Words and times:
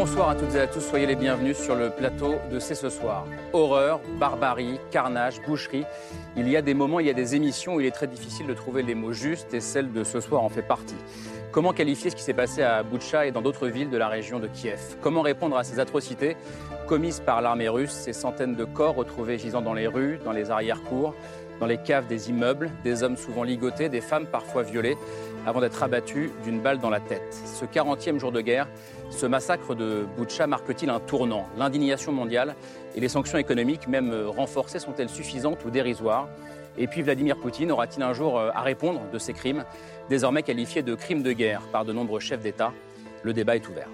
Bonsoir 0.00 0.30
à 0.30 0.34
toutes 0.34 0.54
et 0.54 0.60
à 0.60 0.66
tous, 0.66 0.80
soyez 0.80 1.04
les 1.04 1.14
bienvenus 1.14 1.58
sur 1.58 1.74
le 1.74 1.90
plateau 1.90 2.36
de 2.50 2.58
C'est 2.58 2.74
ce 2.74 2.88
soir. 2.88 3.26
Horreur, 3.52 4.00
barbarie, 4.18 4.80
carnage, 4.90 5.42
boucherie. 5.46 5.84
Il 6.38 6.48
y 6.48 6.56
a 6.56 6.62
des 6.62 6.72
moments, 6.72 7.00
il 7.00 7.06
y 7.06 7.10
a 7.10 7.12
des 7.12 7.34
émissions 7.34 7.74
où 7.74 7.80
il 7.82 7.86
est 7.86 7.90
très 7.90 8.06
difficile 8.06 8.46
de 8.46 8.54
trouver 8.54 8.82
les 8.82 8.94
mots 8.94 9.12
justes 9.12 9.52
et 9.52 9.60
celle 9.60 9.92
de 9.92 10.02
ce 10.02 10.20
soir 10.20 10.42
en 10.42 10.48
fait 10.48 10.62
partie. 10.62 10.96
Comment 11.52 11.74
qualifier 11.74 12.08
ce 12.08 12.16
qui 12.16 12.22
s'est 12.22 12.32
passé 12.32 12.62
à 12.62 12.82
Boutcha 12.82 13.26
et 13.26 13.30
dans 13.30 13.42
d'autres 13.42 13.68
villes 13.68 13.90
de 13.90 13.98
la 13.98 14.08
région 14.08 14.40
de 14.40 14.46
Kiev? 14.46 14.80
Comment 15.02 15.20
répondre 15.20 15.58
à 15.58 15.64
ces 15.64 15.80
atrocités 15.80 16.38
commises 16.86 17.20
par 17.20 17.42
l'armée 17.42 17.68
russe, 17.68 17.92
ces 17.92 18.14
centaines 18.14 18.54
de 18.54 18.64
corps 18.64 18.94
retrouvés 18.94 19.36
gisant 19.36 19.60
dans 19.60 19.74
les 19.74 19.86
rues, 19.86 20.18
dans 20.24 20.32
les 20.32 20.50
arrière-cours, 20.50 21.14
dans 21.60 21.66
les 21.66 21.76
caves 21.76 22.06
des 22.06 22.30
immeubles, 22.30 22.70
des 22.84 23.02
hommes 23.02 23.18
souvent 23.18 23.42
ligotés, 23.42 23.90
des 23.90 24.00
femmes 24.00 24.26
parfois 24.26 24.62
violées, 24.62 24.96
avant 25.46 25.60
d'être 25.60 25.82
abattus 25.82 26.30
d'une 26.44 26.60
balle 26.60 26.78
dans 26.78 26.90
la 26.90 27.00
tête. 27.00 27.32
Ce 27.32 27.64
40e 27.64 28.18
jour 28.18 28.32
de 28.32 28.40
guerre, 28.40 28.68
ce 29.10 29.26
massacre 29.26 29.74
de 29.74 30.06
Boutcha 30.16 30.46
marque-t-il 30.46 30.90
un 30.90 31.00
tournant? 31.00 31.46
L'indignation 31.56 32.12
mondiale 32.12 32.54
et 32.94 33.00
les 33.00 33.08
sanctions 33.08 33.38
économiques, 33.38 33.88
même 33.88 34.14
renforcées, 34.26 34.78
sont-elles 34.78 35.08
suffisantes 35.08 35.64
ou 35.64 35.70
dérisoires? 35.70 36.28
Et 36.78 36.86
puis 36.86 37.02
Vladimir 37.02 37.36
Poutine 37.36 37.72
aura-t-il 37.72 38.02
un 38.02 38.12
jour 38.12 38.38
à 38.38 38.60
répondre 38.62 39.00
de 39.12 39.18
ces 39.18 39.32
crimes, 39.32 39.64
désormais 40.08 40.42
qualifiés 40.42 40.82
de 40.82 40.94
crimes 40.94 41.22
de 41.22 41.32
guerre 41.32 41.62
par 41.72 41.84
de 41.84 41.92
nombreux 41.92 42.20
chefs 42.20 42.42
d'État? 42.42 42.72
Le 43.22 43.32
débat 43.32 43.56
est 43.56 43.68
ouvert. 43.68 43.88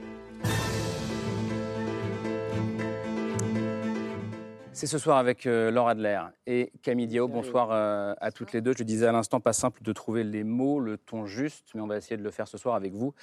C'est 4.77 4.87
ce 4.87 4.99
soir 4.99 5.17
avec 5.17 5.47
euh, 5.47 5.71
Laura 5.71 5.93
Adler 5.93 6.21
et 6.47 6.71
Camille 6.83 7.07
Diao. 7.07 7.29
Bonsoir 7.29 7.71
euh, 7.73 8.13
à 8.21 8.31
toutes 8.31 8.53
les 8.53 8.61
deux. 8.61 8.75
Je 8.77 8.83
disais 8.83 9.07
à 9.07 9.13
l'instant, 9.13 9.41
pas 9.41 9.55
simple 9.55 9.83
de 9.83 9.91
trouver 9.95 10.23
les 10.23 10.45
mots, 10.45 10.81
le 10.81 10.99
ton 10.99 11.25
juste, 11.25 11.69
mais 11.75 11.81
on 11.81 11.87
va 11.87 11.97
essayer 11.97 12.19
de 12.19 12.23
le 12.23 12.31
faire 12.31 12.47
ce 12.47 12.59
soir 12.59 12.75
avec 12.75 12.93
vous. 12.93 13.15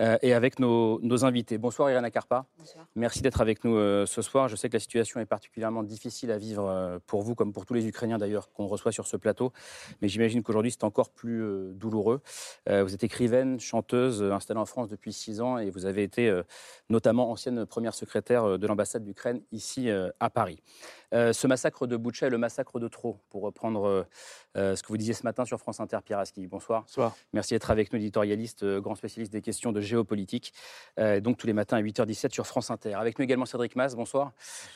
Euh, 0.00 0.18
et 0.22 0.32
avec 0.32 0.58
nos, 0.58 1.00
invités. 1.24 1.58
Bonsoir 1.58 1.90
Irina 1.90 2.10
Karpa. 2.10 2.46
Bonsoir. 2.58 2.86
Merci 2.96 3.22
d'être 3.22 3.40
avec 3.40 3.64
nous 3.64 3.76
euh, 3.76 4.06
ce 4.06 4.22
soir. 4.22 4.48
Je 4.48 4.56
sais 4.56 4.68
que 4.68 4.74
la 4.74 4.80
situation 4.80 5.20
est 5.20 5.26
particulièrement 5.26 5.82
difficile 5.82 6.30
à 6.30 6.38
vivre 6.38 6.66
euh, 6.66 6.98
pour 7.06 7.22
vous, 7.22 7.34
comme 7.34 7.52
pour 7.52 7.66
tous 7.66 7.74
les 7.74 7.86
Ukrainiens 7.86 8.18
d'ailleurs 8.18 8.50
qu'on 8.52 8.66
reçoit 8.66 8.92
sur 8.92 9.06
ce 9.06 9.16
plateau. 9.16 9.52
Mais 10.00 10.08
j'imagine 10.08 10.42
qu'aujourd'hui 10.42 10.72
c'est 10.72 10.84
encore 10.84 11.10
plus 11.10 11.42
douloureux. 11.74 12.20
vous 12.66 12.94
êtes 12.94 13.04
écrivaine, 13.04 13.60
chanteuse, 13.60 14.22
installée 14.22 14.60
en 14.60 14.66
France 14.66 14.88
depuis 14.88 15.12
six 15.12 15.40
ans 15.40 15.58
et 15.58 15.70
vous 15.70 15.86
avez 15.86 16.02
été 16.02 16.40
notamment 16.88 17.30
ancienne 17.30 17.66
première 17.66 17.94
secrétaire 17.94 18.58
de 18.58 18.66
l'ambassade 18.66 19.04
d'Ukraine 19.04 19.42
ici 19.52 19.90
à 19.90 20.30
Paris. 20.30 20.62
Ce 21.12 21.46
massacre 21.46 21.86
de 21.86 21.96
Boucha 21.96 22.26
est 22.26 22.30
le 22.30 22.38
massacre 22.38 22.80
de 22.80 22.88
trop, 22.88 23.18
pour 23.30 23.42
reprendre 23.42 24.06
ce 24.54 24.82
que 24.82 24.88
vous 24.88 24.96
disiez 24.96 25.14
ce 25.14 25.24
matin 25.24 25.44
sur 25.44 25.58
France 25.58 25.80
Inter, 25.80 25.98
Pierre 26.04 26.18
Aski. 26.18 26.46
Bonsoir. 26.46 26.82
Bonsoir. 26.82 27.16
Merci 27.32 27.54
d'être 27.54 27.70
avec 27.70 27.92
nous, 27.92 27.98
éditorialiste, 27.98 28.64
grand 28.64 28.94
spécialiste 28.94 29.32
des 29.32 29.42
questions 29.42 29.72
de 29.72 29.80
géopolitique. 29.80 30.52
Euh, 30.98 31.20
donc 31.20 31.36
tous 31.36 31.46
les 31.46 31.52
matins 31.52 31.76
à 31.76 31.82
8h17 31.82 32.32
sur 32.32 32.46
France 32.46 32.70
Inter. 32.70 32.94
Avec 32.94 33.18
nous 33.18 33.24
également 33.24 33.46
Cédric 33.46 33.76
Mass, 33.76 33.94
bonsoir. 33.94 34.32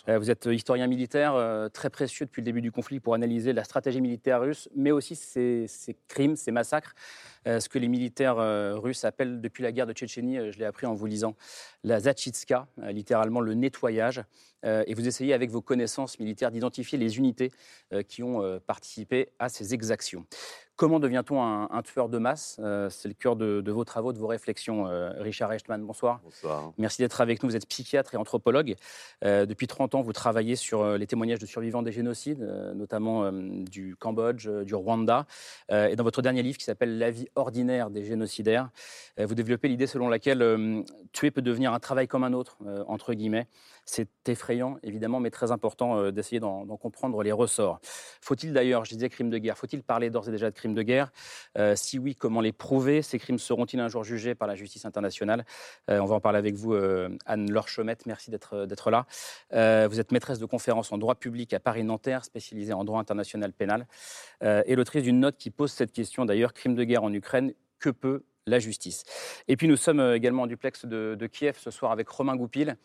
Euh, 0.09 0.19
vous 0.19 0.31
êtes 0.31 0.47
historien 0.47 0.87
militaire, 0.87 1.35
euh, 1.35 1.69
très 1.69 1.91
précieux 1.91 2.27
depuis 2.27 2.43
le 2.43 2.47
début 2.47 2.61
du 2.61 2.73
conflit 2.73 3.01
pour 3.01 3.15
analyser 3.15 3.53
la 3.53 3.65
stratégie 3.65 4.01
militaire 4.01 4.41
russe, 4.41 4.69
mais 4.75 4.91
aussi 4.91 5.17
ses, 5.17 5.67
crimes, 6.09 6.37
ses 6.37 6.53
massacres. 6.53 6.95
Ce 7.47 7.69
que 7.69 7.79
les 7.79 7.89
militaires 7.89 8.37
russes 8.83 9.05
appellent 9.05 9.41
depuis 9.41 9.63
la 9.63 9.73
guerre 9.73 9.87
de 9.87 9.93
Tchétchénie, 9.93 10.53
je 10.53 10.59
l'ai 10.59 10.65
appris 10.65 10.87
en 10.87 10.95
vous 10.95 11.07
lisant, 11.07 11.37
la 11.85 12.01
Zachitska, 12.01 12.67
littéralement 12.89 13.41
le 13.41 13.55
nettoyage. 13.55 14.23
et 14.65 14.95
vous 14.95 15.07
essayez 15.07 15.33
avec 15.33 15.51
vos 15.51 15.63
connaissances 15.63 16.19
militaires 16.19 16.51
d'identifier 16.51 16.99
les 16.99 17.19
unités 17.19 17.53
qui 18.09 18.23
ont 18.23 18.61
participé 18.67 19.29
à 19.39 19.49
ces 19.49 19.75
exactions. 19.75 20.27
Comment 20.77 21.01
devient-on 21.01 21.43
un, 21.43 21.83
tueur 21.83 22.11
de 22.11 22.19
masse? 22.19 22.61
Euh, 22.63 22.91
C'est 22.91 23.09
le 23.09 23.15
cœur 23.15 23.35
de, 23.35 23.65
vos 23.67 23.85
travaux, 23.85 24.13
de 24.13 24.19
vos 24.19 24.27
réflexions. 24.27 24.87
Euh, 24.87 25.11
Richard 25.21 25.51
Echtman, 25.51 25.83
bonsoir. 25.83 26.21
Bonsoir. 26.23 26.73
Merci 26.77 27.01
d'être 27.01 27.23
avec 27.23 27.43
nous. 27.43 27.49
Vous 27.49 27.57
êtes 27.57 27.67
psychiatre 27.67 28.13
et 28.13 28.19
anthropologue. 28.19 28.75
Euh, 29.25 29.47
depuis 29.47 29.69
30 29.69 29.95
ans, 29.95 30.03
vous 30.03 30.13
travaillez 30.13 30.55
sur 30.55 30.99
les 30.99 31.07
témoignages 31.07 31.39
de 31.39 31.47
survivants 31.47 31.81
des 31.81 31.93
génocides, 31.93 32.43
notamment 32.75 33.33
du 33.33 33.97
Cambodge, 33.97 34.49
du 34.49 34.75
Rwanda. 34.75 35.27
et 35.71 35.97
dans 35.97 36.05
votre 36.05 36.21
dernier 36.21 36.43
livre 36.43 36.59
qui 36.59 36.65
s'appelle 36.65 36.99
La 36.99 37.11
vie 37.11 37.29
ordinaire 37.37 37.89
des 37.89 38.05
génocidaires, 38.05 38.69
vous 39.19 39.35
développez 39.35 39.69
l'idée 39.69 39.87
selon 39.87 40.11
laquelle 40.11 40.85
tuer 41.13 41.31
peut 41.31 41.43
devenir 41.43 41.73
un 41.73 41.81
travail 41.81 42.07
comme 42.07 42.25
un 42.25 42.35
autre, 42.35 42.59
entre 42.87 43.15
guillemets. 43.15 43.49
C'est 43.89 44.09
effrayant, 44.27 44.79
évidemment, 44.83 45.21
mais 45.21 45.31
très 45.31 45.53
important 45.53 45.97
euh, 45.97 46.11
d'essayer 46.11 46.41
d'en 46.41 46.67
comprendre 46.77 47.23
les 47.23 47.31
ressorts. 47.31 47.79
Faut-il 48.21 48.53
d'ailleurs, 48.53 48.85
je 48.85 48.91
disais 48.91 49.09
crime 49.09 49.31
de 49.31 49.39
guerre, 49.39 49.57
faut-il 49.57 49.85
parler 49.85 50.11
d'ores 50.11 50.29
et 50.29 50.33
déjà 50.33 50.51
de 50.51 50.57
crimes 50.57 50.75
de 50.75 50.83
guerre? 50.83 51.13
Euh, 51.57 51.77
Si 51.77 51.97
oui, 51.97 52.17
comment 52.17 52.41
les 52.41 52.53
prouver? 52.53 53.01
Ces 53.01 53.21
crimes 53.21 53.39
seront-ils 53.39 53.79
un 53.79 53.87
jour 53.87 54.03
jugés 54.03 54.35
par 54.35 54.49
la 54.49 54.57
justice 54.57 54.85
internationale? 54.85 55.47
Euh, 55.89 56.01
On 56.01 56.05
va 56.05 56.17
en 56.17 56.21
parler 56.21 56.39
avec 56.39 56.57
vous, 56.57 56.75
Anne-Laure. 57.27 57.69
Merci 58.07 58.31
d'être 58.31 58.91
là. 58.91 59.07
vous 59.89 60.01
êtes 60.01 60.11
maîtresse 60.11 60.41
de 60.41 60.47
conférences 60.47 60.91
en 60.91 60.99
droit 60.99 61.15
public 61.15 61.53
à 61.55 61.61
Paris-Nanterre, 61.61 62.25
spécialisée 62.25 62.73
en 62.73 62.85
droit 62.85 62.99
international 62.99 63.53
pénal, 63.53 63.87
et 64.43 64.75
l'autrice 64.75 65.05
d'une 65.05 65.21
note 65.21 65.37
qui 65.37 65.51
pose 65.51 65.71
cette 65.71 65.93
question 65.93 66.25
d'ailleurs, 66.25 66.53
crime 66.53 66.75
de 66.75 66.85
guerre 66.85 67.05
en 67.05 67.13
Ukraine, 67.13 67.53
que 67.79 67.91
peut 67.91 68.25
la 68.47 68.59
justice? 68.59 69.05
Et 69.47 69.57
puis 69.57 69.69
nous 69.69 69.77
sommes 69.77 70.01
également 70.15 70.43
en 70.43 70.47
duplex 70.47 70.87
de 70.87 71.27
Kiev 71.27 71.57
ce 71.59 71.71
soir 71.71 71.93
avec 71.93 72.09
Romain 72.09 72.37
Goupil. 72.37 72.77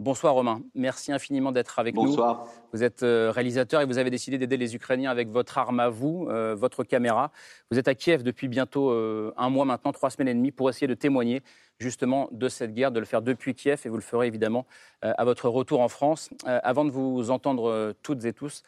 Bonsoir 0.00 0.32
Romain, 0.32 0.62
merci 0.74 1.12
infiniment 1.12 1.52
d'être 1.52 1.78
avec 1.78 1.94
nous. 1.94 2.04
Bonsoir. 2.04 2.46
Vous 2.72 2.82
êtes 2.82 3.02
euh, 3.02 3.30
réalisateur 3.30 3.82
et 3.82 3.84
vous 3.84 3.98
avez 3.98 4.08
décidé 4.08 4.38
d'aider 4.38 4.56
les 4.56 4.74
Ukrainiens 4.74 5.10
avec 5.10 5.28
votre 5.28 5.58
arme 5.58 5.78
à 5.78 5.90
vous, 5.90 6.26
euh, 6.30 6.54
votre 6.54 6.84
caméra. 6.84 7.32
Vous 7.70 7.78
êtes 7.78 7.86
à 7.86 7.94
Kiev 7.94 8.22
depuis 8.22 8.48
bientôt 8.48 8.92
euh, 8.92 9.34
un 9.36 9.50
mois 9.50 9.66
maintenant, 9.66 9.92
trois 9.92 10.08
semaines 10.08 10.28
et 10.28 10.34
demie, 10.34 10.52
pour 10.52 10.70
essayer 10.70 10.86
de 10.86 10.94
témoigner 10.94 11.42
justement 11.78 12.30
de 12.32 12.48
cette 12.48 12.72
guerre, 12.72 12.92
de 12.92 12.98
le 12.98 13.04
faire 13.04 13.20
depuis 13.20 13.54
Kiev 13.54 13.82
et 13.84 13.90
vous 13.90 13.96
le 13.96 14.02
ferez 14.02 14.26
évidemment 14.26 14.64
à 15.02 15.24
votre 15.26 15.50
retour 15.50 15.80
en 15.80 15.88
France. 15.88 16.30
avant 16.44 16.86
de 16.86 16.90
vous 16.90 17.30
entendre 17.30 17.94
toutes 18.02 18.24
et 18.24 18.32
tous, 18.32 18.62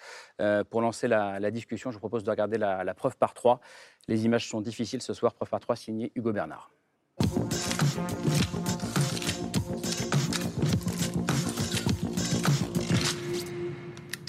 pour 0.71 0.81
lancer 0.83 1.09
la, 1.09 1.51
discussion, 1.51 1.91
je 1.91 1.97
vous 1.97 2.01
propose 2.01 2.25
de 2.25 2.31
regarder 2.31 2.57
la, 2.57 2.85
la 2.85 2.95
preuve 2.95 3.17
par 3.17 3.35
trois. 3.35 3.61
Les 4.09 4.25
images 4.25 4.49
sont 4.49 4.63
difficiles 4.63 5.03
ce 5.03 5.13
soir, 5.13 5.35
preuve 5.35 5.51
par 5.51 5.61
trois, 5.61 5.77
signé 5.77 6.11
Hugo 6.15 6.33
Bernard. 6.33 6.71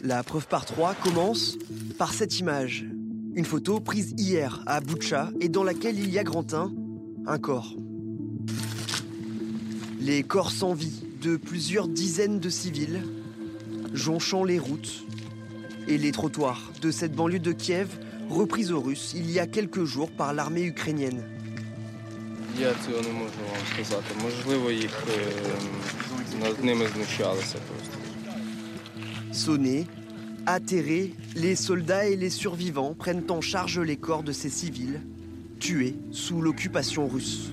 La 0.06 0.22
preuve 0.22 0.48
par 0.48 0.66
trois 0.66 0.96
commence 0.96 1.58
par 1.98 2.14
cette 2.14 2.38
image. 2.38 2.86
Une 3.36 3.46
photo 3.46 3.80
prise 3.80 4.14
hier 4.18 4.62
à 4.66 4.82
Boucha 4.82 5.32
et 5.40 5.48
dans 5.48 5.64
laquelle 5.64 5.98
il 5.98 6.12
y 6.12 6.20
a 6.20 6.26
Grantin, 6.26 6.74
un 7.26 7.38
corps. 7.38 7.74
Les 10.02 10.24
corps 10.24 10.52
sans 10.52 10.74
vie 10.74 11.06
de 11.22 11.38
plusieurs 11.38 11.88
dizaines 11.88 12.42
de 12.42 12.50
civils 12.50 13.02
jonchant 13.94 14.44
les 14.44 14.60
routes 14.60 15.06
et 15.88 15.98
les 15.98 16.12
trottoirs 16.12 16.74
de 16.82 16.92
cette 16.92 17.14
banlieue 17.14 17.40
de 17.40 17.54
Kiev 17.54 17.88
reprise 18.30 18.74
aux 18.74 18.82
Russes 18.82 19.14
il 19.16 19.32
y 19.32 19.40
a 19.40 19.48
quelques 19.48 19.86
jours 19.86 20.12
par 20.12 20.34
l'armée 20.34 20.64
ukrainienne. 20.64 21.24
Sonné, 29.33 29.87
Atterrés, 30.47 31.15
les 31.37 31.55
soldats 31.55 32.07
et 32.07 32.17
les 32.17 32.31
survivants 32.31 32.95
prennent 32.95 33.31
en 33.31 33.43
charge 33.43 33.79
les 33.79 33.99
corps 33.99 34.23
de 34.23 34.33
ces 34.33 34.49
civils, 34.49 35.01
tués 35.61 35.97
sous 36.11 36.41
l'occupation 36.41 37.07
russe. 37.07 37.53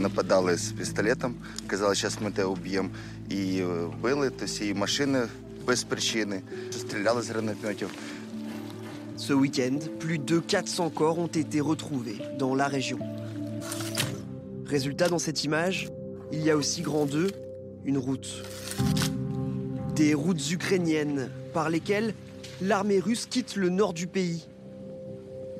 нападали 0.00 0.56
з 0.56 0.72
пістолетом, 0.72 1.34
казали, 1.66 1.94
зараз 1.94 2.18
ми 2.20 2.30
тебе 2.30 2.48
уб'ємо. 2.48 2.88
І 3.28 3.58
е, 3.58 3.66
били, 4.02 4.30
то 4.30 4.44
всі 4.44 4.74
машини 4.74 5.22
без 5.66 5.84
причини, 5.84 6.42
стріляли 6.70 7.22
з 7.22 7.28
гранатометів. 7.28 7.90
Ce 9.18 9.34
week-end, 9.34 9.78
plus 10.00 10.18
de 10.18 10.40
400 10.40 10.90
corps 10.90 11.18
ont 11.18 11.34
été 11.44 11.60
retrouvés 11.60 12.18
dans 12.38 12.54
la 12.54 12.68
région. 12.68 13.00
Résultat, 14.66 15.08
dans 15.10 15.18
cette 15.18 15.44
image, 15.44 15.90
il 16.32 16.40
y 16.46 16.50
a 16.50 16.56
aussi 16.56 16.80
grand 16.80 17.04
2, 17.04 17.30
une 17.84 17.98
route. 17.98 18.30
Des 19.94 20.14
routes 20.14 20.50
ukrainiennes 20.50 21.30
par 21.52 21.68
lesquelles 21.68 22.14
l'armée 22.62 23.00
russe 23.00 23.26
quitte 23.26 23.56
le 23.56 23.68
nord 23.68 23.92
du 23.92 24.06
pays, 24.06 24.48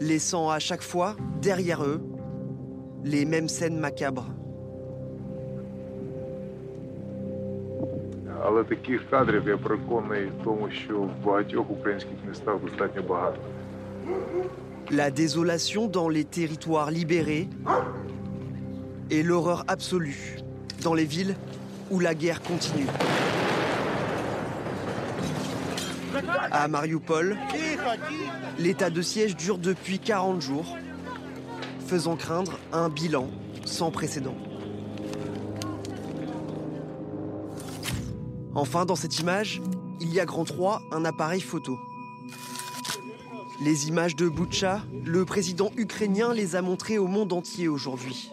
laissant 0.00 0.50
à 0.50 0.58
chaque 0.58 0.82
fois, 0.82 1.16
derrière 1.42 1.84
eux, 1.84 2.00
les 3.04 3.25
mêmes 3.25 3.48
scènes 3.48 3.78
macabres. 3.78 4.26
Але 8.42 8.64
таких 8.64 9.10
кадрів 9.10 9.48
я 9.48 9.56
переконаний 9.56 10.26
в 10.26 10.44
тому, 10.44 10.70
що 10.70 10.98
в 11.00 11.25
багатьох 11.25 11.70
українських 11.70 12.16
містах 12.28 12.60
достатньо 12.60 13.02
багато. 13.02 13.38
La 14.90 15.10
désolation 15.10 15.87
dans 15.87 16.08
les 16.08 16.25
territoires 16.25 16.90
libérés 16.90 17.48
et 19.10 19.22
l'horreur 19.22 19.64
absolue 19.69 20.38
dans 20.82 20.94
les 20.94 21.04
villes 21.04 21.37
où 21.92 22.00
la 22.00 22.14
guerre 22.14 22.40
continue. 22.42 22.90
À 26.51 26.67
Mariupol, 26.67 27.38
l'état 28.57 28.89
de 28.89 29.01
siège 29.01 29.35
dure 29.35 29.57
depuis 29.57 30.00
40 30.00 30.41
jours, 30.41 30.77
faisant 31.88 32.15
craindre 32.15 32.59
un 32.71 32.89
bilan 32.89 33.29
sans 33.65 33.91
précédent. 33.91 34.35
Enfin, 38.53 38.85
dans 38.85 38.95
cette 38.95 39.19
image, 39.19 39.62
il 40.00 40.13
y 40.13 40.19
a 40.19 40.25
grand 40.25 40.45
3 40.45 40.81
un 40.91 41.03
appareil 41.03 41.41
photo. 41.41 41.77
Les 43.62 43.88
images 43.88 44.15
de 44.15 44.27
Boucha, 44.27 44.81
le 45.06 45.25
président 45.25 45.71
ukrainien 45.77 46.33
les 46.33 46.56
a 46.56 46.62
montrées 46.62 46.97
au 46.97 47.07
monde 47.07 47.33
entier 47.33 47.67
aujourd'hui. 47.67 48.31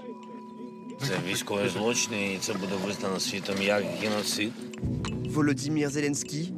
Volodymyr 5.29 5.91
Zelensky 5.91 6.55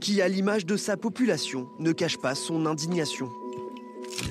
qui 0.00 0.20
à 0.20 0.28
l'image 0.28 0.66
de 0.66 0.76
sa 0.76 0.96
population 0.96 1.68
ne 1.78 1.92
cache 1.92 2.18
pas 2.18 2.34
son 2.34 2.66
indignation. 2.66 3.28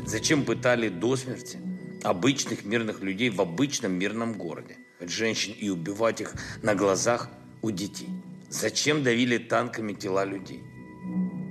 Зачем 0.06 0.45
пытали 0.45 0.89
до 0.89 1.15
смерти 1.15 1.57
обычных 2.03 2.65
мирных 2.65 3.01
людей 3.01 3.29
в 3.29 3.41
обычном 3.41 3.94
мирном 3.94 4.33
городе? 4.33 4.77
Женщин 5.00 5.53
и 5.59 5.69
убивать 5.69 6.21
их 6.21 6.35
на 6.62 6.75
глазах 6.75 7.29
у 7.62 7.71
детей? 7.71 8.09
Зачем 8.50 9.03
давили 9.03 9.38
танками 9.38 9.94
тела 9.94 10.25
людей? 10.25 10.62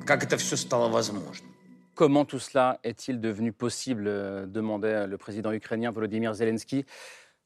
Как 0.07 0.23
это 0.25 0.37
все 0.37 0.57
стало 0.57 0.89
возможным? 0.89 1.51
Comment 1.95 2.25
tout 2.25 2.39
cela 2.39 2.79
est-il 2.83 3.21
devenu 3.21 3.53
possible 3.53 4.05
euh, 4.07 4.47
demandait 4.47 5.07
le 5.07 5.19
président 5.19 5.53
ukrainien 5.53 5.91
Volodymyr 5.91 6.35
Zelensky. 6.35 6.87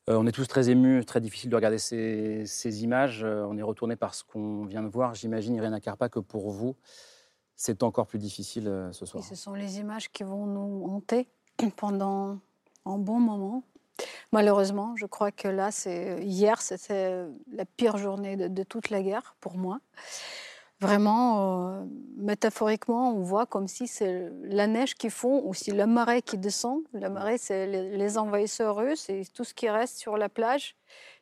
Euh, 0.09 0.15
on 0.17 0.25
est 0.25 0.31
tous 0.31 0.47
très 0.47 0.69
émus, 0.69 1.05
très 1.05 1.21
difficile 1.21 1.49
de 1.49 1.55
regarder 1.55 1.77
ces, 1.77 2.83
images. 2.83 3.23
Euh, 3.23 3.45
on 3.47 3.57
est 3.57 3.61
retourné 3.61 3.95
par 3.95 4.15
ce 4.15 4.23
qu'on 4.23 4.65
vient 4.65 4.81
de 4.81 4.87
voir. 4.87 5.13
J'imagine, 5.13 5.55
Irina 5.55 5.79
Karpa, 5.79 6.09
que 6.09 6.19
pour 6.19 6.49
vous, 6.49 6.75
c'est 7.55 7.83
encore 7.83 8.07
plus 8.07 8.17
difficile 8.17 8.67
euh, 8.67 8.91
ce 8.91 9.05
soir. 9.05 9.23
Ce 9.23 9.35
sont 9.35 9.53
les 9.53 9.79
images 9.79 10.09
qui 10.11 10.23
vont 10.23 10.47
nous 10.47 10.85
hanter 10.85 11.27
pendant 11.77 12.39
un 12.85 12.97
bon 12.97 13.19
moment. 13.19 13.63
Malheureusement, 14.31 14.95
je 14.95 15.05
crois 15.05 15.31
que 15.31 15.47
là, 15.47 15.69
hier, 16.21 16.61
c'était 16.61 17.25
la 17.51 17.65
pire 17.65 17.97
journée 17.97 18.37
de 18.37 18.63
toute 18.63 18.89
la 18.89 19.03
guerre 19.03 19.35
pour 19.41 19.57
moi. 19.57 19.79
Vraiment, 20.81 21.81
euh, 21.81 21.85
métaphoriquement, 22.15 23.13
on 23.13 23.21
voit 23.21 23.45
comme 23.45 23.67
si 23.67 23.85
c'est 23.85 24.31
la 24.43 24.65
neige 24.65 24.95
qui 24.95 25.09
fond 25.09 25.41
ou 25.45 25.53
si 25.53 25.71
le 25.71 25.85
marais 25.85 26.21
qui 26.21 26.37
descend. 26.37 26.83
Le 26.93 27.09
marais, 27.09 27.37
c'est 27.37 27.67
les 27.67 28.17
envahisseurs 28.17 28.77
russes 28.77 29.09
et 29.09 29.23
tout 29.33 29.43
ce 29.43 29.53
qui 29.53 29.69
reste 29.69 29.97
sur 29.97 30.15
la 30.15 30.29
plage, 30.29 30.77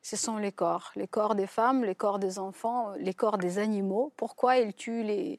ce 0.10 0.16
sont 0.16 0.38
les 0.38 0.54
corps. 0.54 0.92
Les 0.96 1.06
corps 1.06 1.36
des 1.36 1.48
femmes, 1.48 1.84
les 1.84 1.94
corps 1.94 2.18
des 2.18 2.40
enfants, 2.40 2.94
les 2.98 3.14
corps 3.14 3.38
des 3.38 3.60
animaux. 3.60 4.14
Pourquoi 4.16 4.56
ils 4.56 4.74
tuent 4.74 5.04
les... 5.04 5.38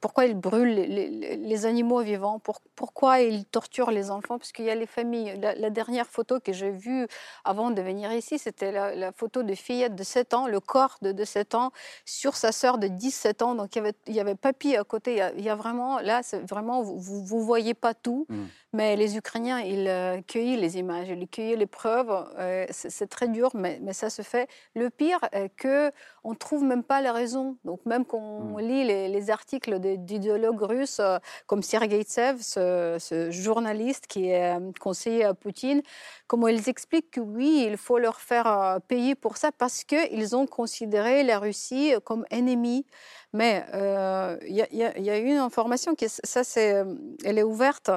Pourquoi 0.00 0.26
ils 0.26 0.34
brûlent 0.34 0.74
les, 0.74 1.66
animaux 1.66 2.00
vivants? 2.00 2.40
Pour- 2.40 2.60
Pourquoi 2.74 3.20
ils 3.20 3.44
torturent 3.44 3.92
les 3.92 4.10
enfants? 4.10 4.36
Parce 4.38 4.50
qu'il 4.50 4.64
y 4.64 4.70
a 4.70 4.74
les 4.74 4.86
familles. 4.86 5.38
La, 5.40 5.70
dernière 5.70 6.08
photo 6.08 6.40
que 6.40 6.52
j'ai 6.52 6.72
vue 6.72 7.06
avant 7.44 7.70
de 7.70 7.80
venir 7.80 8.12
ici, 8.12 8.40
c'était 8.40 8.72
la, 8.72 9.12
photo 9.12 9.44
de 9.44 9.54
fillette 9.54 9.94
de 9.94 10.02
7 10.02 10.34
ans, 10.34 10.48
le 10.48 10.58
corps 10.58 10.98
de, 11.00 11.12
de 11.12 11.24
7 11.24 11.54
ans 11.54 11.70
sur 12.04 12.34
sa 12.34 12.50
sœur 12.50 12.78
de 12.78 12.88
17 12.88 13.42
ans. 13.42 13.54
Donc 13.54 13.76
il 13.76 13.78
y 13.78 13.82
avait, 13.82 13.94
il 14.08 14.14
y 14.14 14.20
avait 14.20 14.34
papy 14.34 14.74
à 14.74 14.82
côté. 14.82 15.22
Il 15.36 15.44
y 15.44 15.48
a, 15.48 15.54
vraiment, 15.54 16.00
là, 16.00 16.22
vraiment, 16.42 16.82
vous, 16.82 16.98
vous 16.98 17.38
ne 17.38 17.44
voyez 17.44 17.74
pas 17.74 17.94
tout. 17.94 18.26
Mm. 18.28 18.44
Mais 18.74 18.96
les 18.96 19.16
Ukrainiens, 19.16 19.60
ils 19.60 19.88
euh, 19.88 20.20
cueillent 20.20 20.56
les 20.56 20.76
images, 20.76 21.08
ils 21.08 21.26
cueillent 21.26 21.56
les 21.56 21.66
preuves. 21.66 22.10
euh, 22.38 22.66
c'est 22.70 23.08
très 23.08 23.28
dur, 23.28 23.50
mais, 23.54 23.78
mais 23.80 23.94
ça 23.94 24.10
se 24.10 24.20
fait. 24.20 24.46
Le 24.74 24.90
pire 24.90 25.20
est 25.32 25.48
que 25.56 25.90
on 26.22 26.34
trouve 26.34 26.64
même 26.64 26.82
pas 26.82 27.00
les 27.00 27.08
raisons. 27.08 27.56
Donc 27.64 27.80
même 27.86 28.04
quand 28.04 28.18
on 28.18 28.58
lit 28.58 28.84
les, 28.84 29.08
les 29.08 29.30
articles 29.30 29.78
d'idéologues 29.78 30.60
russes 30.60 31.00
euh, 31.00 31.16
comme 31.46 31.62
Sergei 31.62 32.02
Tsev, 32.02 32.42
ce, 32.42 32.98
ce 33.00 33.30
journaliste 33.30 34.06
qui 34.06 34.28
est 34.28 34.58
conseiller 34.78 35.24
à 35.24 35.32
Poutine, 35.32 35.80
comment 36.26 36.48
ils 36.48 36.68
expliquent 36.68 37.10
que 37.12 37.20
oui, 37.20 37.64
il 37.66 37.78
faut 37.78 37.98
leur 37.98 38.20
faire 38.20 38.80
payer 38.86 39.14
pour 39.14 39.38
ça 39.38 39.50
parce 39.50 39.82
qu'ils 39.84 40.36
ont 40.36 40.46
considéré 40.46 41.22
la 41.22 41.38
Russie 41.38 41.94
comme 42.04 42.26
ennemie. 42.30 42.84
Mais 43.34 43.64
euh, 43.74 44.38
il 44.46 44.54
y, 44.56 44.62
a- 44.62 44.68
il 44.72 44.78
y 44.78 44.84
a- 44.84 44.96
il 44.98 45.04
y 45.04 45.10
a 45.10 45.18
une 45.18 45.36
information 45.36 45.94
qui, 45.94 46.06
est- 46.06 46.20
ça, 46.26 46.44
c'est, 46.44 46.74
euh, 46.74 46.94
elle 47.24 47.38
est 47.38 47.42
ouverte. 47.42 47.90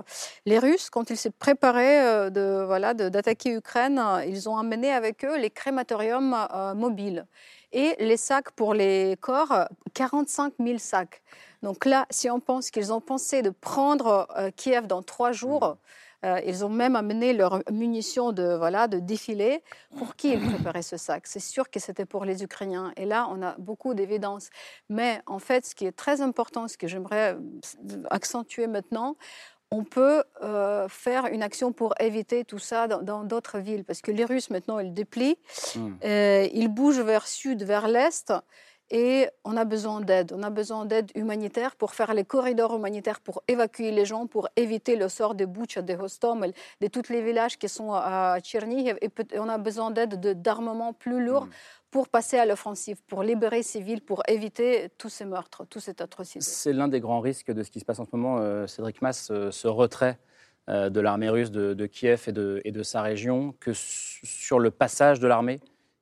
Les 0.45 0.59
Russes, 0.59 0.89
quand 0.89 1.09
ils 1.09 1.17
se 1.17 1.29
préparaient 1.29 2.03
euh, 2.05 2.29
de, 2.29 2.63
voilà, 2.65 2.93
d'attaquer 2.93 3.53
l'Ukraine, 3.53 3.97
euh, 3.99 4.25
ils 4.25 4.49
ont 4.49 4.57
amené 4.57 4.91
avec 4.91 5.23
eux 5.25 5.37
les 5.37 5.49
crématoriums 5.49 6.35
euh, 6.53 6.73
mobiles 6.73 7.25
et 7.71 7.95
les 7.99 8.17
sacs 8.17 8.51
pour 8.51 8.73
les 8.73 9.15
corps, 9.21 9.51
euh, 9.53 9.65
45 9.93 10.53
000 10.59 10.79
sacs. 10.79 11.21
Donc 11.63 11.85
là, 11.85 12.05
si 12.09 12.29
on 12.29 12.39
pense 12.39 12.69
qu'ils 12.71 12.91
ont 12.91 13.01
pensé 13.01 13.41
de 13.41 13.49
prendre 13.51 14.27
euh, 14.37 14.49
Kiev 14.55 14.87
dans 14.87 15.01
trois 15.03 15.31
jours, 15.31 15.77
euh, 16.25 16.39
ils 16.45 16.63
ont 16.63 16.69
même 16.69 16.95
amené 16.95 17.33
leurs 17.33 17.61
munitions 17.71 18.31
de, 18.31 18.55
voilà, 18.55 18.87
de 18.87 18.99
défilé. 18.99 19.63
Pour 19.97 20.15
qui 20.15 20.33
ils 20.33 20.39
préparaient 20.39 20.81
ce 20.81 20.97
sac 20.97 21.27
C'est 21.27 21.39
sûr 21.39 21.69
que 21.69 21.79
c'était 21.79 22.05
pour 22.05 22.25
les 22.25 22.43
Ukrainiens. 22.43 22.93
Et 22.97 23.05
là, 23.05 23.27
on 23.31 23.41
a 23.41 23.55
beaucoup 23.57 23.93
d'évidence. 23.93 24.49
Mais 24.89 25.21
en 25.25 25.39
fait, 25.39 25.65
ce 25.65 25.75
qui 25.75 25.85
est 25.85 25.91
très 25.91 26.21
important, 26.21 26.67
ce 26.67 26.77
que 26.77 26.87
j'aimerais 26.87 27.35
euh, 27.35 28.03
accentuer 28.09 28.67
maintenant, 28.67 29.15
on 29.71 29.85
peut 29.85 30.23
euh, 30.43 30.87
faire 30.89 31.27
une 31.27 31.41
action 31.41 31.71
pour 31.71 31.93
éviter 31.99 32.43
tout 32.43 32.59
ça 32.59 32.87
dans 32.87 33.23
d'autres 33.23 33.59
villes. 33.59 33.85
Parce 33.85 34.01
que 34.01 34.11
les 34.11 34.25
Russes, 34.25 34.49
maintenant, 34.49 34.79
ils 34.79 34.93
déplient. 34.93 35.37
Mm. 35.75 35.89
Euh, 36.03 36.47
ils 36.53 36.67
bougent 36.67 36.99
vers 36.99 37.25
sud, 37.25 37.63
vers 37.63 37.87
l'est. 37.87 38.33
Et 38.93 39.27
on 39.45 39.55
a 39.55 39.63
besoin 39.63 40.01
d'aide. 40.01 40.33
On 40.35 40.43
a 40.43 40.49
besoin 40.49 40.85
d'aide 40.85 41.11
humanitaire 41.15 41.77
pour 41.77 41.93
faire 41.95 42.13
les 42.13 42.25
corridors 42.25 42.75
humanitaires, 42.75 43.21
pour 43.21 43.41
évacuer 43.47 43.91
les 43.91 44.03
gens, 44.05 44.27
pour 44.27 44.49
éviter 44.57 44.97
le 44.97 45.07
sort 45.07 45.33
de 45.33 45.45
Butcha, 45.45 45.81
de 45.81 45.93
Hostomel, 45.95 46.53
de 46.81 46.87
tous 46.87 47.07
les 47.09 47.21
villages 47.21 47.57
qui 47.57 47.69
sont 47.69 47.93
à 47.93 48.37
Tchernihiv. 48.41 48.97
Et 49.01 49.39
on 49.39 49.47
a 49.47 49.57
besoin 49.57 49.91
d'aide 49.91 50.19
de- 50.19 50.33
d'armement 50.33 50.91
plus 50.91 51.25
lourd 51.25 51.47
pour 51.89 52.09
passer 52.09 52.37
à 52.37 52.45
l'offensive, 52.45 53.01
pour 53.07 53.23
libérer 53.23 53.63
ces 53.63 53.79
villes, 53.79 54.01
pour 54.01 54.23
éviter 54.27 54.89
tous 54.97 55.09
ces 55.09 55.25
meurtres, 55.25 55.65
toute 55.65 55.81
cette 55.81 56.01
atrocité. 56.01 56.41
C'est 56.41 56.73
l'un 56.73 56.89
des 56.89 56.99
grands 56.99 57.21
risques 57.21 57.51
de 57.51 57.63
ce 57.63 57.71
qui 57.71 57.79
se 57.79 57.85
passe 57.85 57.99
en 57.99 58.05
ce 58.05 58.09
moment, 58.13 58.39
euh, 58.39 58.67
Cédric 58.67 59.01
Mass, 59.01 59.29
euh, 59.31 59.51
ce 59.51 59.67
retrait 59.67 60.19
euh, 60.69 60.89
de 60.89 60.99
l'armée 60.99 61.29
russe 61.29 61.51
de, 61.51 61.73
de 61.73 61.85
Kiev 61.87 62.25
et 62.27 62.31
de, 62.31 62.61
et 62.65 62.71
de 62.71 62.83
sa 62.83 63.01
région, 63.01 63.55
que 63.59 63.73
su- 63.73 64.25
sur 64.25 64.59
le 64.59 64.69
passage 64.69 65.19
de 65.19 65.27
l'armée, 65.27 65.59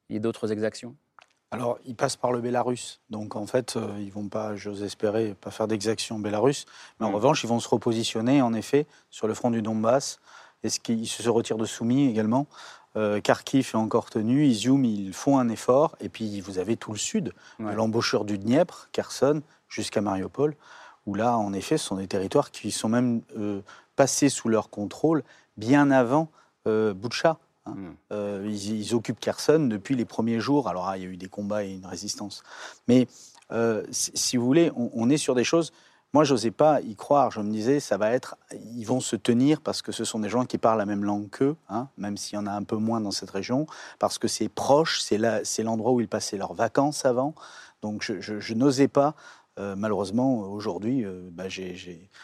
il 0.09 0.13
y 0.13 0.17
ait 0.17 0.19
d'autres 0.19 0.51
exactions? 0.51 0.95
Alors, 1.51 1.79
ils 1.85 1.95
passent 1.95 2.15
par 2.15 2.31
le 2.31 2.41
Bélarus. 2.41 2.99
Donc, 3.09 3.35
en 3.35 3.47
fait, 3.47 3.75
euh, 3.75 3.87
ils 3.99 4.11
vont 4.11 4.27
pas, 4.27 4.55
j'ose 4.55 4.83
espérer, 4.83 5.33
pas 5.33 5.49
faire 5.49 5.67
d'exactions 5.67 6.17
en 6.17 6.19
Bélarus. 6.19 6.65
Mais 6.99 7.07
en 7.07 7.09
Mm. 7.11 7.15
revanche, 7.15 7.43
ils 7.43 7.47
vont 7.47 7.59
se 7.59 7.67
repositionner, 7.67 8.41
en 8.43 8.53
effet, 8.53 8.85
sur 9.09 9.27
le 9.27 9.33
front 9.33 9.49
du 9.49 9.63
Donbass. 9.63 10.19
Est-ce 10.63 10.79
qu'ils 10.79 11.07
se 11.07 11.27
retirent 11.29 11.57
de 11.57 11.65
Soumy 11.65 12.07
également 12.09 12.47
Euh, 12.95 13.21
Kharkiv 13.21 13.69
est 13.73 13.77
encore 13.77 14.09
tenu. 14.09 14.45
Izium, 14.47 14.83
ils 14.83 15.13
font 15.13 15.37
un 15.37 15.47
effort. 15.49 15.95
Et 16.01 16.09
puis, 16.09 16.41
vous 16.41 16.57
avez 16.57 16.75
tout 16.75 16.91
le 16.91 16.97
sud, 16.97 17.33
Ouais. 17.59 17.71
de 17.71 17.75
l'embouchure 17.75 18.25
du 18.25 18.39
Dniepr, 18.39 18.89
Kherson, 18.91 19.43
jusqu'à 19.67 20.01
Mariupol, 20.01 20.55
où 21.05 21.13
là, 21.13 21.37
en 21.37 21.53
effet, 21.53 21.77
ce 21.77 21.85
sont 21.85 21.97
des 21.97 22.07
territoires 22.07 22.49
qui 22.49 22.71
sont 22.71 22.89
même 22.89 23.21
euh, 23.37 23.61
passés 23.95 24.29
sous 24.29 24.49
leur 24.49 24.69
contrôle 24.71 25.23
bien 25.55 25.91
avant 25.91 26.29
euh, 26.67 26.93
Boutcha. 26.95 27.37
Hein. 27.65 27.73
Mm. 27.75 27.95
Euh, 28.11 28.45
ils, 28.47 28.79
ils 28.81 28.95
occupent 28.95 29.19
Kherson 29.19 29.67
depuis 29.69 29.95
les 29.95 30.05
premiers 30.05 30.39
jours. 30.39 30.67
Alors, 30.69 30.87
ah, 30.87 30.97
il 30.97 31.03
y 31.03 31.05
a 31.05 31.09
eu 31.09 31.17
des 31.17 31.27
combats 31.27 31.63
et 31.63 31.71
une 31.73 31.85
résistance. 31.85 32.43
Mais 32.87 33.07
euh, 33.51 33.83
si, 33.91 34.37
vous 34.37 34.45
voulez, 34.45 34.71
on, 34.75 34.89
on 34.93 35.09
est 35.09 35.17
sur 35.17 35.35
des 35.35 35.43
choses. 35.43 35.71
Moi, 36.11 36.23
j'osais 36.23 36.49
pas 36.49 36.81
y 36.81 36.95
croire. 36.95 37.29
Je 37.29 37.39
me 37.39 37.51
disais, 37.51 37.79
ça 37.79 37.97
va 37.97 38.09
être, 38.11 38.35
ils 38.75 38.83
vont 38.85 38.99
se 38.99 39.15
tenir 39.15 39.61
parce 39.61 39.83
que 39.83 39.91
ce 39.91 40.03
sont 40.03 40.19
des 40.19 40.29
gens 40.29 40.43
qui 40.43 40.57
parlent 40.57 40.79
la 40.79 40.87
même 40.87 41.03
langue 41.03 41.29
qu'eux, 41.29 41.55
hein, 41.69 41.87
même 41.97 42.17
s'il 42.17 42.33
y 42.33 42.37
en 42.39 42.47
a 42.47 42.51
un 42.51 42.63
peu 42.63 42.77
moins 42.77 42.99
dans 42.99 43.11
cette 43.11 43.29
région, 43.29 43.67
parce 43.99 44.17
que 44.17 44.27
c'est 44.27 44.49
proche, 44.49 45.01
c'est 45.01 45.63
l'endroit 45.63 45.91
où 45.91 46.01
ils 46.01 46.07
passaient 46.07 46.37
leurs 46.37 46.55
vacances 46.55 47.05
avant. 47.05 47.35
Donc, 47.83 48.01
je, 48.03 48.19
je- 48.21 48.39
je 48.39 48.53
n'osais 48.55 48.87
pas. 48.87 49.13
Euh, 49.59 49.75
malheureusement, 49.75 50.39
aujourd'hui, 50.51 51.03
euh, 51.03 51.21
bah, 51.31 51.45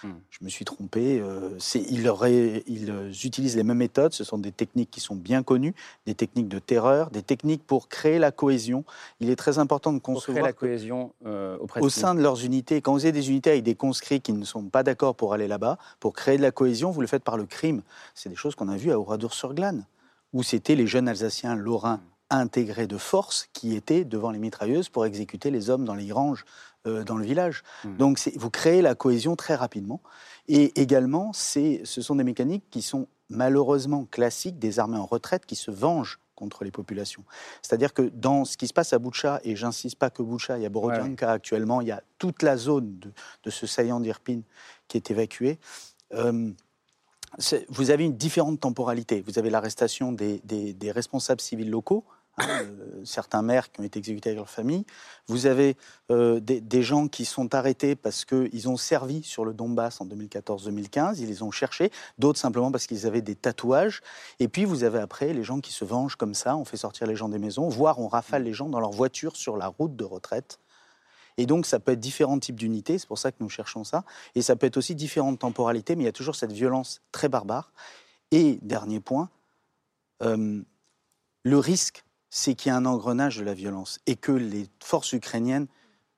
Hmm. 0.04 0.10
je 0.30 0.44
me 0.44 0.50
suis 0.50 0.64
trompé. 0.64 1.20
Euh, 1.20 1.58
ils, 1.76 3.26
utilisent 3.26 3.58
les 3.58 3.64
mêmes 3.64 3.78
méthodes. 3.78 4.14
Ce 4.14 4.24
sont 4.24 4.38
des 4.38 4.52
techniques 4.52 4.90
qui 4.90 5.02
sont 5.02 5.16
bien 5.16 5.44
connues, 5.44 5.74
des 6.06 6.16
techniques 6.16 6.48
de 6.48 6.60
terreur, 6.60 7.10
des 7.10 7.24
techniques 7.24 7.66
pour 7.66 7.90
créer 7.90 8.20
la 8.20 8.32
cohésion. 8.32 8.86
Il 9.20 9.30
est 9.30 9.36
très 9.36 9.60
important 9.60 9.92
de 9.92 10.00
concevoir 10.00 10.46
la 10.46 10.54
cohésion 10.54 11.14
auprès 11.60 11.82
au 11.82 11.90
sein 11.90 12.16
de 12.16 12.22
leurs 12.22 12.46
unités, 12.46 12.82
quand 12.82 12.94
vous 12.94 13.06
avez 13.06 13.12
des 13.12 13.30
unités 13.30 13.50
avec 13.50 13.64
des 13.64 13.76
conscrits 13.76 14.22
qui 14.22 14.32
ne 14.32 14.46
sont 14.46 14.64
pas 14.64 14.84
d'accord 14.84 15.16
pour 15.16 15.34
aller 15.34 15.48
là-bas, 15.48 15.78
pour 16.00 16.14
créer 16.14 16.38
de 16.38 16.42
la 16.42 16.52
cohésion, 16.52 16.92
vous 16.92 17.02
le 17.02 17.08
faites 17.08 17.24
par 17.24 17.38
le 17.38 17.46
crime. 17.46 17.82
C'est 18.14 18.30
des 18.30 18.36
choses 18.36 18.56
qu'on 18.56 18.70
a 18.70 18.78
vues 18.78 18.92
à 18.92 19.00
Oradour-sur-Glane, 19.00 19.86
où 20.34 20.44
c'était 20.44 20.76
les 20.76 20.88
jeunes 20.88 21.08
Alsaciens 21.08 21.56
lorrains 21.56 22.02
intégrés 22.30 22.88
de 22.88 22.98
force 22.98 23.48
qui 23.54 23.76
étaient 23.76 24.04
devant 24.04 24.32
les 24.32 24.40
mitrailleuses 24.40 24.90
pour 24.90 25.06
exécuter 25.06 25.52
les 25.52 25.70
hommes 25.70 25.86
dans 25.86 25.96
les 25.96 26.08
granges 26.08 26.46
euh, 26.86 27.04
dans 27.04 27.18
le 27.18 27.26
village. 27.26 27.64
Mm. 27.84 27.98
Donc 27.98 28.32
vous 28.36 28.50
créez 28.50 28.82
la 28.82 28.96
cohésion 28.96 29.36
très 29.36 29.56
rapidement. 29.56 30.02
Et 30.48 30.80
également, 30.80 31.32
ce 31.34 31.84
sont 31.84 32.16
des 32.16 32.24
mécaniques 32.24 32.66
qui 32.70 32.82
sont 32.82 33.08
malheureusement 33.30 34.06
classiques 34.06 34.60
des 34.60 34.78
armées 34.80 34.98
en 34.98 35.06
retraite 35.06 35.46
qui 35.46 35.56
se 35.56 35.72
vengent 35.72 36.20
contre 36.36 36.64
les 36.66 36.72
populations. 36.72 37.24
C'est-à-dire 37.62 37.94
que 37.94 38.02
dans 38.04 38.44
ce 38.46 38.58
qui 38.58 38.68
se 38.68 38.74
passe 38.74 38.92
à 38.94 39.00
Boucha, 39.00 39.40
et 39.44 39.56
j'insiste 39.56 39.98
pas 39.98 40.10
que 40.10 40.22
Boucha, 40.22 40.58
il 40.58 40.64
y 40.64 40.66
a 40.66 40.70
Borodjanka 40.70 41.32
actuellement, 41.32 41.80
il 41.82 41.88
y 41.88 41.92
a 41.92 42.04
toute 42.20 42.44
la 42.44 42.58
zone 42.58 43.00
de, 43.00 43.12
de 43.44 43.50
ce 43.50 43.66
saillant 43.66 44.00
d'Irpin 44.02 44.42
qui 44.88 44.98
est 44.98 45.10
évacué. 45.12 45.60
euh, 46.14 46.52
vous 47.70 47.92
avez 47.92 48.06
une 48.06 48.16
différente 48.16 48.60
temporalité. 48.62 49.22
Vous 49.26 49.38
avez 49.40 49.50
l'arrestation 49.50 50.12
des, 50.14 50.40
des- 50.46 50.74
des 50.74 50.92
responsables 50.92 51.42
civils 51.42 51.70
locaux, 51.70 52.06
hein, 52.38 52.66
certains 53.04 53.42
maires 53.42 53.72
qui 53.72 53.82
ont 53.82 53.84
été 53.84 54.00
exécutés 54.00 54.30
avec 54.30 54.38
leur 54.38 54.50
famille. 54.50 54.86
Vous 55.28 55.46
avez 55.46 55.78
euh, 56.12 56.40
des, 56.40 56.62
des 56.62 56.84
gens 56.84 57.08
qui 57.08 57.26
sont 57.26 57.54
arrêtés 57.56 57.96
parce 57.96 58.26
qu'ils 58.26 58.70
ont 58.70 58.78
servi 58.78 59.24
sur 59.24 59.46
le 59.46 59.54
Donbass 59.54 60.02
en 60.02 60.06
2014-2015, 60.08 61.16
ils 61.20 61.28
les 61.28 61.44
ont 61.44 61.52
cherchés, 61.52 61.92
d'autres 62.18 62.40
simplement 62.40 62.72
parce 62.72 62.88
qu'ils 62.88 63.06
avaient 63.06 63.22
des 63.22 63.36
tatouages. 63.36 64.02
Et 64.40 64.48
puis 64.48 64.66
vous 64.66 64.84
avez 64.84 65.00
après 65.00 65.34
les 65.34 65.44
gens 65.44 65.60
qui 65.60 65.74
se 65.74 65.86
vengent 65.86 66.16
comme 66.16 66.34
ça, 66.34 66.56
on 66.58 66.66
fait 66.66 66.78
sortir 66.78 67.08
les 67.08 67.16
gens 67.16 67.30
des 67.30 67.40
maisons, 67.40 67.70
voire 67.70 68.00
on 68.00 68.08
rafale 68.08 68.44
les 68.44 68.54
gens 68.54 68.70
dans 68.70 68.80
leur 68.80 68.92
voiture 68.92 69.36
sur 69.36 69.58
la 69.58 69.68
route 69.68 69.96
de 69.96 70.04
retraite. 70.04 70.60
Et 71.38 71.46
donc, 71.46 71.66
ça 71.66 71.80
peut 71.80 71.92
être 71.92 72.00
différents 72.00 72.40
types 72.40 72.56
d'unités, 72.56 72.98
c'est 72.98 73.08
pour 73.08 73.18
ça 73.18 73.32
que 73.32 73.38
nous 73.40 73.50
cherchons 73.50 73.84
ça. 73.84 74.04
Et 74.36 74.42
ça 74.42 74.56
peut 74.56 74.68
être 74.68 74.78
aussi 74.78 74.96
différentes 74.96 75.40
temporalités, 75.40 75.96
mais 75.96 76.04
il 76.04 76.06
y 76.06 76.10
a 76.10 76.14
toujours 76.14 76.36
cette 76.36 76.52
violence 76.52 77.02
très 77.12 77.30
barbare. 77.30 77.72
Et, 78.32 78.60
dernier 78.62 79.00
point, 79.00 79.30
euh, 80.24 80.62
le 81.44 81.60
risque, 81.60 82.05
c'est 82.38 82.54
qu'il 82.54 82.70
y 82.70 82.74
a 82.74 82.76
un 82.76 82.86
engrenage 82.86 83.38
de 83.38 83.46
la 83.46 83.54
violence 83.54 84.00
et 84.08 84.18
que 84.18 84.34
les 84.34 84.68
forces 84.84 85.14
ukrainiennes, 85.14 85.68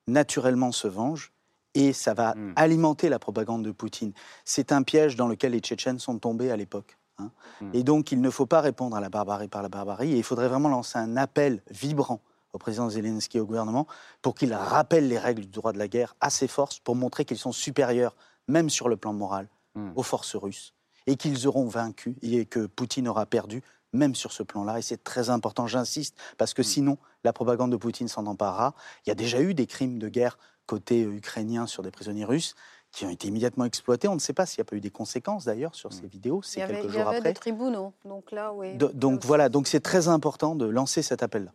naturellement, 0.08 0.72
se 0.72 0.88
vengent. 0.88 1.32
Et 1.76 1.94
ça 1.94 2.16
va 2.16 2.34
Mm. 2.34 2.54
alimenter 2.56 3.08
la 3.08 3.20
propagande 3.20 3.64
de 3.64 3.70
Poutine. 3.72 4.12
C'est 4.44 4.72
un 4.72 4.82
piège 4.82 5.16
dans 5.16 5.28
lequel 5.28 5.52
les 5.52 5.60
Tchétchènes 5.60 6.00
sont 6.00 6.18
tombés 6.18 6.50
à 6.50 6.56
l'époque. 6.58 6.98
hein. 7.20 7.30
Mm. 7.62 7.70
Et 7.74 7.84
donc, 7.84 8.12
il 8.12 8.20
ne 8.20 8.32
faut 8.32 8.48
pas 8.48 8.62
répondre 8.62 8.96
à 8.98 9.00
la 9.00 9.10
barbarie 9.10 9.48
par 9.48 9.62
la 9.62 9.70
barbarie. 9.70 10.14
Et 10.14 10.18
il 10.18 10.24
faudrait 10.24 10.48
vraiment 10.48 10.70
lancer 10.70 10.98
un 10.98 11.18
appel 11.18 11.62
vibrant 11.70 12.20
au 12.54 12.58
président 12.58 12.90
Zelensky 12.90 13.38
et 13.38 13.40
au 13.40 13.46
gouvernement 13.46 13.86
pour 14.24 14.34
qu'il 14.34 14.54
rappelle 14.56 15.08
les 15.08 15.20
règles 15.20 15.42
du 15.42 15.50
droit 15.50 15.72
de 15.72 15.78
la 15.78 15.88
guerre 15.88 16.16
à 16.20 16.32
ses 16.32 16.48
forces 16.48 16.80
pour 16.80 16.96
montrer 16.96 17.26
qu'ils 17.26 17.38
sont 17.38 17.52
supérieurs, 17.52 18.16
même 18.48 18.72
sur 18.72 18.90
le 18.90 18.98
plan 18.98 19.14
moral, 19.14 19.48
Mm. 19.76 19.92
aux 19.96 20.04
forces 20.04 20.36
russes 20.36 20.74
et 21.06 21.16
qu'ils 21.16 21.46
auront 21.48 21.68
vaincu 21.68 22.16
et 22.24 22.46
que 22.48 22.66
Poutine 22.66 23.08
aura 23.08 23.28
perdu, 23.28 23.62
même 23.94 24.16
sur 24.16 24.32
ce 24.32 24.44
plan-là. 24.44 24.80
Et 24.80 24.82
c'est 24.82 25.04
très 25.04 25.30
important, 25.30 25.68
j'insiste, 25.68 26.16
parce 26.38 26.54
que 26.54 26.64
sinon, 26.64 26.98
la 27.24 27.34
propagande 27.34 27.72
de 27.72 27.78
Poutine 27.78 28.08
s'en 28.08 28.26
emparera. 28.26 28.74
Il 29.06 29.10
y 29.10 29.12
a 29.12 29.16
déjà 29.16 29.42
eu 29.42 29.54
des 29.54 29.66
crimes 29.68 30.00
de 30.00 30.10
guerre 30.10 30.38
côté 30.66 31.04
euh, 31.04 31.14
ukrainien 31.16 31.66
sur 31.68 31.84
des 31.84 31.92
prisonniers 31.92 32.26
russes 32.26 32.56
qui 32.92 33.06
ont 33.06 33.10
été 33.10 33.28
immédiatement 33.28 33.66
exploités. 33.66 34.08
On 34.08 34.16
ne 34.16 34.20
sait 34.20 34.34
pas 34.34 34.46
s'il 34.46 34.60
n'y 34.62 34.68
a 34.68 34.70
pas 34.70 34.76
eu 34.76 34.82
des 34.82 34.90
conséquences 34.90 35.46
d'ailleurs 35.46 35.76
sur 35.76 35.92
ces 35.94 36.08
vidéos, 36.08 36.42
Il 36.44 36.48
y 36.48 36.50
c'est 36.52 36.62
avait, 36.62 36.74
quelques 36.76 36.86
il 36.86 36.90
y 36.90 36.94
jours 36.94 37.08
avait 37.08 37.18
après. 37.18 37.30
des 37.30 37.34
tribunaux, 37.36 37.94
donc 38.06 38.32
là, 38.32 38.54
oui. 38.54 38.76
Do- 38.76 38.92
Donc 38.94 39.24
voilà, 39.26 39.50
donc 39.50 39.68
c'est 39.68 39.80
très 39.82 40.08
important 40.08 40.56
de 40.56 40.66
lancer 40.66 41.02
cet 41.02 41.22
appel-là. 41.24 41.52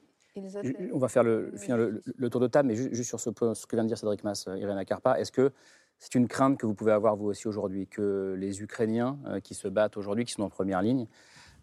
On 0.95 0.99
va 0.99 1.09
faire 1.09 1.23
le, 1.25 1.53
finir 1.57 1.77
le, 1.77 2.03
le 2.17 2.31
tour 2.31 2.41
de 2.41 2.47
table, 2.47 2.69
mais 2.69 2.75
ju- 2.77 2.89
juste 2.93 3.09
sur 3.11 3.21
ce, 3.21 3.29
point, 3.29 3.55
ce 3.55 3.67
que 3.67 3.77
vient 3.77 3.83
de 3.83 3.89
dire 3.89 3.99
Cédric 3.99 4.25
Mass, 4.25 4.47
euh, 4.49 4.57
Irena 4.57 4.85
Karpa, 4.87 5.19
est-ce 5.21 5.31
que 5.33 5.53
c'est 5.99 6.15
une 6.15 6.27
crainte 6.27 6.59
que 6.59 6.65
vous 6.65 6.73
pouvez 6.75 6.93
avoir 6.93 7.17
vous 7.17 7.27
aussi 7.27 7.49
aujourd'hui, 7.49 7.87
que 7.87 8.35
les 8.39 8.63
Ukrainiens 8.63 9.19
euh, 9.27 9.41
qui 9.41 9.55
se 9.55 9.69
battent 9.69 9.97
aujourd'hui, 9.99 10.25
qui 10.25 10.33
sont 10.33 10.43
en 10.43 10.49
première 10.49 10.81
ligne, 10.81 11.07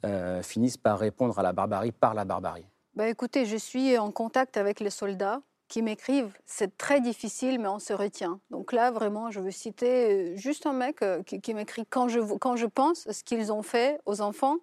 euh, 0.06 0.42
finissent 0.42 0.78
par 0.78 1.00
répondre 1.00 1.38
à 1.40 1.44
la 1.44 1.54
barbarie 1.54 1.92
par 1.92 2.14
la 2.14 2.26
barbarie 2.26 2.66
Bah, 2.96 3.08
écoutez, 3.08 3.46
je 3.46 3.58
suis 3.58 3.98
en 3.98 4.12
contact 4.12 4.58
avec 4.58 4.80
les 4.80 4.90
soldats 4.90 5.42
qui 5.70 5.82
m'écrivent. 5.82 6.36
C'est 6.46 6.78
très 6.78 7.00
difficile, 7.00 7.60
mais 7.60 7.68
on 7.68 7.80
se 7.80 7.94
retient. 7.94 8.40
Donc 8.50 8.74
là, 8.74 8.92
vraiment, 8.92 9.32
je 9.32 9.40
veux 9.40 9.52
citer 9.52 10.32
euh, 10.32 10.36
juste 10.36 10.66
un 10.66 10.74
mec 10.74 11.02
euh, 11.02 11.24
qui, 11.24 11.54
m'écrit 11.54 11.86
quand 11.86 12.10
je, 12.10 12.20
quand 12.20 12.56
je 12.58 12.66
pense 12.66 13.08
à 13.08 13.14
ce 13.14 13.24
qu'ils 13.24 13.54
ont 13.54 13.62
fait 13.62 14.02
aux 14.06 14.20
enfants. 14.20 14.58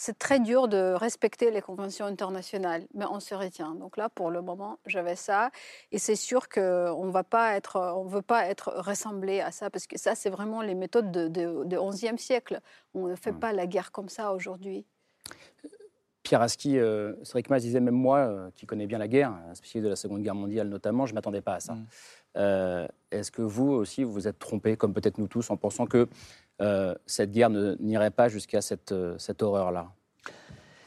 C'est 0.00 0.16
très 0.16 0.38
dur 0.38 0.68
de 0.68 0.92
respecter 0.94 1.50
les 1.50 1.60
conventions 1.60 2.06
internationales, 2.06 2.86
mais 2.94 3.04
on 3.10 3.18
se 3.18 3.34
retient. 3.34 3.74
Donc 3.74 3.96
là, 3.96 4.08
pour 4.08 4.30
le 4.30 4.42
moment, 4.42 4.78
j'avais 4.86 5.16
ça, 5.16 5.50
et 5.90 5.98
c'est 5.98 6.14
sûr 6.14 6.48
qu'on 6.48 7.04
ne 7.04 7.10
va 7.10 7.24
pas 7.24 7.56
être, 7.56 7.94
on 7.96 8.04
veut 8.04 8.22
pas 8.22 8.46
être 8.46 8.72
ressemblé 8.76 9.40
à 9.40 9.50
ça, 9.50 9.70
parce 9.70 9.88
que 9.88 9.98
ça, 9.98 10.14
c'est 10.14 10.30
vraiment 10.30 10.62
les 10.62 10.76
méthodes 10.76 11.10
de, 11.10 11.26
de, 11.26 11.64
de 11.64 11.76
11e 11.76 12.16
siècle. 12.16 12.60
On 12.94 13.08
ne 13.08 13.16
fait 13.16 13.32
Mm. 13.32 13.40
pas 13.40 13.52
la 13.52 13.66
guerre 13.66 13.90
comme 13.90 14.08
ça 14.08 14.32
aujourd'hui. 14.32 14.86
Pierre 16.22 16.42
Aski, 16.42 16.78
euh, 16.78 17.14
Cédric 17.24 17.52
disait 17.54 17.80
même 17.80 17.96
moi, 17.96 18.18
euh, 18.18 18.50
qui 18.54 18.66
connais 18.66 18.86
bien 18.86 18.98
la 18.98 19.08
guerre, 19.08 19.32
un 19.50 19.54
spécialiste 19.56 19.84
de 19.84 19.90
la 19.90 19.96
Seconde 19.96 20.22
Guerre 20.22 20.36
mondiale 20.36 20.68
notamment, 20.68 21.06
je 21.06 21.12
ne 21.12 21.16
m'attendais 21.16 21.40
pas 21.40 21.54
à 21.54 21.60
ça. 21.60 21.74
Mm. 21.74 21.86
Euh, 22.36 22.86
Est-ce 23.10 23.32
que 23.32 23.42
vous 23.42 23.70
aussi, 23.70 24.04
vous 24.04 24.12
vous 24.12 24.28
êtes 24.28 24.38
trompé, 24.38 24.76
comme 24.76 24.92
peut-être 24.92 25.18
nous 25.18 25.26
tous, 25.26 25.50
en 25.50 25.56
pensant 25.56 25.86
que 25.86 26.06
euh, 26.60 26.94
cette 27.06 27.30
guerre 27.32 27.50
ne- 27.50 27.76
n'irait 27.80 28.10
pas 28.10 28.28
jusqu'à 28.28 28.60
cette, 28.60 28.92
euh, 28.92 29.16
cette 29.18 29.42
horreur-là 29.42 29.92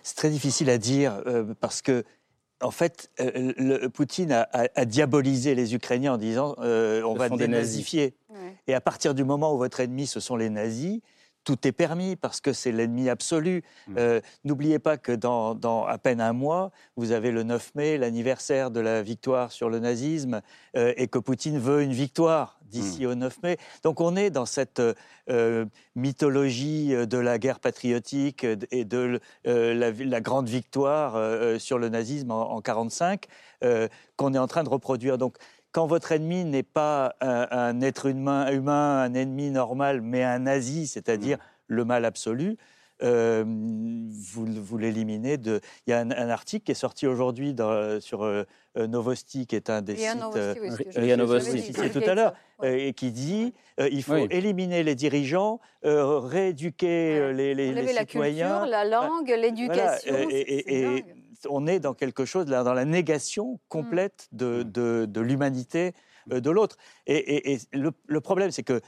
C'est 0.03 0.15
très 0.15 0.29
difficile 0.29 0.69
à 0.69 0.77
dire 0.77 1.21
euh, 1.27 1.53
parce 1.59 1.81
que, 1.81 2.03
en 2.61 2.71
fait, 2.71 3.09
euh, 3.19 3.53
le- 3.57 3.87
Poutine 3.89 4.31
a, 4.31 4.41
a- 4.51 4.67
a 4.75 4.85
diabolisé 4.85 5.55
les 5.55 5.73
Ukrainiens 5.73 6.13
en 6.13 6.17
disant 6.17 6.55
euh, 6.59 7.01
on 7.03 7.13
Ce 7.13 7.19
va 7.19 7.29
dénazifier. 7.29 8.15
Ouais. 8.29 8.55
Et 8.67 8.73
à 8.73 8.81
partir 8.81 9.13
du 9.13 9.23
moment 9.23 9.53
où 9.53 9.57
votre 9.57 9.79
ennemi, 9.79 10.07
ce 10.07 10.19
sont 10.19 10.35
les 10.35 10.49
nazis, 10.49 11.01
tout 11.43 11.67
est 11.67 11.71
permis 11.71 12.15
parce 12.15 12.41
que 12.41 12.53
c'est 12.53 12.71
l'ennemi 12.71 13.09
absolu. 13.09 13.63
Mm. 13.87 13.95
Euh, 13.97 14.21
N'oubliez 14.43 14.79
pas 14.79 14.97
que 14.97 15.11
dans, 15.11 15.55
dans 15.55 15.85
à 15.85 15.97
peine 15.97 16.21
un 16.21 16.33
mois, 16.33 16.71
vous 16.95 17.11
avez 17.11 17.31
le 17.31 17.43
9 17.43 17.75
mai, 17.75 17.97
l'anniversaire 17.97 18.71
de 18.71 18.79
la 18.79 19.01
victoire 19.01 19.51
sur 19.51 19.69
le 19.69 19.79
nazisme, 19.79 20.41
euh, 20.75 20.93
et 20.97 21.07
que 21.07 21.19
Poutine 21.19 21.59
veut 21.59 21.81
une 21.81 21.93
victoire 21.93 22.59
d'ici 22.63 23.05
au 23.05 23.15
9 23.15 23.43
mai. 23.43 23.57
Donc 23.83 23.99
on 23.99 24.15
est 24.15 24.29
dans 24.29 24.45
cette 24.45 24.81
euh, 25.29 25.65
mythologie 25.95 26.93
de 27.05 27.17
la 27.17 27.37
guerre 27.37 27.59
patriotique 27.59 28.45
et 28.71 28.85
de 28.85 29.19
la, 29.43 29.91
la 29.91 30.21
grande 30.21 30.47
victoire 30.47 31.19
sur 31.59 31.77
le 31.77 31.89
nazisme 31.89 32.31
en 32.31 32.61
1945 32.61 33.25
qu'on 34.15 34.33
est 34.33 34.37
en 34.37 34.47
train 34.47 34.63
de 34.63 34.69
reproduire. 34.69 35.17
Donc 35.17 35.35
quand 35.71 35.87
votre 35.87 36.11
ennemi 36.11 36.43
n'est 36.45 36.63
pas 36.63 37.15
un, 37.21 37.47
un 37.51 37.81
être 37.81 38.07
humain, 38.07 38.51
humain, 38.51 39.01
un 39.01 39.13
ennemi 39.13 39.51
normal, 39.51 40.01
mais 40.01 40.23
un 40.23 40.39
nazi, 40.39 40.87
c'est-à-dire 40.87 41.37
le 41.67 41.85
mal 41.85 42.03
absolu, 42.05 42.57
euh, 43.03 43.43
vous, 43.45 44.45
vous 44.45 44.77
l'éliminez 44.77 45.37
de. 45.37 45.59
Il 45.87 45.91
y 45.91 45.93
a 45.93 45.99
un, 45.99 46.11
un 46.11 46.29
article 46.29 46.65
qui 46.65 46.71
est 46.71 46.75
sorti 46.75 47.07
aujourd'hui 47.07 47.53
dans- 47.55 47.99
sur 47.99 48.23
euh, 48.23 48.43
Novosti, 48.77 49.47
qui 49.47 49.55
est 49.55 49.69
un 49.71 49.81
des 49.81 49.93
Ria 49.93 50.11
sites 50.11 50.19
Novosti, 50.21 50.39
euh, 50.39 50.53
oui, 50.61 50.71
ce 50.71 50.77
que 50.83 50.99
Ria 50.99 51.17
Novosti. 51.17 51.71
Bill 51.71 51.91
tout 51.91 52.03
à 52.09 52.13
l'heure, 52.13 52.33
ouais. 52.59 52.67
euh, 52.69 52.87
et 52.89 52.93
qui 52.93 53.11
dit 53.11 53.53
euh, 53.79 53.89
il 53.91 54.03
faut 54.03 54.13
Oui. 54.13 54.27
éliminer 54.29 54.83
les 54.83 54.93
dirigeants, 54.93 55.59
euh, 55.83 56.19
rééduquer 56.19 57.33
les, 57.33 57.55
les, 57.55 57.71
les 57.73 57.93
la 57.93 58.01
citoyens. 58.01 58.49
culture, 58.49 58.65
la 58.67 58.85
langue, 58.85 59.27
l'éducation. 59.29 60.11
Voilà, 60.13 60.25
et- 60.25 60.29
c'est- 60.29 60.41
et- 60.41 60.63
c'est 60.67 60.73
et 60.73 60.81
dingue. 60.83 61.05
On 61.49 61.67
est 61.67 61.79
dans 61.79 61.93
quelque 61.93 62.25
chose, 62.25 62.45
dans 62.45 62.73
la 62.73 62.85
négation 62.85 63.59
complète 63.69 64.27
de, 64.31 64.63
de- 64.63 65.05
de 65.05 65.21
l'humanité 65.21 65.93
euh, 66.31 66.39
de 66.39 66.49
l'autre. 66.51 66.77
Et, 67.07 67.15
et- 67.17 67.53
et 67.53 67.59
le, 67.73 67.91
le 68.07 68.21
problème, 68.21 68.51
c'est 68.51 68.63
que 68.63 68.81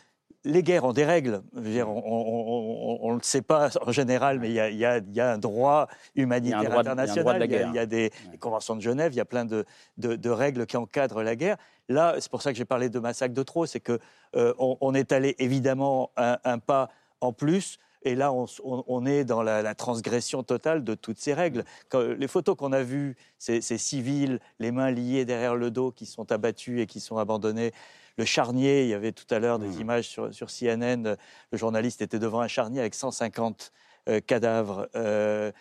les 0.46 0.62
guerres 0.62 0.84
ont 0.84 0.92
des 0.94 1.06
règles. 1.06 1.42
Dire, 1.54 1.88
on 1.90 3.10
ne 3.12 3.16
le 3.16 3.24
sait 3.24 3.42
pas 3.42 3.70
en 3.86 3.92
général, 3.92 4.40
mais 4.40 4.50
il 4.50 4.54
y 4.56 4.60
a, 4.60 4.70
y 4.70 5.14
y 5.16 5.22
un 5.22 5.38
droit 5.38 5.88
humanitaire 6.16 6.60
Il 6.60 6.64
y 6.64 6.66
a 6.66 6.70
un 6.70 6.70
droit 6.70 6.84
international. 6.92 7.42
il 7.46 7.52
y 7.74 7.80
a- 7.80 7.84
y 7.84 7.88
des, 7.88 8.12
conventions 8.40 8.76
de 8.76 8.82
Genève, 8.82 9.14
il 9.14 9.18
y 9.18 9.22
a 9.22 9.26
plein 9.26 9.46
de, 9.46 9.66
de- 9.98 10.16
de 10.16 10.30
règles 10.30 10.66
qui 10.66 10.76
encadrent 10.78 11.24
la 11.24 11.36
guerre. 11.36 11.58
Là, 11.90 12.16
c'est 12.20 12.30
pour 12.30 12.42
ça 12.42 12.52
que 12.52 12.58
j'ai 12.58 12.66
parlé 12.66 12.90
de 12.90 13.00
massacre 13.00 13.34
de 13.34 13.44
trop, 13.44 13.66
c'est 13.66 13.80
que 13.80 14.00
euh, 14.36 14.54
on, 14.58 14.78
on 14.82 14.94
est 14.94 15.12
allé 15.12 15.36
évidemment 15.40 16.12
un, 16.18 16.38
un 16.44 16.60
pas 16.60 16.90
en 17.22 17.32
plus. 17.34 17.78
Et 18.04 18.16
là, 18.16 18.34
on, 18.64 19.06
est 19.06 19.24
dans 19.24 19.42
la, 19.44 19.76
transgression 19.76 20.44
totale 20.44 20.84
de 20.84 20.94
toutes 20.94 21.20
ces 21.20 21.34
règles. 21.34 21.64
les 21.94 22.28
photos 22.28 22.56
qu'on 22.56 22.74
a 22.74 22.84
vues, 22.84 23.16
ces, 23.38 23.62
civils, 23.62 24.40
les 24.60 24.72
mains 24.72 24.92
liées 24.92 25.26
derrière 25.26 25.56
le 25.56 25.72
dos, 25.72 25.92
qui 25.92 26.06
sont 26.06 26.32
abattus 26.32 26.82
et 26.82 26.86
qui 26.86 27.00
sont 27.00 27.18
abandonnés. 27.18 27.72
Le 28.18 28.26
charnier, 28.26 28.84
il 28.84 28.90
y 28.90 28.94
avait 28.94 29.12
tout 29.12 29.26
à 29.34 29.40
l'heure 29.40 29.58
des 29.58 29.68
mmh. 29.68 29.82
images 29.82 30.10
sur, 30.10 30.48
CNN. 30.48 31.16
Le 31.52 31.58
journaliste 31.58 32.02
était 32.02 32.20
devant 32.20 32.42
un 32.42 32.48
charnier 32.48 32.80
avec 32.80 32.94
150 32.94 33.72
euh, 34.10 34.20
cadavres. 34.20 34.88
Euh, 34.96 35.52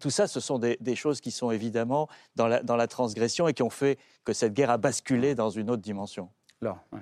tout 0.00 0.10
ça, 0.10 0.26
ce 0.26 0.40
sont 0.40 0.58
des, 0.58 0.94
choses 0.94 1.20
qui 1.20 1.30
sont 1.30 1.50
évidemment 1.50 2.08
dans 2.36 2.46
la, 2.46 2.62
dans 2.62 2.76
la 2.76 2.86
transgression 2.86 3.48
et 3.48 3.54
qui 3.54 3.62
ont 3.62 3.70
fait 3.70 3.98
que 4.24 4.32
cette 4.32 4.54
guerre 4.54 4.70
a 4.70 4.78
basculé 4.78 5.34
dans 5.34 5.50
une 5.50 5.70
autre 5.70 5.82
dimension. 5.82 6.30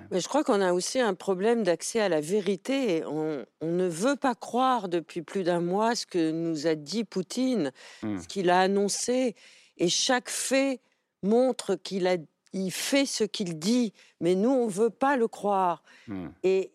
Mais 0.09 0.19
je 0.19 0.27
crois 0.27 0.43
qu'on 0.43 0.61
a 0.61 0.73
aussi 0.73 0.99
un 0.99 1.13
problème 1.13 1.63
d'accès 1.63 1.99
à 1.99 2.09
la 2.09 2.21
vérité. 2.21 3.03
On, 3.05 3.45
ne 3.61 3.87
veut 3.87 4.15
pas 4.15 4.35
croire 4.35 4.89
depuis 4.89 5.21
plus 5.21 5.43
d'un 5.43 5.61
mois 5.61 5.95
ce 5.95 6.05
que 6.05 6.31
nous 6.31 6.67
a 6.67 6.75
dit 6.75 7.03
Poutine, 7.03 7.71
hmm. 8.03 8.19
ce 8.19 8.27
qu'il 8.27 8.49
a 8.49 8.59
annoncé. 8.59 9.35
Et 9.77 9.89
chaque 9.89 10.29
fait 10.29 10.81
montre 11.23 11.75
qu'il 11.75 12.07
a 12.07 12.17
il 12.53 12.71
fait 12.71 13.05
ce 13.05 13.23
qu'il 13.23 13.59
dit, 13.59 13.93
mais 14.19 14.35
nous, 14.35 14.49
on 14.49 14.65
ne 14.65 14.71
veut 14.71 14.89
pas 14.89 15.15
le 15.15 15.27
croire. 15.27 15.83
Hmm. 16.07 16.27
Et, 16.43 16.71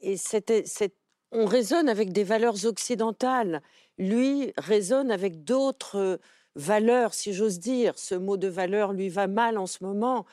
on 1.33 1.45
raisonne 1.45 1.89
avec 1.89 2.13
des 2.13 2.25
valeurs 2.25 2.65
occidentales. 2.65 3.61
Lui 3.99 4.53
raisonne 4.57 5.11
avec 5.11 5.45
d'autres 5.45 6.19
valeurs, 6.55 7.13
si 7.13 7.35
j'ose 7.35 7.59
dire. 7.59 7.99
Ce 7.99 8.15
mot 8.15 8.37
de 8.37 8.49
valeur 8.49 8.93
lui 8.93 9.09
va 9.09 9.27
mal 9.27 9.59
en 9.59 9.67
ce 9.67 9.85
moment. 9.85 10.25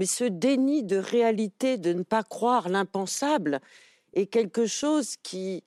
Mais 0.00 0.06
ce 0.06 0.24
déni 0.24 0.82
de 0.82 0.96
réalité, 0.96 1.76
de 1.76 1.92
ne 1.92 2.02
pas 2.02 2.22
croire 2.22 2.70
l'impensable, 2.70 3.60
est 4.14 4.26
quelque 4.26 4.64
chose 4.64 5.16
qui, 5.22 5.62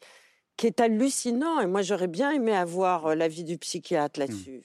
qui 0.58 0.66
est 0.66 0.80
hallucinant. 0.82 1.60
Et 1.60 1.68
moi, 1.68 1.84
j'aurais 1.84 2.08
bien 2.08 2.32
aimé 2.32 2.52
avoir 2.52 3.06
euh, 3.06 3.16
l'avis 3.16 3.44
du 3.44 3.60
psychiatre 3.60 4.20
hmm. 4.20 4.22
là-dessus. 4.22 4.64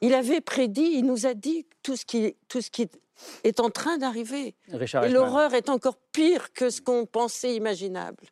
Il 0.00 0.14
avait 0.14 0.40
prédit, 0.40 0.90
il 0.94 1.04
nous 1.04 1.26
a 1.26 1.34
dit 1.34 1.66
tout 1.82 1.96
ce 1.96 2.06
qui, 2.06 2.34
tout 2.48 2.62
ce 2.62 2.70
qui 2.70 2.88
est 3.44 3.60
en 3.60 3.68
train 3.68 3.98
d'arriver. 3.98 4.54
Et 4.72 5.08
l'horreur 5.10 5.52
est 5.52 5.68
encore 5.68 5.98
pire 6.12 6.54
que 6.54 6.70
ce 6.70 6.80
qu'on 6.80 7.04
pensait 7.04 7.54
imaginable. 7.56 8.24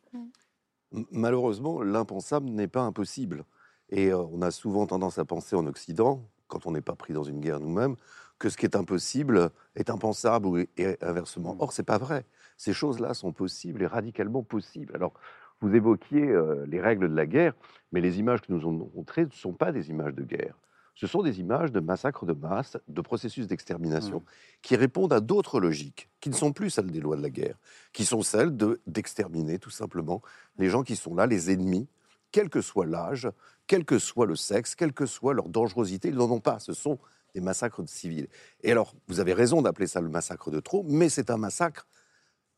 Malheureusement, 1.11 1.83
l'impensable 1.83 2.49
n'est 2.49 2.67
pas 2.67 2.81
impossible. 2.81 3.45
Et 3.89 4.07
euh, 4.07 4.25
on 4.31 4.41
a 4.41 4.49
souvent 4.49 4.87
tendance 4.87 5.19
à 5.19 5.25
penser 5.25 5.55
en 5.55 5.67
Occident, 5.67 6.23
quand 6.47 6.65
on 6.65 6.71
n'est 6.71 6.81
pas 6.81 6.95
pris 6.95 7.13
dans 7.13 7.23
une 7.23 7.39
guerre 7.41 7.59
nous-mêmes, 7.59 7.95
que 8.39 8.49
ce 8.49 8.57
qui 8.57 8.65
est 8.65 8.75
impossible 8.75 9.49
est 9.75 9.89
impensable 9.89 10.45
ou 10.45 10.57
et 10.57 10.97
inversement. 11.01 11.55
Or, 11.59 11.73
c'est 11.73 11.83
pas 11.83 11.97
vrai. 11.97 12.25
Ces 12.57 12.73
choses-là 12.73 13.13
sont 13.13 13.31
possibles 13.31 13.81
et 13.81 13.87
radicalement 13.87 14.43
possibles. 14.43 14.93
Alors, 14.95 15.13
vous 15.61 15.73
évoquiez 15.73 16.27
euh, 16.27 16.65
les 16.67 16.81
règles 16.81 17.09
de 17.09 17.15
la 17.15 17.25
guerre, 17.25 17.53
mais 17.91 18.01
les 18.01 18.19
images 18.19 18.41
que 18.41 18.51
nous 18.51 18.65
ont 18.65 18.89
montrées 18.93 19.25
ne 19.25 19.31
sont 19.31 19.53
pas 19.53 19.71
des 19.71 19.89
images 19.89 20.13
de 20.13 20.23
guerre. 20.23 20.55
Ce 20.95 21.07
sont 21.07 21.23
des 21.23 21.41
images 21.41 21.73
de 21.73 21.81
massacres 21.81 22.25
de 22.25 22.33
masse, 22.33 22.77
de 22.87 23.01
processus 23.01 23.47
d'extermination, 23.47 24.19
mmh. 24.19 24.59
qui 24.61 24.75
répondent 24.77 25.11
à 25.11 25.19
d'autres 25.19 25.59
logiques, 25.59 26.09
qui 26.21 26.29
ne 26.29 26.35
sont 26.35 26.53
plus 26.53 26.69
celles 26.69 26.89
des 26.89 27.01
lois 27.01 27.17
de 27.17 27.21
la 27.21 27.29
guerre, 27.29 27.57
qui 27.91 28.05
sont 28.05 28.21
celles 28.21 28.55
d'exterminer 28.87 29.59
tout 29.59 29.69
simplement 29.69 30.21
les 30.57 30.69
gens 30.69 30.83
qui 30.83 30.95
sont 30.95 31.13
là, 31.13 31.25
les 31.25 31.51
ennemis, 31.51 31.89
quel 32.31 32.49
que 32.49 32.61
soit 32.61 32.85
l'âge, 32.85 33.29
quel 33.67 33.83
que 33.83 33.99
soit 33.99 34.25
le 34.25 34.35
sexe, 34.35 34.75
quelle 34.75 34.93
que 34.93 35.05
soit 35.05 35.33
leur 35.33 35.49
dangerosité, 35.49 36.09
ils 36.09 36.15
n'en 36.15 36.31
ont 36.31 36.39
pas. 36.39 36.59
Ce 36.59 36.73
sont 36.73 36.97
des 37.35 37.41
massacres 37.41 37.83
de 37.83 37.89
civils. 37.89 38.27
Et 38.63 38.71
alors, 38.71 38.95
vous 39.07 39.19
avez 39.19 39.33
raison 39.33 39.61
d'appeler 39.61 39.87
ça 39.87 40.01
le 40.01 40.09
massacre 40.09 40.49
de 40.49 40.59
trop, 40.59 40.83
mais 40.87 41.09
c'est 41.09 41.29
un 41.29 41.37
massacre 41.37 41.85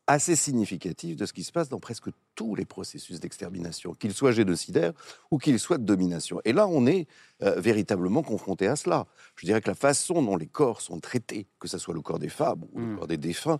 assez 0.06 0.36
significatif 0.36 1.16
de 1.16 1.26
ce 1.26 1.34
qui 1.34 1.44
se 1.44 1.52
passe 1.52 1.68
dans 1.68 1.80
presque 1.80 2.08
tous 2.34 2.54
les 2.54 2.64
processus 2.64 3.20
d'extermination, 3.20 3.92
qu'ils 3.92 4.14
soient 4.14 4.32
génocidaires 4.32 4.94
ou 5.30 5.36
qu'ils 5.36 5.58
soient 5.58 5.76
de 5.76 5.84
domination. 5.84 6.40
Et 6.46 6.54
là, 6.54 6.66
on 6.66 6.86
est 6.86 7.06
euh, 7.42 7.60
véritablement 7.60 8.22
confronté 8.22 8.68
à 8.68 8.76
cela. 8.76 9.06
Je 9.36 9.44
dirais 9.44 9.60
que 9.60 9.68
la 9.68 9.74
façon 9.74 10.22
dont 10.22 10.36
les 10.36 10.46
corps 10.46 10.80
sont 10.80 10.98
traités, 10.98 11.46
que 11.58 11.68
ce 11.68 11.76
soit 11.76 11.92
le 11.92 12.00
corps 12.00 12.18
des 12.18 12.30
femmes 12.30 12.64
ou 12.72 12.78
le 12.78 12.86
hmm. 12.86 12.96
corps 12.96 13.06
des 13.06 13.18
défunts, 13.18 13.58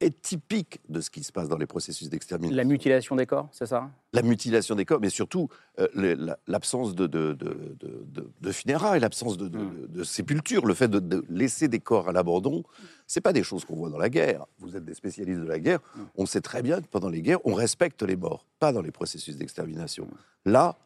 est 0.00 0.22
typique 0.22 0.80
de 0.88 1.00
ce 1.00 1.10
qui 1.10 1.22
se 1.22 1.30
passe 1.30 1.48
dans 1.48 1.58
les 1.58 1.66
processus 1.66 2.08
d'extermination. 2.08 2.56
La 2.56 2.64
mutilation 2.64 3.16
des 3.16 3.26
corps, 3.26 3.48
c'est 3.52 3.66
ça? 3.66 3.90
La 4.12 4.22
mutilation 4.22 4.74
des 4.74 4.86
corps, 4.86 4.98
mais 5.00 5.10
surtout 5.10 5.48
euh, 5.78 6.36
l'absence 6.46 6.94
de, 6.94 7.06
de, 7.06 7.34
de, 7.34 8.30
de, 8.40 8.52
funérailles, 8.52 9.00
l'absence 9.00 9.36
de, 9.36 9.48
hmm. 9.48 10.04
sépulture, 10.04 10.66
le 10.66 10.74
fait 10.74 10.88
de, 10.88 11.24
laisser 11.28 11.68
des 11.68 11.80
corps 11.80 12.08
à 12.08 12.12
l'abandon, 12.12 12.64
c'est 13.06 13.20
pas 13.20 13.34
des 13.34 13.42
choses 13.42 13.64
qu'on 13.64 13.76
voit 13.76 13.90
dans 13.90 13.98
la 13.98 14.08
guerre. 14.08 14.46
Vous 14.58 14.74
êtes 14.74 14.84
des 14.84 14.94
spécialistes 14.94 15.40
de 15.40 15.46
la 15.46 15.58
guerre, 15.58 15.80
hmm. 15.94 16.02
on 16.16 16.26
sait 16.26 16.40
très 16.40 16.62
bien 16.62 16.80
que 16.80 16.88
pendant 16.88 17.10
les 17.10 17.20
guerres, 17.20 17.44
on 17.44 17.54
respecte 17.54 18.02
les 18.02 18.16
morts, 18.16 18.46
pas 18.58 18.72
dans 18.72 18.82
les 18.82 18.92
processus 18.92 19.36
d'extermination. 19.36 20.08
Là, 20.46 20.76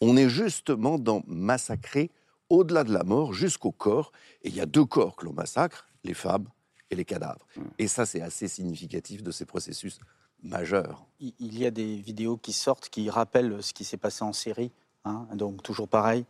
on 0.00 0.16
est 0.16 0.28
justement 0.28 0.98
dans 0.98 1.22
massacrer 1.28 2.10
au-delà 2.50 2.82
de 2.82 2.92
la 2.92 3.04
mort 3.04 3.32
jusqu'au 3.32 3.70
corps, 3.70 4.10
et 4.42 4.48
il 4.48 4.56
y 4.56 4.60
a 4.60 4.66
deux 4.66 4.84
corps 4.84 5.14
que 5.14 5.24
l'on 5.24 5.32
massacre, 5.32 5.86
les 6.02 6.14
femmes 6.14 6.46
et 6.90 6.96
les 6.96 7.04
cadavres. 7.04 7.46
Mm. 7.56 7.62
Et 7.78 7.88
ça, 7.88 8.06
c'est 8.06 8.20
assez 8.20 8.48
significatif 8.48 9.22
de 9.22 9.30
ces 9.30 9.44
processus 9.44 9.98
majeurs. 10.42 11.06
Il 11.20 11.58
y 11.58 11.66
a 11.66 11.70
des 11.70 11.96
vidéos 11.96 12.36
qui 12.36 12.52
sortent 12.52 12.88
qui 12.90 13.08
rappellent 13.08 13.62
ce 13.62 13.72
qui 13.72 13.84
s'est 13.84 13.96
passé 13.96 14.24
en 14.24 14.32
Syrie. 14.32 14.72
Hein, 15.04 15.26
donc 15.34 15.62
toujours 15.62 15.88
pareil. 15.88 16.24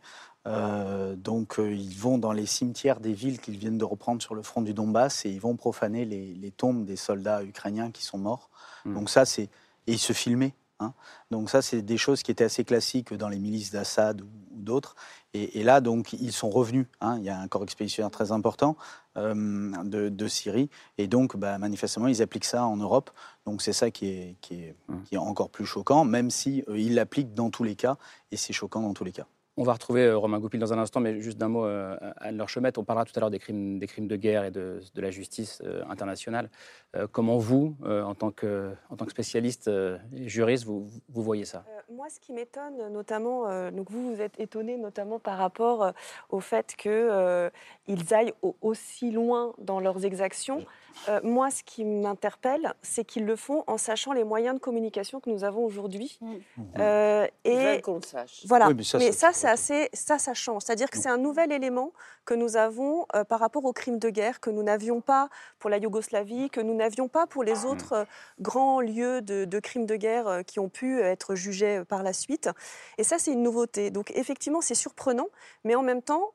Euh, 0.47 1.15
donc 1.15 1.59
euh, 1.59 1.73
ils 1.73 1.97
vont 1.97 2.17
dans 2.17 2.31
les 2.31 2.45
cimetières 2.45 2.99
des 2.99 3.13
villes 3.13 3.39
qu'ils 3.39 3.57
viennent 3.57 3.79
de 3.79 3.85
reprendre 3.85 4.21
sur 4.21 4.35
le 4.35 4.43
front 4.43 4.61
du 4.61 4.73
Donbass 4.73 5.25
et 5.25 5.31
ils 5.31 5.41
vont 5.41 5.55
profaner 5.55 6.05
les, 6.05 6.51
tombes 6.51 6.85
des 6.85 6.97
soldats 6.97 7.43
ukrainiens 7.43 7.89
qui 7.89 8.03
sont 8.03 8.17
morts. 8.17 8.49
Mm. 8.83 8.93
Donc 8.93 9.09
ça 9.09 9.25
c'est 9.25 9.49
et 9.87 9.93
ils 9.93 9.99
se 9.99 10.13
filmaient. 10.13 10.53
Hein. 10.79 10.93
Donc 11.31 11.49
ça 11.49 11.61
c'est 11.61 11.81
des 11.81 11.97
choses 11.97 12.21
qui 12.21 12.31
étaient 12.31 12.43
assez 12.43 12.63
classiques 12.63 13.13
dans 13.13 13.29
les 13.29 13.39
milices 13.39 13.71
d'Assad 13.71 14.21
ou, 14.21 14.27
d'autres. 14.51 14.95
Et, 15.35 15.63
là, 15.63 15.81
donc, 15.81 16.13
ils 16.13 16.31
sont 16.31 16.49
revenus. 16.49 16.85
Hein. 17.01 17.17
Il 17.19 17.25
y 17.25 17.29
a 17.29 17.37
un 17.37 17.47
corps 17.47 17.63
expéditionnaire 17.63 18.11
très 18.11 18.31
important 18.31 18.77
euh, 19.17 19.83
de, 19.83 20.27
Syrie. 20.27 20.69
Et 20.97 21.07
donc, 21.07 21.35
bah, 21.35 21.57
manifestement, 21.57 22.07
ils 22.07 22.21
appliquent 22.21 22.45
ça 22.45 22.65
en 22.65 22.77
Europe. 22.77 23.11
Donc, 23.45 23.61
c'est 23.61 23.73
ça 23.73 23.91
qui 23.91 24.07
est, 24.07 24.35
qui, 24.41 24.55
est, 24.55 24.75
mmh. 24.87 24.95
qui 25.03 25.15
est, 25.15 25.19
encore 25.19 25.49
plus 25.49 25.65
choquant, 25.65 26.05
même 26.05 26.29
si 26.29 26.63
euh, 26.69 26.79
ils 26.79 26.95
l'appliquent 26.95 27.33
dans 27.33 27.49
tous 27.49 27.63
les 27.63 27.75
cas. 27.75 27.97
Et 28.31 28.37
c'est 28.37 28.53
choquant 28.53 28.81
dans 28.81 28.93
tous 28.93 29.03
les 29.03 29.11
cas. 29.11 29.27
On 29.57 29.63
va 29.63 29.71
retrouver 29.71 30.03
euh, 30.03 30.17
Romain 30.17 30.39
Goupil 30.39 30.59
dans 30.59 30.73
un 30.73 30.77
instant, 30.77 30.99
mais 30.99 31.21
juste 31.21 31.37
d'un 31.37 31.47
mot, 31.47 31.65
euh, 31.65 31.95
Anne 32.17 32.35
Lorchemette, 32.35 32.77
on 32.77 32.83
parlera 32.83 33.05
tout 33.05 33.13
à 33.15 33.21
l'heure 33.21 33.31
des 33.31 33.39
crimes, 33.39 33.79
des 33.79 33.87
crimes 33.87 34.07
de 34.07 34.17
guerre 34.17 34.43
et 34.43 34.51
de, 34.51 34.81
la 34.95 35.11
justice 35.11 35.61
euh, 35.63 35.81
internationale. 35.89 36.49
comment 37.11 37.37
vous, 37.37 37.75
en, 37.85 38.15
tant 38.15 38.31
que, 38.31 38.73
en 38.89 38.95
tant 38.95 39.05
que 39.05 39.11
spécialiste 39.11 39.69
juriste, 40.13 40.65
vous, 40.65 40.87
vous 41.09 41.23
voyez 41.23 41.45
ça? 41.45 41.65
Moi, 41.91 42.07
ce 42.09 42.19
qui 42.19 42.33
m'étonne 42.33 42.91
notamment, 42.91 43.71
donc 43.71 43.89
vous, 43.91 44.13
vous 44.13 44.21
êtes 44.21 44.39
étonné 44.39 44.77
notamment 44.77 45.19
par 45.19 45.37
rapport 45.37 45.93
au 46.29 46.39
fait 46.39 46.75
qu'ils 46.75 48.13
aillent 48.13 48.33
aussi 48.61 49.11
loin 49.11 49.53
dans 49.59 49.79
leurs 49.79 50.05
exactions. 50.05 50.65
Euh, 51.09 51.19
moi, 51.23 51.51
ce 51.51 51.63
qui 51.63 51.83
m'interpelle, 51.83 52.73
c'est 52.81 53.03
qu'ils 53.03 53.25
le 53.25 53.35
font 53.35 53.63
en 53.67 53.77
sachant 53.77 54.13
les 54.13 54.23
moyens 54.23 54.55
de 54.55 54.59
communication 54.59 55.19
que 55.19 55.29
nous 55.29 55.43
avons 55.43 55.65
aujourd'hui. 55.65 56.17
Mmh. 56.21 56.35
Euh, 56.79 57.27
et 57.43 57.81
qu'on 57.81 58.01
sache. 58.01 58.43
Voilà. 58.47 58.69
mais 58.73 59.11
ça, 59.11 59.31
c'est 59.33 59.47
assez, 59.47 59.89
ça, 59.93 60.17
ça 60.17 60.33
change. 60.33 60.63
C'est-à-dire 60.63 60.89
que 60.89 60.97
c'est 60.97 61.09
un 61.09 61.17
nouvel 61.17 61.51
élément 61.51 61.91
que 62.25 62.33
nous 62.33 62.57
avons 62.57 63.05
euh, 63.15 63.23
par 63.23 63.39
rapport 63.39 63.65
aux 63.65 63.73
crimes 63.73 63.99
de 63.99 64.09
guerre 64.09 64.39
que 64.39 64.49
nous 64.49 64.63
n'avions 64.63 65.01
pas 65.01 65.29
pour 65.59 65.69
la 65.69 65.77
Yougoslavie, 65.77 66.49
que 66.49 66.61
nous 66.61 66.73
n'avions 66.73 67.07
pas 67.07 67.27
pour 67.27 67.43
les 67.43 67.53
mmh. 67.53 67.65
autres 67.65 68.07
grands 68.39 68.81
lieux 68.81 69.21
de, 69.21 69.45
de, 69.45 69.59
crimes 69.59 69.85
de 69.85 69.95
guerre 69.95 70.43
qui 70.45 70.59
ont 70.59 70.69
pu 70.69 71.01
être 71.01 71.35
jugés 71.35 71.74
par 71.83 72.03
la 72.03 72.13
suite. 72.13 72.49
Et 72.97 73.03
ça, 73.03 73.19
c'est 73.19 73.31
une 73.31 73.43
nouveauté. 73.43 73.91
Donc, 73.91 74.11
effectivement, 74.15 74.61
c'est 74.61 74.75
surprenant, 74.75 75.27
mais 75.63 75.75
en 75.75 75.83
même 75.83 76.01
temps, 76.01 76.31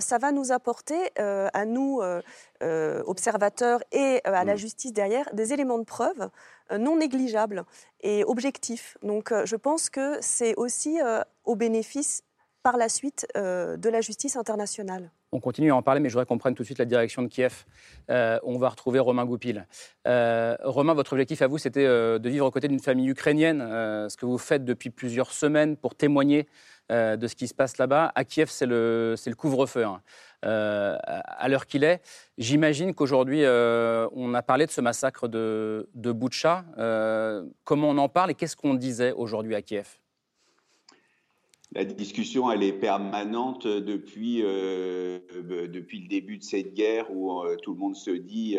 ça 0.00 0.16
va 0.18 0.32
nous 0.32 0.50
apporter 0.52 1.10
à 1.18 1.64
nous 1.66 2.00
euh, 2.64 3.02
observateurs 3.06 3.82
et 3.92 4.22
euh, 4.26 4.32
à 4.32 4.44
la 4.44 4.54
mm. 4.54 4.58
justice 4.58 4.92
derrière 4.92 5.28
des 5.34 5.52
éléments 5.52 5.78
de 5.78 5.84
preuve 5.84 6.30
euh, 6.72 6.78
non 6.78 6.96
négligeables 6.96 7.64
et 8.00 8.24
objectifs. 8.24 8.96
Donc 9.02 9.34
je 9.44 9.56
pense 9.56 9.90
que 9.90 10.16
c'est 10.22 10.54
aussi 10.54 10.98
au 11.44 11.56
bénéfice 11.56 12.22
par 12.64 12.76
la 12.76 12.88
suite 12.88 13.28
de 13.36 13.88
la 13.88 14.00
justice 14.00 14.36
internationale. 14.36 15.10
On 15.30 15.40
continue 15.40 15.70
à 15.70 15.76
en 15.76 15.82
parler, 15.82 16.00
mais 16.00 16.08
je 16.08 16.14
voudrais 16.14 16.26
qu'on 16.26 16.38
prenne 16.38 16.54
tout 16.54 16.62
de 16.62 16.66
suite 16.66 16.78
la 16.78 16.84
direction 16.84 17.22
de 17.22 17.28
Kiev. 17.28 17.64
on 18.08 18.58
va 18.58 18.68
retrouver 18.68 18.98
Romain 18.98 19.24
Goupil. 19.24 19.66
Romain, 20.04 20.94
votre 20.94 21.12
objectif 21.12 21.42
à 21.42 21.46
vous, 21.46 21.58
c'était 21.58 21.86
de 21.86 22.28
vivre 22.28 22.46
aux 22.46 22.50
côtés 22.50 22.68
d'une 22.68 22.80
famille 22.80 23.08
ukrainienne, 23.08 23.60
ce 24.08 24.16
que 24.16 24.26
vous 24.26 24.38
faites 24.38 24.64
depuis 24.64 24.90
plusieurs 24.90 25.30
semaines 25.30 25.76
pour 25.76 25.94
témoigner 25.94 26.48
de 26.90 27.26
ce 27.26 27.34
qui 27.34 27.48
se 27.48 27.54
passe 27.54 27.78
là-bas. 27.78 28.12
À 28.14 28.24
Kiev, 28.24 28.48
c'est 28.50 28.66
le, 28.66 29.16
couvre-feu. 29.36 29.84
Hein. 29.84 30.00
Euh, 30.44 30.96
à 31.02 31.48
l'heure 31.48 31.66
qu'il 31.66 31.84
est. 31.84 32.02
J'imagine 32.36 32.94
qu'aujourd'hui, 32.94 33.44
euh, 33.44 34.06
on 34.12 34.34
a 34.34 34.42
parlé 34.42 34.66
de 34.66 34.70
ce 34.70 34.80
massacre 34.80 35.26
de, 35.26 35.88
de. 35.94 36.14
Euh, 36.78 37.44
comment 37.64 37.90
on 37.90 37.98
en 37.98 38.08
parle 38.08 38.30
et 38.30 38.34
qu'est-ce 38.34 38.56
qu'on 38.56 38.74
disait 38.74 39.12
aujourd'hui 39.12 39.54
à 39.54 39.62
Kiev? 39.62 39.98
La 41.74 41.84
discussion, 41.84 42.50
elle 42.52 42.62
est 42.62 42.72
permanente 42.72 43.66
depuis, 43.66 44.38
depuis 44.38 46.00
le 46.00 46.08
début 46.08 46.38
de 46.38 46.44
cette 46.44 46.74
guerre 46.74 47.10
où 47.14 47.42
tout 47.62 47.72
le 47.74 47.78
monde 47.78 47.96
se 47.96 48.10
dit 48.10 48.56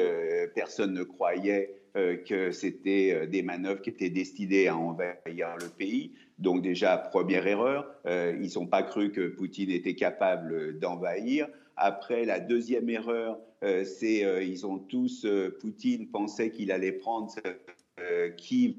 personne 0.54 0.94
ne 0.94 1.04
croyait 1.04 1.76
que 1.94 2.52
c'était 2.52 3.26
des 3.28 3.42
manœuvres 3.42 3.82
qui 3.82 3.90
étaient 3.90 4.10
destinées 4.10 4.68
à 4.68 4.76
envahir 4.76 5.56
le 5.60 5.70
pays. 5.70 6.12
Donc 6.40 6.62
déjà, 6.62 6.98
première 6.98 7.48
erreur, 7.48 7.88
ils 8.06 8.52
n'ont 8.56 8.68
pas 8.68 8.84
cru 8.84 9.12
que 9.12 9.28
Poutine 9.28 9.72
était 9.72 9.96
capable 9.96 10.78
d'envahir. 10.80 11.48
Après, 11.78 12.26
la 12.26 12.42
deuxième 12.42 12.90
erreur, 12.90 13.40
c'est 13.62 14.46
ils 14.46 14.66
ont 14.66 14.78
tous, 14.78 15.26
Poutine 15.62 16.10
pensait 16.10 16.52
qu'il 16.52 16.70
allait 16.72 16.92
prendre 16.92 17.34
Kiev 18.36 18.76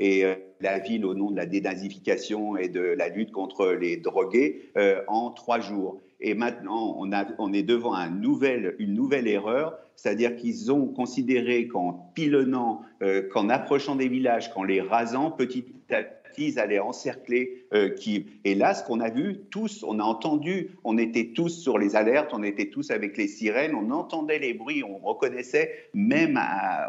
et 0.00 0.24
euh, 0.24 0.34
la 0.60 0.78
ville 0.78 1.04
au 1.04 1.14
nom 1.14 1.30
de 1.30 1.36
la 1.36 1.46
dénazification 1.46 2.56
et 2.56 2.68
de 2.68 2.80
la 2.80 3.08
lutte 3.08 3.30
contre 3.30 3.68
les 3.68 3.98
drogués 3.98 4.70
euh, 4.76 5.02
en 5.06 5.30
trois 5.30 5.60
jours. 5.60 6.00
Et 6.20 6.34
maintenant, 6.34 6.96
on, 6.98 7.52
est 7.52 7.62
devant 7.62 7.94
une 7.94 8.94
nouvelle 8.94 9.28
erreur, 9.28 9.78
c'est-à-dire 9.96 10.36
qu'ils 10.36 10.70
ont 10.72 10.86
considéré 10.86 11.66
qu'en 11.66 12.10
pilonnant, 12.14 12.82
euh, 13.02 13.22
qu'en 13.30 13.48
approchant 13.48 13.96
des 13.96 14.08
villages, 14.08 14.52
qu'en 14.52 14.64
les 14.64 14.82
rasant 14.82 15.30
petit 15.30 15.64
à 15.90 16.02
petit, 16.02 16.19
ils 16.38 16.58
allaient 16.58 16.78
encercler 16.78 17.66
euh, 17.72 17.94
Et 18.44 18.54
là, 18.54 18.74
ce 18.74 18.84
qu'on 18.84 19.00
a 19.00 19.10
vu, 19.10 19.38
tous, 19.50 19.84
on 19.86 19.98
a 19.98 20.02
entendu, 20.02 20.70
on 20.84 20.98
était 20.98 21.32
tous 21.34 21.48
sur 21.48 21.78
les 21.78 21.96
alertes, 21.96 22.30
on 22.32 22.42
était 22.42 22.70
tous 22.70 22.90
avec 22.90 23.16
les 23.16 23.28
sirènes, 23.28 23.74
on 23.74 23.90
entendait 23.90 24.38
les 24.38 24.54
bruits, 24.54 24.82
on 24.84 24.98
reconnaissait 24.98 25.88
même 25.94 26.40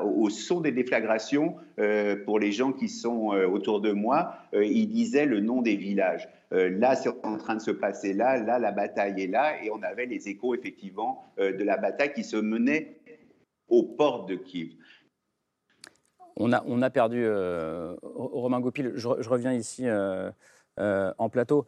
au 0.04 0.30
son 0.30 0.62
des 0.62 0.72
déflagrations, 0.72 1.56
euh, 1.80 2.16
pour 2.24 2.40
les 2.40 2.52
gens 2.52 2.72
qui 2.72 2.90
sont 2.90 3.34
euh, 3.34 3.48
autour 3.48 3.82
de 3.82 3.92
moi, 3.92 4.36
ils 4.54 4.88
disaient 4.88 5.26
le 5.26 5.40
nom 5.40 5.62
des 5.62 5.76
villages. 5.76 6.28
là, 6.52 6.96
c'est 6.96 7.10
en 7.24 7.38
train 7.38 7.56
de 7.56 7.62
se 7.62 7.72
passer 7.72 8.14
là, 8.14 8.38
là, 8.38 8.60
la 8.60 8.72
bataille 8.72 9.22
est 9.22 9.28
là, 9.28 9.64
et 9.64 9.70
on 9.72 9.82
avait 9.84 10.06
les 10.06 10.28
échos, 10.28 10.54
effectivement, 10.54 11.24
de 11.38 11.64
la 11.64 11.78
bataille 11.78 12.14
qui 12.14 12.24
se 12.24 12.36
menait 12.36 12.98
aux 13.70 13.84
portes 13.84 14.30
de 14.30 14.36
Kiev. 14.36 14.70
On 16.38 16.54
a, 16.54 16.64
on 16.66 16.82
a 16.82 16.90
perdu 16.90 17.28
Romain 18.04 18.60
Gopil. 18.60 18.94
Je, 18.96 19.08
reviens 19.08 19.54
ici 19.54 19.86
en 20.78 21.30
plateau. 21.30 21.66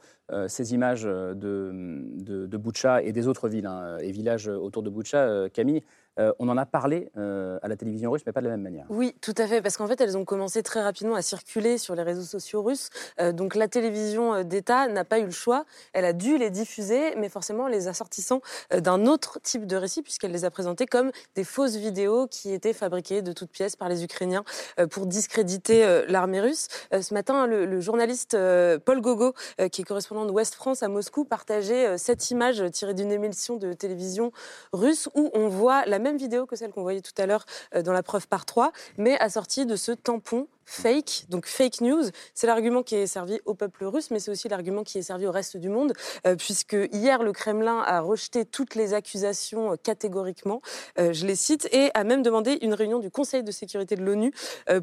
ces 0.47 0.73
images 0.73 1.04
de, 1.04 1.36
de, 1.36 2.47
de 2.47 2.99
et 3.02 3.12
des 3.12 3.28
autres 3.28 3.49
villes 3.49 3.67
hein, 3.67 3.97
et 3.99 4.12
villages 4.12 4.47
autour 4.47 4.84
de 4.84 4.89
Boucha, 4.89 5.49
Camille, 5.54 5.84
euh, 6.19 6.32
on 6.39 6.47
en 6.49 6.58
a 6.58 6.65
parlé 6.65 7.10
euh, 7.17 7.58
à 7.63 7.67
la 7.67 7.76
télévision 7.76 8.12
russe, 8.12 8.21
mais 8.26 8.34
pas 8.34 8.41
de 8.41 8.45
la 8.45 8.52
même 8.52 8.62
manière. 8.62 8.86
Oui, 8.89 9.15
tout 9.21 9.34
à 9.38 9.47
fait, 9.47 9.62
parce 9.62 9.78
qu'en 9.78 9.88
fait, 9.88 9.99
elles 9.99 10.17
ont 10.17 10.26
commencé 10.26 10.62
très 10.62 10.82
rapidement 10.82 11.15
à 11.15 11.21
circuler 11.21 11.78
sur 11.78 11.95
les 11.95 12.04
réseaux 12.04 12.23
sociaux 12.23 12.62
russes. 12.62 12.89
Euh, 13.19 13.32
donc 13.32 13.56
la 13.56 13.67
télévision 13.67 14.43
d'État 14.43 14.88
n'a 14.88 15.06
pas 15.06 15.19
eu 15.19 15.26
le 15.26 15.32
choix. 15.32 15.65
Elle 15.93 16.06
a 16.06 16.13
dû 16.13 16.38
les 16.38 16.49
diffuser, 16.49 17.15
mais 17.15 17.30
forcément 17.30 17.67
les 17.67 17.88
assortissant 17.88 18.41
d'un 18.71 19.06
autre 19.08 19.39
type 19.41 19.65
de 19.65 19.76
récit, 19.76 20.02
puisqu'elle 20.02 20.32
les 20.32 20.45
a 20.45 20.52
présentés 20.52 20.86
comme 20.86 21.12
des 21.36 21.43
fausses 21.43 21.76
vidéos 21.76 22.28
qui 22.28 22.54
étaient 22.54 22.73
fabriquées 22.73 23.21
de 23.21 23.34
toutes 23.34 23.49
pièces 23.49 23.76
par 23.76 23.89
les 23.89 24.04
Ukrainiens 24.04 24.43
pour 24.91 25.06
discréditer 25.06 26.04
l'armée 26.08 26.41
russe. 26.41 26.67
Ce 26.91 27.13
matin, 27.13 27.47
le, 27.47 27.80
journaliste 27.82 28.38
Paul 28.86 29.02
Gogo, 29.02 29.34
qui 29.71 29.82
est 29.82 29.86
correspondant 29.86 30.26
de 30.26 30.32
Ouest 30.32 30.56
France 30.56 30.84
à 30.84 30.88
Moscou, 30.88 31.26
partageait 31.26 31.97
cette 31.97 32.30
image 32.32 32.63
tirée 32.71 32.93
d'une 32.93 33.12
émission 33.12 33.58
de 33.58 33.73
télévision 33.73 34.32
russe 34.71 35.10
où 35.15 35.30
on 35.34 35.47
voit 35.47 35.86
la 35.86 35.99
même 36.04 36.18
vidéo 36.18 36.46
que 36.46 36.56
celle 36.56 36.72
qu'on 36.72 36.84
voyait 36.84 37.02
tout 37.02 37.13
à 37.18 37.26
l'heure 37.26 37.46
euh, 37.76 37.82
dans 37.82 37.94
la 37.94 38.04
preuve 38.04 38.28
par 38.28 38.46
trois, 38.46 38.72
mais 38.98 39.18
assortie 39.20 39.66
de 39.66 39.76
ce 39.76 39.92
tampon 39.92 40.48
fake, 40.65 41.26
donc 41.30 41.45
fake 41.45 41.82
news. 41.82 42.04
C'est 42.34 42.47
l'argument 42.47 42.84
qui 42.84 42.95
est 42.95 43.08
servi 43.08 43.39
au 43.45 43.54
peuple 43.54 43.86
russe, 43.86 44.12
mais 44.12 44.19
c'est 44.19 44.32
aussi 44.32 44.47
l'argument 44.49 44.84
qui 44.84 44.97
est 44.97 45.04
servi 45.04 45.28
au 45.28 45.32
reste 45.32 45.58
du 45.58 45.69
monde, 45.69 45.93
euh, 46.26 46.36
puisque 46.36 46.76
hier, 46.91 47.23
le 47.23 47.32
Kremlin 47.32 47.80
a 47.86 47.99
rejeté 48.02 48.45
toutes 48.45 48.76
les 48.76 48.93
accusations 48.93 49.73
euh, 49.73 49.76
catégoriquement, 49.82 50.62
euh, 50.99 51.13
je 51.13 51.26
les 51.26 51.36
cite, 51.36 51.67
et 51.71 51.91
a 51.93 52.04
même 52.04 52.23
demandé 52.23 52.58
une 52.62 52.73
réunion 52.73 52.99
du 52.99 53.10
Conseil 53.10 53.43
de 53.43 53.52
sécurité 53.52 53.95
de 53.95 54.04
l'ONU 54.04 54.34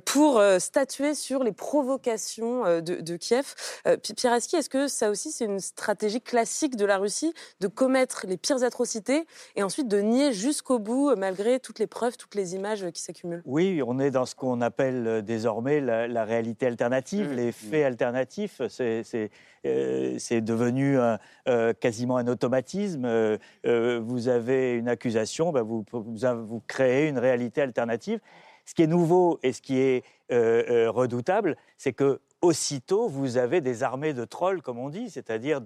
pour 0.04 0.42
statuer 0.58 1.14
sur 1.14 1.42
les 1.42 1.52
provocations 1.52 2.80
de, 2.80 2.80
de, 2.80 3.16
Kiev. 3.16 3.54
Pierre 4.16 4.32
Aski, 4.32 4.56
est-ce 4.56 4.68
que 4.68 4.88
ça 4.88 5.10
aussi, 5.10 5.32
c'est 5.32 5.44
une 5.44 5.60
stratégie 5.60 6.20
classique 6.20 6.76
de 6.76 6.84
la 6.84 6.98
Russie 6.98 7.32
de 7.60 7.66
commettre 7.66 8.26
les 8.26 8.36
pires 8.36 8.62
atrocités 8.62 9.26
et 9.56 9.62
ensuite 9.62 9.88
de 9.88 10.00
nier 10.00 10.32
jusqu'au 10.32 10.78
bout, 10.78 11.14
malgré 11.16 11.60
toutes 11.60 11.78
les 11.78 11.86
preuves, 11.86 12.16
toutes 12.16 12.34
les 12.34 12.54
images 12.54 12.86
qui 12.92 13.02
s'accumulent? 13.02 13.42
Oui, 13.44 13.82
on 13.86 13.98
est 13.98 14.10
dans 14.10 14.26
ce 14.26 14.34
qu'on 14.34 14.60
appelle 14.60 15.22
désormais 15.24 15.69
la, 15.78 16.24
réalité 16.24 16.66
alternative, 16.66 17.30
mmh, 17.30 17.36
les 17.36 17.48
mmh. 17.48 17.52
faits 17.52 17.84
alternatifs. 17.84 18.60
C'est 18.68 19.30
euh, 19.66 20.40
devenu 20.40 20.98
euh, 20.98 21.72
quasiment 21.74 22.16
un 22.16 22.26
automatisme. 22.28 23.04
Euh, 23.04 24.00
vous 24.02 24.28
avez 24.28 24.72
une 24.72 24.88
accusation, 24.88 25.52
bah, 25.52 25.62
vous, 25.62 25.84
vous, 25.92 26.62
créez 26.66 27.08
une 27.08 27.18
réalité 27.18 27.60
alternative. 27.60 28.20
Ce 28.64 28.74
qui 28.74 28.82
est 28.82 28.86
nouveau 28.86 29.38
et 29.42 29.52
ce 29.52 29.60
qui 29.60 29.78
est 29.78 30.04
redoutable, 30.88 31.56
c'est 31.76 31.92
que 31.92 32.20
aussitôt, 32.40 33.08
vous 33.08 33.36
avez 33.36 33.60
des 33.60 33.82
armées 33.82 34.14
de 34.14 34.24
trolls, 34.24 34.62
comme 34.62 34.78
on 34.78 34.88
dit, 34.88 35.10
c'est-à-dire 35.10 35.60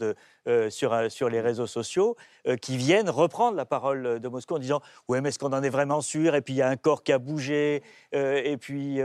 sur, 0.71 1.11
sur, 1.11 1.29
les 1.29 1.41
réseaux 1.41 1.67
sociaux, 1.67 2.17
qui 2.63 2.79
viennent 2.79 3.11
reprendre 3.11 3.57
la 3.57 3.67
parole 3.67 4.21
de 4.21 4.29
Moscou 4.29 4.55
en 4.55 4.59
disant 4.59 4.81
Ouais, 5.07 5.21
mais 5.21 5.29
est-ce 5.29 5.39
qu'on 5.39 5.53
en 5.53 5.63
est 5.63 5.71
vraiment 5.71 6.01
sûr? 6.01 6.35
Et 6.35 6.41
puis 6.41 6.55
il 6.55 6.59
y 6.59 6.63
a 6.63 6.69
un 6.69 6.77
corps 6.77 7.03
qui 7.03 7.13
a 7.13 7.19
bougé, 7.19 7.83
et 8.13 8.57
puis 8.59 9.01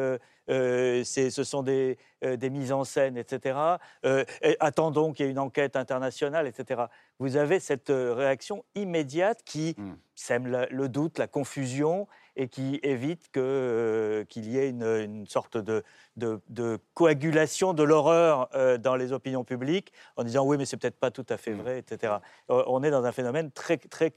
euh, 0.50 1.04
ce 1.04 1.44
sont 1.44 1.64
des, 1.64 1.98
euh, 2.24 2.36
des, 2.36 2.50
mises 2.50 2.72
en 2.72 2.84
scène, 2.84 3.18
etc. 3.18 3.58
Euh, 4.06 4.24
attendons 4.60 5.14
qu'il 5.14 5.26
y 5.26 5.30
ait 5.30 5.32
une 5.32 5.40
enquête 5.40 5.76
internationale, 5.76 6.48
etc. 6.48 6.84
Vous 7.20 7.38
avez 7.38 7.60
cette 7.60 7.90
réaction 7.90 8.64
immédiate 8.76 9.42
qui 9.46 9.76
hmm. 9.78 9.96
sème 10.16 10.68
le, 10.70 10.90
doute, 10.90 11.20
la 11.20 11.28
confusion 11.28 12.08
et 12.36 12.48
qui 12.48 12.80
évite 12.84 13.32
qu'il 13.32 14.50
y 14.50 14.58
ait 14.58 14.70
une, 14.70 15.28
sorte 15.28 15.58
de, 15.58 15.84
de, 16.16 16.80
coagulation 16.94 17.74
de 17.74 17.84
l'horreur 17.84 18.50
dans 18.80 18.96
les 18.96 19.12
opinions 19.12 19.44
publiques 19.44 19.92
en 20.16 20.24
disant 20.24 20.46
oui, 20.46 20.58
mais 20.58 20.66
c'est 20.66 20.78
peut-être 20.78 21.00
pas 21.00 21.12
tout 21.12 21.26
à 21.30 21.38
fait 21.38 21.54
hmm. 21.54 21.62
vrai, 21.62 21.80
etc. 21.80 22.14
On 22.48 22.82
est 22.84 22.92
dans 22.92 23.04
un 23.04 23.12
phénomène 23.12 23.52
très, 23.52 23.78
très, 23.78 24.14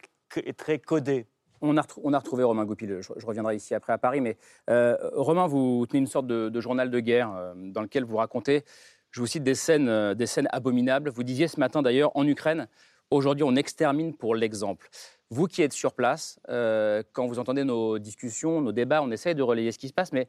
très 0.56 0.78
codé 0.78 1.26
on 1.62 1.76
a, 2.12 2.18
retrouvé 2.18 2.44
Romain 2.44 2.64
Goupil, 2.64 2.98
je, 3.00 3.26
reviendrai 3.26 3.56
ici 3.56 3.74
après 3.74 3.92
à 3.92 3.98
Paris, 3.98 4.20
mais 4.20 4.36
euh, 4.68 4.96
Romain, 5.14 5.46
vous 5.46 5.86
tenez 5.88 6.00
une 6.00 6.06
sorte 6.06 6.26
de, 6.26 6.60
journal 6.60 6.90
de 6.90 7.00
guerre 7.00 7.32
euh, 7.34 7.54
dans 7.56 7.82
lequel 7.82 8.04
vous 8.04 8.16
racontez, 8.16 8.64
je 9.10 9.20
vous 9.20 9.26
cite, 9.26 9.44
des 9.44 9.54
scènes, 9.54 9.88
euh, 9.88 10.14
des 10.14 10.26
scènes 10.26 10.48
abominables. 10.52 11.10
Vous 11.10 11.22
disiez 11.22 11.48
ce 11.48 11.60
matin 11.60 11.82
d'ailleurs, 11.82 12.14
en 12.16 12.26
Ukraine, 12.26 12.68
aujourd'hui 13.10 13.44
on 13.44 13.54
extermine 13.54 14.14
pour 14.14 14.34
l'exemple. 14.34 14.88
Vous 15.30 15.46
qui 15.46 15.62
êtes 15.62 15.72
sur 15.72 15.94
place, 15.94 16.38
quand 16.46 17.26
vous 17.26 17.38
entendez 17.38 17.64
nos 17.64 17.98
discussions, 17.98 18.60
nos 18.60 18.72
débats, 18.72 19.00
on 19.02 19.10
essaye 19.10 19.34
de 19.34 19.42
relayer 19.42 19.72
ce 19.72 19.78
qui 19.78 19.88
se 19.88 19.94
passe, 19.94 20.12
mais 20.12 20.28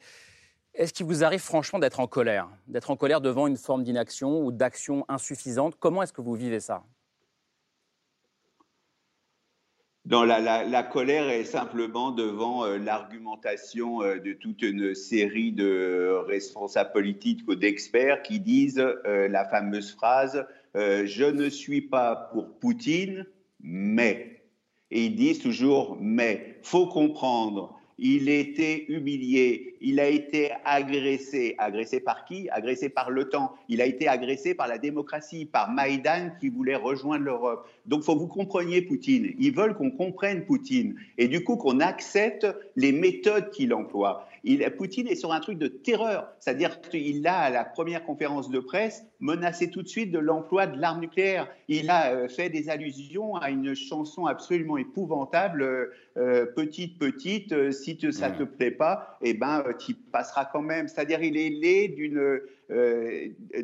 est-ce 0.74 0.94
qu'il 0.94 1.06
vous 1.06 1.26
arrive 1.26 1.42
franchement 1.42 1.78
d'être 1.78 2.00
en 2.00 2.08
colère? 2.08 2.48
D'être 2.68 2.90
en 2.90 2.96
colère 2.96 3.20
devant 3.20 3.48
une 3.48 3.58
forme 3.58 3.84
d'inaction 3.84 4.40
ou 4.40 4.54
d'action 4.54 5.04
insuffisante? 5.10 5.76
Comment 5.78 6.04
est-ce 6.04 6.14
que 6.14 6.22
vous 6.22 6.36
vivez 6.36 6.62
ça? 6.62 6.84
Dans 10.06 10.26
la, 10.26 10.84
colère 10.84 11.30
est 11.30 11.46
simplement 11.46 12.12
devant 12.12 12.66
euh, 12.66 12.78
l'argumentation 12.78 14.04
euh, 14.04 14.20
de 14.20 14.34
toute 14.34 14.62
une 14.62 14.94
série 14.96 15.54
de 15.54 16.20
responsables 16.28 16.92
politiques 16.92 17.48
ou 17.48 17.56
d'experts 17.56 18.22
qui 18.22 18.42
disent 18.42 18.80
euh, 18.80 19.30
la 19.30 19.46
fameuse 19.46 19.94
phrase 19.94 20.46
Je 20.76 21.32
ne 21.32 21.50
suis 21.50 21.82
pas 21.82 22.16
pour 22.34 22.60
Poutine, 22.60 23.26
mais. 23.62 24.44
Et 24.92 25.06
ils 25.06 25.16
disent 25.16 25.40
toujours 25.40 25.98
mais. 26.02 26.60
Faut 26.64 26.88
comprendre 26.88 27.80
il 28.06 28.28
été 28.28 28.92
humilié, 28.92 29.76
il 29.80 29.98
a 30.02 30.10
été 30.10 30.52
agressé. 30.66 31.56
Agressé 31.58 32.02
par 32.02 32.26
qui? 32.26 32.50
Agressé 32.50 32.90
par 32.90 33.10
l'OTAN. 33.10 33.54
Il 33.70 33.82
a 33.82 33.86
été 33.86 34.10
agressé 34.10 34.54
par 34.54 34.68
la 34.68 34.78
démocratie, 34.78 35.46
par 35.46 35.72
Maïdan 35.72 36.32
qui 36.42 36.50
voulait 36.50 36.76
rejoindre 36.76 37.24
l'Europe. 37.24 37.66
Donc 37.86 38.04
faut 38.04 38.16
que 38.16 38.20
vous 38.20 38.28
compreniez 38.28 38.82
Poutine. 38.82 39.34
Ils 39.40 39.56
veulent 39.56 39.76
qu'on 39.76 39.90
comprenne 39.90 40.44
Poutine 40.44 40.96
et 41.18 41.30
du 41.30 41.46
coup 41.46 41.56
qu'on 41.56 41.80
accepte 41.80 42.46
les 42.76 42.92
méthodes 42.92 43.52
qu'il 43.52 43.74
emploie. 43.74 44.28
Il, 44.46 44.60
Poutine 44.76 45.08
est 45.08 45.16
sur 45.16 45.32
un 45.32 45.40
truc 45.40 45.58
de 45.58 45.68
terreur, 45.68 46.28
c'est-à-dire 46.40 46.82
qu'il 46.82 47.26
a, 47.28 47.38
à 47.38 47.50
la 47.50 47.64
première 47.64 48.04
conférence 48.04 48.50
de 48.50 48.60
presse, 48.60 49.06
menacé 49.22 49.70
tout 49.70 49.82
de 49.82 49.88
suite 49.88 50.12
de 50.12 50.20
l'emploi 50.20 50.68
de 50.68 50.78
l'arme 50.80 51.00
nucléaire. 51.00 51.48
Il 51.70 51.90
a 51.90 52.14
euh, 52.14 52.28
fait 52.28 52.50
des 52.50 52.70
allusions 52.70 53.36
à 53.38 53.50
une 53.50 53.74
chanson 53.74 54.26
absolument 54.26 54.78
épouvantable, 54.78 55.62
euh, 55.62 55.86
euh, 56.18 56.46
Petite, 56.46 57.00
petite, 57.00 57.72
si 57.72 57.98
ça 58.12 58.30
ne 58.30 58.36
te 58.36 58.44
plaît 58.44 58.72
pas, 58.72 59.18
eh 59.22 59.34
ben, 59.34 59.64
tu 59.80 59.94
passeras 59.94 60.46
quand 60.46 60.62
même. 60.62 60.88
C'est-à-dire 60.88 61.24
il 61.24 61.38
est 61.38 61.50
né 61.50 61.88
d'une 61.88 62.42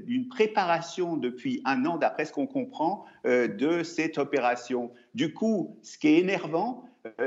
d'une 0.06 0.28
préparation 0.28 1.18
depuis 1.18 1.62
un 1.66 1.86
an, 1.86 1.98
d'après 1.98 2.26
ce 2.26 2.34
qu'on 2.34 2.46
comprend, 2.46 3.06
de 3.26 3.82
cette 3.82 4.20
opération. 4.20 4.92
Du 5.16 5.34
coup, 5.34 5.78
ce 5.82 5.98
qui 5.98 6.10
est 6.10 6.20
énervant, 6.20 6.84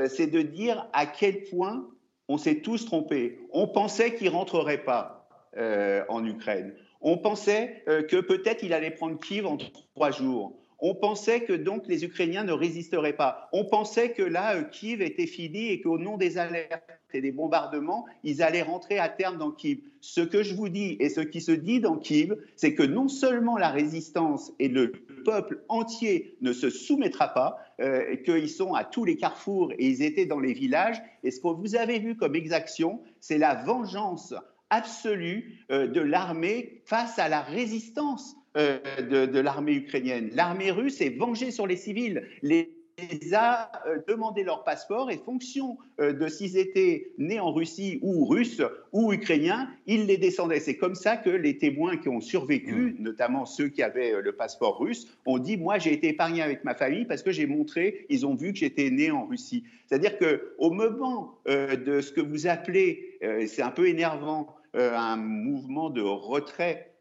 c'est 0.07 0.27
de 0.27 0.41
dire 0.41 0.87
à 0.93 1.05
quel 1.05 1.43
point 1.43 1.89
on 2.27 2.37
s'est 2.37 2.61
tous 2.61 2.85
trompés. 2.85 3.39
On 3.51 3.67
pensait 3.67 4.15
qu'il 4.15 4.29
rentrerait 4.29 4.83
pas 4.83 5.27
euh, 5.57 6.03
en 6.09 6.25
Ukraine. 6.25 6.73
On 7.01 7.17
pensait 7.17 7.83
euh, 7.87 8.01
que 8.01 8.17
peut-être 8.17 8.63
il 8.63 8.73
allait 8.73 8.91
prendre 8.91 9.19
Kiev 9.19 9.45
en 9.45 9.57
trois 9.57 10.11
jours. 10.11 10.57
On 10.79 10.95
pensait 10.95 11.41
que 11.41 11.53
donc 11.53 11.87
les 11.87 12.03
Ukrainiens 12.03 12.43
ne 12.43 12.53
résisteraient 12.53 13.13
pas. 13.13 13.49
On 13.53 13.65
pensait 13.65 14.11
que 14.11 14.23
là, 14.23 14.55
euh, 14.55 14.63
Kiev 14.63 15.01
était 15.01 15.27
fini 15.27 15.69
et 15.69 15.81
qu'au 15.81 15.97
nom 15.97 16.17
des 16.17 16.37
alertes 16.37 16.89
et 17.13 17.21
des 17.21 17.31
bombardements, 17.31 18.05
ils 18.23 18.41
allaient 18.41 18.61
rentrer 18.61 18.99
à 18.99 19.09
terme 19.09 19.37
dans 19.37 19.51
Kiev. 19.51 19.79
Ce 20.01 20.21
que 20.21 20.43
je 20.43 20.53
vous 20.55 20.69
dis 20.69 20.97
et 20.99 21.09
ce 21.09 21.21
qui 21.21 21.41
se 21.41 21.51
dit 21.51 21.79
dans 21.79 21.97
Kiev, 21.97 22.37
c'est 22.55 22.73
que 22.73 22.83
non 22.83 23.07
seulement 23.07 23.57
la 23.57 23.69
résistance 23.69 24.51
et 24.59 24.67
le 24.67 24.91
peuple 25.25 25.63
entier 25.69 26.37
ne 26.41 26.53
se 26.53 26.69
soumettra 26.69 27.29
pas, 27.33 27.57
euh, 27.81 28.15
qu'ils 28.17 28.49
sont 28.49 28.73
à 28.73 28.83
tous 28.83 29.05
les 29.05 29.15
carrefours 29.15 29.71
et 29.73 29.87
ils 29.87 30.01
étaient 30.03 30.25
dans 30.25 30.39
les 30.39 30.53
villages. 30.53 31.01
Et 31.23 31.31
ce 31.31 31.39
que 31.39 31.47
vous 31.47 31.75
avez 31.75 31.99
vu 31.99 32.15
comme 32.15 32.35
exaction, 32.35 33.01
c'est 33.19 33.37
la 33.37 33.55
vengeance 33.55 34.33
absolue 34.69 35.65
euh, 35.71 35.87
de 35.87 36.01
l'armée 36.01 36.81
face 36.85 37.19
à 37.19 37.29
la 37.29 37.41
résistance 37.41 38.35
euh, 38.55 38.79
de, 39.01 39.39
l'armée 39.39 39.73
ukrainienne. 39.73 40.29
L'armée 40.33 40.69
russe 40.69 41.01
est 41.01 41.17
vengée 41.17 41.49
sur 41.49 41.65
les 41.65 41.75
civils. 41.75 42.27
A 43.33 43.71
euh, 43.87 43.99
demandé 44.07 44.43
leur 44.43 44.63
passeport 44.63 45.09
et 45.09 45.17
fonction 45.17 45.77
euh, 45.99 46.13
de 46.13 46.27
s'ils 46.27 46.57
étaient 46.57 47.11
nés 47.17 47.39
en 47.39 47.51
Russie 47.51 47.99
ou 48.01 48.25
russes 48.25 48.61
ou 48.91 49.13
ukrainiens, 49.13 49.69
ils 49.87 50.05
les 50.05 50.17
descendaient. 50.17 50.59
C'est 50.59 50.77
comme 50.77 50.95
ça 50.95 51.17
que 51.17 51.29
les 51.29 51.57
témoins 51.57 51.97
qui 51.97 52.09
ont 52.09 52.21
survécu, 52.21 52.73
mmh. 52.73 52.95
notamment 52.99 53.45
ceux 53.45 53.69
qui 53.69 53.81
avaient 53.81 54.13
euh, 54.13 54.21
le 54.21 54.33
passeport 54.33 54.79
russe, 54.79 55.07
ont 55.25 55.39
dit 55.39 55.57
moi 55.57 55.79
j'ai 55.79 55.93
été 55.93 56.09
épargné 56.09 56.41
avec 56.41 56.63
ma 56.63 56.75
famille 56.75 57.05
parce 57.05 57.23
que 57.23 57.31
j'ai 57.31 57.47
montré, 57.47 58.05
ils 58.09 58.25
ont 58.25 58.35
vu 58.35 58.53
que 58.53 58.59
j'étais 58.59 58.89
né 58.89 59.11
en 59.11 59.25
Russie. 59.25 59.63
C'est-à-dire 59.87 60.17
que 60.17 60.53
au 60.57 60.71
moment 60.71 61.37
de 61.45 62.01
ce 62.01 62.11
que 62.11 62.21
vous 62.21 62.47
appelez, 62.47 63.19
c'est 63.47 63.61
un 63.61 63.69
peu 63.69 63.87
énervant, 63.87 64.55
un 64.73 65.17
mouvement 65.17 65.89
de 65.89 66.01
retrait 66.01 66.93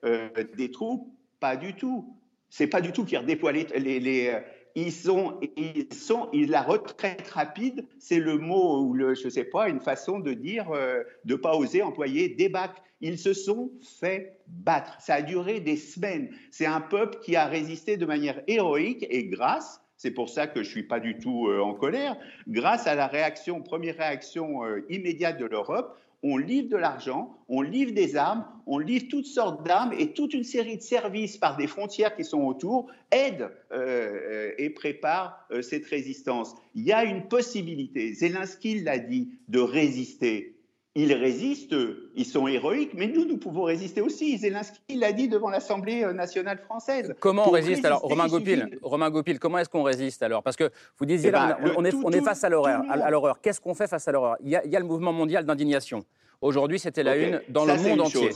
des 0.57 0.71
troupes, 0.71 1.09
pas 1.41 1.57
du 1.57 1.75
tout. 1.75 2.15
C'est 2.51 2.67
pas 2.67 2.83
du 2.83 2.93
tout 2.93 3.07
qui 3.07 3.17
redéploie 3.17 3.53
les, 3.53 3.65
les 3.79 4.37
ils 4.75 4.93
sont, 4.93 5.39
ils 5.57 5.93
sont, 5.93 6.29
la 6.33 6.63
retraite 6.63 7.29
rapide, 7.29 7.87
c'est 7.99 8.19
le 8.19 8.39
mot 8.39 8.83
ou 8.83 8.95
le, 8.95 9.15
je 9.15 9.29
sais 9.29 9.45
pas, 9.45 9.69
une 9.69 9.81
façon 9.81 10.19
de 10.19 10.33
dire, 10.33 10.71
euh, 10.73 11.03
de 11.25 11.35
pas 11.35 11.55
oser 11.57 11.83
employer 11.83 12.29
bacs. 12.49 12.83
Ils 13.01 13.19
se 13.19 13.33
sont 13.33 13.73
fait 14.01 14.39
battre. 14.47 14.97
Ça 15.01 15.15
a 15.15 15.23
duré 15.23 15.61
des 15.61 15.77
semaines. 15.77 16.31
C'est 16.51 16.67
un 16.67 16.81
peuple 16.81 17.19
qui 17.21 17.35
a 17.35 17.47
résisté 17.47 17.97
de 17.97 18.07
manière 18.07 18.43
héroïque 18.47 19.07
et 19.11 19.25
grâce 19.25 19.83
c'est 20.03 20.11
pour 20.11 20.29
ça 20.29 20.49
que 20.49 20.65
je 20.65 20.69
suis 20.69 20.83
pas 20.83 20.99
du 20.99 21.17
tout 21.19 21.47
euh, 21.47 21.61
en 21.61 21.75
colère. 21.75 22.17
Grâce 22.49 22.89
à 22.89 22.97
la 22.97 23.07
réaction, 23.07 23.63
première 23.63 23.97
réaction 23.97 24.65
euh, 24.65 24.85
immédiate 24.89 25.39
de 25.39 25.45
l'Europe, 25.45 25.97
on 26.23 26.37
livre 26.37 26.69
de 26.69 26.77
l'argent, 26.77 27.37
on 27.49 27.63
livre 27.63 27.93
des 27.93 28.17
armes, 28.17 28.47
on 28.67 28.79
livre 28.79 29.07
toutes 29.11 29.27
sortes 29.27 29.67
d'armes 29.67 29.93
et 29.99 30.13
toute 30.13 30.35
une 30.35 30.45
série 30.45 30.77
de 30.77 30.83
services 30.83 31.37
par 31.37 31.57
des 31.57 31.67
frontières 31.67 32.15
qui 32.15 32.25
sont 32.25 32.43
autour 32.43 32.91
aident 33.11 33.51
euh, 33.73 34.53
et 34.57 34.71
préparent 34.71 35.37
euh, 35.51 35.63
cette 35.63 35.87
résistance. 35.87 36.55
Il 36.75 36.85
y 36.85 36.93
a 36.93 37.05
une 37.05 37.27
possibilité, 37.29 38.15
Zelensky 38.15 38.81
l'a 38.81 38.99
dit, 38.99 39.33
de 39.49 39.61
résister. 39.61 40.52
Ils 40.95 41.15
résistent, 41.15 41.75
ils 42.15 42.27
sont 42.27 42.47
héroïques, 42.47 42.93
mais 42.93 43.07
nous, 43.07 43.25
nous 43.25 43.39
pouvons 43.39 43.63
résister 43.63 44.03
aussi. 44.03 44.37
Zelensky 44.37 44.95
l'a 44.95 45.13
dit 45.13 45.27
devant 45.27 45.49
l'Assemblée 45.49 46.05
nationale 46.13 46.59
française. 46.59 47.15
Comment 47.19 47.49
on 47.49 47.51
résiste 47.51 47.83
alors, 47.87 48.01
Romain 48.01 48.29
Gopil, 48.29 48.79
Romain 48.83 49.11
Gopil, 49.11 49.39
comment 49.39 49.57
est-ce 49.59 49.71
qu'on 49.71 49.85
résiste 49.85 50.23
alors? 50.23 50.43
Parce 50.43 50.57
que 50.57 50.71
vous 50.99 51.07
disiez, 51.07 51.31
eh 51.31 51.33
là, 51.33 51.59
ben, 51.63 51.73
on, 51.79 51.85
est, 51.87 51.95
on 51.95 52.11
est, 52.11 52.21
face 52.21 52.45
à 52.45 52.51
l'horreur. 52.51 53.41
Qu'est-ce 53.41 53.61
qu'on 53.61 53.73
fait 53.73 53.87
face 53.87 54.07
à 54.07 54.13
l'horreur? 54.13 54.37
Il, 54.43 54.51
y 54.51 54.57
a 54.57 54.81
le 54.81 54.85
mouvement 54.85 55.15
mondial 55.15 55.47
d'indignation. 55.47 56.05
Aujourd'hui, 56.43 56.79
c'était 56.79 57.03
la 57.03 57.17
une 57.17 57.41
dans 57.49 57.65
le 57.65 57.77
monde 57.77 58.03
entier. 58.03 58.31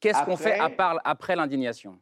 Qu'est-ce 0.00 0.24
qu'on 0.24 0.36
fait 0.36 0.58
à 0.58 0.70
part, 0.70 1.00
après 1.04 1.36
l'indignation? 1.36 1.96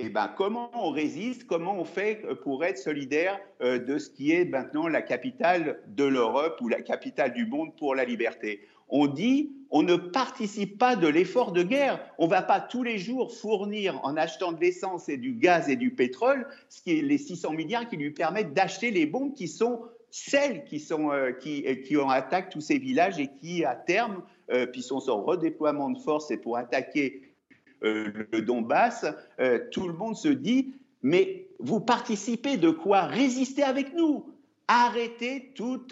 Eh 0.00 0.08
ben, 0.10 0.32
comment 0.36 0.70
on 0.74 0.90
résiste, 0.90 1.44
comment 1.46 1.74
on 1.74 1.84
fait 1.84 2.22
pour 2.44 2.64
être 2.64 2.78
solidaire 2.78 3.38
euh, 3.60 3.80
de 3.80 3.98
ce 3.98 4.08
qui 4.08 4.30
est 4.30 4.44
maintenant 4.44 4.86
la 4.86 5.02
capitale 5.02 5.80
de 5.88 6.04
l'Europe 6.04 6.60
ou 6.60 6.68
la 6.68 6.82
capitale 6.82 7.32
du 7.32 7.46
monde 7.46 7.76
pour 7.76 7.96
la 7.96 8.04
liberté? 8.04 8.60
On 8.88 9.06
dit 9.06 9.52
on 9.70 9.82
ne 9.82 9.96
participe 9.96 10.78
pas 10.78 10.96
de 10.96 11.06
l'effort 11.06 11.52
de 11.52 11.62
guerre. 11.62 12.00
On 12.16 12.24
ne 12.24 12.30
va 12.30 12.42
pas 12.42 12.60
tous 12.60 12.82
les 12.82 12.98
jours 12.98 13.34
fournir 13.34 14.00
en 14.02 14.16
achetant 14.16 14.52
de 14.52 14.60
l'essence 14.60 15.08
et 15.08 15.18
du 15.18 15.34
gaz 15.34 15.68
et 15.68 15.76
du 15.76 15.90
pétrole, 15.90 16.46
ce 16.70 16.80
qui 16.80 16.98
est 16.98 17.02
les 17.02 17.18
600 17.18 17.52
milliards 17.52 17.86
qui 17.86 17.96
lui 17.96 18.10
permettent 18.10 18.54
d'acheter 18.54 18.90
les 18.90 19.04
bombes 19.04 19.34
qui 19.34 19.46
sont 19.46 19.82
celles 20.10 20.64
qui, 20.64 20.80
sont, 20.80 21.12
euh, 21.12 21.32
qui, 21.32 21.66
euh, 21.66 21.74
qui 21.74 21.96
ont 21.96 22.08
attaqué 22.08 22.48
tous 22.50 22.60
ces 22.62 22.78
villages 22.78 23.18
et 23.18 23.28
qui, 23.28 23.64
à 23.64 23.74
terme, 23.74 24.22
euh, 24.50 24.66
puis 24.66 24.82
sont 24.82 25.08
en 25.10 25.22
redéploiement 25.22 25.90
de 25.90 25.98
force 25.98 26.30
et 26.30 26.38
pour 26.38 26.56
attaquer 26.56 27.22
le 27.80 28.40
Donbass, 28.40 29.06
tout 29.70 29.86
le 29.86 29.94
monde 29.94 30.16
se 30.16 30.26
dit, 30.26 30.72
mais 31.02 31.46
vous 31.60 31.78
participez 31.78 32.56
de 32.56 32.70
quoi? 32.70 33.02
Résistez 33.02 33.62
avec 33.62 33.94
nous 33.94 34.26
Arrêtez 34.66 35.52
tout 35.54 35.86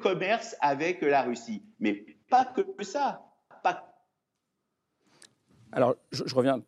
commerce 0.00 0.54
avec 0.60 1.00
la 1.00 1.22
Russie. 1.22 1.62
Mais 1.80 2.04
pas 2.32 2.46
que 2.46 2.62
ça. 2.82 3.22
Alors, 5.70 5.94
je, 6.12 6.34
reviens 6.34 6.62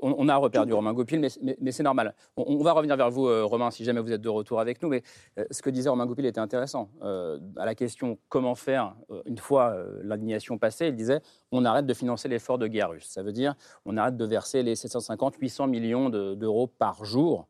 on, 0.00 0.28
a 0.28 0.36
reperdu 0.36 0.72
Romain 0.72 0.94
Goupil, 0.94 1.20
mais, 1.20 1.72
c'est 1.72 1.82
normal. 1.82 2.14
On, 2.36 2.62
va 2.62 2.72
revenir 2.72 2.96
vers 2.96 3.10
vous, 3.10 3.26
euh, 3.26 3.44
Romain, 3.44 3.70
si 3.70 3.84
jamais 3.84 4.00
vous 4.00 4.12
êtes 4.12 4.20
de 4.22 4.28
retour 4.30 4.60
avec 4.60 4.82
nous. 4.82 4.88
Mais 4.88 5.02
euh, 5.38 5.44
ce 5.50 5.60
que 5.60 5.68
disait 5.68 5.90
Romain 5.90 6.06
Goupil 6.06 6.24
était 6.24 6.40
intéressant. 6.40 6.88
Euh, 7.02 7.38
à 7.56 7.66
la 7.66 7.74
question 7.74 8.18
comment 8.30 8.54
faire 8.54 8.94
une 9.26 9.36
fois 9.36 9.76
l'indignation 10.02 10.56
passée, 10.56 10.88
il 10.88 10.96
disait 10.96 11.20
on 11.52 11.66
arrête 11.66 11.84
de 11.84 11.94
financer 11.94 12.28
l'effort 12.28 12.56
de 12.56 12.66
guerre 12.66 12.90
russe. 12.90 13.06
Ça 13.06 13.22
veut 13.22 13.32
dire 13.32 13.54
on 13.84 13.98
arrête 13.98 14.16
de 14.16 14.24
verser 14.24 14.62
les 14.62 14.74
750-800 14.74 15.68
millions 15.68 16.08
d'euros 16.08 16.66
par 16.66 17.04
jour 17.04 17.46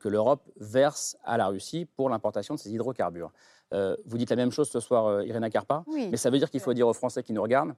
que 0.00 0.08
l'Europe 0.08 0.48
verse 0.56 1.16
à 1.24 1.36
la 1.36 1.48
Russie 1.48 1.86
pour 1.96 2.08
l'importation 2.08 2.54
de 2.54 2.60
ses 2.60 2.72
hydrocarbures. 2.72 3.32
Euh, 3.74 3.96
vous 4.06 4.18
dites 4.18 4.30
la 4.30 4.36
même 4.36 4.52
chose 4.52 4.70
ce 4.70 4.80
soir, 4.80 5.06
euh, 5.06 5.24
Irina 5.24 5.50
Karpa, 5.50 5.84
mais 5.88 6.16
ça 6.16 6.30
veut 6.30 6.38
dire 6.38 6.50
qu'il 6.50 6.60
faut 6.60 6.72
dire 6.74 6.86
aux 6.86 6.92
Français 6.92 7.22
qui 7.22 7.32
nous 7.32 7.42
regardent, 7.42 7.74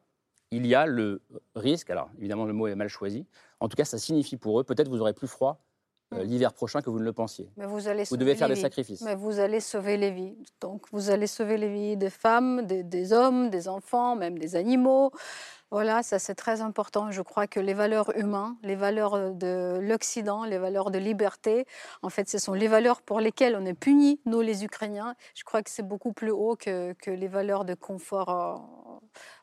il 0.50 0.66
y 0.66 0.74
a 0.74 0.86
le 0.86 1.22
risque, 1.54 1.90
alors 1.90 2.10
évidemment 2.18 2.44
le 2.44 2.52
mot 2.52 2.66
est 2.66 2.74
mal 2.74 2.88
choisi, 2.88 3.26
en 3.60 3.68
tout 3.68 3.76
cas 3.76 3.84
ça 3.84 3.98
signifie 3.98 4.36
pour 4.36 4.60
eux, 4.60 4.64
peut-être 4.64 4.88
vous 4.88 5.00
aurez 5.00 5.14
plus 5.14 5.26
froid 5.26 5.58
euh, 6.14 6.22
mm. 6.22 6.28
l'hiver 6.28 6.52
prochain 6.52 6.82
que 6.82 6.90
vous 6.90 7.00
ne 7.00 7.04
le 7.04 7.12
pensiez. 7.12 7.50
Mais 7.56 7.66
vous, 7.66 7.88
allez 7.88 8.04
vous 8.04 8.16
devez 8.16 8.36
faire 8.36 8.48
des 8.48 8.56
sacrifices. 8.56 9.00
Mais 9.00 9.16
vous 9.16 9.40
allez 9.40 9.58
sauver 9.60 9.96
les 9.96 10.10
vies. 10.10 10.36
Donc 10.60 10.84
vous 10.92 11.10
allez 11.10 11.26
sauver 11.26 11.56
les 11.56 11.68
vies 11.68 11.96
des 11.96 12.10
femmes, 12.10 12.64
des 12.66 13.12
hommes, 13.12 13.50
des 13.50 13.66
enfants, 13.66 14.14
même 14.14 14.38
des 14.38 14.54
animaux. 14.54 15.10
Voilà, 15.72 16.04
ça 16.04 16.18
c'est 16.20 16.36
très 16.36 16.60
important. 16.60 17.10
Je 17.10 17.22
crois 17.22 17.48
que 17.48 17.58
les 17.58 17.74
valeurs 17.74 18.16
humaines, 18.16 18.54
les 18.62 18.76
valeurs 18.76 19.14
euh, 19.14 19.30
de 19.32 19.80
l'Occident, 19.80 20.44
les 20.44 20.58
valeurs 20.58 20.92
de 20.92 20.98
liberté, 20.98 21.66
en 22.02 22.08
fait, 22.08 22.28
ce 22.28 22.38
sont 22.38 22.52
les 22.52 22.68
valeurs 22.68 23.02
pour 23.02 23.18
lesquelles 23.18 23.56
on 23.60 23.66
est 23.66 23.74
punis, 23.74 24.20
nous 24.26 24.40
les 24.40 24.64
Ukrainiens. 24.64 25.14
Je 25.34 25.42
crois 25.42 25.62
que 25.62 25.70
c'est 25.70 25.82
beaucoup 25.82 26.12
plus 26.12 26.30
haut 26.30 26.56
que, 26.56 26.94
les 27.06 27.28
valeurs 27.28 27.64
de 27.64 27.74
confort 27.74 28.28
euh, 28.30 28.54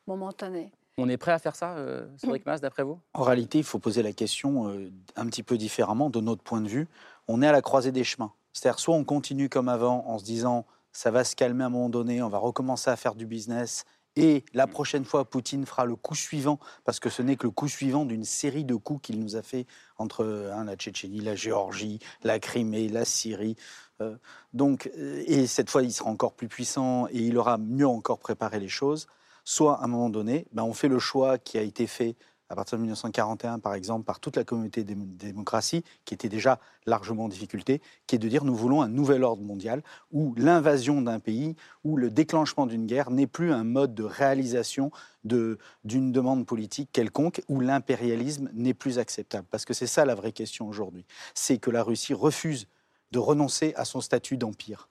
momentané. 0.06 0.72
On 0.96 1.08
est 1.08 1.16
prêt 1.16 1.32
à 1.32 1.38
faire 1.38 1.56
ça, 1.56 1.74
euh, 1.76 2.06
Cédric 2.16 2.46
Mass, 2.46 2.60
d'après 2.60 2.84
vous? 2.84 2.98
En 3.12 3.22
réalité, 3.22 3.58
il 3.58 3.64
faut 3.64 3.78
poser 3.78 4.02
la 4.02 4.12
question 4.12 4.72
un 5.16 5.26
petit 5.26 5.42
peu 5.42 5.58
différemment 5.58 6.08
de 6.08 6.20
notre 6.20 6.42
point 6.42 6.60
de 6.60 6.68
vue. 6.68 6.88
On 7.26 7.42
est 7.42 7.48
à 7.48 7.52
la 7.52 7.62
croisée 7.62 7.90
des 7.92 8.04
chemins. 8.04 8.32
C'est-à-dire, 8.52 8.78
soit 8.78 8.94
on 8.94 9.04
continue 9.04 9.48
comme 9.48 9.68
avant 9.68 10.06
en 10.06 10.18
se 10.18 10.24
disant 10.24 10.64
ça 10.92 11.10
va 11.10 11.24
se 11.24 11.34
calmer 11.34 11.64
à 11.64 11.66
un 11.66 11.70
moment 11.70 11.88
donné, 11.88 12.22
on 12.22 12.28
va 12.28 12.38
recommencer 12.38 12.88
à 12.88 12.96
faire 12.96 13.16
du 13.16 13.26
business 13.26 13.84
et 14.16 14.44
la 14.54 14.66
prochaine 14.66 15.04
fois, 15.04 15.24
Poutine 15.24 15.66
fera 15.66 15.84
le 15.84 15.96
coup 15.96 16.14
suivant, 16.14 16.60
parce 16.84 17.00
que 17.00 17.10
ce 17.10 17.20
n'est 17.20 17.36
que 17.36 17.46
le 17.46 17.50
coup 17.50 17.68
suivant 17.68 18.04
d'une 18.04 18.24
série 18.24 18.64
de 18.64 18.76
coups 18.76 19.02
qu'il 19.02 19.18
nous 19.18 19.34
a 19.36 19.42
fait 19.42 19.66
entre 19.98 20.24
hein, 20.52 20.64
la 20.64 20.76
Tchétchénie, 20.76 21.20
la 21.20 21.34
Géorgie, 21.34 21.98
la 22.22 22.38
Crimée, 22.38 22.88
la 22.88 23.04
Syrie. 23.04 23.56
Euh, 24.00 24.16
donc, 24.52 24.90
euh, 24.98 25.22
et 25.26 25.46
cette 25.46 25.68
fois, 25.68 25.82
il 25.82 25.92
sera 25.92 26.10
encore 26.10 26.34
plus 26.34 26.48
puissant 26.48 27.08
et 27.08 27.18
il 27.18 27.36
aura 27.38 27.58
mieux 27.58 27.88
encore 27.88 28.20
préparé 28.20 28.60
les 28.60 28.68
choses. 28.68 29.08
Soit, 29.44 29.80
à 29.80 29.84
un 29.84 29.88
moment 29.88 30.10
donné, 30.10 30.46
ben, 30.52 30.62
on 30.62 30.72
fait 30.74 30.88
le 30.88 31.00
choix 31.00 31.36
qui 31.38 31.58
a 31.58 31.62
été 31.62 31.86
fait 31.86 32.16
à 32.48 32.54
partir 32.54 32.76
de 32.78 32.82
1941, 32.82 33.58
par 33.58 33.74
exemple, 33.74 34.04
par 34.04 34.20
toute 34.20 34.36
la 34.36 34.44
communauté 34.44 34.84
des 34.84 34.94
démocraties, 34.94 35.82
qui 36.04 36.14
était 36.14 36.28
déjà 36.28 36.60
largement 36.86 37.24
en 37.24 37.28
difficulté, 37.28 37.80
qui 38.06 38.16
est 38.16 38.18
de 38.18 38.28
dire 38.28 38.44
nous 38.44 38.54
voulons 38.54 38.82
un 38.82 38.88
nouvel 38.88 39.24
ordre 39.24 39.42
mondial 39.42 39.82
où 40.12 40.34
l'invasion 40.36 41.00
d'un 41.02 41.20
pays, 41.20 41.56
où 41.84 41.96
le 41.96 42.10
déclenchement 42.10 42.66
d'une 42.66 42.86
guerre 42.86 43.10
n'est 43.10 43.26
plus 43.26 43.52
un 43.52 43.64
mode 43.64 43.94
de 43.94 44.04
réalisation 44.04 44.90
d'une 45.24 46.12
demande 46.12 46.46
politique 46.46 46.90
quelconque, 46.92 47.42
où 47.48 47.60
l'impérialisme 47.60 48.50
n'est 48.52 48.74
plus 48.74 48.98
acceptable. 48.98 49.46
Parce 49.50 49.64
que 49.64 49.72
c'est 49.72 49.86
ça 49.86 50.04
la 50.04 50.14
vraie 50.14 50.32
question 50.32 50.68
aujourd'hui. 50.68 51.06
C'est 51.34 51.58
que 51.58 51.70
la 51.70 51.82
Russie 51.82 52.14
refuse 52.14 52.66
de 53.10 53.18
renoncer 53.18 53.72
à 53.76 53.84
son 53.84 54.00
statut 54.00 54.36
d'empire 54.36 54.88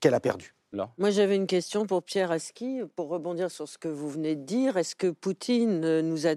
qu'elle 0.00 0.14
a 0.14 0.20
perdu. 0.20 0.54
Moi, 0.98 1.10
j'avais 1.10 1.36
une 1.36 1.46
question 1.46 1.86
pour 1.86 2.02
Pierre 2.02 2.30
Aski, 2.30 2.80
pour 2.96 3.08
rebondir 3.08 3.50
sur 3.50 3.66
ce 3.68 3.78
que 3.78 3.88
vous 3.88 4.10
venez 4.10 4.36
de 4.36 4.42
dire. 4.42 4.76
Est-ce 4.76 4.94
que 4.94 5.06
Poutine 5.06 6.00
nous 6.00 6.26
a 6.26 6.34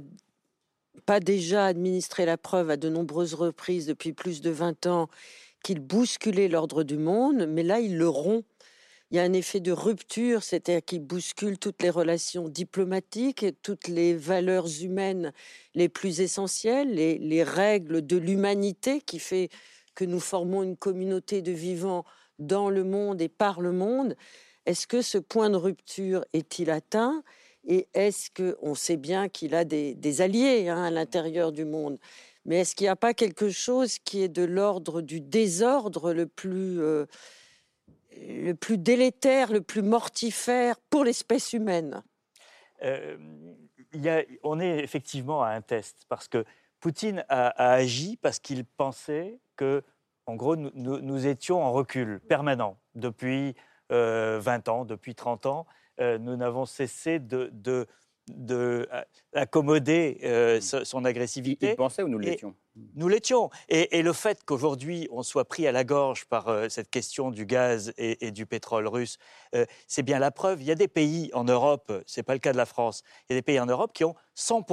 pas 1.06 1.20
déjà 1.20 1.66
administré 1.66 2.26
la 2.26 2.38
preuve 2.38 2.70
à 2.70 2.78
de 2.78 2.90
nombreuses 2.90 3.34
reprises 3.34 3.86
depuis 3.86 4.14
plus 4.14 4.42
de 4.42 4.50
20 4.50 4.88
ans 4.88 5.10
qu'il 5.64 5.80
bousculait 5.80 6.48
l'ordre 6.48 6.84
du 6.84 6.98
monde, 6.98 7.46
mais 7.48 7.64
là, 7.64 7.80
il 7.80 7.98
le 7.98 8.08
rompt. 8.08 8.46
Il 9.12 9.18
y 9.18 9.20
a 9.20 9.24
un 9.24 9.34
effet 9.34 9.60
de 9.60 9.72
rupture, 9.72 10.44
c'est-à-dire 10.44 10.86
qu'il 10.86 11.02
bouscule 11.02 11.58
toutes 11.58 11.82
les 11.82 11.90
relations 11.90 12.48
diplomatiques 12.48 13.44
toutes 13.64 13.88
les 13.88 14.14
valeurs 14.14 14.68
humaines 14.82 15.34
les 15.74 15.90
plus 15.90 16.22
essentielles, 16.22 16.94
les, 16.94 17.18
les 17.18 17.42
règles 17.42 18.06
de 18.06 18.18
l'humanité 18.18 19.02
qui 19.02 19.18
fait 19.18 19.50
que 19.96 20.06
nous 20.06 20.20
formons 20.20 20.62
une 20.62 20.78
communauté 20.78 21.42
de 21.42 21.52
vivants 21.52 22.06
dans 22.38 22.70
le 22.70 22.84
monde 22.84 23.20
et 23.20 23.30
par 23.30 23.62
le 23.62 23.72
monde. 23.72 24.16
est-ce 24.68 24.86
que 24.86 25.02
ce 25.02 25.18
point 25.18 25.50
de 25.50 25.58
rupture 25.58 26.24
est-il 26.34 26.70
atteint? 26.70 27.24
Et 27.68 27.88
est-ce 27.94 28.30
qu'on 28.32 28.74
sait 28.76 28.98
bien 28.98 29.30
qu'il 29.30 29.54
a 29.54 29.64
des, 29.66 30.22
alliés 30.22 30.70
hein, 30.70 30.84
à 30.84 30.92
l'intérieur 30.92 31.52
du 31.52 31.66
monde? 31.66 31.98
Mais 32.46 32.60
est-ce 32.60 32.76
qu'il 32.76 32.86
n'y 32.86 32.90
a 32.90 32.96
pas 32.96 33.14
quelque 33.14 33.50
chose 33.50 34.00
qui 34.00 34.24
est 34.24 34.30
de 34.30 34.44
l'ordre 34.44 35.02
du 35.02 35.22
désordre 35.22 36.14
le 36.14 36.26
plus, 36.26 36.82
euh, 36.82 37.06
le 38.18 38.54
plus 38.54 38.78
délétère, 38.78 39.52
le 39.52 39.62
plus 39.62 39.82
mortifère 39.82 40.80
pour 40.90 41.04
l'espèce 41.04 41.54
humaine? 41.54 42.02
Euh, 42.84 43.18
On 44.44 44.60
est 44.60 44.80
effectivement 44.80 45.44
à 45.44 45.50
un 45.50 45.62
test, 45.62 46.06
parce 46.08 46.28
que 46.28 46.46
Poutine 46.80 47.26
a, 47.28 47.50
agi 47.74 48.18
parce 48.18 48.40
qu'il 48.40 48.64
pensait 48.66 49.40
que, 49.58 49.84
en 50.26 50.36
gros, 50.36 50.56
nous, 50.56 51.28
étions 51.28 51.62
en 51.62 51.74
recul 51.74 52.22
permanent 52.22 52.78
depuis 52.96 53.54
20 53.90 53.96
euh, 53.96 54.62
ans, 54.68 54.86
depuis 54.86 55.16
30 55.16 55.46
ans. 55.46 55.68
Nous 56.00 56.36
n'avons 56.38 56.66
cessé 56.66 57.20
de, 57.20 57.50
de 57.54 57.88
d'accommoder 59.34 60.20
euh, 60.24 60.62
son 60.62 61.06
agressivité. 61.06 61.72
Il 61.72 61.76
pensait 61.76 62.04
ou 62.04 62.08
nous 62.08 62.20
l'étions? 62.20 62.56
Nous 62.96 63.08
l'étions. 63.08 63.50
Et, 63.68 64.02
le 64.02 64.14
fait 64.14 64.44
qu'aujourd'hui 64.46 65.08
on 65.12 65.24
soit 65.24 65.46
pris 65.46 65.68
à 65.68 65.72
la 65.72 65.84
gorge 65.84 66.26
par 66.26 66.48
euh, 66.48 66.70
cette 66.70 66.90
question 66.90 67.32
du 67.32 67.46
gaz 67.46 67.94
et, 67.98 68.32
du 68.32 68.46
pétrole 68.46 68.88
russe, 68.88 69.18
euh, 69.56 69.66
c'est 69.88 70.04
bien 70.04 70.20
la 70.20 70.32
preuve. 70.32 70.62
Il 70.62 70.68
y 70.68 70.72
a 70.72 70.76
des 70.76 70.88
pays 70.88 71.30
en 71.34 71.44
Europe, 71.44 71.92
c'est 72.06 72.24
pas 72.24 72.34
le 72.34 72.40
cas 72.40 72.52
de 72.52 72.58
la 72.58 72.66
France, 72.66 73.04
il 73.30 73.34
y 73.34 73.36
a 73.36 73.40
des 73.40 73.44
pays 73.44 73.60
en 73.60 73.66
Europe 73.66 73.92
qui 73.94 74.06
ont 74.06 74.16
100 74.36 74.64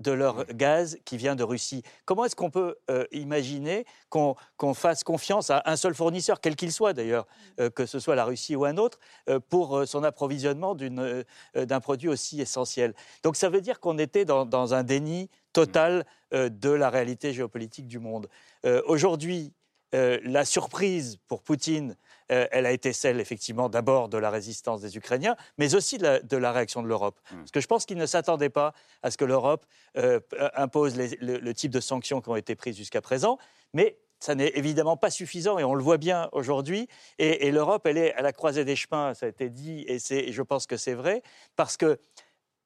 de 0.00 0.12
leur 0.12 0.44
gaz 0.46 0.98
qui 1.04 1.16
vient 1.16 1.36
de 1.36 1.42
Russie. 1.42 1.82
Comment 2.04 2.24
est-ce 2.24 2.36
qu'on 2.36 2.50
peut 2.50 2.76
euh, 2.90 3.04
imaginer 3.12 3.86
qu'on 4.10 4.74
fasse 4.74 5.04
confiance 5.04 5.50
à 5.50 5.62
un 5.66 5.76
seul 5.76 5.94
fournisseur, 5.94 6.40
quel 6.40 6.56
qu'il 6.56 6.72
soit 6.72 6.92
d'ailleurs, 6.92 7.26
euh, 7.60 7.70
que 7.70 7.86
ce 7.86 7.98
soit 7.98 8.14
la 8.14 8.24
Russie 8.24 8.56
ou 8.56 8.64
un 8.64 8.76
autre, 8.76 8.98
euh, 9.28 9.40
pour 9.40 9.86
son 9.86 10.04
approvisionnement 10.04 10.74
d'un 10.74 11.80
produit 11.80 12.08
aussi 12.08 12.40
essentiel? 12.40 12.94
Donc 13.22 13.36
ça 13.36 13.48
veut 13.48 13.60
dire 13.60 13.80
qu'on 13.80 13.98
était 13.98 14.24
dans, 14.24 14.74
un 14.74 14.82
déni 14.82 15.30
total 15.52 16.04
de 16.32 16.70
la 16.70 16.90
réalité 16.90 17.32
géopolitique 17.32 17.86
du 17.86 17.98
monde. 17.98 18.28
Aujourd'hui, 18.86 19.52
la 19.92 20.44
surprise 20.44 21.18
pour 21.28 21.42
Poutine, 21.42 21.96
euh, 22.32 22.46
elle 22.50 22.66
a 22.66 22.72
été 22.72 22.92
celle, 22.92 23.20
effectivement, 23.20 23.68
d'abord 23.68 24.08
de 24.08 24.18
la 24.18 24.30
résistance 24.30 24.80
des 24.80 24.96
Ukrainiens, 24.96 25.36
mais 25.58 25.74
aussi 25.74 25.98
de 25.98 26.36
la, 26.36 26.52
réaction 26.52 26.82
de 26.82 26.88
l'Europe. 26.88 27.18
Hmm. 27.30 27.38
Parce 27.38 27.50
que 27.50 27.60
je 27.60 27.66
pense 27.66 27.86
qu'il 27.86 27.98
ne 27.98 28.06
s'attendait 28.06 28.50
pas 28.50 28.72
à 29.02 29.10
ce 29.10 29.16
que 29.16 29.24
l'Europe 29.24 29.66
euh, 29.96 30.20
impose 30.54 30.96
le, 30.96 31.52
type 31.54 31.70
de 31.70 31.80
sanctions 31.80 32.20
qui 32.20 32.28
ont 32.28 32.36
été 32.36 32.54
prises 32.54 32.76
jusqu'à 32.76 33.00
présent, 33.00 33.38
mais 33.72 33.98
ça 34.18 34.34
n'est 34.34 34.52
évidemment 34.54 34.96
pas 34.96 35.10
suffisant 35.10 35.58
et 35.58 35.64
on 35.64 35.74
le 35.74 35.82
voit 35.82 35.98
bien 35.98 36.28
aujourd'hui. 36.32 36.88
Et, 37.18 37.50
l'Europe, 37.50 37.86
elle 37.86 37.98
est 37.98 38.14
à 38.14 38.22
la 38.22 38.32
croisée 38.32 38.64
des 38.64 38.76
chemins, 38.76 39.14
ça 39.14 39.26
a 39.26 39.28
été 39.28 39.50
dit, 39.50 39.84
et, 39.88 39.98
et 40.10 40.32
je 40.32 40.42
pense 40.42 40.66
que 40.66 40.76
c'est 40.76 40.94
vrai, 40.94 41.22
parce 41.54 41.76
que 41.76 41.98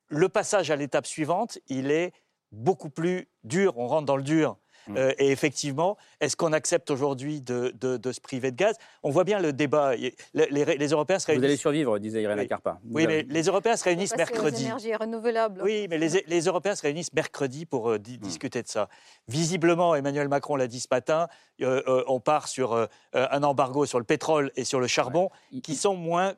le 0.09 0.29
passage 0.29 0.71
à 0.71 0.77
l'étape 0.77 1.07
suivante, 1.07 1.59
il 1.69 1.91
est 1.91 2.13
beaucoup 2.53 2.91
plus 2.91 3.29
dur. 3.45 3.79
On 3.79 3.87
rentre 3.87 4.07
dans 4.07 4.17
le 4.17 4.23
dur. 4.23 4.57
Euh, 4.97 5.13
et 5.19 5.31
effectivement, 5.31 5.97
est-ce 6.21 6.37
qu'on 6.37 6.53
accepte 6.53 6.91
aujourd'hui 6.91 7.41
de, 7.41 7.73
se 8.13 8.21
priver 8.21 8.51
de 8.51 8.57
gaz? 8.57 8.77
On 9.03 9.11
voit 9.11 9.25
bien 9.25 9.41
le 9.41 9.53
débat. 9.53 9.95
Les, 9.97 10.15
les, 10.35 10.87
Européens 10.89 11.19
se 11.19 11.27
réunissent. 11.27 11.41
Vous 11.43 11.47
allez 11.47 11.57
survivre, 11.57 11.99
disait 11.99 12.23
Irène 12.23 12.39
oui. 12.39 12.49
Carpa. 12.49 12.81
Oui, 12.91 13.07
mais 13.07 13.25
les 13.29 13.43
Européens 13.45 13.77
se 13.77 13.85
réunissent 13.85 14.17
mercredi. 14.17 14.65
énergies 14.65 14.95
renouvelables. 14.95 15.63
Oui, 15.63 15.87
mais 15.89 15.99
les, 15.99 16.41
Européens 16.41 16.75
se 16.75 16.83
réunissent 16.83 17.13
mercredi 17.13 17.67
pour 17.67 17.91
euh, 17.91 17.99
mm. 17.99 18.17
discuter 18.19 18.63
de 18.63 18.69
ça. 18.69 18.89
Visiblement, 19.29 19.95
Emmanuel 19.95 20.29
Macron 20.29 20.57
l'a 20.57 20.67
dit 20.67 20.81
ce 20.81 20.89
matin, 20.91 21.29
euh, 21.61 22.05
on 22.07 22.21
part 22.21 22.49
sur 22.49 22.89
un 23.13 23.43
embargo 23.43 23.87
sur 23.87 23.99
le 23.99 24.05
pétrole 24.05 24.51
et 24.57 24.65
sur 24.65 24.81
le 24.81 24.87
charbon 24.87 25.31
qui 25.63 25.75
sont 25.75 25.97
moins 25.97 26.35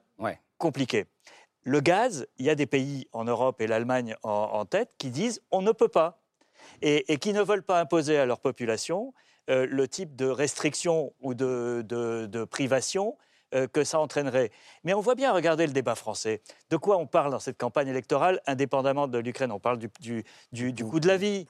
compliqués. 0.58 1.06
Le 1.64 1.80
gaz, 1.80 2.26
il 2.38 2.46
y 2.46 2.50
a 2.50 2.54
des 2.54 2.66
pays 2.66 3.06
en 3.12 3.24
Europe 3.24 3.60
et 3.60 3.66
l'Allemagne 3.66 4.16
en 4.22 4.64
tête 4.64 4.94
qui 4.98 5.10
disent 5.10 5.40
on 5.50 5.62
ne 5.62 5.72
peut 5.72 5.88
pas 5.88 6.21
et, 6.82 7.16
qui 7.18 7.32
ne 7.32 7.42
veulent 7.42 7.62
pas 7.62 7.80
imposer 7.80 8.18
à 8.18 8.26
leur 8.26 8.40
population 8.40 9.12
euh, 9.50 9.66
le 9.68 9.88
type 9.88 10.14
de 10.14 10.26
restriction 10.26 11.12
ou 11.20 11.34
de, 11.34 12.44
privation 12.50 13.16
euh, 13.54 13.66
que 13.66 13.84
ça 13.84 13.98
entraînerait. 13.98 14.50
Mais 14.84 14.94
on 14.94 15.00
voit 15.00 15.14
bien, 15.14 15.32
regardez 15.32 15.66
le 15.66 15.72
débat 15.72 15.94
français. 15.94 16.42
De 16.70 16.76
quoi 16.76 16.96
on 16.96 17.06
parle 17.06 17.32
dans 17.32 17.40
cette 17.40 17.58
campagne 17.58 17.88
électorale, 17.88 18.40
indépendamment 18.46 19.08
de 19.08 19.18
l'Ukraine? 19.18 19.52
On 19.52 19.58
parle 19.58 19.78
du, 19.78 19.88
coût 20.84 21.00
de 21.00 21.08
la 21.08 21.16
vie, 21.16 21.40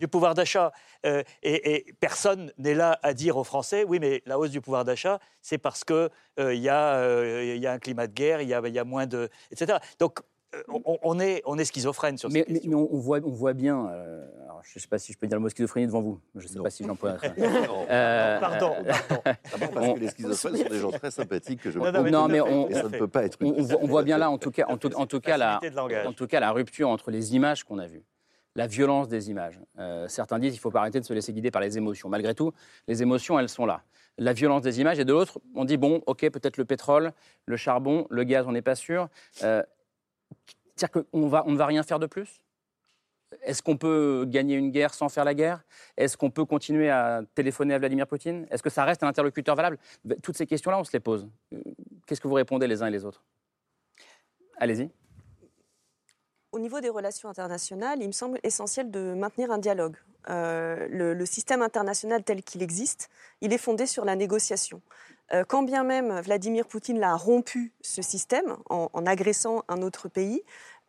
du 0.00 0.08
pouvoir 0.08 0.34
d'achat. 0.34 0.72
Euh, 1.06 1.22
et, 1.42 1.94
personne 2.00 2.52
n'est 2.58 2.74
là 2.74 2.98
à 3.02 3.12
dire 3.14 3.36
aux 3.36 3.44
Français, 3.44 3.84
oui, 3.86 3.98
mais 4.00 4.22
la 4.26 4.38
hausse 4.38 4.50
du 4.50 4.60
pouvoir 4.60 4.84
d'achat, 4.84 5.20
c'est 5.40 5.58
parce 5.58 5.84
qu'il 5.84 6.08
y, 6.38 6.68
a 6.68 7.72
un 7.72 7.78
climat 7.78 8.06
de 8.06 8.12
guerre, 8.12 8.40
il 8.40 8.48
y 8.48 8.54
a, 8.54 8.66
y 8.66 8.78
a 8.78 8.84
moins 8.84 9.06
de... 9.06 9.28
etc. 9.50 9.78
Donc 9.98 10.20
euh, 10.54 10.62
on, 11.02 11.18
est, 11.18 11.42
on 11.46 11.58
est 11.58 11.64
schizophrène 11.64 12.18
sur 12.18 12.30
mais, 12.30 12.44
mais, 12.48 12.60
mais 12.64 12.74
on, 12.74 12.98
voit, 12.98 13.20
on 13.24 13.30
voit 13.30 13.54
bien, 13.54 13.88
euh, 13.88 14.24
je 14.62 14.78
ne 14.78 14.80
sais 14.80 14.88
pas 14.88 14.98
si 14.98 15.12
je 15.12 15.18
peux 15.18 15.26
dire 15.26 15.36
le 15.38 15.42
mot 15.42 15.48
schizophrénie 15.48 15.86
devant 15.86 16.02
vous, 16.02 16.20
je 16.34 16.42
ne 16.42 16.48
sais 16.48 16.58
pas 16.60 16.70
si 16.70 16.84
j'en 16.84 16.94
peux. 16.94 17.08
euh, 17.38 18.40
pardon, 18.40 18.74
pardon. 18.84 19.70
parce 19.74 19.94
que 19.94 19.98
les 20.00 20.08
schizophrènes 20.08 20.56
sont 20.56 20.68
des 20.68 20.78
gens 20.78 20.90
très 20.90 21.10
sympathiques 21.10 21.62
que 21.62 21.70
je 21.70 21.78
non, 21.78 21.90
non, 22.10 22.28
mais, 22.28 22.40
on, 22.40 22.68
et 22.68 22.74
ça 22.74 22.84
ne 22.84 22.88
peut 22.88 23.08
pas 23.08 23.24
être 23.24 23.38
on, 23.40 23.54
on, 23.82 23.86
voit 23.86 24.02
bien 24.02 24.18
là, 24.18 24.30
en 24.30 24.38
tout 24.38 24.50
cas, 24.50 24.66
en 24.68 24.76
tout, 24.76 24.94
en 24.94 25.06
tout 25.06 25.20
cas, 25.20 25.36
la, 25.36 25.60
en 26.06 26.12
tout 26.12 26.26
cas, 26.26 26.40
la 26.40 26.52
rupture 26.52 26.88
entre 26.88 27.10
les 27.10 27.34
images 27.34 27.64
qu'on 27.64 27.78
a 27.78 27.86
vues 27.86 28.04
la 28.54 28.66
violence 28.66 29.08
des 29.08 29.30
images. 29.30 29.58
Euh, 29.78 30.06
certains 30.08 30.38
disent 30.38 30.52
qu'il 30.52 30.60
faut 30.60 30.70
pas 30.70 30.80
arrêter 30.80 31.00
de 31.00 31.04
se 31.04 31.12
laisser 31.14 31.32
guider 31.32 31.50
par 31.50 31.62
les 31.62 31.78
émotions. 31.78 32.08
Malgré 32.08 32.34
tout, 32.34 32.52
les 32.86 33.02
émotions, 33.02 33.38
elles 33.38 33.48
sont 33.48 33.66
là. 33.66 33.82
La 34.18 34.34
violence 34.34 34.62
des 34.62 34.80
images, 34.80 34.98
et 34.98 35.04
de 35.06 35.12
l'autre, 35.12 35.40
on 35.54 35.64
dit, 35.64 35.78
bon, 35.78 36.02
ok, 36.06 36.28
peut-être 36.28 36.58
le 36.58 36.66
pétrole, 36.66 37.12
le 37.46 37.56
charbon, 37.56 38.06
le 38.10 38.24
gaz, 38.24 38.44
on 38.46 38.52
n'est 38.52 38.60
pas 38.60 38.74
sûr. 38.74 39.08
C'est-à-dire 40.76 41.04
qu'on 41.10 41.32
on 41.44 41.50
ne 41.50 41.56
va 41.56 41.66
rien 41.66 41.82
faire 41.82 41.98
de 41.98 42.06
plus? 42.06 42.40
Est-ce 43.42 43.62
qu'on 43.62 43.76
peut 43.76 44.24
gagner 44.28 44.56
une 44.56 44.70
guerre 44.70 44.94
sans 44.94 45.08
faire 45.08 45.24
la 45.24 45.34
guerre? 45.34 45.64
Est-ce 45.96 46.16
qu'on 46.16 46.30
peut 46.30 46.44
continuer 46.44 46.90
à 46.90 47.22
téléphoner 47.34 47.74
à 47.74 47.78
Vladimir 47.78 48.06
Poutine? 48.06 48.46
Est-ce 48.50 48.62
que 48.62 48.70
ça 48.70 48.84
reste 48.84 49.02
un 49.02 49.08
interlocuteur 49.08 49.56
valable? 49.56 49.78
Toutes 50.22 50.36
ces 50.36 50.46
questions-là, 50.46 50.78
on 50.78 50.84
se 50.84 50.92
les 50.92 51.00
pose. 51.00 51.28
Qu'est-ce 52.06 52.20
que 52.20 52.28
vous 52.28 52.34
répondez 52.34 52.66
les 52.66 52.82
uns 52.82 52.86
et 52.86 52.90
les 52.90 53.04
autres? 53.04 53.22
Allez-y. 54.58 54.90
Au 56.52 56.58
niveau 56.58 56.80
des 56.80 56.90
relations 56.90 57.30
internationales, 57.30 57.98
il 58.02 58.06
me 58.06 58.12
semble 58.12 58.38
essentiel 58.42 58.90
de 58.90 59.14
maintenir 59.14 59.50
un 59.50 59.58
dialogue. 59.58 59.96
Euh, 60.28 60.86
le, 60.88 61.26
système 61.26 61.62
international 61.62 62.22
tel 62.22 62.42
qu'il 62.42 62.62
existe, 62.62 63.08
il 63.40 63.52
est 63.52 63.58
fondé 63.58 63.86
sur 63.86 64.04
la 64.04 64.14
négociation. 64.14 64.82
Euh, 65.34 65.44
quand 65.46 65.62
bien 65.62 65.82
même 65.82 66.20
Vladimir 66.20 66.66
Poutine 66.66 66.98
l'a 66.98 67.16
rompu 67.16 67.72
ce 67.80 68.02
système 68.02 68.56
en, 68.68 69.06
agressant 69.06 69.64
un 69.68 69.80
autre 69.82 70.08
pays, 70.08 70.42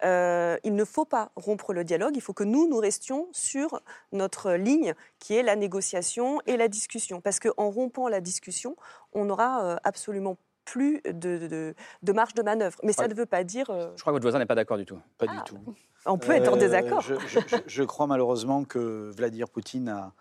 euh, 0.04 0.58
il 0.64 0.76
ne 0.76 0.84
faut 0.84 1.06
pas 1.06 1.32
rompre 1.36 1.72
le 1.72 1.86
dialogue, 1.86 2.14
il 2.16 2.22
faut 2.22 2.34
que 2.34 2.44
nous, 2.44 2.68
nous 2.68 2.80
restions 2.80 3.30
sur 3.32 3.80
notre 4.12 4.52
ligne 4.52 4.96
qui 5.20 5.36
est 5.36 5.44
la 5.44 5.56
négociation 5.56 6.42
et 6.46 6.58
la 6.58 6.68
discussion. 6.68 7.22
Parce 7.22 7.40
qu'en 7.40 7.70
rompant 7.70 8.10
la 8.10 8.20
discussion, 8.20 8.76
on 9.14 9.26
n'aura 9.26 9.64
euh, 9.64 9.76
absolument 9.84 10.38
plus 10.66 11.02
de, 11.06 11.76
marge 12.14 12.34
de 12.34 12.42
manœuvre. 12.42 12.80
Mais 12.84 12.94
ça 12.94 13.08
ne 13.08 13.14
veut 13.14 13.26
pas 13.26 13.44
dire... 13.44 13.66
Je 13.70 14.02
crois 14.02 14.12
que 14.12 14.16
votre 14.16 14.24
voisin 14.24 14.40
n'est 14.40 14.46
pas 14.46 14.56
d'accord 14.56 14.78
du 14.78 14.86
tout. 14.86 15.00
Pas 15.18 15.28
du 15.28 15.36
ah. 15.38 15.44
tout. 15.46 15.58
On 16.06 16.18
peut 16.18 16.32
être 16.32 16.52
en 16.52 16.58
désaccord. 16.58 17.02
Je, 17.02 17.84
crois 17.84 18.08
malheureusement 18.08 18.64
que 18.64 19.12
Vladimir 19.16 19.50
Poutine 19.50 20.12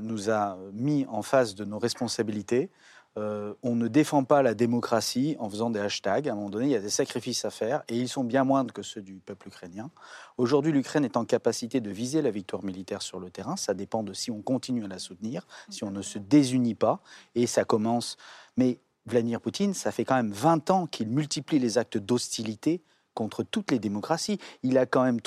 nous 0.00 0.30
a 0.30 0.56
mis 0.72 1.06
en 1.10 1.20
face 1.20 1.54
de 1.54 1.66
nos 1.66 1.78
responsabilités. 1.78 2.70
Euh, 3.18 3.54
on 3.62 3.74
ne 3.74 3.88
défend 3.88 4.24
pas 4.24 4.42
la 4.42 4.54
démocratie 4.54 5.36
en 5.38 5.48
faisant 5.48 5.70
des 5.70 5.80
hashtags. 5.80 6.28
À 6.28 6.32
un 6.32 6.34
moment 6.34 6.50
donné, 6.50 6.66
il 6.66 6.72
y 6.72 6.76
a 6.76 6.80
des 6.80 6.90
sacrifices 6.90 7.44
à 7.44 7.50
faire 7.50 7.82
et 7.88 7.96
ils 7.96 8.08
sont 8.08 8.24
bien 8.24 8.44
moindres 8.44 8.74
que 8.74 8.82
ceux 8.82 9.00
du 9.00 9.14
peuple 9.14 9.48
ukrainien. 9.48 9.90
Aujourd'hui, 10.36 10.72
l'Ukraine 10.72 11.04
est 11.04 11.16
en 11.16 11.24
capacité 11.24 11.80
de 11.80 11.90
viser 11.90 12.20
la 12.20 12.30
victoire 12.30 12.62
militaire 12.62 13.02
sur 13.02 13.18
le 13.18 13.30
terrain. 13.30 13.56
Ça 13.56 13.74
dépend 13.74 14.02
de 14.02 14.12
si 14.12 14.30
on 14.30 14.42
continue 14.42 14.84
à 14.84 14.88
la 14.88 14.98
soutenir, 14.98 15.46
si 15.70 15.84
on 15.84 15.90
ne 15.90 16.02
se 16.02 16.18
désunit 16.18 16.74
pas. 16.74 17.00
Et 17.34 17.46
ça 17.46 17.64
commence. 17.64 18.16
Mais 18.56 18.80
Vladimir 19.06 19.40
Poutine, 19.40 19.72
ça 19.72 19.92
fait 19.92 20.04
quand 20.04 20.16
même 20.16 20.32
20 20.32 20.70
ans 20.70 20.86
qu'il 20.86 21.08
multiplie 21.08 21.58
les 21.58 21.78
actes 21.78 21.98
d'hostilité 21.98 22.82
contre 23.16 23.42
toutes 23.42 23.72
les 23.72 23.80
démocraties. 23.80 24.38
Il, 24.62 24.78
a 24.78 24.86
quand 24.86 25.02
même, 25.02 25.18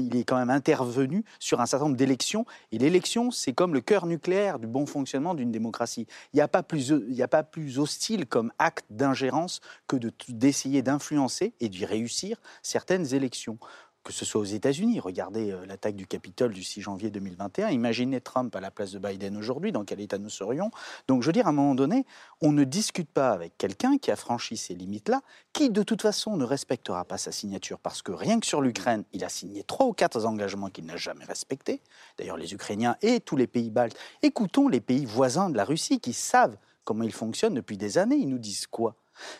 il 0.00 0.16
est 0.16 0.24
quand 0.24 0.38
même 0.38 0.48
intervenu 0.48 1.24
sur 1.38 1.60
un 1.60 1.66
certain 1.66 1.86
nombre 1.86 1.96
d'élections. 1.98 2.46
Et 2.72 2.78
l'élection, 2.78 3.30
c'est 3.30 3.52
comme 3.52 3.74
le 3.74 3.82
cœur 3.82 4.06
nucléaire 4.06 4.58
du 4.58 4.66
bon 4.66 4.86
fonctionnement 4.86 5.34
d'une 5.34 5.50
démocratie. 5.50 6.06
Il 6.32 6.36
n'y 6.36 6.42
a, 6.42 6.48
pas 6.48 6.62
plus, 6.62 6.94
a 7.20 7.28
pas 7.28 7.42
plus 7.42 7.78
hostile 7.78 8.26
comme 8.26 8.52
acte 8.58 8.86
d'ingérence 8.88 9.60
que 9.88 9.96
d'essayer 10.28 10.80
d'influencer 10.80 11.52
et 11.60 11.68
d'y 11.68 11.84
réussir 11.84 12.38
certaines 12.62 13.14
élections 13.14 13.58
que 14.04 14.12
ce 14.12 14.24
soit 14.24 14.40
aux 14.40 14.44
États-Unis. 14.44 15.00
Regardez 15.00 15.50
euh, 15.50 15.64
l'attaque 15.66 15.96
du 15.96 16.06
Capitole 16.06 16.52
du 16.52 16.62
6 16.62 16.82
janvier 16.82 17.10
2021. 17.10 17.70
Imaginez 17.70 18.20
Trump 18.20 18.54
à 18.54 18.60
la 18.60 18.70
place 18.70 18.92
de 18.92 18.98
Biden 18.98 19.36
aujourd'hui, 19.36 19.72
dans 19.72 19.84
quel 19.84 20.00
état 20.00 20.18
nous 20.18 20.28
serions? 20.28 20.70
Donc 21.08 21.22
je 21.22 21.26
veux 21.26 21.32
dire, 21.32 21.46
à 21.46 21.50
un 21.50 21.52
moment 21.52 21.74
donné, 21.74 22.04
on 22.42 22.52
ne 22.52 22.64
discute 22.64 23.10
pas 23.10 23.30
avec 23.30 23.56
quelqu'un 23.56 23.96
qui 23.98 24.10
a 24.10 24.16
franchi 24.16 24.56
ces 24.56 24.74
limites-là, 24.74 25.22
qui 25.52 25.70
de 25.70 25.82
toute 25.82 26.02
façon 26.02 26.36
ne 26.36 26.44
respectera 26.44 27.04
pas 27.04 27.18
sa 27.18 27.32
signature, 27.32 27.78
parce 27.78 28.02
que 28.02 28.12
rien 28.12 28.38
que 28.38 28.46
sur 28.46 28.60
l'Ukraine, 28.60 29.04
il 29.12 29.24
a 29.24 29.28
signé 29.28 29.64
trois 29.64 29.86
ou 29.86 29.92
quatre 29.92 30.26
engagements 30.26 30.68
qu'il 30.68 30.84
n'a 30.84 30.96
jamais 30.96 31.24
respectés. 31.24 31.80
D'ailleurs, 32.18 32.36
les 32.36 32.52
Ukrainiens 32.52 32.96
et 33.00 33.20
tous 33.20 33.36
les 33.36 33.46
pays 33.46 33.70
baltes. 33.70 33.96
Écoutons 34.22 34.68
les 34.68 34.80
pays 34.80 35.06
voisins 35.06 35.48
de 35.48 35.56
la 35.56 35.64
Russie 35.64 35.98
qui 35.98 36.12
savent 36.12 36.56
comment 36.84 37.04
ils 37.04 37.12
fonctionnent 37.12 37.54
depuis 37.54 37.78
des 37.78 37.96
années. 37.96 38.16
Ils 38.16 38.28
nous 38.28 38.38
disent 38.38 38.66
quoi? 38.66 38.94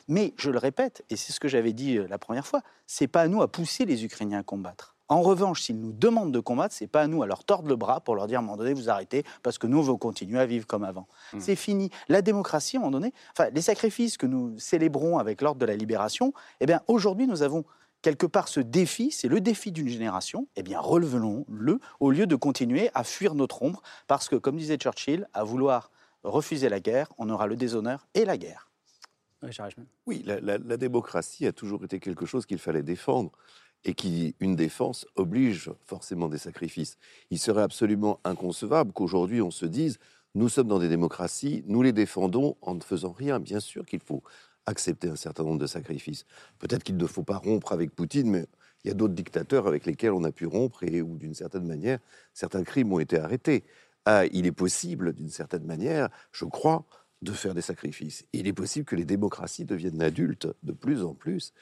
Mais 0.08 0.34
je 0.36 0.50
le 0.50 0.58
répète, 0.58 1.04
et 1.10 1.16
c'est 1.16 1.32
ce 1.32 1.40
que 1.40 1.48
j'avais 1.48 1.72
dit 1.72 1.98
la 2.08 2.18
première 2.18 2.46
fois, 2.46 2.62
c'est 2.86 3.08
pas 3.08 3.22
à 3.22 3.28
nous 3.28 3.42
à 3.42 3.48
pousser 3.48 3.84
les 3.84 4.04
Ukrainiens 4.04 4.40
à 4.40 4.42
combattre. 4.42 4.94
En 5.08 5.20
revanche, 5.20 5.62
s'ils 5.62 5.78
nous 5.78 5.92
demandent 5.92 6.32
de 6.32 6.40
combattre, 6.40 6.74
c'est 6.74 6.86
pas 6.86 7.02
à 7.02 7.06
nous 7.06 7.22
à 7.22 7.26
leur 7.26 7.44
tordre 7.44 7.68
le 7.68 7.76
bras 7.76 8.00
pour 8.00 8.14
leur 8.14 8.26
dire 8.26 8.38
à 8.38 8.42
un 8.42 8.44
moment 8.44 8.56
donné 8.56 8.72
vous 8.72 8.88
arrêtez 8.88 9.22
parce 9.42 9.58
que 9.58 9.66
nous 9.66 9.78
on 9.78 9.82
veut 9.82 9.96
continuer 9.96 10.40
à 10.40 10.46
vivre 10.46 10.66
comme 10.66 10.82
avant. 10.82 11.06
Hmm. 11.32 11.40
C'est 11.40 11.56
fini. 11.56 11.90
La 12.08 12.22
démocratie, 12.22 12.76
à 12.76 12.80
un 12.80 12.84
moment 12.84 12.98
donné, 12.98 13.12
enfin 13.32 13.50
les 13.50 13.60
sacrifices 13.60 14.16
que 14.16 14.26
nous 14.26 14.58
célébrons 14.58 15.18
avec 15.18 15.42
l'ordre 15.42 15.60
de 15.60 15.66
la 15.66 15.76
libération, 15.76 16.32
eh 16.60 16.66
bien 16.66 16.80
aujourd'hui 16.88 17.26
nous 17.26 17.42
avons 17.42 17.64
quelque 18.00 18.26
part 18.26 18.48
ce 18.48 18.60
défi, 18.60 19.10
c'est 19.10 19.28
le 19.28 19.40
défi 19.40 19.72
d'une 19.72 19.88
génération. 19.88 20.48
Eh 20.56 20.62
bien 20.62 20.80
relevons-le 20.80 21.80
au 22.00 22.10
lieu 22.10 22.26
de 22.26 22.36
continuer 22.36 22.90
à 22.94 23.04
fuir 23.04 23.34
notre 23.34 23.62
ombre 23.62 23.82
parce 24.06 24.30
que 24.30 24.36
comme 24.36 24.56
disait 24.56 24.76
Churchill, 24.76 25.28
à 25.34 25.44
vouloir 25.44 25.90
refuser 26.22 26.70
la 26.70 26.80
guerre, 26.80 27.12
on 27.18 27.28
aura 27.28 27.46
le 27.46 27.56
déshonneur 27.56 28.06
et 28.14 28.24
la 28.24 28.38
guerre. 28.38 28.70
Oui, 30.06 30.24
la, 30.24 30.58
démocratie 30.76 31.46
a 31.46 31.52
toujours 31.52 31.84
été 31.84 32.00
quelque 32.00 32.26
chose 32.26 32.46
qu'il 32.46 32.58
fallait 32.58 32.82
défendre 32.82 33.32
et 33.84 33.94
qui, 33.94 34.34
une 34.40 34.56
défense, 34.56 35.06
oblige 35.16 35.70
forcément 35.84 36.28
des 36.28 36.38
sacrifices. 36.38 36.96
Il 37.30 37.38
serait 37.38 37.62
absolument 37.62 38.20
inconcevable 38.24 38.92
qu'aujourd'hui 38.92 39.42
on 39.42 39.50
se 39.50 39.66
dise 39.66 39.98
nous 40.34 40.48
sommes 40.48 40.66
dans 40.66 40.80
des 40.80 40.88
démocraties, 40.88 41.62
nous 41.68 41.82
les 41.82 41.92
défendons 41.92 42.56
en 42.60 42.74
ne 42.74 42.80
faisant 42.80 43.12
rien. 43.12 43.38
Bien 43.38 43.60
sûr 43.60 43.86
qu'il 43.86 44.00
faut 44.00 44.22
accepter 44.66 45.08
un 45.08 45.16
certain 45.16 45.44
nombre 45.44 45.60
de 45.60 45.66
sacrifices. 45.66 46.24
Peut-être 46.58 46.82
qu'il 46.82 46.96
ne 46.96 47.06
faut 47.06 47.22
pas 47.22 47.36
rompre 47.36 47.72
avec 47.72 47.94
Poutine, 47.94 48.30
mais 48.30 48.46
il 48.82 48.88
y 48.88 48.90
a 48.90 48.94
d'autres 48.94 49.14
dictateurs 49.14 49.68
avec 49.68 49.86
lesquels 49.86 50.12
on 50.12 50.24
a 50.24 50.32
pu 50.32 50.46
rompre 50.46 50.82
et 50.82 51.02
où, 51.02 51.16
d'une 51.18 51.34
certaine 51.34 51.66
manière, 51.66 51.98
certains 52.32 52.64
crimes 52.64 52.92
ont 52.92 52.98
été 52.98 53.18
arrêtés. 53.18 53.64
Ah, 54.06 54.26
il 54.26 54.46
est 54.46 54.52
possible, 54.52 55.12
d'une 55.12 55.30
certaine 55.30 55.64
manière, 55.64 56.08
je 56.32 56.44
crois, 56.44 56.84
de 57.24 57.32
faire 57.32 57.54
des 57.54 57.62
sacrifices. 57.62 58.24
Il 58.32 58.46
est 58.46 58.52
possible 58.52 58.84
que 58.84 58.94
les 58.94 59.04
démocraties 59.04 59.64
deviennent 59.64 60.02
adultes 60.02 60.46
de 60.62 60.72
plus 60.72 61.02
en 61.02 61.14
plus 61.14 61.52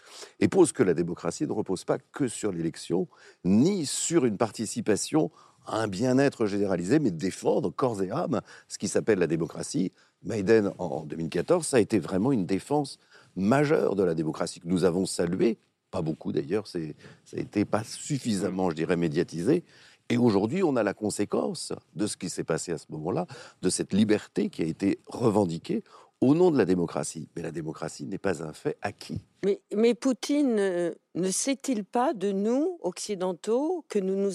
et 0.40 0.48
pose 0.48 0.72
que 0.72 0.82
la 0.82 0.92
démocratie 0.92 1.46
ne 1.46 1.52
repose 1.52 1.84
pas 1.84 1.98
que 1.98 2.28
sur 2.28 2.52
l'élection, 2.52 3.08
ni 3.44 3.86
sur 3.86 4.26
une 4.26 4.36
participation 4.36 5.30
à 5.64 5.80
un 5.80 5.88
bien-être 5.88 6.46
généralisé, 6.46 6.98
mais 6.98 7.12
défendre 7.12 7.70
corps 7.70 8.02
et 8.02 8.10
âme 8.10 8.40
ce 8.68 8.78
qui 8.78 8.88
s'appelle 8.88 9.20
la 9.20 9.28
démocratie. 9.28 9.92
Maiden, 10.24 10.72
en 10.78 11.04
2014, 11.04 11.66
ça 11.66 11.78
a 11.78 11.80
été 11.80 11.98
vraiment 11.98 12.32
une 12.32 12.46
défense 12.46 12.98
majeure 13.36 13.96
de 13.96 14.02
la 14.02 14.14
démocratie 14.14 14.60
que 14.60 14.68
nous 14.68 14.84
avons 14.84 15.06
saluée, 15.06 15.58
pas 15.90 16.02
beaucoup 16.02 16.32
d'ailleurs, 16.32 16.66
ça 16.66 16.78
a 16.78 17.38
été 17.38 17.64
pas 17.64 17.84
suffisamment, 17.84 18.70
je 18.70 18.76
dirais, 18.76 18.96
médiatisé, 18.96 19.62
et 20.08 20.18
aujourd'hui, 20.18 20.62
on 20.62 20.76
a 20.76 20.82
la 20.82 20.94
conséquence 20.94 21.72
de 21.94 22.06
ce 22.06 22.16
qui 22.16 22.28
s'est 22.28 22.44
passé 22.44 22.72
à 22.72 22.78
ce 22.78 22.86
moment-là, 22.90 23.26
de 23.62 23.70
cette 23.70 23.92
liberté 23.92 24.50
qui 24.50 24.62
a 24.62 24.66
été 24.66 24.98
revendiquée 25.06 25.82
au 26.20 26.34
nom 26.34 26.50
de 26.50 26.58
la 26.58 26.64
démocratie. 26.64 27.28
Mais 27.34 27.42
la 27.42 27.50
démocratie 27.50 28.06
n'est 28.06 28.18
pas 28.18 28.42
un 28.42 28.52
fait 28.52 28.76
acquis. 28.82 29.20
Mais, 29.44 29.60
mais 29.74 29.94
Poutine 29.94 30.58
euh, 30.58 30.94
ne 31.14 31.30
sait-il 31.30 31.84
pas 31.84 32.14
de 32.14 32.30
nous, 32.30 32.78
occidentaux, 32.82 33.84
que 33.88 33.98
nous 33.98 34.16
nous, 34.16 34.30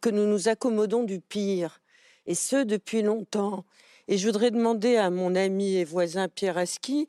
que 0.00 0.10
nous 0.10 0.26
nous 0.26 0.48
accommodons 0.48 1.04
du 1.04 1.20
pire 1.20 1.80
Et 2.26 2.34
ce, 2.34 2.64
depuis 2.64 3.02
longtemps? 3.02 3.64
Et 4.08 4.18
je 4.18 4.26
voudrais 4.26 4.50
demander 4.50 4.96
à 4.96 5.10
mon 5.10 5.36
ami 5.36 5.76
et 5.76 5.84
voisin 5.84 6.28
Pierre 6.28 6.58
Aski, 6.58 7.06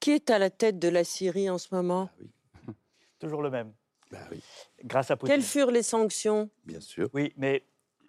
qui 0.00 0.10
est 0.10 0.30
à 0.30 0.38
la 0.38 0.50
tête 0.50 0.78
de 0.78 0.88
la 0.88 1.04
Syrie 1.04 1.48
en 1.48 1.58
ce 1.58 1.74
moment? 1.74 2.10
Ah 2.68 2.72
Toujours 3.18 3.40
le 3.40 3.50
même. 3.50 3.72
Bah 4.10 4.18
oui 4.30 4.42
grâce 4.84 5.10
à 5.10 5.16
Poutine. 5.16 5.34
Quelles 5.34 5.44
furent 5.44 5.70
les 5.70 5.82
sanctions 5.82 6.50
Bien 6.64 6.80
sûr. 6.80 7.08
Oui, 7.12 7.32
mais 7.36 7.64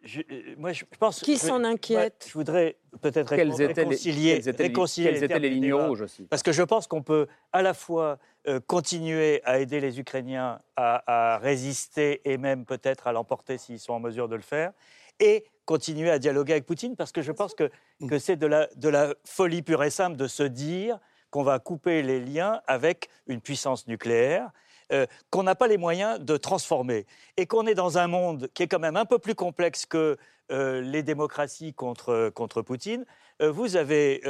je, 0.06 0.22
euh, 0.32 0.56
moi, 0.58 0.72
je 0.72 0.86
pense. 1.00 1.20
Qui 1.20 1.38
s'en 1.38 1.64
inquiète 1.64 2.26
Je 2.28 2.34
voudrais 2.34 2.78
peut-être 3.02 3.30
réconcilier, 3.30 4.34
quelles 4.36 4.50
étaient 4.50 4.64
réconcilier 4.64 5.12
les, 5.12 5.24
étaient 5.24 5.40
les 5.40 5.50
lignes 5.50 5.74
rouges 5.74 6.02
aussi? 6.02 6.24
Parce 6.30 6.44
que 6.44 6.52
je 6.52 6.62
pense 6.62 6.86
qu'on 6.86 7.02
peut 7.02 7.28
à 7.52 7.64
la 7.64 7.74
fois 7.74 8.20
euh, 8.48 8.60
continuer 8.60 9.42
à 9.46 9.60
aider 9.60 9.80
les 9.80 10.00
Ukrainiens 10.00 10.60
à, 10.76 11.40
résister 11.42 12.22
et 12.24 12.38
même 12.38 12.66
peut-être 12.66 13.08
à 13.08 13.14
l'emporter 13.14 13.58
s'ils 13.58 13.80
sont 13.80 13.94
en 13.94 14.00
mesure 14.00 14.30
de 14.30 14.36
le 14.36 14.44
faire, 14.44 14.74
et 15.20 15.46
continuer 15.66 16.12
à 16.12 16.20
dialoguer 16.20 16.54
avec 16.54 16.66
Poutine, 16.66 16.96
parce 16.96 17.12
que 17.12 17.24
je 17.24 17.32
pense 17.32 17.56
que, 17.56 17.72
que 18.08 18.20
c'est 18.20 18.36
de 18.36 18.46
la, 18.46 18.68
de 18.76 18.90
la 18.90 19.16
folie 19.24 19.64
pure 19.64 19.84
et 19.84 19.90
simple 19.90 20.18
de 20.18 20.28
se 20.28 20.44
dire 20.44 21.00
qu'on 21.32 21.44
va 21.44 21.58
couper 21.58 22.04
les 22.04 22.20
liens 22.20 22.62
avec 22.68 23.10
une 23.26 23.42
puissance 23.42 23.88
nucléaire 23.88 24.52
euh, 24.92 25.08
qu'on 25.32 25.42
n'a 25.42 25.56
pas 25.56 25.68
les 25.68 25.78
moyens 25.78 26.20
de 26.20 26.38
transformer. 26.38 27.08
Et 27.38 27.48
qu'on 27.48 27.66
est 27.66 27.74
dans 27.74 27.98
un 27.98 28.08
monde 28.08 28.50
qui 28.54 28.64
est 28.64 28.68
quand 28.68 28.80
même 28.80 28.98
un 28.98 29.06
peu 29.06 29.18
plus 29.18 29.34
complexe 29.34 29.88
que 29.88 30.16
euh, 30.52 30.82
les 30.82 31.02
démocraties 31.02 31.74
contre, 31.74 32.30
contre 32.30 32.62
Poutine. 32.62 33.04
Euh, 33.42 33.52
vous 33.52 33.78
avez 33.78 34.22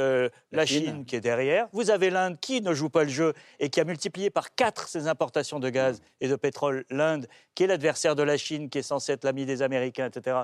la, 0.50 0.64
Chine. 0.64 1.04
qui 1.04 1.14
est 1.14 1.20
derrière, 1.20 1.68
vous 1.72 1.90
avez 1.90 2.08
l'Inde 2.08 2.40
qui 2.40 2.62
ne 2.62 2.72
joue 2.72 2.88
pas 2.88 3.04
le 3.04 3.10
jeu 3.10 3.34
et 3.60 3.68
qui 3.68 3.80
a 3.80 3.84
multiplié 3.84 4.30
par 4.30 4.54
quatre 4.54 4.88
ses 4.88 5.08
importations 5.08 5.60
de 5.60 5.68
gaz 5.68 6.00
et 6.22 6.28
de 6.28 6.36
pétrole. 6.36 6.86
L'Inde, 6.88 7.28
qui 7.54 7.64
est 7.64 7.66
l'adversaire 7.66 8.16
de 8.16 8.22
la 8.22 8.38
Chine, 8.38 8.70
qui 8.70 8.78
est 8.78 8.82
censé 8.82 9.12
être 9.12 9.24
l'ami 9.24 9.44
des 9.44 9.60
Américains, 9.60 10.06
etc. 10.06 10.38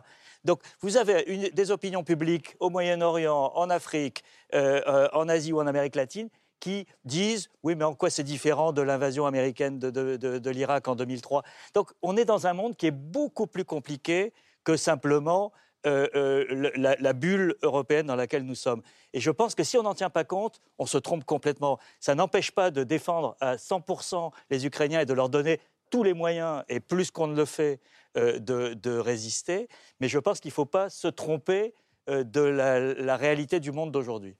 Donc 0.44 0.60
vous 0.80 0.98
avez 0.98 1.50
des 1.50 1.70
opinions 1.70 2.04
publiques 2.04 2.54
au 2.60 2.68
Moyen-Orient, 2.68 3.52
en 3.54 3.70
Afrique, 3.70 4.22
en 4.52 5.28
Asie 5.28 5.54
ou 5.54 5.60
en 5.60 5.66
Amérique 5.66 5.96
latine 5.96 6.28
qui 6.62 6.86
disent 7.04 7.50
oui, 7.64 7.74
mais 7.74 7.84
en 7.84 7.92
quoi 7.92 8.08
c'est 8.08 8.22
différent 8.22 8.72
de 8.72 8.82
l'invasion 8.82 9.26
américaine 9.26 9.80
de, 9.80 10.50
l'Irak 10.50 10.86
en 10.86 10.94
2003 10.94 11.42
Donc 11.74 11.90
on 12.02 12.16
est 12.16 12.24
dans 12.24 12.46
un 12.46 12.52
monde 12.52 12.76
qui 12.76 12.86
est 12.86 12.92
beaucoup 12.92 13.48
plus 13.48 13.64
compliqué 13.64 14.32
que 14.62 14.76
simplement 14.76 15.50
euh, 15.86 16.06
euh, 16.14 16.70
la, 16.76 17.12
bulle 17.12 17.56
européenne 17.62 18.06
dans 18.06 18.14
laquelle 18.14 18.44
nous 18.44 18.54
sommes. 18.54 18.80
Et 19.12 19.18
je 19.18 19.32
pense 19.32 19.56
que 19.56 19.64
si 19.64 19.76
on 19.76 19.82
n'en 19.82 19.94
tient 19.94 20.08
pas 20.08 20.22
compte, 20.22 20.60
on 20.78 20.86
se 20.86 20.98
trompe 20.98 21.24
complètement. 21.24 21.80
Ça 21.98 22.14
n'empêche 22.14 22.52
pas 22.52 22.70
de 22.70 22.84
défendre 22.84 23.36
à 23.40 23.56
100% 23.56 24.30
les 24.50 24.64
Ukrainiens 24.64 25.00
et 25.00 25.06
de 25.06 25.14
leur 25.14 25.28
donner 25.28 25.58
tous 25.90 26.04
les 26.04 26.14
moyens, 26.14 26.62
et 26.68 26.78
plus 26.78 27.10
qu'on 27.10 27.26
ne 27.26 27.34
le 27.34 27.44
fait, 27.44 27.80
euh, 28.16 28.38
de, 28.38 28.98
résister. 28.98 29.68
Mais 29.98 30.06
je 30.06 30.20
pense 30.20 30.38
qu'il 30.38 30.50
ne 30.50 30.54
faut 30.54 30.64
pas 30.64 30.88
se 30.88 31.08
tromper 31.08 31.74
de 32.08 32.40
la 32.40 33.16
réalité 33.16 33.58
du 33.60 33.72
monde 33.72 33.90
d'aujourd'hui. 33.90 34.36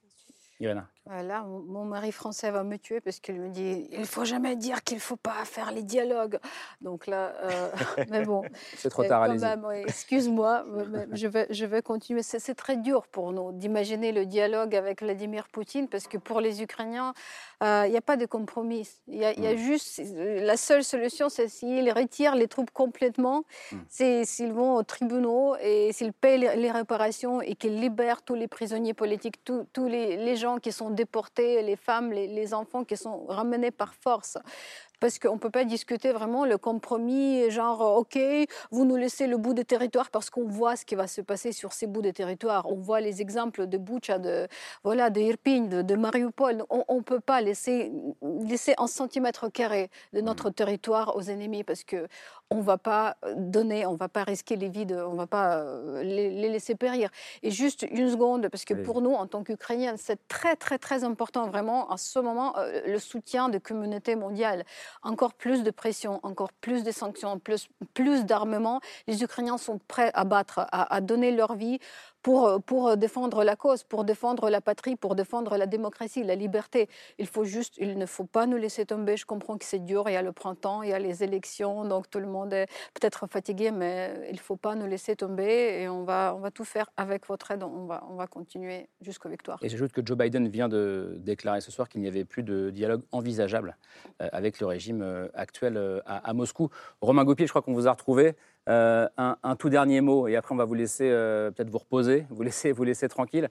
Là, 1.11 1.43
mon 1.43 1.85
mari 1.85 2.13
français 2.13 2.53
va 2.53 2.63
me 2.63 2.79
tuer 2.79 3.01
parce 3.01 3.19
qu'il 3.19 3.35
me 3.41 3.49
dit 3.49 3.89
il 3.91 4.07
faut 4.07 4.25
jamais 4.25 4.55
dire 4.55 4.85
qu'il 4.85 5.01
faut 5.01 5.17
pas 5.17 5.45
faire 5.45 5.73
les 5.73 5.83
dialogues. 5.83 6.39
Donc 6.81 7.09
là, 7.09 7.33
euh, 7.43 7.71
mais 8.11 8.25
bon. 8.25 8.43
C'est 8.77 8.89
trop 8.89 9.03
tard, 9.03 9.23
allez 9.23 9.43
Excuse-moi, 9.83 10.65
je 11.11 11.27
vais, 11.27 11.49
je 11.51 11.67
vais 11.67 11.83
continuer. 11.83 12.23
C'est 12.23 12.55
très 12.55 12.77
dur 12.77 13.09
pour 13.09 13.33
nous 13.33 13.51
d'imaginer 13.51 14.13
le 14.13 14.27
dialogue 14.27 14.77
avec 14.77 15.03
Vladimir 15.03 15.49
Poutine 15.49 15.89
parce 15.89 16.07
que 16.07 16.19
pour 16.19 16.41
les 16.41 16.63
Ukrainiens, 16.63 17.15
euh, 17.65 17.83
il 17.87 17.91
n'y 17.91 17.97
a 17.97 18.03
pas 18.03 18.17
de 18.17 18.27
compromis. 18.27 18.89
Il 19.09 19.17
y, 19.17 19.25
a 19.25 19.55
mm. 19.55 19.57
juste 19.57 20.01
la 20.15 20.57
seule 20.57 20.85
solution, 20.85 21.29
c'est 21.29 21.49
s'ils 21.49 21.93
retirent 21.93 22.37
les 22.37 22.47
troupes 22.47 22.71
complètement, 22.71 23.43
mm. 23.73 23.77
c'est 23.89 24.25
s'ils 24.25 24.53
vont 24.53 24.77
aux 24.77 24.83
tribunaux 24.85 25.57
et 25.61 25.93
s'ils 25.93 26.13
payent 26.13 26.39
les, 26.39 26.71
réparations 26.71 27.43
et 27.43 27.57
qu'ils 27.57 27.81
libèrent 27.81 28.23
tous 28.23 28.35
les 28.35 28.49
prisonniers 28.49 28.95
politiques, 28.95 29.45
tous 29.45 29.89
les, 29.89 30.17
les 30.17 30.37
gens 30.37 30.59
qui 30.59 30.71
sont 30.71 30.92
déportés, 30.93 31.63
les 31.63 31.77
femmes, 31.77 32.13
les, 32.13 32.55
enfants 32.55 32.85
qui 32.85 32.97
sont 32.97 33.27
ramenés 33.27 33.71
par 33.71 33.95
force 33.95 34.39
parce 35.03 35.19
qu'on 35.19 35.35
ne 35.35 35.39
peut 35.41 35.51
pas 35.51 35.65
discuter 35.65 36.13
vraiment 36.13 36.45
le 36.45 36.59
compromis, 36.59 37.51
genre, 37.51 37.81
OK, 37.99 38.17
vous 38.71 38.85
nous 38.85 38.95
laissez 38.95 39.27
le 39.27 39.37
bout 39.37 39.53
de 39.53 39.63
territoire 39.63 40.11
parce 40.11 40.31
qu'on 40.31 40.47
voit 40.47 40.77
ce 40.77 40.85
qui 40.85 40.95
va 40.95 41.09
se 41.09 41.21
passer 41.21 41.51
sur 41.51 41.73
ces 41.73 41.89
bouts 41.89 42.03
de 42.03 42.13
territoire. 42.13 42.71
On 42.71 42.77
voit 42.77 43.01
les 43.01 43.21
exemples 43.21 43.67
de 43.67 43.79
Boucha, 43.79 44.21
de, 44.21 44.47
voilà, 44.85 45.11
de 45.11 45.21
Irpin, 45.21 45.63
de, 45.63 45.83
de 45.83 45.95
Mariupol. 45.97 46.65
On 46.71 46.95
ne 46.95 47.01
peut 47.01 47.19
pas 47.19 47.41
laisser, 47.41 47.91
laisser 48.47 48.75
un 48.79 48.87
centimètre 48.87 49.51
carré 49.51 49.91
de 50.13 50.21
notre 50.21 50.51
mmh. 50.51 50.55
territoire 50.55 51.17
aux 51.17 51.23
ennemis 51.23 51.65
parce 51.65 51.83
que 51.83 52.07
on 52.53 52.61
va 52.61 52.77
pas 52.77 53.17
donner, 53.37 53.87
on 53.87 53.95
va 53.95 54.09
pas 54.09 54.25
risquer 54.25 54.57
les 54.57 54.69
vides, 54.69 54.93
on 54.93 55.15
va 55.15 55.27
pas 55.27 55.57
euh, 55.57 56.03
les, 56.03 56.31
laisser 56.31 56.75
périr. 56.75 57.09
Et 57.43 57.51
juste 57.51 57.87
une 57.91 58.11
seconde, 58.11 58.49
parce 58.51 58.67
que 58.67 58.75
pour 58.75 59.01
nous, 59.01 59.13
en 59.13 59.27
tant 59.27 59.43
qu'Ukrainiens, 59.43 59.97
c'est 59.97 60.29
très, 60.29 60.55
très, 60.55 60.79
très 60.79 61.03
important, 61.03 61.49
vraiment, 61.49 61.91
en 61.91 61.97
ce 61.97 62.19
moment, 62.19 62.55
euh, 62.59 62.83
le 62.87 62.99
soutien 62.99 63.49
de 63.49 63.57
communauté 63.57 64.17
mondiale. 64.17 64.65
Encore 65.03 65.35
plus 65.35 65.63
de 65.63 65.71
pression, 65.71 66.21
encore 66.23 66.53
plus 66.53 66.85
de 66.85 66.91
sanctions, 66.91 67.39
plus, 67.39 67.69
plus 67.95 68.25
d'armement. 68.25 68.81
Les 69.07 69.23
Ukrainiens 69.23 69.59
sont 69.59 69.79
prêts 69.89 70.11
à 70.15 70.25
battre, 70.25 70.61
à, 70.71 70.95
à 70.95 71.01
donner 71.01 71.31
leur 71.31 71.55
vie 71.55 71.79
pour, 72.23 72.63
pour 72.63 72.97
défendre 72.97 73.45
la 73.45 73.57
cause, 73.57 73.83
pour 73.83 74.05
défendre 74.05 74.51
la 74.51 74.61
patrie, 74.61 74.97
pour 74.97 75.15
défendre 75.15 75.57
la 75.57 75.67
démocratie, 75.67 76.23
la 76.23 76.35
liberté. 76.35 76.89
Il 77.19 77.27
ne 77.99 78.07
faut 78.07 78.25
pas 78.25 78.47
nous 78.47 78.57
laisser 78.57 78.87
tomber. 78.87 79.17
Je 79.17 79.27
comprends 79.27 79.59
que 79.59 79.65
c'est 79.65 79.85
dur, 79.85 80.05
il 80.09 80.13
y 80.13 80.17
a 80.17 80.23
le 80.23 80.33
printemps, 80.33 80.83
il 80.83 80.91
y 80.91 80.93
a 80.93 80.99
les 80.99 81.25
élections, 81.25 81.85
donc 81.85 82.09
tout 82.11 82.21
le 82.21 82.27
monde 82.27 82.53
est 82.53 82.67
peut-être 82.95 83.27
fatigué, 83.29 83.71
mais 83.71 84.27
il 84.29 84.35
ne 84.35 84.41
faut 84.41 84.57
pas 84.57 84.75
nous 84.75 84.87
laisser 84.87 85.17
tomber 85.17 85.81
et 85.83 85.89
on 85.89 86.05
va, 86.05 86.39
tout 86.55 86.65
faire 86.65 86.91
avec 86.97 87.27
votre 87.27 87.51
aide. 87.51 87.63
On 87.63 87.87
va, 87.87 88.05
on 88.11 88.17
va 88.17 88.27
continuer 88.27 88.89
jusqu'aux 89.01 89.29
victoires. 89.29 89.59
Et 89.63 89.69
j'ajoute 89.69 89.93
que 89.93 90.03
Joe 90.05 90.17
Biden 90.17 90.49
vient 90.49 90.69
de 90.69 91.17
déclarer 91.19 91.61
ce 91.61 91.71
soir 91.71 91.89
qu'il 91.89 92.01
n'y 92.01 92.09
avait 92.09 92.25
plus 92.25 92.43
de 92.43 92.71
dialogue 92.71 93.03
envisageable 93.13 93.77
euh, 94.21 94.29
avec 94.33 94.61
le 94.61 94.67
régime 94.67 95.03
euh, 95.03 95.29
actuel 95.35 95.77
euh, 95.77 96.01
à, 96.07 96.29
à 96.29 96.33
Moscou. 96.33 96.69
Romain 97.01 97.25
Gopier, 97.25 97.47
je 97.47 97.53
crois 97.53 97.63
qu'on 97.63 97.75
vous 97.75 97.89
a 97.89 97.93
retrouvé. 97.93 98.37
Un, 98.67 99.37
un, 99.43 99.57
tout 99.57 99.69
dernier 99.69 100.01
mot, 100.01 100.29
et 100.29 100.37
après 100.37 100.55
on 100.55 100.59
va 100.59 100.65
vous 100.65 100.75
laisser 100.75 101.09
peut-être 101.09 101.71
vous 101.71 101.79
reposer, 101.79 102.27
vous 102.31 102.43
laisser, 102.43 102.73
vous 102.73 102.85
laisser 102.85 103.09
tranquille. 103.09 103.49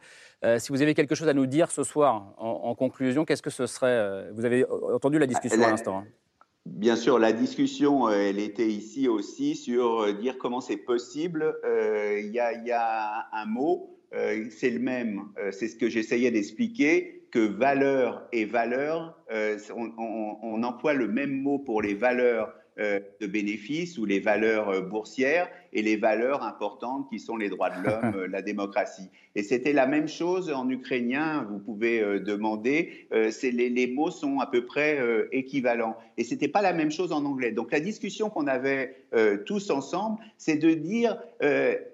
si 0.57 0.71
vous 0.71 0.81
avez 0.81 0.93
quelque 0.93 1.15
chose 1.15 1.27
à 1.27 1.33
nous 1.33 1.45
dire 1.45 1.71
ce 1.71 1.83
soir 1.83 2.33
en, 2.37 2.73
conclusion, 2.75 3.25
qu'est-ce 3.25 3.41
que 3.41 3.49
ce 3.49 3.65
serait 3.65 4.31
Vous 4.33 4.45
avez 4.45 4.65
entendu 4.65 5.19
la 5.19 5.27
discussion 5.27 5.61
à 5.63 5.71
l'instant. 5.71 5.99
Hein. 5.99 6.07
Bien 6.65 6.95
sûr, 6.95 7.17
la 7.17 7.33
discussion, 7.33 8.09
elle 8.09 8.39
était 8.39 8.67
ici 8.67 9.07
aussi 9.07 9.55
sur 9.55 10.13
dire 10.13 10.37
comment 10.37 10.61
c'est 10.61 10.77
possible. 10.77 11.55
Il 11.65 12.29
y, 12.29 12.67
y, 12.67 12.71
a 12.71 13.27
un 13.33 13.45
mot, 13.45 13.99
c'est 14.11 14.69
le 14.69 14.79
même, 14.79 15.23
c'est 15.51 15.67
ce 15.67 15.75
que 15.75 15.89
j'essayais 15.89 16.31
d'expliquer 16.31 17.21
que 17.31 17.39
valeur 17.39 18.27
et 18.31 18.45
valeur, 18.45 19.17
euh, 19.31 19.57
on, 19.97 20.63
emploie 20.63 20.93
le 20.93 21.07
même 21.07 21.41
mot 21.41 21.57
pour 21.57 21.81
les 21.81 21.95
valeurs 21.95 22.49
euh, 22.49 22.60
de 23.19 23.27
bénéfices 23.27 23.97
ou 23.97 24.05
les 24.05 24.19
valeurs 24.19 24.69
euh, 24.69 24.81
boursières 24.81 25.49
et 25.73 25.81
les 25.81 25.95
valeurs 25.95 26.43
importantes 26.43 27.07
qui 27.09 27.19
sont 27.19 27.37
les 27.37 27.49
droits 27.49 27.69
de 27.69 27.83
l'homme, 27.83 28.25
la 28.31 28.41
démocratie. 28.41 29.09
Et 29.35 29.43
c'était 29.43 29.73
la 29.73 29.87
même 29.87 30.07
chose 30.07 30.51
en 30.51 30.69
ukrainien, 30.69 31.47
vous 31.49 31.59
pouvez 31.59 32.01
euh, 32.01 32.19
demander, 32.19 33.07
euh, 33.13 33.31
les, 33.43 33.69
les, 33.69 33.87
mots 33.87 34.11
sont 34.11 34.39
à 34.39 34.47
peu 34.47 34.65
près 34.65 34.99
euh, 34.99 35.29
équivalents. 35.31 35.95
Et 36.17 36.23
c'était 36.23 36.49
pas 36.49 36.61
la 36.61 36.73
même 36.73 36.91
chose 36.91 37.11
en 37.13 37.23
anglais. 37.25 37.51
Donc 37.51 37.71
la 37.71 37.79
discussion 37.79 38.29
qu'on 38.29 38.47
avait 38.47 38.97
tous 39.45 39.71
ensemble, 39.71 40.19
c'est 40.37 40.55
de 40.55 40.73
dire, 40.73 41.17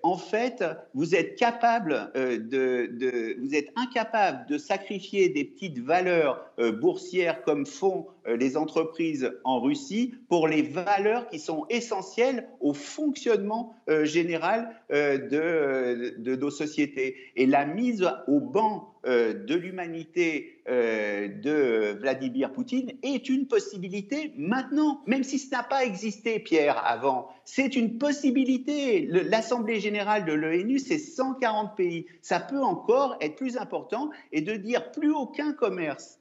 en 0.04 0.18
fait, 0.18 0.64
vous 0.94 1.16
êtes 1.16 1.36
capable 1.36 2.12
de, 2.14 2.86
de, 2.92 3.36
vous 3.40 3.56
êtes 3.56 3.70
incapable 3.76 4.46
de 4.48 4.60
sacrifier 4.60 5.30
des 5.30 5.44
petites 5.44 5.80
valeurs 5.80 6.46
boursières 6.80 7.42
comme 7.42 7.66
font 7.66 8.06
les 8.28 8.56
entreprises 8.56 9.32
en 9.46 9.62
Russie 9.62 10.14
pour 10.30 10.48
les 10.48 10.62
valeurs 10.62 11.28
qui 11.28 11.40
sont 11.40 11.66
essentielles 11.70 12.48
au 12.60 12.74
fonctionnement 12.74 13.67
général 14.04 14.70
de, 14.90 16.16
de 16.18 16.36
nos 16.36 16.50
sociétés 16.50 17.16
et 17.36 17.46
la 17.46 17.66
mise 17.66 18.08
au 18.28 18.40
banc 18.40 18.98
euh, 19.08 19.34
de 19.46 19.56
l'humanité 19.56 20.60
euh, 20.68 21.30
de 21.30 21.98
Vladimir 21.98 22.52
Poutine 22.52 22.92
est 23.04 23.30
une 23.30 23.48
possibilité 23.48 24.34
maintenant, 24.38 25.02
même 25.08 25.24
si 25.24 25.40
ce 25.40 25.50
n'a 25.52 25.64
pas 25.64 25.86
existé, 25.86 26.40
Pierre, 26.40 26.86
avant. 26.86 27.30
C'est 27.46 27.78
une 27.78 28.00
possibilité. 28.00 29.06
L'Assemblée 29.06 29.80
générale 29.80 30.26
de 30.26 30.34
l'ONU, 30.34 30.80
c'est 30.80 30.98
140 30.98 31.78
pays. 31.78 32.06
Ça 32.22 32.42
peut 32.42 32.62
encore 32.62 33.16
être 33.22 33.36
plus 33.36 33.56
important 33.56 34.10
et 34.34 34.42
de 34.42 34.56
dire 34.56 34.92
plus 34.92 35.14
aucun 35.14 35.54
commerce 35.54 36.17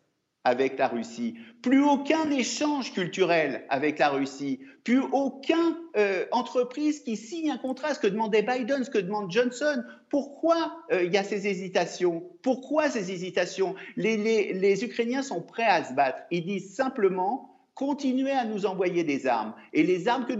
avec 0.46 0.78
la 0.78 0.86
Russie, 0.86 1.34
plus 1.60 1.82
aucun 1.82 2.30
échange 2.30 2.92
culturel 2.92 3.64
avec 3.68 3.98
la 3.98 4.10
Russie, 4.10 4.60
plus 4.84 5.00
aucune 5.00 5.74
euh, 5.96 6.24
entreprise 6.30 7.00
qui 7.00 7.16
signe 7.16 7.50
un 7.50 7.58
contrat, 7.58 7.94
ce 7.94 7.98
que 7.98 8.06
demandait 8.06 8.42
Biden, 8.42 8.84
ce 8.84 8.90
que 8.90 8.98
demande 8.98 9.32
Johnson. 9.32 9.82
Pourquoi 10.08 10.84
euh, 10.92 11.02
il 11.02 11.12
y 11.12 11.16
a 11.16 11.24
ces 11.24 11.48
hésitations? 11.48 12.22
Pourquoi 12.42 12.88
ces 12.88 13.10
hésitations? 13.10 13.74
Les, 13.96 14.52
les 14.52 14.84
Ukrainiens 14.84 15.24
sont 15.24 15.42
prêts 15.42 15.64
à 15.64 15.82
se 15.82 15.94
battre. 15.94 16.18
Ils 16.30 16.46
disent 16.46 16.72
simplement 16.72 17.55
continuez 17.76 18.32
à 18.32 18.46
nous 18.46 18.64
envoyer 18.64 19.04
des 19.04 19.26
armes. 19.26 19.54
Et 19.74 19.84
les 19.84 20.08
armes 20.08 20.24
que, 20.24 20.32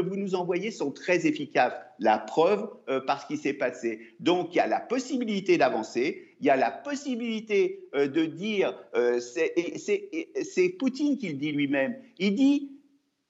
vous 0.00 0.16
nous 0.16 0.34
envoyez 0.34 0.70
sont 0.70 0.90
très 0.90 1.26
efficaces. 1.26 1.74
La 2.00 2.18
preuve 2.18 2.68
euh, 2.88 3.00
par 3.00 3.20
ce 3.20 3.26
qui 3.26 3.36
s'est 3.36 3.52
passé. 3.52 4.00
Donc 4.18 4.54
il 4.54 4.56
y 4.56 4.60
a 4.60 4.66
la 4.66 4.80
possibilité 4.80 5.58
d'avancer, 5.58 6.36
il 6.40 6.46
y 6.46 6.50
a 6.50 6.56
la 6.56 6.70
possibilité 6.70 7.86
euh, 7.94 8.08
de 8.08 8.24
dire, 8.24 8.76
euh, 8.96 9.20
c'est 9.20 10.68
Poutine 10.78 11.18
qui 11.18 11.28
le 11.28 11.34
dit 11.34 11.52
lui-même, 11.52 11.96
il 12.18 12.34
dit, 12.34 12.72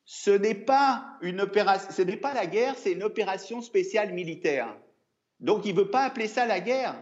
ce 0.07 0.31
n'est 0.31 0.55
pas, 0.55 1.05
une 1.21 1.41
opération, 1.41 1.91
ce 1.91 2.03
n'est 2.03 2.17
pas 2.17 2.35
la 2.35 2.47
guerre, 2.47 2.77
c'est 2.79 2.93
une 2.93 3.03
opération 3.03 3.61
spéciale 3.61 4.15
militaire. 4.15 4.77
Donc 5.41 5.67
il 5.67 5.75
ne 5.75 5.81
veut 5.81 5.91
pas 5.91 6.05
appeler 6.05 6.29
ça 6.29 6.47
la 6.47 6.61
guerre. 6.61 6.95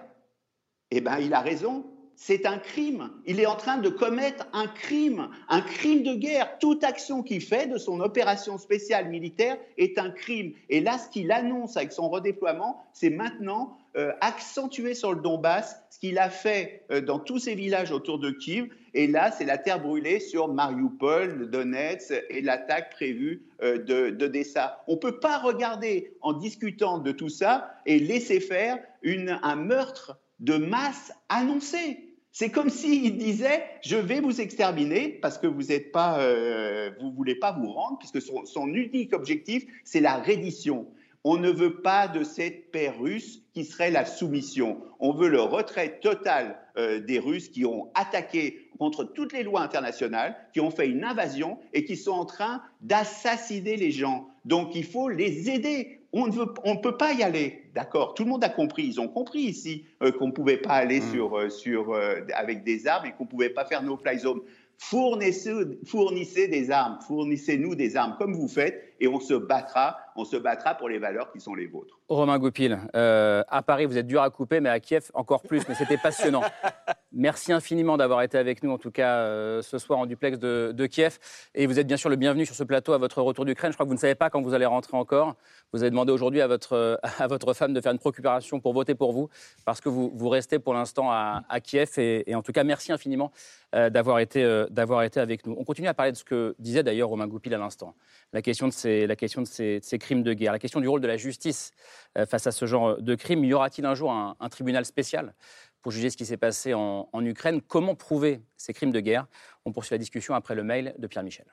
Eh 0.91 1.01
bien, 1.01 1.19
il 1.19 1.35
a 1.35 1.41
raison 1.41 1.92
c'est 2.25 2.47
un 2.47 2.59
crime. 2.59 3.11
Il 3.27 3.41
est 3.41 3.47
en 3.47 3.57
train 3.57 3.79
de 3.79 3.89
commettre 3.89 4.47
un 4.53 4.69
crime, 4.69 5.29
un 5.49 5.61
crime 5.61 6.05
de 6.05 6.15
guerre. 6.15 6.57
Toute 6.61 6.85
action 6.85 7.25
qu'il 7.25 7.41
fait 7.41 7.67
de 7.67 7.79
son 7.79 7.99
opération 7.99 8.59
spéciale 8.59 9.09
militaire 9.09 9.59
est 9.77 9.99
un 9.99 10.11
crime. 10.11 10.53
Et 10.69 10.81
là, 10.81 10.99
ce 10.99 11.09
qu'il 11.09 11.33
annonce 11.33 11.77
avec 11.77 11.91
son 11.91 12.09
redéploiement, 12.09 12.81
c'est 12.93 13.11
maintenant 13.11 13.77
euh, 13.97 14.13
accentuer 14.21 14.95
sur 14.95 15.13
le 15.13 15.21
Donbass 15.21 15.83
ce 15.91 15.99
qu'il 15.99 16.17
a 16.21 16.31
fait 16.31 16.85
euh, 16.93 17.01
dans 17.01 17.19
tous 17.19 17.41
ces 17.41 17.57
villages 17.57 17.91
autour 17.91 18.21
de 18.21 18.31
Kiev. 18.31 18.69
Et 18.95 19.09
là, 19.09 19.33
c'est 19.33 19.45
la 19.45 19.59
terre 19.59 19.81
brûlée 19.81 20.21
sur 20.21 20.47
Mariupol, 20.47 21.51
Donetsk 21.51 22.13
et 22.31 22.41
l'attaque 22.41 22.93
prévue 22.93 23.43
euh, 23.65 23.79
de 23.79 24.11
d'Odessa. 24.11 24.85
On 24.87 24.93
ne 24.93 24.99
peut 24.99 25.19
pas 25.19 25.39
regarder 25.39 26.15
en 26.21 26.35
discutant 26.35 26.99
de 26.99 27.11
tout 27.11 27.31
ça 27.31 27.75
et 27.85 27.99
laisser 27.99 28.39
faire 28.39 28.79
un 29.05 29.57
meurtre 29.57 30.21
de 30.39 30.57
masse 30.57 31.13
annoncé. 31.29 32.12
C'est 32.35 32.49
comme 32.49 32.71
s'il 32.71 33.19
disait 33.19 33.63
je 33.83 33.97
vais 33.97 34.21
vous 34.21 34.41
exterminer 34.41 35.09
parce 35.21 35.37
que 35.37 35.47
vous 35.47 35.65
ne 35.65 35.79
pas, 35.79 36.19
euh, 36.21 36.91
voulez 37.15 37.35
pas 37.35 37.53
vous 37.53 37.71
rendre, 37.71 37.99
puisque 37.99 38.23
son, 38.23 38.67
unique 38.69 39.13
objectif 39.13 39.65
c'est 39.85 40.01
la 40.01 40.17
reddition. 40.17 40.87
On 41.25 41.37
ne 41.37 41.51
veut 41.51 41.83
pas 41.83 42.09
de 42.09 42.25
cette 42.25 42.73
paix 42.73 42.89
russe 42.89 43.43
qui 43.53 43.65
serait 43.65 43.91
la 43.91 44.07
soumission. 44.07 44.79
On 44.99 45.13
veut 45.13 45.29
le 45.29 45.41
retrait 45.41 46.01
total 46.01 46.59
euh, 46.77 46.99
des 46.99 47.21
Russes 47.21 47.49
qui 47.49 47.65
ont 47.65 47.91
attaqué 47.95 48.69
contre 48.79 49.05
toutes 49.05 49.33
les 49.33 49.45
lois 49.45 49.61
internationales, 49.61 50.35
qui 50.53 50.61
ont 50.61 50.73
fait 50.73 50.89
une 50.89 51.05
invasion 51.05 51.59
et 51.75 51.85
qui 51.85 51.97
sont 51.97 52.13
en 52.13 52.25
train 52.25 52.63
d'assassiner 52.81 53.77
les 53.77 53.93
gens. 53.93 54.27
Donc 54.47 54.75
il 54.75 54.85
faut 54.85 55.09
les 55.09 55.49
aider 55.49 56.02
on 56.13 56.27
ne 56.27 56.81
peut 56.81 56.97
pas 56.97 57.13
y 57.13 57.23
aller, 57.23 57.65
d'accord? 57.75 58.15
Tout 58.15 58.25
le 58.25 58.31
monde 58.31 58.45
a 58.45 58.49
compris, 58.49 58.85
ils 58.85 59.01
ont 59.01 59.09
compris 59.09 59.41
ici 59.41 59.87
euh, 60.03 60.13
qu'on 60.13 60.27
ne 60.27 60.33
pouvait 60.33 60.59
pas 60.59 60.75
aller 60.75 61.01
mm. 61.01 61.13
sur, 61.13 61.39
euh, 61.39 61.49
sur, 61.49 61.95
euh, 61.95 62.21
avec 62.35 62.65
des 62.65 62.87
armes 62.87 63.07
et 63.07 63.13
qu'on 63.13 63.25
ne 63.25 63.29
pouvait 63.29 63.51
pas 63.51 63.65
faire 63.65 63.83
nos 63.83 63.97
fly 63.97 64.19
zones. 64.19 64.41
Fournissez, 64.79 65.53
fournissez 65.87 66.49
des 66.49 66.71
armes, 66.71 66.99
fournissez-nous 67.07 67.77
des 67.77 67.97
armes 67.97 68.17
comme 68.19 68.35
vous 68.35 68.49
faites 68.49 68.95
et 68.99 69.07
on 69.07 69.21
se 69.21 69.35
battra, 69.35 69.97
on 70.17 70.25
se 70.25 70.37
battra 70.37 70.75
pour 70.75 70.89
les 70.89 70.99
valeurs 70.99 71.31
qui 71.31 71.41
sont 71.41 71.55
les 71.55 71.67
vôtres. 71.67 72.01
Romain 72.09 72.39
Goupil, 72.39 72.77
à 72.93 73.63
Paris 73.65 73.87
vous 73.87 73.97
êtes 73.97 74.09
dur 74.09 74.23
à 74.23 74.31
couper, 74.31 74.59
mais 74.59 74.71
à 74.71 74.81
Kiev 74.81 75.09
encore 75.15 75.43
plus, 75.43 75.63
mais 75.69 75.77
c'était 75.77 75.99
passionnant. 75.99 76.43
Merci 77.15 77.53
infiniment 77.53 77.97
d'avoir 77.97 78.23
été 78.23 78.39
avec 78.39 78.63
nous, 78.63 78.71
en 78.71 78.79
tout 78.79 78.91
cas 78.91 79.61
ce 79.63 79.79
soir 79.79 79.99
en 79.99 80.07
duplex 80.07 80.39
de, 80.39 80.87
Kiev. 80.87 81.19
Et 81.55 81.67
vous 81.67 81.79
êtes 81.79 81.87
bien 81.87 81.97
sûr 81.97 82.09
le 82.09 82.17
bienvenu 82.17 82.47
sur 82.47 82.55
ce 82.55 82.65
plateau 82.65 82.93
à 82.93 82.99
votre 82.99 83.21
retour 83.21 83.45
d'Ukraine. 83.45 83.71
Je 83.71 83.77
crois 83.77 83.85
que 83.85 83.89
vous 83.89 83.95
ne 83.95 84.01
savez 84.01 84.15
pas 84.15 84.31
quand 84.31 84.41
vous 84.41 84.55
allez 84.55 84.67
rentrer 84.67 84.97
encore. 84.97 85.37
Vous 85.73 85.83
avez 85.83 85.91
demandé 85.91 86.13
aujourd'hui 86.13 86.41
à 86.41 86.47
votre, 86.47 87.01
à 87.19 87.27
votre 87.27 87.53
femme 87.55 87.73
de 87.73 87.81
faire 87.81 87.93
une 87.93 87.99
procuration 87.99 88.61
pour 88.61 88.73
voter 88.73 88.95
pour 88.95 89.13
vous, 89.13 89.29
parce 89.65 89.81
que 89.81 89.89
vous, 89.89 90.11
vous 90.15 90.29
restez 90.29 90.59
pour 90.59 90.75
l'instant 90.75 91.11
à, 91.11 91.43
Kiev. 91.63 91.99
Et, 91.99 92.35
en 92.35 92.43
tout 92.43 92.53
cas, 92.53 92.65
merci 92.65 92.93
infiniment 92.93 93.33
euh, 93.75 93.91
d'avoir 93.91 94.19
été, 94.19 94.43
euh, 94.43 94.67
d'avoir 94.71 95.03
été 95.03 95.21
avec 95.21 95.47
nous. 95.47 95.55
On 95.59 95.65
continue 95.65 95.89
à 95.89 95.95
parler 95.95 96.13
de 96.13 96.17
ce 96.17 96.25
que 96.25 96.55
disait 96.59 96.83
d'ailleurs 96.83 97.09
Romain 97.09 97.27
Goupil 97.27 97.55
à 97.55 97.59
l'instant, 97.59 97.95
la 98.33 98.43
question, 98.43 98.69
de 98.69 98.73
ces, 98.73 99.07
la 99.07 99.17
question 99.17 99.43
de 99.43 99.47
ces, 99.47 99.81
crimes 99.99 100.23
de 100.23 100.33
guerre, 100.33 100.53
la 100.53 100.59
question 100.59 100.81
du 100.81 100.89
rôle 100.89 101.01
de 101.01 101.07
la 101.07 101.17
justice 101.17 101.73
euh, 102.19 102.27
face 102.27 102.47
à 102.47 102.53
ce 102.53 102.67
genre 102.67 103.01
de 103.01 103.15
crimes. 103.15 103.45
Y 103.45 103.55
aura-t-il 103.55 103.87
un 103.87 103.95
jour 103.95 104.13
un, 104.13 104.49
tribunal 104.51 104.85
spécial? 104.85 105.35
Pour 105.83 105.93
juger 105.93 106.11
ce 106.11 106.17
qui 106.17 106.27
s'est 106.27 106.37
passé 106.37 106.75
en, 106.75 107.09
en 107.13 107.25
Ukraine. 107.25 107.61
Comment 107.61 107.95
prouver 107.95 108.41
ces 108.57 108.73
crimes 108.73 108.93
de 108.93 109.01
guerre? 109.01 109.27
On 109.65 109.73
poursuit 109.73 109.95
la 109.95 109.99
discussion 109.99 110.35
après 110.35 110.55
le 110.55 110.63
mail 110.63 110.95
de 110.99 111.07
Pierre 111.07 111.25
Michel. 111.25 111.47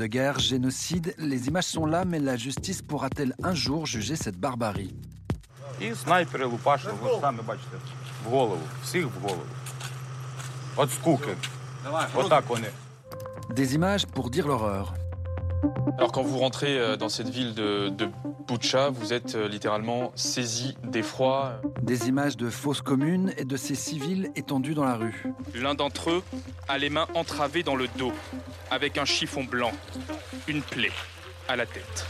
de 0.00 0.06
guerre, 0.06 0.38
génocide, 0.38 1.14
les 1.18 1.48
images 1.48 1.64
sont 1.64 1.84
là, 1.84 2.06
mais 2.06 2.20
la 2.20 2.34
justice 2.34 2.80
pourra-t-elle 2.80 3.34
un 3.42 3.52
jour 3.52 3.84
juger 3.84 4.16
cette 4.16 4.38
barbarie? 4.38 4.94
Des 13.54 13.74
images 13.74 14.06
pour 14.06 14.30
dire 14.30 14.48
l'horreur. 14.48 14.94
Alors 15.98 16.12
quand 16.12 16.22
vous 16.22 16.38
rentrez 16.38 16.78
euh, 16.78 16.96
dans 16.96 17.08
cette 17.08 17.28
ville 17.28 17.54
de, 17.54 17.88
de 17.88 18.08
vous 18.92 19.12
êtes 19.12 19.36
euh, 19.36 19.48
littéralement 19.48 20.10
saisi 20.16 20.76
d'effroi. 20.82 21.60
Des 21.82 22.08
images 22.08 22.36
de 22.36 22.50
fausses 22.50 22.82
communes 22.82 23.32
et 23.36 23.44
de 23.44 23.56
ces 23.56 23.76
civils 23.76 24.30
étendus 24.34 24.74
dans 24.74 24.84
la 24.84 24.96
rue. 24.96 25.24
L'un 25.54 25.74
d'entre 25.74 26.10
eux 26.10 26.22
a 26.68 26.76
les 26.76 26.90
mains 26.90 27.06
entravées 27.14 27.62
dans 27.62 27.76
le 27.76 27.86
dos, 27.96 28.12
avec 28.70 28.98
un 28.98 29.04
chiffon 29.04 29.44
blanc, 29.44 29.70
une 30.48 30.62
plaie 30.62 30.90
à 31.48 31.54
la 31.54 31.64
tête. 31.64 32.06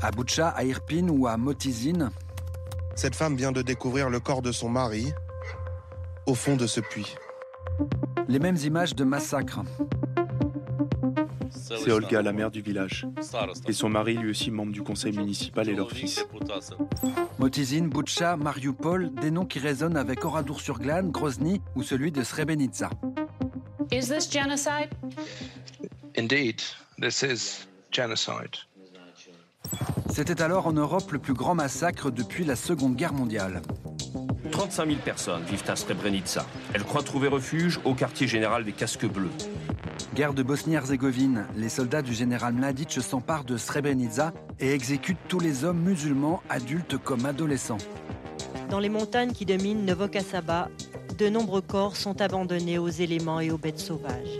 À 0.00 0.12
Boucha, 0.12 0.48
à 0.48 0.62
Irpin 0.64 1.08
ou 1.08 1.26
à 1.26 1.36
Motizine. 1.36 2.10
Cette 2.94 3.16
femme 3.16 3.36
vient 3.36 3.52
de 3.52 3.62
découvrir 3.62 4.10
le 4.10 4.20
corps 4.20 4.42
de 4.42 4.52
son 4.52 4.68
mari 4.68 5.12
au 6.26 6.34
fond 6.34 6.56
de 6.56 6.66
ce 6.66 6.80
puits. 6.80 7.16
Les 8.28 8.38
mêmes 8.38 8.58
images 8.58 8.94
de 8.94 9.04
massacres. 9.04 9.60
C'est 11.76 11.90
Olga, 11.90 12.22
la 12.22 12.32
mère 12.32 12.50
du 12.50 12.62
village. 12.62 13.06
Et 13.66 13.72
son 13.72 13.88
mari, 13.88 14.14
lui 14.14 14.30
aussi 14.30 14.50
membre 14.50 14.72
du 14.72 14.82
conseil 14.82 15.12
municipal 15.12 15.68
et 15.68 15.74
leur 15.74 15.90
fils. 15.90 16.24
Motizine, 17.38 17.88
Butcha, 17.88 18.36
Mariupol, 18.36 19.14
des 19.14 19.30
noms 19.30 19.44
qui 19.44 19.58
résonnent 19.58 19.96
avec 19.96 20.24
Oradour-sur-Glane, 20.24 21.10
Grozny 21.10 21.60
ou 21.74 21.82
celui 21.82 22.10
de 22.10 22.22
Srebrenica. 22.22 22.90
Is 23.90 24.08
this 24.08 24.30
genocide? 24.30 24.90
Indeed, 26.16 26.62
this 27.00 27.22
is 27.22 27.66
genocide. 27.90 28.56
C'était 30.10 30.42
alors 30.42 30.66
en 30.66 30.72
Europe 30.72 31.12
le 31.12 31.18
plus 31.18 31.34
grand 31.34 31.54
massacre 31.54 32.10
depuis 32.10 32.44
la 32.44 32.56
Seconde 32.56 32.96
Guerre 32.96 33.12
mondiale. 33.12 33.62
35 34.50 34.86
000 34.86 34.98
personnes 35.04 35.42
vivent 35.44 35.64
à 35.68 35.76
Srebrenica. 35.76 36.44
Elles 36.74 36.84
croient 36.84 37.02
trouver 37.02 37.28
refuge 37.28 37.80
au 37.84 37.94
quartier 37.94 38.26
général 38.26 38.64
des 38.64 38.72
Casques 38.72 39.06
Bleus. 39.06 39.30
Guerre 40.14 40.34
de 40.34 40.42
Bosnie-Herzégovine, 40.42 41.46
les 41.56 41.68
soldats 41.68 42.02
du 42.02 42.12
général 42.12 42.54
Mladic 42.54 43.00
s'emparent 43.00 43.44
de 43.44 43.56
Srebrenica 43.56 44.32
et 44.58 44.72
exécutent 44.72 45.18
tous 45.28 45.38
les 45.38 45.64
hommes 45.64 45.80
musulmans, 45.80 46.42
adultes 46.48 46.98
comme 46.98 47.24
adolescents. 47.26 47.78
Dans 48.70 48.80
les 48.80 48.88
montagnes 48.88 49.32
qui 49.32 49.46
dominent 49.46 49.84
Novokasaba, 49.84 50.68
de 51.18 51.28
nombreux 51.28 51.62
corps 51.62 51.96
sont 51.96 52.20
abandonnés 52.20 52.78
aux 52.78 52.88
éléments 52.88 53.40
et 53.40 53.50
aux 53.50 53.58
bêtes 53.58 53.78
sauvages. 53.78 54.38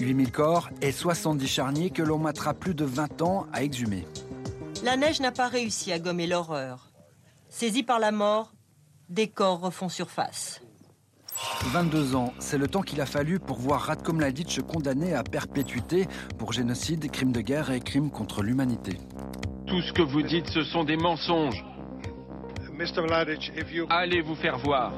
8000 0.00 0.32
corps 0.32 0.70
et 0.82 0.92
70 0.92 1.46
charniers 1.46 1.90
que 1.90 2.02
l'on 2.02 2.18
mettra 2.18 2.54
plus 2.54 2.74
de 2.74 2.84
20 2.84 3.22
ans 3.22 3.46
à 3.52 3.62
exhumer. 3.62 4.06
La 4.84 4.98
neige 4.98 5.20
n'a 5.20 5.32
pas 5.32 5.48
réussi 5.48 5.92
à 5.92 5.98
gommer 5.98 6.26
l'horreur. 6.26 6.90
Saisis 7.48 7.84
par 7.84 7.98
la 7.98 8.12
mort, 8.12 8.52
des 9.08 9.28
corps 9.28 9.60
refont 9.60 9.88
surface. 9.88 10.60
22 11.72 12.14
ans, 12.14 12.34
c'est 12.38 12.58
le 12.58 12.68
temps 12.68 12.82
qu'il 12.82 13.00
a 13.00 13.06
fallu 13.06 13.40
pour 13.40 13.56
voir 13.56 13.80
Radko 13.80 14.12
Mladic 14.12 14.60
condamné 14.60 15.14
à 15.14 15.22
perpétuité 15.22 16.06
pour 16.36 16.52
génocide, 16.52 17.10
crimes 17.10 17.32
de 17.32 17.40
guerre 17.40 17.70
et 17.70 17.80
crimes 17.80 18.10
contre 18.10 18.42
l'humanité. 18.42 18.98
Tout 19.66 19.80
ce 19.80 19.92
que 19.94 20.02
vous 20.02 20.20
dites, 20.20 20.48
ce 20.50 20.62
sont 20.64 20.84
des 20.84 20.98
mensonges. 20.98 21.64
Allez 23.88 24.20
vous 24.20 24.34
faire 24.34 24.58
voir. 24.58 24.92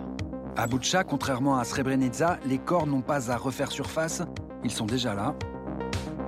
À 0.57 0.67
Butcha, 0.67 1.05
contrairement 1.05 1.59
à 1.59 1.65
Srebrenica, 1.65 2.41
les 2.45 2.59
corps 2.59 2.89
n'ont 2.89 3.03
pas 3.03 3.31
à 3.31 3.37
refaire 3.37 3.71
surface, 3.71 4.23
ils 4.65 4.73
sont 4.73 4.87
déjà 4.87 5.15
là. 5.15 5.37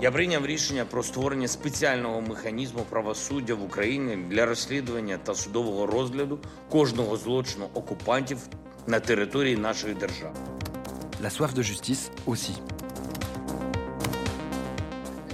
Я 0.02 0.12
прийняв 0.12 0.46
рішення 0.46 0.86
про 0.86 1.04
створення 1.04 1.48
спеціального 1.48 2.22
механізму 2.22 2.82
правосуддя 2.90 3.56
в 3.56 3.64
Україні 3.64 4.18
для 4.30 4.46
розслідування 4.46 5.18
та 5.18 5.36
судового 5.36 5.86
розгляду 5.86 6.40
кожного 6.70 7.18
злочину 7.18 7.70
окупантів 7.74 8.38
на 8.88 9.00
території 9.00 9.58
нашої 9.58 9.94
держави. 9.94 10.36
La 11.24 11.30
soif 11.30 11.54
de 11.54 11.64
justice 11.64 12.12
aussi. 12.28 12.54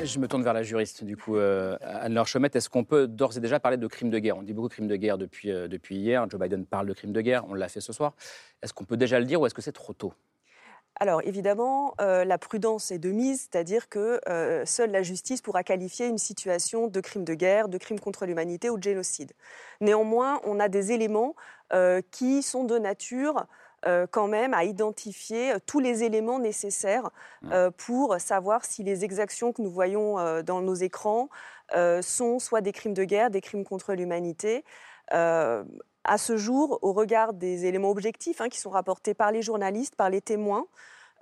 Je 0.03 0.19
me 0.19 0.27
tourne 0.27 0.43
vers 0.43 0.53
la 0.53 0.63
juriste, 0.63 1.03
du 1.03 1.17
coup, 1.17 1.35
euh, 1.35 1.77
Anne-Laure 1.81 2.27
Chomette. 2.27 2.55
Est-ce 2.55 2.69
qu'on 2.69 2.85
peut 2.85 3.07
d'ores 3.07 3.35
et 3.37 3.41
déjà 3.41 3.59
parler 3.59 3.77
de 3.77 3.87
crimes 3.87 4.09
de 4.09 4.19
guerre 4.19 4.37
On 4.37 4.43
dit 4.43 4.53
beaucoup 4.53 4.69
crimes 4.69 4.87
de 4.87 4.95
guerre 4.95 5.17
depuis, 5.17 5.51
euh, 5.51 5.67
depuis 5.67 5.95
hier. 5.97 6.25
Joe 6.29 6.39
Biden 6.39 6.65
parle 6.65 6.87
de 6.87 6.93
crimes 6.93 7.11
de 7.11 7.21
guerre, 7.21 7.43
on 7.49 7.53
l'a 7.53 7.67
fait 7.67 7.81
ce 7.81 7.91
soir. 7.91 8.13
Est-ce 8.61 8.73
qu'on 8.73 8.85
peut 8.85 8.97
déjà 8.97 9.19
le 9.19 9.25
dire 9.25 9.41
ou 9.41 9.45
est-ce 9.45 9.55
que 9.55 9.61
c'est 9.61 9.73
trop 9.73 9.93
tôt 9.93 10.13
Alors 10.96 11.22
évidemment, 11.24 11.94
euh, 12.00 12.24
la 12.24 12.38
prudence 12.38 12.92
est 12.92 12.98
de 12.98 13.10
mise, 13.10 13.48
c'est-à-dire 13.50 13.88
que 13.88 14.20
euh, 14.28 14.64
seule 14.64 14.92
la 14.92 15.02
justice 15.02 15.42
pourra 15.42 15.64
qualifier 15.64 16.06
une 16.06 16.18
situation 16.18 16.86
de 16.86 17.00
crime 17.00 17.24
de 17.24 17.34
guerre, 17.34 17.68
de 17.68 17.78
crime 17.78 17.98
contre 17.98 18.26
l'humanité 18.26 18.70
ou 18.70 18.78
de 18.78 18.82
génocide. 18.82 19.32
Néanmoins, 19.80 20.40
on 20.44 20.60
a 20.60 20.68
des 20.68 20.92
éléments 20.92 21.34
euh, 21.72 22.00
qui 22.12 22.42
sont 22.42 22.64
de 22.64 22.78
nature 22.78 23.46
quand 24.12 24.28
même 24.28 24.54
à 24.54 24.64
identifier 24.64 25.52
tous 25.66 25.78
les 25.78 26.04
éléments 26.04 26.38
nécessaires 26.38 27.10
pour 27.76 28.18
savoir 28.18 28.64
si 28.64 28.82
les 28.82 29.04
exactions 29.04 29.52
que 29.52 29.60
nous 29.60 29.70
voyons 29.70 30.42
dans 30.42 30.62
nos 30.62 30.72
écrans 30.72 31.28
sont 32.00 32.38
soit 32.38 32.62
des 32.62 32.72
crimes 32.72 32.94
de 32.94 33.04
guerre, 33.04 33.28
des 33.28 33.42
crimes 33.42 33.62
contre 33.62 33.92
l'humanité 33.92 34.64
à 36.04 36.18
ce 36.18 36.36
jour, 36.36 36.78
au 36.82 36.92
regard 36.92 37.32
des 37.32 37.66
éléments 37.66 37.90
objectifs 37.90 38.40
hein, 38.40 38.48
qui 38.48 38.58
sont 38.58 38.70
rapportés 38.70 39.14
par 39.14 39.32
les 39.32 39.42
journalistes, 39.42 39.96
par 39.96 40.10
les 40.10 40.20
témoins, 40.20 40.66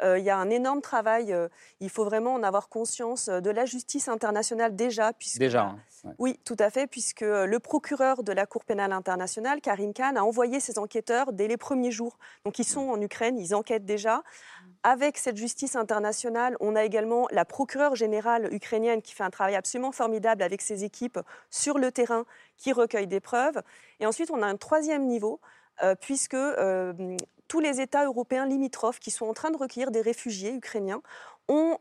euh, 0.03 0.19
il 0.19 0.25
y 0.25 0.31
a 0.31 0.37
un 0.37 0.51
énorme 0.51 0.81
travail. 0.81 1.33
Euh, 1.33 1.49
il 1.81 1.91
faut 1.91 2.05
vraiment 2.05 2.35
en 2.35 2.43
avoir 2.43 2.69
conscience 2.69 3.29
euh, 3.29 3.41
de 3.41 3.51
la 3.51 3.65
justice 3.65 4.09
internationale 4.09 4.75
déjà. 4.75 5.13
Puisque, 5.13 5.39
déjà. 5.39 5.63
Hein, 5.63 6.15
oui, 6.19 6.39
tout 6.45 6.57
à 6.59 6.71
fait, 6.71 6.87
puisque 6.87 7.21
le 7.21 7.59
procureur 7.59 8.25
de 8.25 8.33
la 8.33 8.47
Cour 8.47 8.65
pénale 8.65 8.93
internationale, 8.93 9.61
Karim 9.61 9.93
Khan, 9.93 10.17
a 10.17 10.23
envoyé 10.23 10.59
ses 10.59 10.79
enquêteurs 10.79 11.33
dès 11.33 11.47
les 11.47 11.57
premiers 11.57 11.93
jours. 11.93 12.19
Donc 12.45 12.59
ils 12.59 12.65
sont 12.65 12.89
en 12.89 13.01
Ukraine, 13.01 13.39
ils 13.39 13.55
enquêtent 13.55 13.85
déjà. 13.85 14.23
Avec 14.85 15.17
cette 15.17 15.37
justice 15.37 15.77
internationale, 15.77 16.57
on 16.59 16.75
a 16.75 16.85
également 16.85 17.29
la 17.31 17.45
procureure 17.45 17.95
générale 17.95 18.53
ukrainienne 18.53 19.01
qui 19.01 19.15
fait 19.15 19.23
un 19.23 19.31
travail 19.31 19.55
absolument 19.55 19.93
formidable 19.93 20.43
avec 20.43 20.61
ses 20.61 20.83
équipes 20.83 21.21
sur 21.51 21.79
le 21.79 21.93
terrain, 21.93 22.25
qui 22.57 22.73
recueille 22.73 23.07
des 23.07 23.21
preuves. 23.21 23.63
Et 24.01 24.07
ensuite, 24.07 24.31
on 24.33 24.43
a 24.43 24.47
un 24.47 24.57
troisième 24.57 25.07
niveau, 25.07 25.41
euh, 25.85 25.95
puisque 25.95 26.35
euh, 26.35 27.17
tous 27.47 27.61
les 27.61 27.81
États 27.81 28.05
européens 28.07 28.45
limitrophes 28.45 28.99
qui 28.99 29.13
sont 29.13 29.27
en 29.27 29.35
train 29.35 29.51
de 29.51 29.57
recueillir 29.57 29.93
des 29.93 30.01
réfugiés 30.01 30.53
ukrainiens 30.53 31.03
ont 31.49 31.77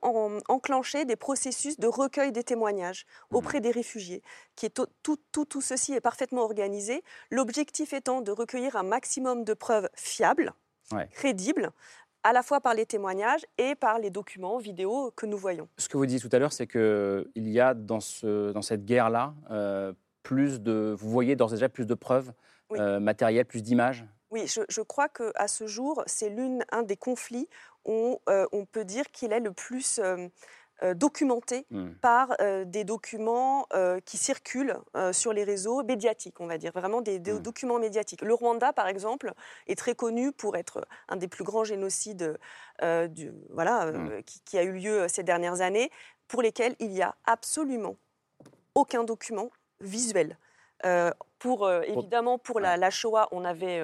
enclenché 0.47 1.05
des 1.05 1.15
processus 1.15 1.79
de 1.79 1.87
recueil 1.87 2.31
des 2.31 2.43
témoignages 2.43 3.05
auprès 3.31 3.61
des 3.61 3.71
réfugiés. 3.71 4.21
Qui 4.55 4.65
est 4.65 4.81
tout, 5.03 5.17
tout, 5.31 5.61
ceci 5.61 5.93
est 5.93 6.01
parfaitement 6.01 6.41
organisé. 6.41 7.03
L'objectif 7.29 7.93
étant 7.93 8.21
de 8.21 8.31
recueillir 8.31 8.75
un 8.75 8.83
maximum 8.83 9.43
de 9.43 9.53
preuves 9.53 9.87
fiables, 9.93 10.53
crédibles, 11.11 11.71
à 12.24 12.34
la 12.34 12.43
fois 12.43 12.61
par 12.61 12.74
les 12.74 12.86
témoignages 12.86 13.45
et 13.57 13.76
par 13.76 13.99
les 13.99 14.09
documents 14.09 14.57
vidéos 14.57 15.11
que 15.15 15.26
nous 15.26 15.38
voyons. 15.38 15.67
Ce 15.78 15.89
que 15.89 15.97
vous 15.97 16.05
dites 16.05 16.22
tout 16.22 16.30
à 16.32 16.39
l'heure, 16.39 16.53
c'est 16.53 16.67
qu'il 16.67 17.26
y 17.36 17.59
a 17.59 17.74
dans, 17.74 17.99
ce, 17.99 18.51
dans 18.51 18.61
cette 18.61 18.86
guerre-là 18.86 19.34
euh, 19.49 19.93
plus 20.24 20.61
de... 20.61 20.95
Vous 20.97 21.09
voyez 21.09 21.36
d'ores 21.36 21.53
et 21.53 21.55
déjà 21.55 21.69
plus 21.69 21.86
de 21.86 21.93
preuves 21.93 22.32
euh, 22.74 22.99
matérielles, 22.99 23.45
plus 23.45 23.63
d'images 23.63 24.05
oui, 24.32 24.47
je, 24.47 24.61
je 24.69 24.82
crois 24.82 25.09
qu'à 25.09 25.49
ce 25.49 25.67
jour, 25.67 26.03
c'est 26.05 26.30
l'un 26.30 26.84
des 26.84 26.95
conflits 26.95 27.49
où 27.84 28.22
euh, 28.30 28.47
on 28.53 28.65
peut 28.65 28.86
dire 28.86 29.11
qu'il 29.11 29.34
est 29.34 29.41
le 29.41 29.51
plus 29.51 29.99
euh, 30.84 30.95
documenté 30.95 31.67
mmh. 31.69 31.89
par 32.01 32.34
euh, 32.41 32.65
des 32.65 32.84
documents 32.84 33.67
euh, 33.73 33.99
qui 34.03 34.17
circulent 34.17 34.77
sur 35.11 35.32
les 35.32 35.43
réseaux 35.43 35.84
médiatiques, 35.84 36.39
on 36.39 36.47
va 36.47 36.57
dire, 36.57 36.71
vraiment 36.71 37.01
des, 37.01 37.19
mmh. 37.19 37.39
documents 37.39 37.77
médiatiques. 37.77 38.23
Le 38.23 38.34
Rwanda, 38.34 38.73
par 38.73 38.88
exemple, 38.88 39.34
est 39.67 39.77
très 39.77 39.93
connu 39.93 40.32
pour 40.32 40.55
être 40.55 40.88
un 41.07 41.17
des 41.17 41.27
plus 41.27 41.43
grands 41.43 41.63
génocides 41.63 42.38
du, 42.82 43.32
voilà, 43.51 43.91
mmh. 43.91 44.23
qui, 44.45 44.57
a 44.57 44.63
eu 44.63 44.71
lieu 44.71 45.07
ces 45.07 45.21
dernières 45.21 45.61
années, 45.61 45.91
pour 46.27 46.41
lesquels 46.41 46.75
il 46.79 46.89
n'y 46.89 47.03
a 47.03 47.15
absolument 47.25 47.95
aucun 48.73 49.03
document 49.03 49.51
visuel. 49.82 50.38
pour, 51.38 51.71
évidemment, 51.71 52.39
pour 52.39 52.59
la, 52.59 52.77
la 52.77 52.89
Shoah, 52.89 53.27
on 53.32 53.45
avait 53.45 53.84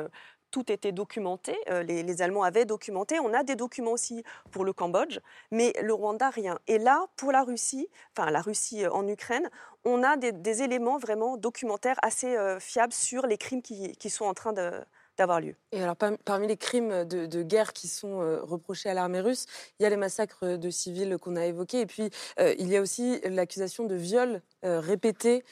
tout 0.58 0.72
était 0.72 0.92
documenté, 0.92 1.56
euh, 1.70 1.84
les, 1.84 2.22
Allemands 2.24 2.42
avaient 2.42 2.66
documenté. 2.66 3.20
On 3.20 3.32
a 3.32 3.44
des 3.44 3.56
documents 3.56 3.92
aussi 3.92 4.24
pour 4.50 4.66
le 4.66 4.74
Cambodge, 4.74 5.20
mais 5.52 5.72
le 5.84 5.94
Rwanda, 5.94 6.32
rien. 6.32 6.58
Et 6.66 6.80
là, 6.80 7.06
pour 7.16 7.32
la 7.32 7.44
Russie, 7.44 7.88
enfin 8.12 8.32
la 8.32 8.42
Russie 8.42 8.84
euh, 8.84 8.92
en 8.92 9.08
Ukraine, 9.08 9.52
on 9.86 10.02
a 10.02 10.18
des, 10.18 10.64
éléments 10.64 10.98
vraiment 10.98 11.38
documentaires 11.38 11.98
assez 12.02 12.36
euh, 12.36 12.60
fiables 12.60 12.94
sur 12.94 13.28
les 13.28 13.38
crimes 13.38 13.62
qui, 13.62 14.10
sont 14.10 14.26
en 14.26 14.34
train 14.34 14.52
d'avoir 14.52 15.42
lieu. 15.42 15.54
Et 15.72 15.84
alors, 15.84 15.96
parmi 16.26 16.48
les 16.48 16.58
crimes 16.58 17.06
de, 17.06 17.44
guerre 17.44 17.74
qui 17.74 17.88
sont 17.88 18.18
reprochés 18.42 18.90
à 18.90 18.96
l'armée 18.96 19.22
russe, 19.22 19.46
il 19.80 19.84
y 19.84 19.86
a 19.86 19.90
les 19.90 19.98
massacres 19.98 20.58
de 20.58 20.70
civils 20.72 21.20
qu'on 21.20 21.36
a 21.36 21.46
évoqués, 21.46 21.82
et 21.82 21.86
puis 21.86 22.10
il 22.40 22.68
y 22.68 22.76
a 22.76 22.82
aussi 22.82 23.20
l'accusation 23.26 23.86
de 23.86 23.96
viol 23.96 24.42
euh, 24.68 24.80
répété 24.80 25.44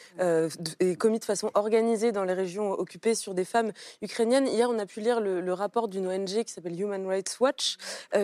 et 0.80 0.96
commis 0.96 1.20
de 1.20 1.26
façon 1.26 1.50
organisée 1.54 2.12
dans 2.12 2.24
les 2.24 2.34
régions 2.34 2.72
occupées 2.72 3.16
sur 3.16 3.34
des 3.34 3.46
femmes 3.46 3.72
ukrainiennes. 4.02 4.48
Hier, 4.48 4.70
on 4.70 4.78
a 4.80 4.86
pu 4.86 5.00
lire 5.00 5.20
le, 5.20 5.54
rapport 5.54 5.88
d'une 5.88 6.08
ONG 6.08 6.44
qui 6.44 6.52
s'appelle 6.52 6.80
Human 6.80 7.08
Rights 7.08 7.38
Watch, 7.40 7.78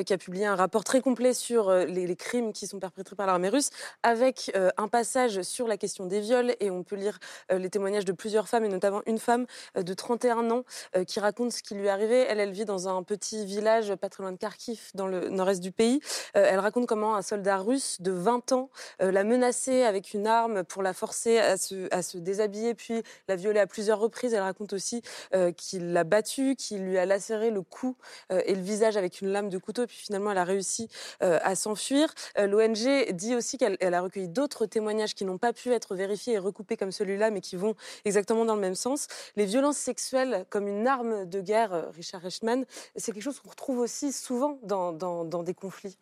qui 0.05 0.13
a 0.13 0.17
publié 0.17 0.45
un 0.45 0.55
rapport 0.55 0.83
très 0.83 1.01
complet 1.01 1.33
sur 1.33 1.71
les, 1.71 2.15
crimes 2.15 2.51
qui 2.51 2.67
sont 2.67 2.79
perpétrés 2.79 3.15
par 3.15 3.25
l'armée 3.25 3.49
russe, 3.49 3.69
avec 4.03 4.51
un 4.77 4.87
passage 4.87 5.41
sur 5.43 5.67
la 5.67 5.77
question 5.77 6.05
des 6.05 6.19
viols, 6.19 6.55
et 6.59 6.69
on 6.69 6.83
peut 6.83 6.97
lire 6.97 7.19
les 7.49 7.69
témoignages 7.69 8.05
de 8.05 8.11
plusieurs 8.11 8.49
femmes, 8.49 8.65
et 8.65 8.69
notamment 8.69 9.01
une 9.05 9.19
femme 9.19 9.45
de 9.75 9.93
31 9.93 10.51
ans 10.51 10.63
qui 11.07 11.19
raconte 11.19 11.53
ce 11.53 11.63
qui 11.63 11.75
lui 11.75 11.87
est 11.87 11.89
arrivé. 11.89 12.25
Elle, 12.27 12.39
elle 12.39 12.51
vit 12.51 12.65
dans 12.65 12.89
un 12.89 13.01
petit 13.03 13.45
village 13.45 13.95
pas 13.95 14.09
très 14.09 14.23
loin 14.23 14.31
de 14.31 14.37
Kharkiv, 14.37 14.91
dans 14.93 15.07
le 15.07 15.29
nord-est 15.29 15.61
du 15.61 15.71
pays. 15.71 16.01
Euh, 16.35 16.45
elle 16.49 16.59
raconte 16.59 16.87
comment 16.87 17.15
un 17.15 17.21
soldat 17.21 17.57
russe 17.57 18.01
de 18.01 18.11
20 18.11 18.51
ans 18.51 18.69
euh, 19.01 19.11
l'a 19.11 19.23
menacée 19.23 19.83
avec 19.83 20.13
une 20.13 20.27
arme 20.27 20.63
pour 20.63 20.80
la 20.81 20.93
forcer 20.93 21.39
à 21.39 21.57
se, 21.57 21.93
à 21.93 22.01
se 22.01 22.17
déshabiller, 22.17 22.73
puis 22.73 23.03
l'a 23.27 23.35
violée 23.35 23.59
à 23.59 23.67
plusieurs 23.67 23.99
reprises. 23.99 24.33
Elle 24.33 24.41
raconte 24.41 24.73
aussi 24.73 25.01
euh, 25.33 25.51
qu'il 25.51 25.93
l'a 25.93 26.03
battue, 26.03 26.55
qu'il 26.55 26.83
lui 26.83 26.97
a 26.97 27.05
lacéré 27.05 27.51
le 27.51 27.61
cou 27.61 27.95
et 28.29 28.55
le 28.55 28.61
visage 28.61 28.97
avec 28.97 29.21
une 29.21 29.29
lame 29.29 29.49
de 29.49 29.57
couteau, 29.57 29.85
puis 29.85 29.97
finalement 29.97 30.31
elle 30.31 30.37
a 30.37 30.43
réussi 30.43 30.89
à 31.19 31.55
s'enfuir. 31.55 32.13
L'ONG 32.37 33.11
dit 33.13 33.35
aussi 33.35 33.57
qu'elle 33.57 33.93
a 33.93 34.01
recueilli 34.01 34.27
d'autres 34.27 34.65
témoignages 34.65 35.15
qui 35.15 35.25
n'ont 35.25 35.37
pas 35.37 35.53
pu 35.53 35.71
être 35.71 35.95
vérifiés 35.95 36.33
et 36.33 36.39
recoupés 36.39 36.77
comme 36.77 36.91
celui-là, 36.91 37.31
mais 37.31 37.41
qui 37.41 37.55
vont 37.55 37.75
exactement 38.05 38.45
dans 38.45 38.55
le 38.55 38.61
même 38.61 38.75
sens. 38.75 39.07
Les 39.35 39.45
violences 39.45 39.77
sexuelles 39.77 40.45
comme 40.49 40.67
une 40.67 40.87
arme 40.87 41.25
de 41.25 41.41
guerre, 41.41 41.73
euh, 41.73 41.89
Richard 41.91 42.21
Reichmann, 42.21 42.65
c'est 42.95 43.11
quelque 43.11 43.23
chose 43.23 43.39
qu'on 43.39 43.49
retrouve 43.49 43.79
aussi 43.79 44.11
souvent 44.11 44.59
dans, 44.63 44.91
dans, 44.91 45.43
des 45.43 45.53
conflits. 45.53 45.97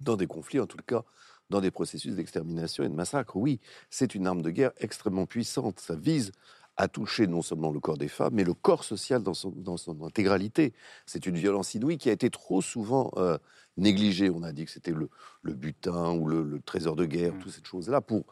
Dans 0.00 0.16
des 0.16 0.26
conflits, 0.26 0.60
en 0.60 0.66
tout 0.66 0.78
cas, 0.86 1.04
dans 1.50 1.60
des 1.60 1.70
processus 1.70 2.14
d'extermination 2.14 2.84
et 2.84 2.88
de 2.88 2.94
massacre, 2.94 3.36
oui, 3.36 3.60
c'est 3.90 4.14
une 4.14 4.26
arme 4.26 4.42
de 4.42 4.50
guerre 4.50 4.72
extrêmement 4.78 5.26
puissante. 5.26 5.80
Ça 5.80 5.94
vise 5.94 6.32
a 6.78 6.86
touché 6.86 7.26
non 7.26 7.42
seulement 7.42 7.72
le 7.72 7.80
corps 7.80 7.98
des 7.98 8.08
femmes, 8.08 8.34
mais 8.34 8.44
le 8.44 8.54
corps 8.54 8.84
social 8.84 9.22
dans 9.22 9.34
son, 9.34 9.50
dans 9.50 9.76
son 9.76 10.00
intégralité. 10.04 10.72
C'est 11.06 11.26
une 11.26 11.36
violence 11.36 11.74
inouïe 11.74 11.98
qui 11.98 12.08
a 12.08 12.12
été 12.12 12.30
trop 12.30 12.62
souvent 12.62 13.10
euh, 13.16 13.36
négligée. 13.76 14.30
On 14.30 14.44
a 14.44 14.52
dit 14.52 14.64
que 14.64 14.70
c'était 14.70 14.92
le, 14.92 15.10
le, 15.42 15.54
butin 15.54 16.12
ou 16.12 16.28
le, 16.28 16.44
le, 16.44 16.60
trésor 16.60 16.94
de 16.94 17.04
guerre, 17.04 17.34
mmh. 17.34 17.38
toutes 17.40 17.52
ces 17.52 17.64
choses-là, 17.64 18.00
pour 18.00 18.24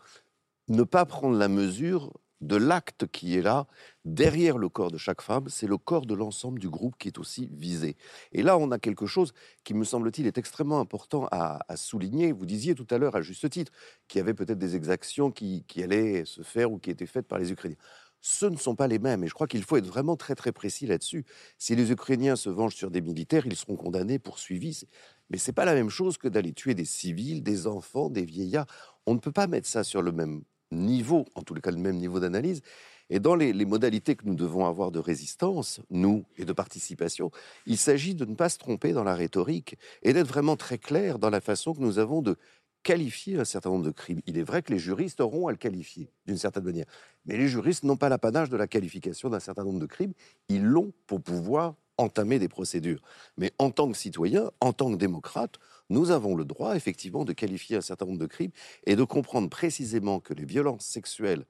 ne 0.69 0.85
pas 0.85 1.05
prendre 1.07 1.37
la 1.37 1.49
mesure 1.49 2.12
de 2.41 2.57
l'acte 2.57 3.07
qui 3.07 3.37
est 3.37 3.43
là, 3.43 3.66
derrière 4.05 4.59
le 4.59 4.68
corps 4.68 4.91
de 4.91 4.99
chaque 4.99 5.22
femme, 5.22 5.49
c'est 5.49 5.66
le 5.66 5.78
corps 5.78 6.07
de 6.07 6.14
l'ensemble 6.14 6.59
du 6.59 6.68
groupe 6.68 6.97
qui 6.99 7.09
est 7.09 7.18
aussi 7.18 7.49
visé. 7.53 7.97
Et 8.32 8.43
là, 8.43 8.59
on 8.59 8.70
a 8.70 8.78
quelque 8.78 9.07
chose 9.07 9.32
qui, 9.64 9.74
me 9.74 9.84
semble-t-il, 9.84 10.26
est 10.26 10.39
extrêmement 10.39 10.80
important 10.80 11.28
à, 11.30 11.61
souligner. 11.76 12.32
Vous 12.32 12.47
disiez 12.47 12.74
tout 12.74 12.87
à 12.91 12.99
l'heure, 12.99 13.16
à 13.16 13.22
juste 13.22 13.49
titre, 13.49 13.72
qu'il 14.09 14.18
y 14.18 14.22
avait 14.22 14.34
peut-être 14.34 14.59
des 14.59 14.76
exactions 14.76 15.30
qui, 15.30 15.64
allaient 15.82 16.24
se 16.24 16.43
faire 16.43 16.72
ou 16.72 16.78
qui 16.78 16.91
étaient 16.91 17.07
faites 17.07 17.26
par 17.26 17.39
les 17.39 17.53
Ukrainiens. 17.53 17.76
Ce 18.20 18.47
ne 18.47 18.57
sont 18.57 18.74
pas 18.74 18.89
les 18.89 18.99
mêmes, 18.99 19.22
et 19.22 19.28
je 19.28 19.34
crois 19.34 19.47
qu'il 19.47 19.62
faut 19.62 19.76
être 19.76 19.87
vraiment 19.87 20.16
très 20.16 20.34
très 20.34 20.51
précis 20.51 20.87
là-dessus. 20.87 21.24
Si 21.59 21.76
les 21.76 21.93
Ukrainiens 21.93 22.34
se 22.34 22.51
vengent 22.51 22.74
sur 22.74 22.91
des 22.91 23.01
militaires, 23.01 23.47
ils 23.47 23.57
seront 23.57 23.76
condamnés, 23.76 24.18
poursuivis. 24.18 24.84
Mais 25.30 25.39
ce 25.39 25.51
n'est 25.51 25.55
pas 25.55 25.64
la 25.64 25.74
même 25.74 25.91
chose 25.91 26.18
que 26.18 26.28
d'aller 26.28 26.53
tuer 26.53 26.74
des 26.74 26.84
civils, 26.84 27.43
des 27.43 27.66
enfants, 27.66 28.11
des 28.11 28.24
vieillards. 28.24 28.66
On 29.07 29.14
ne 29.14 29.20
peut 29.20 29.32
pas 29.32 29.47
mettre 29.47 29.68
ça 29.68 29.84
sur 29.84 30.03
le 30.03 30.12
même 30.12 30.43
niveau, 30.71 31.25
en 31.35 31.43
tous 31.43 31.55
les 31.55 31.61
cas 31.61 31.71
le 31.71 31.79
même 31.79 31.97
niveau 31.97 32.21
d'analyse. 32.21 32.62
Et 33.09 33.21
dans 33.21 33.37
les, 33.37 33.53
modalités 33.64 34.17
que 34.17 34.27
nous 34.27 34.35
devons 34.35 34.67
avoir 34.67 34.91
de 34.91 34.99
résistance, 34.99 35.81
nous, 35.91 36.25
et 36.37 36.45
de 36.45 36.53
participation, 36.53 37.31
il 37.64 37.79
s'agit 37.79 38.14
de 38.14 38.25
ne 38.25 38.35
pas 38.35 38.49
se 38.49 38.59
tromper 38.59 38.93
dans 38.93 39.05
la 39.05 39.14
rhétorique 39.14 39.77
et 40.03 40.12
d'être 40.12 40.27
vraiment 40.27 40.57
très 40.57 40.79
clair 40.79 41.19
dans 41.19 41.31
la 41.31 41.41
façon 41.41 41.73
que 41.73 41.81
nous 41.81 41.99
avons 41.99 42.21
de 42.21 42.37
qualifier 42.83 43.39
un 43.39 43.45
certain 43.45 43.71
nombre 43.71 43.85
de 43.85 43.91
crimes. 43.91 44.21
Il 44.27 44.39
est 44.39 44.43
vrai 44.43 44.62
que 44.62 44.73
les 44.73 44.79
juristes 44.79 45.21
auront 45.21 45.49
à 45.49 45.51
le 45.51 45.57
qualifier 45.57 46.11
d'une 46.27 46.37
certaine 46.37 46.64
manière. 46.64 46.87
Mais 47.27 47.37
les 47.37 47.49
juristes 47.49 47.85
n'ont 47.85 47.97
pas 47.97 48.09
l'apanage 48.09 48.49
de 48.49 48.57
la 48.57 48.67
qualification 48.67 49.29
d'un 49.29 49.41
certain 49.41 49.64
nombre 49.64 49.81
de 49.81 49.87
crimes. 49.87 50.12
Ils 50.49 50.64
l'ont 50.64 50.93
pour 51.07 51.21
pouvoir 51.21 51.75
entamer 51.99 52.38
des 52.38 52.49
procédures. 52.49 53.01
Mais 53.36 53.53
en 53.59 53.70
tant 53.70 53.90
que 53.90 53.97
citoyen, 53.97 54.51
en 54.61 54.72
tant 54.72 54.90
que 54.90 54.97
démocrate, 54.97 55.59
nous 55.88 56.11
avons 56.11 56.34
le 56.34 56.44
droit, 56.44 56.76
effectivement, 56.76 57.24
de 57.24 57.32
qualifier 57.32 57.76
un 57.76 57.80
certain 57.80 58.07
nombre 58.07 58.18
de 58.18 58.26
crimes 58.26 58.51
et 58.86 58.97
de 58.97 59.05
comprendre 59.05 59.49
précisément 59.49 60.20
que 60.20 60.34
les 60.34 60.44
violences 60.44 60.84
sexuelles 60.84 61.44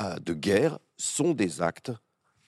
euh, 0.00 0.16
de 0.18 0.32
guerre 0.32 0.78
sont 0.96 1.32
des 1.32 1.62
actes 1.62 1.92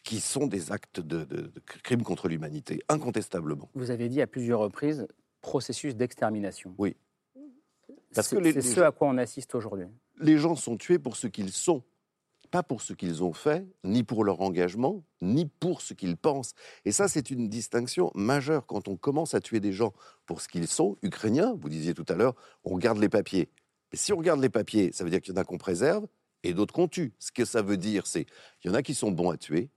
qui 0.03 0.21
sont 0.21 0.47
des 0.47 0.73
actes 0.73 1.01
de, 1.01 1.53
crimes 1.83 2.03
contre 2.03 2.29
l'humanité, 2.29 2.81
incontestablement. 2.89 3.69
Vous 3.75 3.91
avez 3.91 4.09
dit 4.09 4.23
à 4.23 4.27
plusieurs 4.27 4.61
reprises 4.61 5.07
processus 5.43 5.95
d'extermination. 5.95 6.75
Oui. 6.79 6.97
Parce 8.15 8.29
que 8.29 8.53
c'est 8.53 8.63
ce 8.63 8.81
à 8.81 8.93
quoi 8.93 9.09
on 9.09 9.19
assiste 9.19 9.55
aujourd'hui. 9.55 9.87
Les 10.19 10.39
gens 10.39 10.57
sont 10.57 10.77
tués 10.77 10.99
pour 10.99 11.17
ce 11.17 11.27
qu'ils 11.27 11.53
sont 11.53 11.83
pas 12.51 12.63
pour 12.63 12.83
ce 12.83 12.93
qu'ils 12.93 13.23
ont 13.23 13.33
fait, 13.33 13.67
ni 13.85 14.03
pour 14.03 14.25
leur 14.25 14.41
engagement, 14.41 15.05
ni 15.21 15.47
pour 15.47 15.81
ce 15.81 15.95
qu'ils 15.95 16.17
pensent. 16.17 16.53
Et 16.85 16.93
ça, 16.93 17.09
c'est 17.09 17.31
une 17.31 17.49
distinction 17.49 18.11
majeure 18.15 18.67
quand 18.67 18.89
on 18.89 18.97
commence 18.97 19.35
à 19.35 19.41
tuer 19.41 19.61
des 19.61 19.73
gens 19.73 19.93
pour 20.27 20.41
ce 20.41 20.49
qu'ils 20.49 20.69
sont, 20.69 20.97
ukrainiens, 21.03 21.55
vous 21.61 21.69
disiez 21.69 21.95
tout 21.95 22.07
à 22.09 22.15
l'heure, 22.15 22.35
on 22.65 22.75
regarde 22.75 22.99
les 22.99 23.09
papiers. 23.09 23.49
Et 23.93 23.97
si 23.97 24.13
on 24.13 24.17
regarde 24.17 24.41
les 24.41 24.49
papiers, 24.49 24.93
ça 24.93 25.05
veut 25.05 25.11
dire 25.11 25.21
qu'il 25.21 25.35
y 25.35 25.39
en 25.39 25.41
a 25.41 25.45
qu'on 25.45 25.59
préserve 25.59 26.07
et 26.43 26.55
d'autres 26.55 26.75
qu'on 26.75 26.89
tue. 26.89 27.13
Ce 27.19 27.33
que 27.33 27.45
ça 27.45 27.63
veut 27.63 27.77
dire, 27.77 28.07
c'est 28.07 28.25
qu'il 28.61 28.71
y 28.71 28.75
en 28.75 28.75
a 28.75 28.83
qui 28.83 28.95
sont 28.95 29.11
bons 29.11 29.31
à 29.31 29.37
tuer 29.37 29.71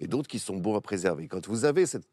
et 0.00 0.06
d'autres 0.06 0.28
qui 0.28 0.38
sont 0.38 0.56
bons 0.56 0.76
à 0.76 0.80
préserver. 0.80 1.28
Quand 1.28 1.46
vous 1.48 1.64
avez 1.64 1.86
cette 1.86 2.08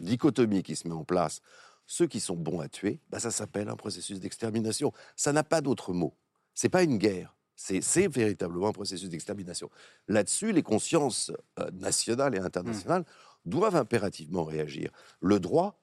dichotomie 0.00 0.62
qui 0.62 0.76
se 0.76 0.86
met 0.86 0.94
en 0.94 1.04
place, 1.04 1.40
ceux 1.86 2.06
qui 2.06 2.20
sont 2.20 2.36
bons 2.36 2.60
à 2.60 2.68
tuer, 2.68 3.00
bah 3.08 3.20
ça 3.20 3.30
s'appelle 3.30 3.68
un 3.68 3.76
processus 3.76 4.20
d'extermination. 4.20 4.92
Ça 5.14 5.32
n'a 5.32 5.44
pas 5.44 5.60
d'autre 5.60 5.92
mot. 5.92 6.14
C'est 6.54 6.68
pas 6.68 6.82
une 6.82 6.98
guerre. 6.98 7.35
C'est 7.56 8.08
véritablement 8.08 8.68
un 8.68 8.72
processus 8.72 9.08
d'extermination. 9.08 9.70
Là-dessus, 10.08 10.52
les 10.52 10.62
consciences 10.62 11.32
euh, 11.58 11.70
nationales 11.72 12.34
et 12.34 12.38
internationales 12.38 13.02
mmh. 13.02 13.50
doivent 13.50 13.76
impérativement 13.76 14.44
réagir. 14.44 14.90
Le 15.20 15.40
droit 15.40 15.80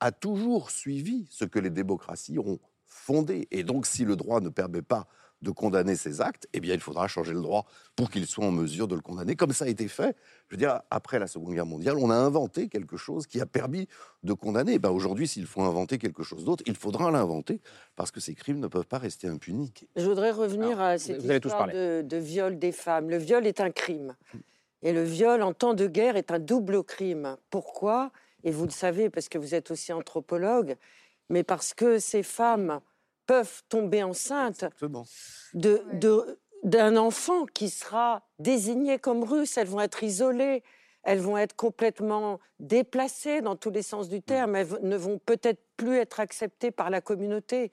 a 0.00 0.12
toujours 0.12 0.70
suivi 0.70 1.26
ce 1.30 1.44
que 1.44 1.58
les 1.58 1.70
démocraties 1.70 2.38
ont 2.38 2.58
fondé. 2.86 3.46
Et 3.50 3.62
donc, 3.62 3.86
si 3.86 4.04
le 4.04 4.16
droit 4.16 4.40
ne 4.40 4.48
permet 4.48 4.82
pas 4.82 5.06
de 5.42 5.50
condamner 5.50 5.96
ces 5.96 6.20
actes, 6.20 6.48
eh 6.52 6.60
bien, 6.60 6.74
il 6.74 6.80
faudra 6.80 7.08
changer 7.08 7.32
le 7.32 7.40
droit 7.40 7.64
pour 7.96 8.10
qu'il 8.10 8.26
soit 8.26 8.44
en 8.44 8.50
mesure 8.50 8.88
de 8.88 8.94
le 8.94 9.00
condamner, 9.00 9.36
comme 9.36 9.52
ça 9.52 9.64
a 9.64 9.68
été 9.68 9.88
fait. 9.88 10.16
Je 10.48 10.54
veux 10.54 10.58
dire, 10.58 10.80
après 10.90 11.18
la 11.18 11.26
Seconde 11.26 11.54
Guerre 11.54 11.66
mondiale, 11.66 11.96
on 11.98 12.10
a 12.10 12.14
inventé 12.14 12.68
quelque 12.68 12.96
chose 12.96 13.26
qui 13.26 13.40
a 13.40 13.46
permis 13.46 13.88
de 14.22 14.32
condamner. 14.32 14.78
Ben 14.78 14.90
Aujourd'hui, 14.90 15.26
s'il 15.26 15.46
faut 15.46 15.62
inventer 15.62 15.98
quelque 15.98 16.22
chose 16.22 16.44
d'autre, 16.44 16.62
il 16.66 16.76
faudra 16.76 17.10
l'inventer, 17.10 17.60
parce 17.96 18.10
que 18.10 18.20
ces 18.20 18.34
crimes 18.34 18.60
ne 18.60 18.66
peuvent 18.66 18.86
pas 18.86 18.98
rester 18.98 19.28
impunis. 19.28 19.72
Je 19.96 20.04
voudrais 20.04 20.30
revenir 20.30 20.80
à 20.80 20.98
cette 20.98 21.22
histoire 21.22 21.68
de, 21.68 22.02
de, 22.02 22.16
viol 22.16 22.58
des 22.58 22.72
femmes. 22.72 23.08
Le 23.08 23.16
viol 23.16 23.46
est 23.46 23.60
un 23.60 23.70
crime. 23.70 24.16
Et 24.82 24.92
le 24.92 25.02
viol 25.02 25.42
en 25.42 25.52
temps 25.52 25.74
de 25.74 25.86
guerre 25.86 26.16
est 26.16 26.30
un 26.30 26.38
double 26.38 26.82
crime. 26.84 27.36
Pourquoi? 27.50 28.12
Et 28.44 28.50
vous 28.50 28.64
le 28.64 28.70
savez, 28.70 29.10
parce 29.10 29.28
que 29.28 29.38
vous 29.38 29.54
êtes 29.54 29.70
aussi 29.70 29.92
anthropologue, 29.92 30.76
mais 31.28 31.44
parce 31.44 31.74
que 31.74 31.98
ces 31.98 32.22
femmes 32.22 32.80
peuvent 33.30 33.62
tomber 33.68 34.02
enceintes 34.02 34.64
de, 35.54 36.40
d'un 36.64 36.96
enfant 36.96 37.46
qui 37.46 37.70
sera 37.70 38.24
désigné 38.40 38.98
comme 38.98 39.22
russe. 39.22 39.56
Elles 39.56 39.68
vont 39.68 39.80
être 39.80 40.02
isolées, 40.02 40.64
elles 41.04 41.20
vont 41.20 41.38
être 41.38 41.54
complètement 41.54 42.40
déplacées 42.58 43.40
dans 43.40 43.54
tous 43.54 43.70
les 43.70 43.82
sens 43.82 44.08
du 44.08 44.20
terme, 44.20 44.56
elles 44.56 44.66
ne 44.82 44.96
vont 44.96 45.20
peut-être 45.24 45.62
plus 45.76 45.98
être 45.98 46.18
acceptées 46.18 46.72
par 46.72 46.90
la 46.90 47.00
communauté. 47.00 47.70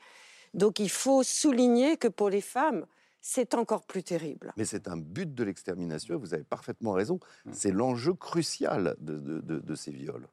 Donc 0.54 0.78
il 0.78 0.92
faut 0.92 1.24
souligner 1.24 1.98
que 1.98 2.08
pour 2.08 2.30
les 2.30 2.42
femmes, 2.42 2.86
c'est 3.20 3.56
encore 3.56 3.84
plus 3.88 4.04
terrible. 4.04 4.54
Mais 4.58 4.66
c'est 4.66 4.88
un 4.88 4.98
but 4.98 5.34
de 5.34 5.44
l'extermination, 5.44 6.20
vous 6.20 6.36
avez 6.36 6.44
parfaitement 6.44 6.92
raison. 6.92 7.20
Mmh. 7.46 7.52
C'est 7.54 7.72
l'enjeu 7.72 8.14
crucial 8.14 8.96
de, 9.00 9.42
de, 9.42 9.76
ces 9.76 9.90
viols. 9.90 10.28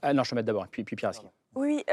Ah 0.00 0.14
non, 0.14 0.22
je 0.22 0.30
vais 0.30 0.36
mettre 0.36 0.46
d'abord, 0.46 0.68
puis, 0.68 0.84
puis 0.84 0.94
Pierre 0.94 1.12
oui, 1.54 1.84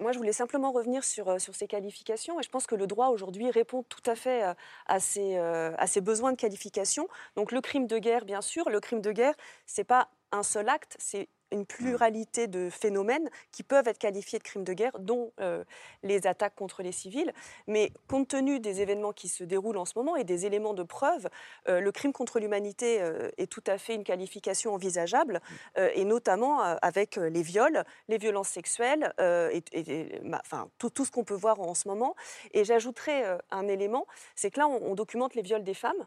moi 0.00 0.12
je 0.12 0.18
voulais 0.18 0.32
simplement 0.32 0.72
revenir 0.72 1.04
sur, 1.04 1.40
sur 1.40 1.54
ces 1.54 1.66
qualifications 1.66 2.40
et 2.40 2.42
je 2.42 2.48
pense 2.48 2.66
que 2.66 2.74
le 2.74 2.86
droit 2.86 3.08
aujourd'hui 3.08 3.50
répond 3.50 3.82
tout 3.84 4.02
à 4.06 4.14
fait 4.14 4.42
à 4.86 5.00
ces, 5.00 6.00
besoins 6.00 6.32
de 6.32 6.36
qualification. 6.36 7.08
Donc 7.36 7.52
le 7.52 7.60
crime 7.60 7.86
de 7.86 7.98
guerre, 7.98 8.24
bien 8.24 8.40
sûr, 8.40 8.68
le 8.68 8.80
crime 8.80 9.00
de 9.00 9.12
guerre, 9.12 9.34
c'est 9.66 9.84
pas 9.84 10.08
un 10.32 10.42
seul 10.42 10.68
acte, 10.68 10.96
c'est 10.98 11.28
une 11.50 11.66
pluralité 11.66 12.46
de 12.46 12.70
phénomènes 12.70 13.28
qui 13.52 13.62
peuvent 13.62 13.88
être 13.88 13.98
qualifiés 13.98 14.38
de 14.38 14.44
crimes 14.44 14.64
de 14.64 14.72
guerre, 14.72 14.98
dont 14.98 15.32
euh, 15.40 15.64
les 16.02 16.26
attaques 16.26 16.54
contre 16.54 16.82
les 16.82 16.92
civils. 16.92 17.32
Mais 17.66 17.92
compte 18.08 18.28
tenu 18.28 18.60
des 18.60 18.80
événements 18.80 19.12
qui 19.12 19.28
se 19.28 19.44
déroulent 19.44 19.78
en 19.78 19.84
ce 19.84 19.92
moment 19.96 20.16
et 20.16 20.24
des 20.24 20.46
éléments 20.46 20.74
de 20.74 20.82
preuve, 20.82 21.28
euh, 21.68 21.80
le 21.80 21.92
crime 21.92 22.12
contre 22.12 22.40
l'humanité 22.40 23.00
euh, 23.00 23.30
est 23.38 23.50
tout 23.50 23.62
à 23.66 23.78
fait 23.78 23.94
une 23.94 24.04
qualification 24.04 24.74
envisageable, 24.74 25.40
et 25.76 26.04
notamment 26.04 26.60
avec 26.60 27.16
les 27.16 27.42
viols, 27.42 27.84
les 28.08 28.18
violences 28.18 28.48
sexuelles, 28.48 29.12
et, 29.18 30.20
enfin, 30.32 30.70
tout, 30.78 30.90
tout, 30.90 31.04
ce 31.04 31.10
qu'on 31.10 31.24
peut 31.24 31.34
voir 31.34 31.60
en 31.60 31.74
ce 31.74 31.88
moment. 31.88 32.14
Et 32.52 32.64
j'ajouterais 32.64 33.38
un 33.50 33.68
élément, 33.68 34.06
c'est 34.34 34.50
que 34.50 34.60
là, 34.60 34.68
on, 34.68 34.82
on 34.90 34.94
documente 34.94 35.34
les 35.34 35.42
viols 35.42 35.64
des 35.64 35.74
femmes, 35.74 36.06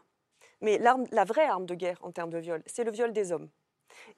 mais 0.60 0.78
la 0.78 1.24
vraie 1.24 1.46
arme 1.46 1.66
de 1.66 1.74
guerre 1.74 1.98
en 2.02 2.12
termes 2.12 2.30
de 2.30 2.38
viol, 2.38 2.62
c'est 2.66 2.84
le 2.84 2.90
viol 2.90 3.12
des 3.12 3.32
hommes. 3.32 3.48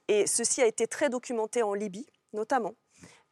Et 0.07 0.27
ceci 0.27 0.61
a 0.61 0.65
été 0.65 0.87
très 0.87 1.09
documenté 1.09 1.63
en 1.63 1.73
Libye, 1.73 2.07
notamment. 2.33 2.73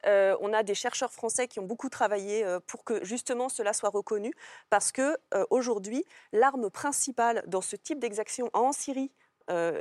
Euh, 0.05 0.35
on 0.41 0.53
a 0.53 0.63
des 0.63 0.75
chercheurs 0.75 1.11
français 1.11 1.47
qui 1.47 1.59
ont 1.59 1.65
beaucoup 1.65 1.89
travaillé 1.89 2.43
euh, 2.43 2.59
pour 2.65 2.83
que 2.83 3.03
justement 3.03 3.49
cela 3.49 3.73
soit 3.73 3.89
reconnu, 3.89 4.33
parce 4.69 4.91
que 4.91 5.17
euh, 5.33 5.45
aujourd'hui, 5.49 6.05
l'arme 6.31 6.69
principale 6.69 7.43
dans 7.47 7.61
ce 7.61 7.75
type 7.75 7.99
d'exaction 7.99 8.49
en 8.53 8.71
Syrie, 8.71 9.11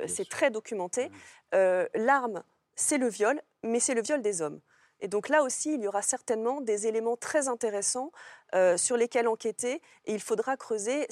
c'est 0.09 0.29
très 0.29 0.51
documenté. 0.51 1.13
L'arme, 1.53 2.43
c'est 2.75 2.99
le 2.99 3.07
viol, 3.07 3.41
mais 3.63 3.79
c'est 3.79 3.95
le 3.95 4.03
viol 4.03 4.21
des 4.21 4.43
hommes. 4.43 4.61
Et 4.99 5.07
donc 5.07 5.29
là 5.29 5.45
aussi, 5.45 5.75
il 5.75 5.81
y 5.81 5.87
aura 5.87 6.03
certainement 6.03 6.61
des 6.61 6.89
éléments 6.89 7.17
très 7.17 7.47
intéressants 7.47 8.11
sur 8.77 8.97
lesquels 8.97 9.29
enquêter, 9.29 9.81
et 10.07 10.13
il 10.13 10.21
faudra 10.21 10.57
creuser 10.57 11.07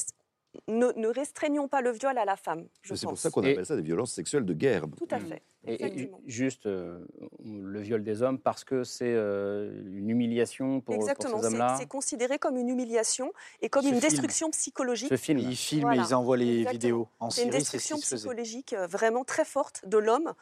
ne, 0.66 1.06
restreignons 1.08 1.68
pas 1.68 1.80
le 1.80 1.90
viol 1.90 2.16
à 2.16 2.24
la 2.24 2.36
femme. 2.36 2.66
C'est 2.82 3.02
pour 3.02 3.18
ça 3.18 3.30
qu'on 3.30 3.42
appelle 3.42 3.66
ça 3.66 3.76
des 3.76 3.82
violences 3.82 4.12
sexuelles 4.12 4.44
de 4.44 4.54
guerre. 4.54 4.84
Tout 4.96 5.08
à 5.10 5.18
fait. 5.18 5.42
Et, 5.66 6.10
juste 6.26 6.66
euh, 6.66 7.04
le 7.44 7.80
viol 7.80 8.02
des 8.02 8.22
hommes 8.22 8.38
parce 8.38 8.64
que 8.64 8.84
c'est 8.84 9.12
euh, 9.12 9.82
une 9.92 10.08
humiliation 10.08 10.80
pour, 10.80 10.94
Exactement, 10.94 11.40
ces 11.40 11.46
hommes-là. 11.46 11.76
C'est 11.78 11.88
considéré 11.88 12.38
comme 12.38 12.56
une 12.56 12.68
humiliation 12.68 13.32
et 13.60 13.68
comme 13.68 13.86
une 13.86 13.98
destruction 13.98 14.50
psychologique. 14.50 15.08
Ce 15.10 15.16
film, 15.16 15.38
ils 15.38 15.56
filment 15.56 15.92
et 15.92 15.96
ils 15.96 16.14
envoient 16.14 16.36
les 16.36 16.64
vidéos. 16.64 17.08
En 17.20 17.30
c'est 17.30 17.44
une 17.44 17.50
destruction 17.50 17.98
psychologique 17.98 18.72
euh, 18.72 18.86
vraiment 18.86 19.24
très 19.24 19.44
forte 19.44 19.86
de 19.86 19.98
l'homme 19.98 20.32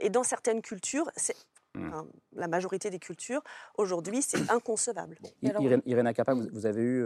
et 0.00 0.08
dans 0.08 0.22
certaines 0.22 0.62
cultures, 0.62 1.10
c'est 1.16 1.34
hmm. 1.74 1.90
la 2.36 2.46
majorité 2.46 2.90
des 2.90 3.00
cultures, 3.00 3.42
aujourd'hui, 3.76 4.22
c'est 4.22 4.48
inconcevable. 4.48 5.18
Irène, 5.42 5.82
Irène 5.84 6.12
vous, 6.52 6.66
avez 6.66 6.80
eu 6.80 7.04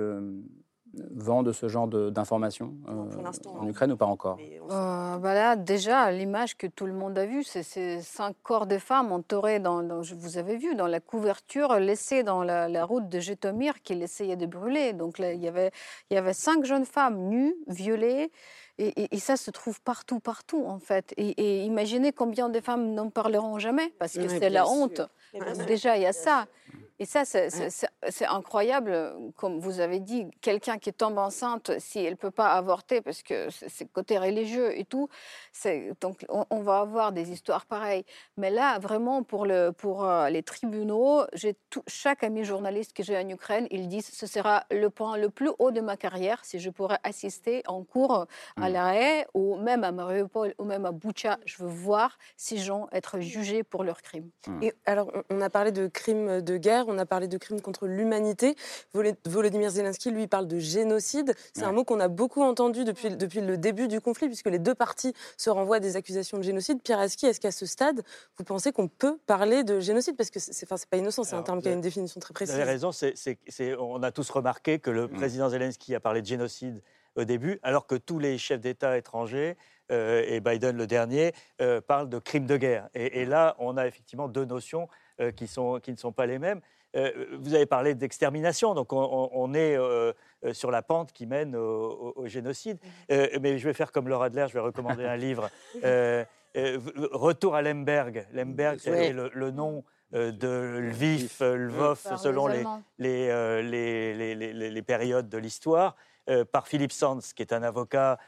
vent 0.95 1.43
de 1.43 1.53
ce 1.53 1.68
genre 1.68 1.89
d'informations 1.89 2.74
en 2.86 3.66
Ukraine 3.66 3.93
ou 3.93 3.97
pas 3.97 4.07
encore? 4.07 4.39
Voilà, 4.68 5.57
déjà, 5.57 6.11
l'image 6.11 6.57
que 6.57 6.66
tout 6.66 6.86
le 6.86 6.93
monde 6.93 7.18
a 7.18 7.26
vue, 7.26 7.45
c'est 7.45 7.62
ces 7.62 8.01
cinq 8.03 8.36
corps 8.43 8.66
de 8.66 8.78
femmes 8.78 9.12
entourés, 9.12 9.59
dans, 9.59 9.82
vous 10.03 10.39
avez 10.39 10.57
vu, 10.57 10.74
dans 10.74 10.86
la 10.86 11.01
couverture 11.01 11.78
laissée 11.78 12.22
dans 12.22 12.43
la, 12.43 12.84
route 12.84 13.09
de 13.09 13.20
Jetomir 13.20 13.82
qu'il 13.82 14.03
essayait 14.03 14.36
de 14.36 14.47
brûler. 14.47 14.93
Donc 14.93 15.18
il, 15.18 15.41
y 15.41 15.49
avait, 15.49 15.70
il 16.11 16.14
y 16.14 16.16
avait 16.16 16.32
cinq 16.32 16.64
jeunes 16.64 16.86
femmes 16.86 17.28
nues, 17.28 17.55
violées. 17.66 18.30
Et, 18.80 19.18
ça 19.18 19.36
se 19.36 19.51
trouve 19.51 19.80
partout, 19.80 20.20
partout, 20.20 20.64
en 20.64 20.78
fait. 20.78 21.12
Et, 21.16 21.64
imaginez 21.64 22.12
combien 22.12 22.49
de 22.49 22.61
femmes 22.61 22.95
n'en 22.95 23.11
parleront 23.11 23.59
jamais, 23.59 23.93
parce 23.99 24.14
que 24.14 24.28
c'est 24.28 24.51
la 24.51 24.68
honte. 24.68 25.03
Déjà, 25.66 25.97
il 25.97 26.03
y 26.03 26.07
a 26.07 26.12
ça. 26.12 26.47
Et 27.01 27.05
ça, 27.05 27.24
c'est 27.24 28.26
incroyable, 28.26 29.14
comme 29.36 29.61
vous 29.61 29.78
avez 29.78 30.01
dit, 30.01 30.26
quelqu'un 30.40 30.78
qui 30.78 30.92
tombe 30.92 31.18
enceinte, 31.18 31.70
si 31.78 32.01
elle 32.01 32.12
ne 32.12 32.16
peut 32.16 32.32
pas 32.32 32.53
avorter, 32.55 33.01
parce 33.01 33.22
que 33.22 33.49
c'est 33.51 33.90
côté 33.92 34.18
religieux 34.18 34.76
et 34.76 34.84
tout, 34.84 35.09
donc 36.01 36.26
on, 36.28 36.61
va 36.61 36.80
avoir 36.80 37.12
des 37.12 37.30
histoires 37.30 37.66
pareilles. 37.66 38.05
Mais 38.36 38.51
là, 38.51 38.78
vraiment, 38.80 39.22
pour, 39.22 39.46
le, 39.46 39.70
pour 39.70 40.05
euh, 40.05 40.28
les 40.28 40.42
tribunaux, 40.42 41.22
tout, 41.70 41.82
chaque 41.86 42.24
ami 42.24 42.44
journaliste 42.44 42.92
que 42.94 43.05
j'ai 43.05 43.16
en 43.16 43.28
Ukraine, 43.28 43.68
ils 43.70 43.86
disent 43.86 44.11
ce 44.12 44.26
sera 44.26 44.64
le 44.70 44.90
point 44.90 45.16
le 45.16 45.30
plus 45.30 45.51
haut 45.61 45.70
de 45.70 45.80
ma 45.80 45.96
carrière 45.96 46.44
si 46.44 46.59
je 46.59 46.70
pourrais 46.70 46.99
assister 47.05 47.62
en 47.66 47.84
cours 47.84 48.26
à 48.57 48.68
mmh. 48.68 48.72
l'arrêt, 48.72 49.26
ou 49.34 49.57
même 49.57 49.84
à 49.84 49.92
Mariupol, 49.92 50.55
ou 50.59 50.64
même 50.64 50.84
à 50.84 50.90
Boucha. 50.90 51.38
Je 51.44 51.62
veux 51.62 51.70
voir 51.70 52.18
ces 52.36 52.57
gens 52.57 52.88
être 52.90 53.20
jugés 53.20 53.62
pour 53.62 53.84
leurs 53.84 54.03
crimes. 54.03 54.30
Et 54.62 54.74
alors, 54.84 55.12
on 55.30 55.40
a 55.40 55.51
parlé 55.51 55.70
de 55.70 55.86
crimes 55.86 56.40
de 56.40 56.57
guerre 56.57 56.88
on 56.89 56.99
a 56.99 57.07
parlé 57.07 57.28
de 57.28 57.39
crimes 57.39 57.61
contre 57.61 57.86
l'humanité. 57.86 58.57
Volodymyr 59.24 59.70
Zelensky, 59.70 60.11
lui, 60.11 60.26
parle 60.26 60.47
de 60.47 60.59
génocide. 60.59 61.34
C'est 61.55 61.64
un 61.64 61.72
mot 61.72 61.84
qu'on 61.84 62.01
a 62.01 62.09
beaucoup 62.09 62.43
entendu 62.43 62.84
depuis, 62.84 63.11
depuis 63.11 63.41
le 63.41 63.57
début 63.59 63.89
du 63.89 64.01
conflit, 64.01 64.26
puisque 64.26 64.49
les 64.49 64.59
deux 64.59 64.74
parties 64.74 65.14
se 65.36 65.51
renvoient 65.51 65.80
des 65.80 65.97
accusations 65.97 66.39
de 66.39 66.43
génocide. 66.43 66.82
Pierre 66.82 67.01
Aski, 67.01 67.26
est-ce 67.26 67.41
qu'à 67.41 67.53
ce 67.53 67.66
stade, 67.66 68.03
vous 68.36 68.45
pensez 68.45 68.72
qu'on 68.72 68.89
peut 68.89 69.18
parler 69.26 69.64
de 69.64 69.80
génocide? 69.80 70.16
Parce 70.16 70.30
que 70.30 70.41
c'est 70.41 70.66
pas 70.66 70.97
innocent, 70.97 71.24
c'est 71.24 71.36
un 71.36 71.43
terme 71.43 71.62
qui 71.62 71.68
a 71.68 71.72
une 71.72 71.80
définition 71.80 72.20
très 72.20 72.34
précise. 72.34 72.55
Vous 72.55 72.61
avez 72.61 72.70
raison, 72.70 72.91
on 73.78 74.03
a 74.03 74.12
tous 74.12 74.30
remarqué 74.30 74.78
que 74.78 74.91
le 74.91 75.07
mm. 75.07 75.11
président 75.11 75.49
Zelensky 75.49 75.95
a 75.95 76.01
parlé 76.01 76.22
de 76.22 76.26
génocide 76.26 76.82
au 77.16 77.24
début, 77.24 77.59
alors 77.62 77.86
que 77.86 77.97
tous 77.97 78.18
les 78.18 78.39
chefs 78.39 78.61
d'État 78.61 78.97
étrangers 78.97 79.57
euh, 79.91 80.24
et 80.26 80.41
Biden 80.41 80.76
le 80.76 80.86
dernier 80.86 81.32
euh, 81.61 81.80
parlent 81.80 82.09
de 82.09 82.18
crimes 82.18 82.47
de 82.47 82.57
guerre. 82.57 82.89
Et, 82.95 83.24
là, 83.24 83.57
on 83.59 83.76
a 83.76 83.86
effectivement 83.86 84.28
deux 84.28 84.45
notions 84.45 84.89
euh, 85.20 85.32
qui, 85.32 85.47
sont, 85.47 85.80
qui 85.82 85.91
ne 85.91 85.97
sont 85.97 86.12
pas 86.12 86.26
les 86.26 86.39
mêmes. 86.39 86.61
Euh, 86.97 87.26
vous 87.39 87.55
avez 87.55 87.66
parlé 87.66 87.95
d'extermination, 87.95 88.74
donc 88.74 88.93
on, 88.93 89.55
est 89.55 89.76
euh, 89.76 90.12
euh, 90.45 90.55
sur 90.55 90.70
la 90.70 90.82
pente 90.82 91.12
qui 91.12 91.26
mène 91.26 91.55
au, 91.55 92.26
génocide. 92.26 92.78
mais 93.09 93.59
je 93.59 93.64
vais 93.64 93.74
faire 93.74 93.93
comme 93.93 94.09
Laura 94.09 94.26
Adler, 94.26 94.47
je 94.49 94.55
vais 94.55 94.61
recommander 94.61 95.05
un 95.05 95.16
livre. 95.16 95.51
Retour 96.55 97.55
à 97.55 97.62
Lemberg. 97.62 98.26
Lemberg, 98.32 98.78
c'est 98.80 99.12
le, 99.12 99.51
nom 99.51 99.84
de 100.12 100.78
Lviv, 100.80 101.36
Lvov, 101.41 102.01
selon 102.16 102.47
les, 102.47 102.64
les, 102.99 104.34
les, 104.34 104.82
périodes 104.82 105.28
de 105.28 105.39
l'histoire, 105.39 105.95
par 106.53 106.68
Philippe 106.68 106.93
Sands, 106.93 107.18
qui 107.36 107.43
est 107.43 107.53
un 107.53 107.62
avocat 107.62 108.18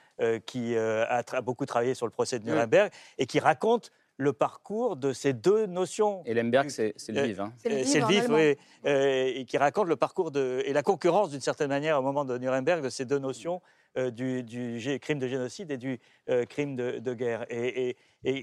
qui 0.44 0.76
a, 0.76 1.22
beaucoup 1.42 1.64
travaillé 1.64 1.94
sur 1.94 2.06
le 2.06 2.12
procès 2.12 2.38
de 2.38 2.44
Nuremberg 2.44 2.92
et 3.16 3.26
qui 3.26 3.40
raconte 3.40 3.90
le 4.20 4.34
parcours 4.34 4.96
de 4.96 5.14
ces 5.14 5.32
deux 5.32 5.64
notions. 5.64 6.22
Et 6.26 6.34
Lemberg, 6.34 6.68
c'est 6.68 6.94
le 7.08 7.22
vif. 7.22 7.40
Hein. 7.40 7.52
C'est 7.56 8.00
le 8.00 8.06
vif, 8.06 8.26
oui. 8.28 8.54
Euh, 8.86 9.32
et 9.34 9.44
qui 9.46 9.56
raconte 9.56 9.88
le 9.88 9.96
parcours 9.96 10.30
de, 10.30 10.62
et 10.66 10.74
la 10.74 10.82
concurrence, 10.82 11.30
d'une 11.30 11.40
certaine 11.40 11.68
manière, 11.68 11.98
au 11.98 12.02
moment 12.02 12.26
de 12.26 12.36
Nuremberg, 12.36 12.82
de 12.82 12.90
ces 12.90 13.06
deux 13.06 13.18
notions 13.18 13.62
euh, 13.96 14.10
du, 14.10 14.98
crime 15.00 15.18
de 15.18 15.26
génocide 15.26 15.70
et 15.70 15.78
du 15.78 15.98
euh, 16.28 16.44
crime 16.44 16.76
de, 16.76 17.14
guerre. 17.14 17.46
Et, 17.48 17.96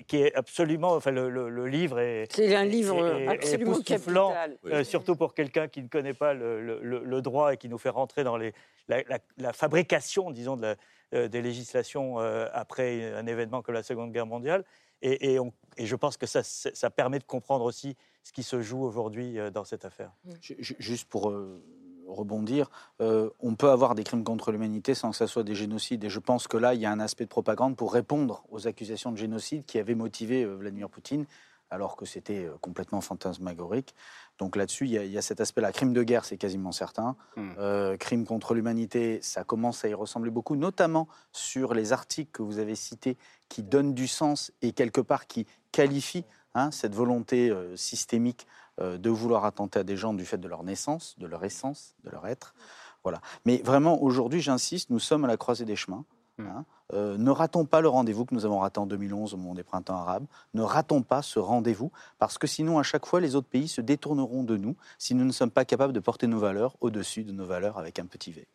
qui 0.08 0.18
est 0.18 0.34
absolument. 0.34 0.94
Enfin, 0.94 1.12
le, 1.12 1.68
livre 1.68 2.00
est. 2.00 2.26
C'est 2.32 2.56
un 2.56 2.66
livre 2.66 3.28
absolument 3.28 3.80
capital. 3.80 4.58
surtout 4.84 5.16
pour 5.16 5.36
quelqu'un 5.36 5.68
qui 5.68 5.84
ne 5.84 5.88
connaît 5.88 6.16
pas 6.16 6.34
le, 6.34 7.22
droit 7.22 7.54
et 7.54 7.58
qui 7.58 7.70
nous 7.70 7.78
fait 7.78 7.90
rentrer 7.90 8.24
dans 8.24 8.38
les, 8.38 8.54
la, 8.88 9.54
fabrication, 9.54 10.32
disons, 10.32 10.58
de 10.58 10.76
des 11.14 11.42
législations 11.42 12.18
après 12.52 13.14
un 13.14 13.28
événement 13.28 13.62
comme 13.62 13.76
la 13.76 13.84
Seconde 13.84 14.12
Guerre 14.12 14.26
mondiale. 14.26 14.66
Et, 15.02 15.38
je 15.78 15.96
pense 15.96 16.18
que 16.18 16.26
ça, 16.26 16.42
ça, 16.44 16.90
permet 16.90 17.20
de 17.20 17.24
comprendre 17.24 17.64
aussi 17.66 17.96
ce 18.24 18.32
qui 18.32 18.44
se 18.44 18.62
joue 18.62 18.84
aujourd'hui 18.84 19.38
euh, 19.38 19.52
dans 19.52 19.64
cette 19.64 19.86
affaire. 19.86 20.12
Mmh. 20.26 20.32
Juste 20.60 21.08
pour 21.08 21.30
euh, 21.30 21.62
rebondir, 22.08 22.70
euh, 23.00 23.30
on 23.40 23.56
peut 23.56 23.70
avoir 23.70 23.94
des 23.94 24.04
crimes 24.04 24.24
contre 24.24 24.52
l'humanité 24.52 24.96
sans 24.96 25.12
que 25.12 25.18
ça 25.18 25.28
soit 25.28 25.44
des 25.44 25.56
génocides. 25.56 26.04
Et 26.04 26.10
je 26.10 26.20
pense 26.20 26.48
que 26.48 26.58
là, 26.58 26.74
il 26.74 26.82
y 26.82 26.86
a 26.86 26.92
un 26.92 27.00
aspect 27.00 27.26
de 27.26 27.30
propagande 27.30 27.76
pour 27.76 27.94
répondre 27.94 28.44
aux 28.50 28.68
accusations 28.68 29.12
de 29.12 29.18
génocide 29.18 29.66
qui 29.66 29.78
avaient 29.78 29.96
motivé 29.96 30.46
Vladimir 30.46 30.90
Poutine 30.90 31.26
alors 31.70 31.96
que 31.96 32.06
c'était 32.06 32.46
euh, 32.46 32.58
complètement 32.62 33.02
fantasmagorique. 33.02 33.94
Donc 34.38 34.56
là-dessus, 34.56 34.86
il 34.86 34.92
y, 34.92 35.18
a 35.18 35.22
cet 35.22 35.42
aspect-là. 35.42 35.72
Crime 35.72 35.94
de 35.94 36.04
guerre, 36.04 36.26
c'est 36.26 36.38
quasiment 36.38 36.72
certain. 36.72 37.16
Hmm. 37.36 37.52
Euh, 37.58 37.98
crime 37.98 38.26
contre 38.26 38.54
l'humanité, 38.54 39.20
ça 39.22 39.44
commence 39.44 39.84
à 39.84 39.90
y 39.90 39.94
ressembler 39.94 40.30
beaucoup, 40.30 40.56
notamment 40.56 41.08
sur 41.32 41.74
les 41.74 41.92
articles 41.92 42.32
que 42.32 42.44
vous 42.44 42.60
avez 42.60 42.76
cités 42.76 43.18
qui 43.50 43.64
donnent 43.64 43.94
du 43.94 44.08
sens 44.08 44.52
et 44.62 44.74
quelque 44.74 45.02
part 45.02 45.28
qui 45.28 45.48
qualifient 45.72 46.26
hein, 46.54 46.72
cette 46.72 46.94
volonté 46.94 47.50
euh, 47.50 47.76
systémique 47.76 48.48
de 48.80 49.10
vouloir 49.10 49.44
attenter 49.44 49.80
à 49.80 49.84
des 49.84 49.98
gens 49.98 50.14
du 50.14 50.24
fait 50.24 50.38
de 50.38 50.48
leur 50.48 50.64
naissance, 50.64 51.16
de 51.18 51.26
leur 51.26 51.44
essence, 51.44 51.96
de 52.04 52.12
leur 52.12 52.28
être. 52.28 52.54
Voilà. 53.02 53.22
Mais 53.44 53.58
vraiment, 53.64 54.04
aujourd'hui, 54.04 54.40
j'insiste, 54.40 54.92
nous 54.92 55.00
sommes 55.00 55.26
à 55.26 55.28
la 55.28 55.36
croisée 55.36 55.66
des 55.66 55.76
chemins. 55.76 56.06
Hmm. 56.38 56.48
Hein. 56.48 56.66
Euh, 56.94 57.18
ne 57.18 57.32
ratons 57.32 57.66
pas 57.66 57.82
le 57.82 57.90
rendez-vous 57.90 58.26
que 58.26 58.34
nous 58.34 58.46
avons 58.46 58.60
raté 58.60 58.80
en 58.80 58.86
2011 58.86 59.34
au 59.34 59.38
moment 59.38 59.56
des 59.56 59.64
printemps 59.64 59.96
arabes. 59.96 60.26
Ne 60.54 60.62
ratons 60.62 61.02
pas 61.02 61.22
ce 61.22 61.40
rendez-vous, 61.40 61.92
parce 62.20 62.38
que 62.38 62.48
sinon, 62.48 62.80
à 62.80 62.84
chaque 62.84 63.06
fois, 63.06 63.20
les 63.20 63.36
autres 63.36 63.50
pays 63.50 63.68
se 63.68 63.82
détourneront 63.82 64.44
de 64.44 64.56
nous 64.56 64.76
si 64.98 65.16
nous 65.16 65.26
ne 65.26 65.32
sommes 65.32 65.52
pas 65.52 65.66
capables 65.66 65.94
de 65.94 66.00
porter 66.00 66.28
nos 66.28 66.40
valeurs 66.40 66.78
au-dessus 66.80 67.24
de 67.24 67.32
nos 67.32 67.46
valeurs 67.46 67.78
avec 67.78 68.00
un 68.00 68.06
petit 68.06 68.32
V. 68.32 68.48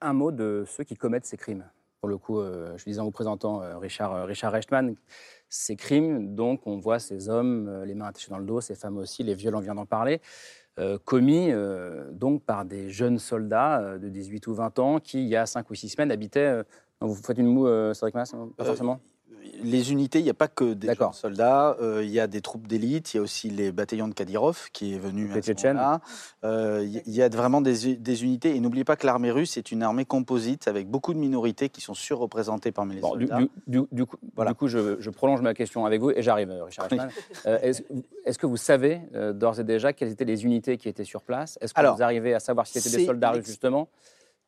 Un 0.00 0.12
mot 0.12 0.32
de 0.32 0.64
ceux 0.66 0.84
qui 0.84 0.96
commettent 0.96 1.26
ces 1.26 1.36
crimes. 1.36 1.64
Pour 2.00 2.08
le 2.08 2.18
coup, 2.18 2.40
euh, 2.40 2.76
je 2.76 2.84
disais 2.84 3.00
en 3.00 3.04
vous 3.04 3.10
présentant 3.10 3.62
euh, 3.62 3.78
Richard, 3.78 4.26
Richard 4.26 4.52
Rechtman, 4.52 4.94
ces 5.48 5.74
crimes, 5.74 6.36
donc 6.36 6.66
on 6.66 6.76
voit 6.76 6.98
ces 6.98 7.28
hommes, 7.28 7.82
les 7.84 7.94
mains 7.94 8.06
attachées 8.06 8.30
dans 8.30 8.38
le 8.38 8.44
dos, 8.44 8.60
ces 8.60 8.74
femmes 8.74 8.98
aussi, 8.98 9.24
les 9.24 9.34
viols, 9.34 9.56
on 9.56 9.60
vient 9.60 9.74
d'en 9.74 9.86
parler, 9.86 10.20
commis 11.04 11.50
donc 12.12 12.44
par 12.44 12.64
des 12.64 12.90
jeunes 12.90 13.18
soldats 13.18 13.98
de 13.98 14.08
18 14.08 14.46
ou 14.46 14.54
20 14.54 14.78
ans 14.78 15.00
qui, 15.00 15.22
il 15.22 15.28
y 15.28 15.34
a 15.34 15.44
5 15.44 15.68
ou 15.70 15.74
6 15.74 15.88
semaines, 15.88 16.12
habitaient 16.12 16.62
vous 17.00 17.14
faites 17.14 17.38
une 17.38 17.46
moue, 17.46 17.66
euh, 17.66 17.94
Cédric 17.94 18.14
Mass 18.14 18.32
Pas 18.32 18.64
euh, 18.64 18.66
forcément 18.66 19.00
les 19.62 19.90
unités, 19.90 20.20
il 20.20 20.24
n'y 20.24 20.30
a 20.30 20.34
pas 20.34 20.46
que 20.46 20.72
des 20.74 20.92
soldats, 21.12 21.76
euh, 21.80 22.04
il 22.04 22.10
y 22.10 22.20
a 22.20 22.28
des 22.28 22.40
troupes 22.40 22.68
d'élite, 22.68 23.12
il 23.12 23.16
y 23.16 23.20
a 23.20 23.22
aussi 23.22 23.50
les 23.50 23.72
bataillons 23.72 24.06
de 24.06 24.14
Kadyrov 24.14 24.68
qui 24.72 24.94
est 24.94 24.98
venu 24.98 25.32
à 25.32 25.42
ce 25.42 25.50
Il 26.84 27.14
y 27.14 27.22
a 27.22 27.28
vraiment 27.28 27.60
des, 27.60 28.24
unités, 28.24 28.54
et 28.54 28.60
n'oubliez 28.60 28.84
pas 28.84 28.94
que 28.94 29.04
l'armée 29.04 29.32
russe 29.32 29.56
est 29.56 29.72
une 29.72 29.82
armée 29.82 30.04
composite 30.04 30.68
avec 30.68 30.88
beaucoup 30.88 31.12
de 31.12 31.18
minorités 31.18 31.70
qui 31.70 31.80
sont 31.80 31.94
surreprésentées 31.94 32.70
parmi 32.70 32.96
les 32.96 33.00
soldats. 33.00 33.40
Du, 33.66 33.84
coup, 34.06 34.16
voilà. 34.36 34.52
du 34.52 34.56
coup 34.56 34.68
je, 34.68 35.10
prolonge 35.10 35.40
ma 35.40 35.54
question 35.54 35.86
avec 35.86 36.00
vous, 36.00 36.10
et 36.10 36.22
j'arrive, 36.22 36.50
Richard 36.64 36.88
Est-ce 37.44 38.38
que 38.38 38.46
vous 38.46 38.56
savez 38.56 39.00
d'ores 39.34 39.58
et 39.58 39.64
déjà 39.64 39.92
quelles 39.92 40.10
étaient 40.10 40.24
les 40.24 40.44
unités 40.44 40.76
qui 40.76 40.88
étaient 40.88 41.04
sur 41.04 41.22
place? 41.22 41.58
Est-ce 41.60 41.74
que 41.74 41.94
vous 41.94 42.02
arrivez 42.02 42.34
à 42.34 42.40
savoir 42.40 42.66
si 42.66 42.80
c'était 42.80 42.98
des 42.98 43.06
soldats 43.06 43.32
russes, 43.32 43.46
justement? 43.46 43.88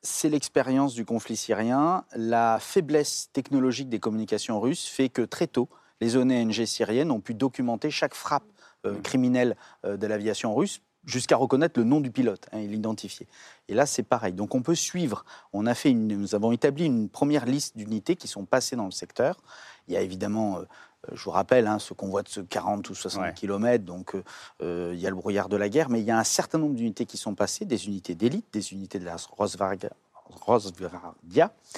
C'est 0.02 0.28
l'expérience 0.28 0.94
du 0.94 1.04
conflit 1.04 1.36
syrien. 1.36 2.04
La 2.14 2.58
faiblesse 2.60 3.30
technologique 3.32 3.88
des 3.88 3.98
communications 3.98 4.60
russes 4.60 4.86
fait 4.86 5.08
que 5.08 5.22
très 5.22 5.46
tôt, 5.46 5.68
les 6.00 6.16
ONG 6.16 6.64
syriennes 6.64 7.10
ont 7.10 7.20
pu 7.20 7.34
documenter 7.34 7.90
chaque 7.90 8.14
frappe 8.14 8.44
euh, 8.86 8.92
mm. 8.92 9.02
criminelle 9.02 9.56
euh, 9.84 9.96
de 9.96 10.06
l'aviation 10.06 10.54
russe 10.54 10.80
jusqu'à 11.04 11.36
reconnaître 11.36 11.78
le 11.78 11.84
nom 11.84 12.00
du 12.00 12.10
pilote 12.10 12.46
hein, 12.52 12.58
et 12.58 12.66
l'identifier. 12.66 13.26
Et 13.68 13.74
là, 13.74 13.86
c'est 13.86 14.02
pareil. 14.02 14.32
Donc, 14.32 14.54
on 14.54 14.62
peut 14.62 14.74
suivre. 14.74 15.24
On 15.52 15.66
a 15.66 15.74
fait 15.74 15.92
nous 15.92 16.34
avons 16.34 16.52
établi 16.52 16.84
une 16.84 17.08
première 17.08 17.46
liste 17.46 17.76
d'unités 17.76 18.16
qui 18.16 18.28
sont 18.28 18.44
passées 18.44 18.76
dans 18.76 18.84
le 18.84 18.90
secteur. 18.90 19.36
Il 19.88 19.94
y 19.94 19.96
a 19.96 20.02
évidemment 20.02 20.58
euh, 20.58 20.60
euh, 20.60 20.64
je 21.12 21.24
vous 21.24 21.30
rappelle, 21.30 21.66
hein, 21.66 21.78
ce 21.78 21.94
convoi 21.94 22.22
de 22.22 22.28
ce 22.28 22.40
40 22.40 22.88
ou 22.90 22.94
60 22.94 23.34
km, 23.34 23.84
donc 23.84 24.14
euh, 24.14 24.22
euh, 24.62 24.90
il 24.94 25.00
y 25.00 25.06
a 25.06 25.10
le 25.10 25.16
brouillard 25.16 25.48
de 25.48 25.56
la 25.56 25.68
guerre, 25.68 25.88
mais 25.88 26.00
il 26.00 26.06
y 26.06 26.10
a 26.10 26.18
un 26.18 26.24
certain 26.24 26.58
nombre 26.58 26.74
d'unités 26.74 27.06
qui 27.06 27.16
sont 27.16 27.34
passées, 27.34 27.64
des 27.64 27.86
unités 27.86 28.14
d'élite, 28.14 28.46
des 28.52 28.72
unités 28.72 28.98
de 28.98 29.04
la 29.04 29.16
Rosvardia, 29.36 29.90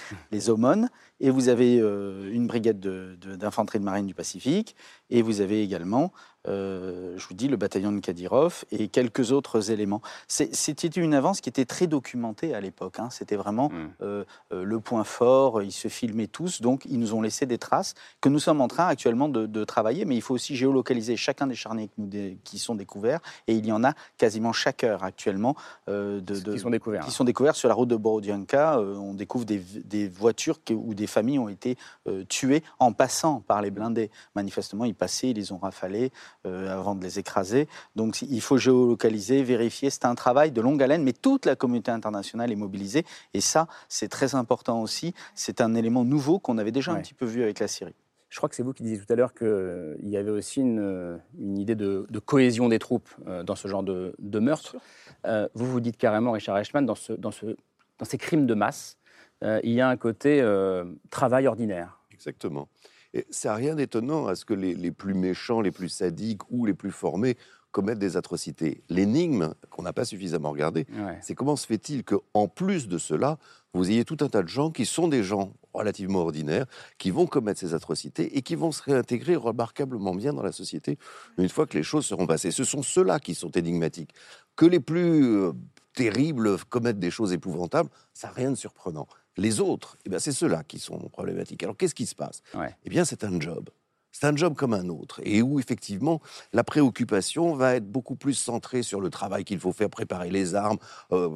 les 0.33 0.51
aumônes, 0.51 0.91
et 1.21 1.31
vous 1.31 1.49
avez 1.49 1.77
une 1.77 2.47
brigade 2.47 2.81
d'infanterie 2.81 3.79
de, 3.79 3.85
marine 3.85 4.07
du 4.07 4.15
Pacifique, 4.15 4.77
et 5.09 5.23
vous 5.23 5.41
avez 5.41 5.63
également 5.63 6.13
euh, 6.49 7.17
je 7.17 7.27
vous 7.29 7.35
dis, 7.35 7.49
le 7.49 7.57
bataillon 7.57 7.93
de 7.93 8.01
Kadyrov 8.01 8.65
et 8.73 8.89
quelques 8.89 9.33
autres 9.33 9.71
éléments. 9.71 10.03
C'était 10.29 10.89
une 10.89 11.15
avance 11.15 11.41
qui 11.41 11.49
était 11.49 11.65
très 11.65 11.87
documentée 11.87 12.55
à 12.55 12.61
l'époque. 12.61 12.99
Hein. 12.99 13.09
C'était 13.11 13.37
vraiment 13.37 13.69
mm. 13.69 13.91
euh, 14.03 14.25
euh, 14.53 14.65
le 14.65 14.81
point 14.81 15.05
fort. 15.05 15.63
Ils 15.63 15.73
se 15.73 15.89
filmaient 15.89 16.27
tous, 16.27 16.61
donc 16.61 16.85
ils 16.87 16.99
nous 16.99 17.15
ont 17.15 17.23
laissé 17.23 17.47
des 17.47 17.59
traces 17.59 17.95
que 18.21 18.29
nous 18.29 18.39
sommes 18.39 18.61
en 18.61 18.69
train 18.69 18.87
actuellement 18.87 19.29
de, 19.29 19.63
travailler. 19.65 20.05
Mais 20.05 20.17
il 20.17 20.23
faut 20.23 20.35
aussi 20.35 20.57
géolocaliser 20.57 21.17
chacun 21.17 21.47
des 21.47 21.55
charniers 21.55 21.89
qui 22.43 22.59
sont 22.59 22.75
découverts. 22.75 23.21
Et 23.47 23.55
il 23.55 23.65
y 23.65 23.73
en 23.73 23.85
a 23.85 23.93
quasiment 24.19 24.53
chaque 24.53 24.83
heure 24.83 25.05
actuellement 25.05 25.55
de, 25.87 26.21
qui, 26.21 26.59
sont 26.59 26.71
découverts. 26.71 27.05
qui 27.05 27.13
sont 27.13 27.23
découverts 27.23 27.55
sur 27.55 27.69
la 27.69 27.75
route 27.75 27.89
de 27.89 27.97
Borodianka. 27.97 28.81
on 28.81 29.15
découvre 29.15 29.45
des, 29.45 30.09
voitures 30.09 30.59
où 30.71 30.95
des 30.95 31.07
familles 31.07 31.39
ont 31.39 31.49
été 31.49 31.77
tuées 32.29 32.65
en 32.81 32.93
passant 32.93 33.41
par 33.41 33.63
les 33.63 33.71
blindés. 33.71 34.11
Manifestement, 34.35 34.85
ils 34.85 34.97
passaient, 34.97 35.31
ils 35.31 35.37
les 35.37 35.53
ont 35.53 35.59
rafalés. 35.59 36.11
Euh, 36.45 36.69
avant 36.73 36.97
de 36.97 37.05
les 37.05 37.21
écraser. 37.21 37.69
Donc 37.95 38.21
il 38.21 38.41
faut 38.41 38.57
géolocaliser, 38.57 39.45
vérifier. 39.45 39.91
C'est 39.91 40.07
un 40.07 40.17
travail 40.17 40.51
de 40.51 40.61
longue 40.61 40.83
haleine, 40.83 41.05
mais 41.05 41.13
toute 41.13 41.47
la 41.47 41.55
communauté 41.55 41.93
internationale 41.93 42.51
est 42.51 42.57
mobilisée. 42.57 43.05
Et 43.33 43.41
ça, 43.41 43.69
c'est 43.89 44.09
très 44.09 44.35
important 44.35 44.83
aussi. 44.83 45.15
C'est 45.37 45.61
un 45.61 45.77
élément 45.77 46.05
nouveau 46.05 46.41
qu'on 46.41 46.59
avait 46.59 46.73
déjà 46.73 46.91
un 46.91 47.01
petit 47.01 47.15
peu 47.15 47.27
vu 47.27 47.45
avec 47.45 47.61
la 47.61 47.69
Syrie. 47.69 47.95
Je 48.29 48.39
crois 48.39 48.49
que 48.49 48.57
c'est 48.57 48.65
vous 48.65 48.73
qui 48.73 48.83
disiez 48.83 48.99
tout 48.99 49.13
à 49.13 49.15
l'heure 49.15 49.35
qu'il 49.35 49.47
euh, 49.47 49.95
y 50.03 50.17
avait 50.17 50.33
aussi 50.33 50.61
une, 50.63 51.21
une 51.39 51.59
idée 51.59 51.77
de, 51.77 52.09
cohésion 52.25 52.69
des 52.69 52.81
troupes 52.81 53.11
euh, 53.29 53.45
dans 53.45 53.55
ce 53.55 53.69
genre 53.69 53.85
de, 53.85 54.13
de 54.19 54.39
meurtre. 54.41 54.75
vous 55.55 55.67
vous 55.67 55.81
dites 55.81 55.97
carrément, 55.97 56.33
Richard 56.33 56.59
Eichmann, 56.59 56.85
dans, 56.85 56.97
ce, 56.97 57.13
dans, 57.13 57.31
ce, 57.31 57.55
dans 57.99 58.05
ces 58.05 58.19
crimes 58.19 58.47
de 58.47 58.55
masse, 58.55 58.99
il 59.43 59.71
y 59.71 59.81
a 59.81 59.89
un 59.89 59.97
côté 59.97 60.45
travail 61.11 61.47
ordinaire. 61.47 62.01
Exactement. 62.11 62.69
C'est 63.31 63.51
rien 63.51 63.75
d'étonnant 63.75 64.27
à 64.27 64.35
ce 64.35 64.45
que 64.45 64.55
les, 64.55 64.91
plus 64.91 65.15
méchants, 65.15 65.61
les 65.61 65.71
plus 65.71 65.89
sadiques 65.89 66.43
ou 66.51 66.65
les 66.67 66.75
plus 66.75 66.91
formés 66.91 67.37
commettent 67.71 67.99
des 67.99 68.17
atrocités. 68.17 68.83
L'énigme 68.89 69.55
qu'on 69.71 69.83
n'a 69.83 69.93
pas 69.93 70.05
suffisamment 70.05 70.51
regardé, 70.51 70.87
c'est 71.21 71.35
comment 71.35 71.57
se 71.57 71.67
fait-il 71.67 72.05
qu'en 72.05 72.49
plus 72.49 72.89
de 72.89 72.99
cela, 72.99 73.39
vous 73.75 73.91
ayez 73.91 74.05
tout 74.05 74.19
un 74.21 74.29
tas 74.29 74.43
de 74.43 74.49
gens 74.49 74.71
qui 74.71 74.87
sont 74.87 75.09
des 75.09 75.23
gens 75.23 75.55
relativement 75.73 76.21
ordinaires, 76.21 76.67
qui 76.99 77.11
vont 77.11 77.27
commettre 77.27 77.61
ces 77.61 77.75
atrocités 77.75 78.37
et 78.37 78.43
qui 78.43 78.55
vont 78.55 78.73
se 78.73 78.83
réintégrer 78.83 79.37
remarquablement 79.37 80.15
bien 80.15 80.33
dans 80.33 80.43
la 80.43 80.53
société 80.53 80.99
une 81.39 81.49
fois 81.49 81.67
que 81.67 81.77
les 81.77 81.83
choses 81.83 82.05
seront 82.05 82.27
passées. 82.27 82.51
Ce 82.51 82.65
sont 82.65 82.83
ceux-là 82.83 83.19
qui 83.19 83.35
sont 83.35 83.51
énigmatiques. 83.51 84.13
Que 84.57 84.67
les 84.67 84.81
plus 84.81 85.37
euh, 85.37 85.53
terribles 85.95 86.59
commettent 86.69 86.99
des 86.99 87.11
choses 87.11 87.33
épouvantables, 87.33 87.89
ça 88.13 88.29
n'a 88.29 88.35
rien 88.35 88.51
de 88.51 88.57
surprenant. 88.57 89.07
Les 89.37 89.61
autres, 89.61 89.97
eh 90.05 90.19
c'est 90.19 90.33
ceux-là 90.33 90.63
qui 90.65 90.79
sont 90.79 90.99
problématiques. 91.09 91.63
Alors 91.63 91.77
qu'est-ce 91.77 91.95
qui 91.95 92.07
se 92.07 92.15
passe? 92.15 92.43
Eh 92.85 92.91
bien, 92.91 93.05
c'est 93.05 93.25
un 93.25 93.41
job. 93.41 93.71
C'est 94.11 94.27
un 94.27 94.37
job 94.37 94.55
comme 94.55 94.75
un 94.75 94.91
autre, 94.91 95.23
et 95.25 95.41
où 95.41 95.59
effectivement 95.59 96.21
la 96.53 96.65
préoccupation 96.65 97.55
va 97.55 97.77
être 97.77 97.91
beaucoup 97.91 98.15
plus 98.15 98.35
centrée 98.35 98.83
sur 98.83 99.01
le 99.01 99.09
travail 99.09 99.45
qu'il 99.45 99.59
faut 99.59 99.73
faire, 99.73 99.89
préparer 99.89 100.31
les 100.31 100.55
armes, 100.55 100.77
euh, 101.13 101.31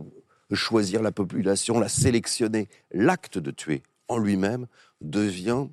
choisir 0.53 1.01
la 1.01 1.11
population, 1.11 1.81
la 1.81 1.89
sélectionner. 1.89 2.69
L'acte 2.91 3.39
de 3.39 3.51
tuer 3.51 3.83
en 4.09 4.19
lui-même 4.19 4.67
devient 5.01 5.69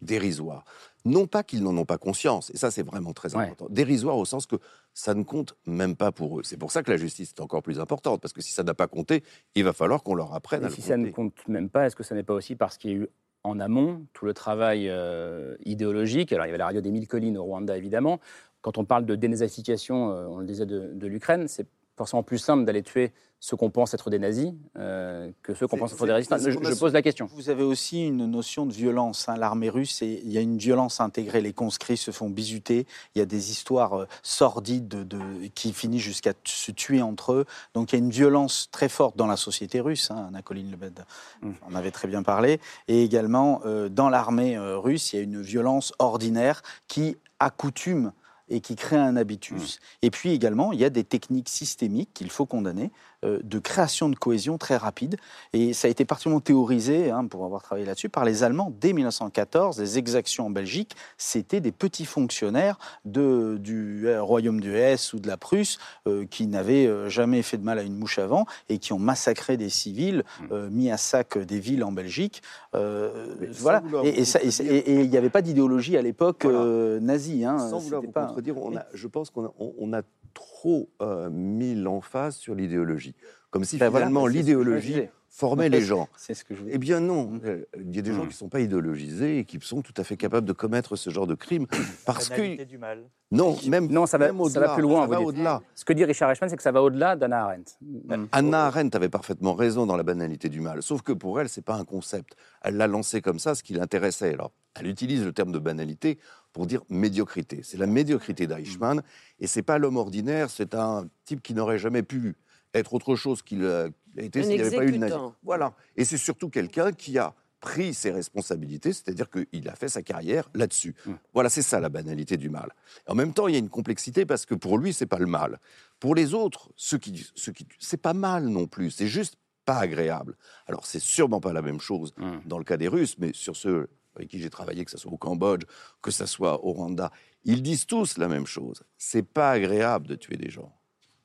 dérisoire. 0.00 0.64
Non 1.04 1.26
pas 1.26 1.42
qu'ils 1.42 1.62
n'en 1.62 1.76
ont 1.76 1.84
pas 1.84 1.98
conscience, 1.98 2.50
et 2.54 2.56
ça 2.56 2.70
c'est 2.70 2.82
vraiment 2.82 3.12
très 3.12 3.34
important, 3.36 3.66
dérisoire 3.68 4.16
au 4.16 4.24
sens 4.24 4.46
que 4.46 4.56
ça 4.94 5.14
ne 5.14 5.24
compte 5.24 5.56
même 5.66 5.96
pas 5.96 6.12
pour 6.12 6.38
eux. 6.38 6.42
C'est 6.44 6.56
pour 6.56 6.70
ça 6.70 6.82
que 6.82 6.90
la 6.90 6.96
justice 6.96 7.30
est 7.36 7.40
encore 7.40 7.62
plus 7.62 7.80
importante, 7.80 8.20
parce 8.20 8.32
que 8.32 8.40
si 8.40 8.52
ça 8.52 8.62
n'a 8.62 8.74
pas 8.74 8.86
compté, 8.86 9.22
il 9.56 9.64
va 9.64 9.72
falloir 9.72 10.02
qu'on 10.02 10.14
leur 10.14 10.32
apprenne 10.34 10.62
et 10.62 10.66
à 10.66 10.70
si 10.70 10.76
le 10.76 10.82
Si 10.82 10.88
ça 10.88 10.96
ne 10.96 11.10
compte 11.10 11.46
même 11.48 11.68
pas, 11.68 11.86
est-ce 11.86 11.96
que 11.96 12.04
ça 12.04 12.14
n'est 12.14 12.22
pas 12.22 12.34
aussi 12.34 12.54
parce 12.54 12.78
qu'il 12.78 12.90
y 12.90 12.94
a 12.94 12.96
eu 12.98 13.08
en 13.42 13.60
amont 13.60 14.06
tout 14.14 14.24
le 14.24 14.32
travail 14.32 14.88
euh, 14.88 15.56
idéologique 15.66 16.32
Alors 16.32 16.46
il 16.46 16.48
y 16.48 16.52
avait 16.52 16.58
la 16.58 16.66
radio 16.66 16.80
des 16.80 16.90
mille 16.90 17.06
collines 17.06 17.36
au 17.36 17.44
Rwanda 17.44 17.76
évidemment. 17.76 18.18
Quand 18.62 18.78
on 18.78 18.86
parle 18.86 19.04
de 19.04 19.14
dénazification, 19.16 20.10
euh, 20.10 20.26
on 20.26 20.38
le 20.38 20.46
disait, 20.46 20.64
de, 20.64 20.92
de 20.94 21.06
l'Ukraine, 21.06 21.48
c'est 21.48 21.66
forcément 21.96 22.22
plus 22.22 22.38
simple 22.38 22.64
d'aller 22.64 22.82
tuer 22.82 23.12
ceux 23.44 23.58
qu'on 23.58 23.68
pense 23.68 23.92
être 23.92 24.08
des 24.08 24.18
nazis 24.18 24.52
euh, 24.78 25.30
que 25.42 25.52
ceux 25.52 25.66
qu'on 25.66 25.76
pense 25.76 25.92
être 25.92 26.06
des 26.06 26.12
résistants. 26.12 26.38
Je, 26.38 26.78
pose 26.78 26.94
la 26.94 27.02
question. 27.02 27.26
Vous 27.26 27.50
avez 27.50 27.62
aussi 27.62 28.06
une 28.06 28.24
notion 28.24 28.64
de 28.64 28.72
violence. 28.72 29.28
Hein. 29.28 29.36
L'armée 29.36 29.68
russe, 29.68 30.00
il 30.00 30.32
y 30.32 30.38
a 30.38 30.40
une 30.40 30.56
violence 30.56 30.98
intégrée. 31.02 31.42
Les 31.42 31.52
conscrits 31.52 31.98
se 31.98 32.10
font 32.10 32.30
bisuter. 32.30 32.86
Il 33.14 33.18
y 33.18 33.22
a 33.22 33.26
des 33.26 33.50
histoires 33.50 34.00
euh, 34.00 34.06
sordides 34.22 34.88
de, 34.88 35.20
qui 35.54 35.74
finissent 35.74 36.02
jusqu'à 36.02 36.32
se 36.44 36.72
tuer 36.72 37.02
entre 37.02 37.34
eux. 37.34 37.44
Donc 37.74 37.92
il 37.92 37.96
y 37.96 38.00
a 38.00 38.02
une 38.02 38.10
violence 38.10 38.70
très 38.70 38.88
forte 38.88 39.18
dans 39.18 39.26
la 39.26 39.36
société 39.36 39.80
russe. 39.80 40.10
Hein. 40.10 40.26
Anna 40.28 40.40
Colline 40.40 40.70
Lebed 40.70 41.04
mmh. 41.42 41.50
en 41.68 41.74
avait 41.74 41.90
très 41.90 42.08
bien 42.08 42.22
parlé. 42.22 42.60
Et 42.88 43.04
également, 43.04 43.60
euh, 43.66 43.90
dans 43.90 44.08
l'armée 44.08 44.56
russe, 44.58 45.12
il 45.12 45.16
y 45.16 45.18
a 45.18 45.22
une 45.22 45.42
violence 45.42 45.92
ordinaire 45.98 46.62
qui 46.88 47.18
accoutume 47.40 48.12
et 48.54 48.60
qui 48.60 48.76
crée 48.76 48.96
un 48.96 49.16
habitus. 49.16 49.76
Mmh. 49.76 50.06
Et 50.06 50.10
puis 50.10 50.30
également, 50.30 50.72
il 50.72 50.80
y 50.80 50.84
a 50.84 50.90
des 50.90 51.04
techniques 51.04 51.48
systémiques 51.48 52.10
qu'il 52.14 52.30
faut 52.30 52.46
condamner. 52.46 52.92
Euh, 53.24 53.40
de 53.42 53.58
création 53.58 54.08
de 54.08 54.16
cohésion 54.16 54.58
très 54.58 54.76
rapide. 54.76 55.16
Et 55.52 55.72
ça 55.72 55.88
a 55.88 55.90
été 55.90 56.04
particulièrement 56.04 56.40
théorisé, 56.40 57.10
hein, 57.10 57.26
pour 57.26 57.44
avoir 57.44 57.62
travaillé 57.62 57.86
là-dessus, 57.86 58.08
par 58.08 58.24
les 58.24 58.42
Allemands 58.42 58.72
dès 58.80 58.92
1914. 58.92 59.80
Les 59.80 59.98
exactions 59.98 60.46
en 60.46 60.50
Belgique, 60.50 60.94
c'était 61.16 61.60
des 61.60 61.72
petits 61.72 62.04
fonctionnaires 62.04 62.78
de, 63.04 63.56
du 63.60 64.08
euh, 64.08 64.22
royaume 64.22 64.60
du 64.60 64.76
Hesse 64.76 65.12
ou 65.12 65.20
de 65.20 65.28
la 65.28 65.36
Prusse 65.36 65.78
euh, 66.06 66.26
qui 66.26 66.46
n'avaient 66.46 67.08
jamais 67.08 67.42
fait 67.42 67.56
de 67.56 67.64
mal 67.64 67.78
à 67.78 67.82
une 67.82 67.96
mouche 67.96 68.18
avant 68.18 68.46
et 68.68 68.78
qui 68.78 68.92
ont 68.92 68.98
massacré 68.98 69.56
des 69.56 69.68
civils, 69.68 70.24
mmh. 70.50 70.68
mis 70.70 70.90
à 70.90 70.96
sac 70.96 71.38
des 71.38 71.60
villes 71.60 71.84
en 71.84 71.92
Belgique. 71.92 72.42
voilà. 72.72 73.82
Et 74.04 75.02
il 75.02 75.10
n'y 75.10 75.16
avait 75.16 75.30
pas 75.30 75.42
d'idéologie 75.42 75.96
à 75.96 76.02
l'époque 76.02 76.44
nazie. 76.44 77.44
Hein, 77.44 77.58
Sans 77.58 77.78
vouloir 77.78 78.02
vous 78.02 78.12
contredire, 78.12 78.58
on 78.58 78.76
a, 78.76 78.84
je 78.92 79.06
pense 79.06 79.30
qu'on 79.30 79.46
a, 79.46 79.52
on 79.58 79.92
a 79.92 80.02
trop 80.34 80.88
mis 81.30 81.74
l'emphase 81.74 82.36
sur 82.36 82.54
l'idéologie. 82.54 83.13
Comme 83.50 83.64
si 83.64 83.78
ben 83.78 83.90
finalement 83.90 84.26
l'idéologie 84.26 85.02
formait 85.34 85.68
les 85.68 85.80
gens. 85.80 86.08
C'est 86.16 86.34
ce 86.34 86.44
que 86.44 86.54
je 86.54 86.62
Eh 86.68 86.78
bien 86.78 87.00
non, 87.00 87.26
mmh. 87.26 87.40
euh, 87.44 87.64
il 87.80 87.94
y 87.94 87.98
a 87.98 88.02
des 88.02 88.12
gens 88.12 88.18
mmh. 88.18 88.28
qui 88.28 88.34
ne 88.34 88.38
sont 88.38 88.48
pas 88.48 88.60
idéologisés 88.60 89.38
et 89.38 89.44
qui 89.44 89.58
sont 89.60 89.82
tout 89.82 89.92
à 89.96 90.04
fait 90.04 90.16
capables 90.16 90.46
de 90.46 90.52
commettre 90.52 90.96
ce 90.96 91.10
genre 91.10 91.26
de 91.26 91.34
crime 91.34 91.66
parce 92.06 92.28
que 92.28 92.62
du 92.64 92.78
mal. 92.78 93.04
Non, 93.32 93.56
même 93.68 93.88
non, 93.88 94.06
ça 94.06 94.16
va, 94.16 94.30
ça 94.48 94.60
va 94.60 94.74
plus 94.74 94.82
loin. 94.82 95.02
Ça 95.02 95.08
va 95.08 95.20
au-delà. 95.20 95.60
Ce 95.74 95.84
que 95.84 95.92
dit 95.92 96.04
Richard 96.04 96.30
Eichmann, 96.30 96.48
c'est 96.48 96.56
que 96.56 96.62
ça 96.62 96.70
va 96.70 96.82
au-delà 96.82 97.16
d'Anna 97.16 97.44
Arendt. 97.44 97.72
Mmh. 97.80 98.26
Anna 98.30 98.66
Arendt 98.66 98.96
avait 98.96 99.08
parfaitement 99.08 99.54
raison 99.54 99.86
dans 99.86 99.96
la 99.96 100.04
banalité 100.04 100.48
du 100.48 100.60
mal, 100.60 100.82
sauf 100.82 101.02
que 101.02 101.12
pour 101.12 101.40
elle, 101.40 101.48
c'est 101.48 101.64
pas 101.64 101.74
un 101.74 101.84
concept. 101.84 102.36
Elle 102.62 102.76
l'a 102.76 102.86
lancé 102.86 103.20
comme 103.20 103.40
ça, 103.40 103.56
ce 103.56 103.64
qui 103.64 103.72
l'intéressait. 103.72 104.34
Alors, 104.34 104.52
elle 104.78 104.86
utilise 104.86 105.24
le 105.24 105.32
terme 105.32 105.50
de 105.50 105.58
banalité 105.58 106.18
pour 106.52 106.66
dire 106.66 106.82
médiocrité. 106.88 107.60
C'est 107.64 107.78
la 107.78 107.86
médiocrité 107.86 108.46
d'Eichmann, 108.46 109.02
et 109.40 109.48
c'est 109.48 109.62
pas 109.62 109.78
l'homme 109.78 109.96
ordinaire, 109.96 110.50
c'est 110.50 110.74
un 110.74 111.08
type 111.24 111.42
qui 111.42 111.54
n'aurait 111.54 111.78
jamais 111.78 112.02
pu 112.02 112.36
être 112.74 112.94
autre 112.94 113.16
chose 113.16 113.42
qu'il 113.42 113.64
a 113.66 113.88
été 114.16 114.42
s'il 114.42 114.56
n'y 114.56 114.60
avait 114.60 114.76
pas 114.76 114.84
eu 114.84 114.98
de 114.98 115.06
Voilà. 115.42 115.74
Et 115.96 116.04
c'est 116.04 116.18
surtout 116.18 116.48
quelqu'un 116.48 116.92
qui 116.92 117.18
a 117.18 117.34
pris 117.60 117.94
ses 117.94 118.10
responsabilités, 118.10 118.92
c'est-à-dire 118.92 119.28
qu'il 119.30 119.68
a 119.70 119.74
fait 119.74 119.88
sa 119.88 120.02
carrière 120.02 120.50
là-dessus. 120.54 120.94
Hum. 121.06 121.16
Voilà, 121.32 121.48
c'est 121.48 121.62
ça 121.62 121.80
la 121.80 121.88
banalité 121.88 122.36
du 122.36 122.50
mal. 122.50 122.74
En 123.06 123.14
même 123.14 123.32
temps, 123.32 123.48
il 123.48 123.54
y 123.54 123.56
a 123.56 123.58
une 123.58 123.70
complexité 123.70 124.26
parce 124.26 124.44
que 124.44 124.54
pour 124.54 124.76
lui, 124.76 124.92
c'est 124.92 125.06
pas 125.06 125.18
le 125.18 125.26
mal. 125.26 125.58
Pour 125.98 126.14
les 126.14 126.34
autres, 126.34 126.70
ceux 126.76 126.98
qui, 126.98 127.26
ceux 127.34 127.52
qui, 127.52 127.66
c'est 127.78 127.96
pas 128.00 128.12
mal 128.12 128.48
non 128.48 128.66
plus. 128.66 128.90
C'est 128.90 129.08
juste 129.08 129.36
pas 129.64 129.78
agréable. 129.78 130.36
Alors, 130.66 130.84
c'est 130.84 131.00
sûrement 131.00 131.40
pas 131.40 131.54
la 131.54 131.62
même 131.62 131.80
chose 131.80 132.12
hum. 132.18 132.42
dans 132.44 132.58
le 132.58 132.64
cas 132.64 132.76
des 132.76 132.88
Russes, 132.88 133.16
mais 133.18 133.32
sur 133.32 133.56
ceux 133.56 133.88
avec 134.14 134.28
qui 134.28 134.38
j'ai 134.38 134.50
travaillé, 134.50 134.84
que 134.84 134.90
ce 134.90 134.98
soit 134.98 135.12
au 135.12 135.16
Cambodge, 135.16 135.64
que 136.02 136.10
ce 136.10 136.26
soit 136.26 136.64
au 136.64 136.72
Rwanda, 136.72 137.10
ils 137.44 137.62
disent 137.62 137.86
tous 137.86 138.18
la 138.18 138.28
même 138.28 138.46
chose. 138.46 138.82
C'est 138.96 139.22
pas 139.22 139.50
agréable 139.50 140.06
de 140.06 140.14
tuer 140.14 140.36
des 140.36 140.50
gens. 140.50 140.72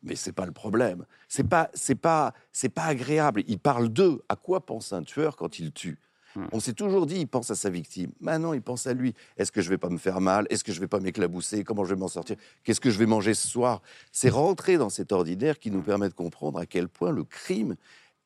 Mais 0.02 0.16
c'est 0.16 0.32
pas 0.32 0.46
le 0.46 0.52
problème. 0.52 1.06
C'est 1.28 1.48
pas, 1.48 1.70
c'est 1.74 1.96
pas, 1.96 2.34
c'est 2.52 2.70
pas 2.70 2.86
agréable. 2.86 3.44
Ils 3.48 3.60
parlent 3.60 3.90
d'eux. 3.90 4.22
À 4.30 4.36
quoi 4.36 4.66
pense 4.66 4.94
un 4.94 5.04
tueur 5.04 5.36
quand 5.36 5.60
il 5.60 5.72
tue? 5.72 6.00
Hmm. 6.36 6.46
On 6.52 6.60
s'est 6.60 6.74
toujours 6.74 7.06
dit, 7.06 7.22
il 7.22 7.28
pense 7.28 7.50
à 7.52 7.56
sa 7.56 7.70
victime. 7.70 8.12
Maintenant, 8.22 8.54
il 8.54 8.62
pense 8.62 8.88
à 8.88 8.94
lui. 8.94 9.14
Est-ce 9.38 9.52
que 9.52 9.62
je 9.62 9.70
vais 9.70 9.78
pas 9.78 9.90
me 9.90 9.98
faire 9.98 10.22
mal? 10.22 10.46
Est-ce 10.50 10.64
que 10.64 10.72
je 10.72 10.80
vais 10.80 10.88
pas 10.88 11.00
m'éclabousser? 11.00 11.64
Comment 11.64 11.84
je 11.84 11.94
vais 11.94 12.00
m'en 12.00 12.08
sortir? 12.08 12.38
Qu'est-ce 12.64 12.80
que 12.80 12.92
je 12.92 12.98
vais 12.98 13.08
manger 13.08 13.34
ce 13.34 13.48
soir? 13.48 13.82
C'est 14.12 14.30
rentrer 14.30 14.78
dans 14.78 14.90
cet 14.90 15.12
ordinaire 15.12 15.60
qui 15.60 15.72
nous 15.72 15.82
permet 15.82 16.08
de 16.08 16.14
comprendre 16.14 16.60
à 16.60 16.66
quel 16.66 16.88
point 16.88 17.12
le 17.12 17.24
crime 17.24 17.76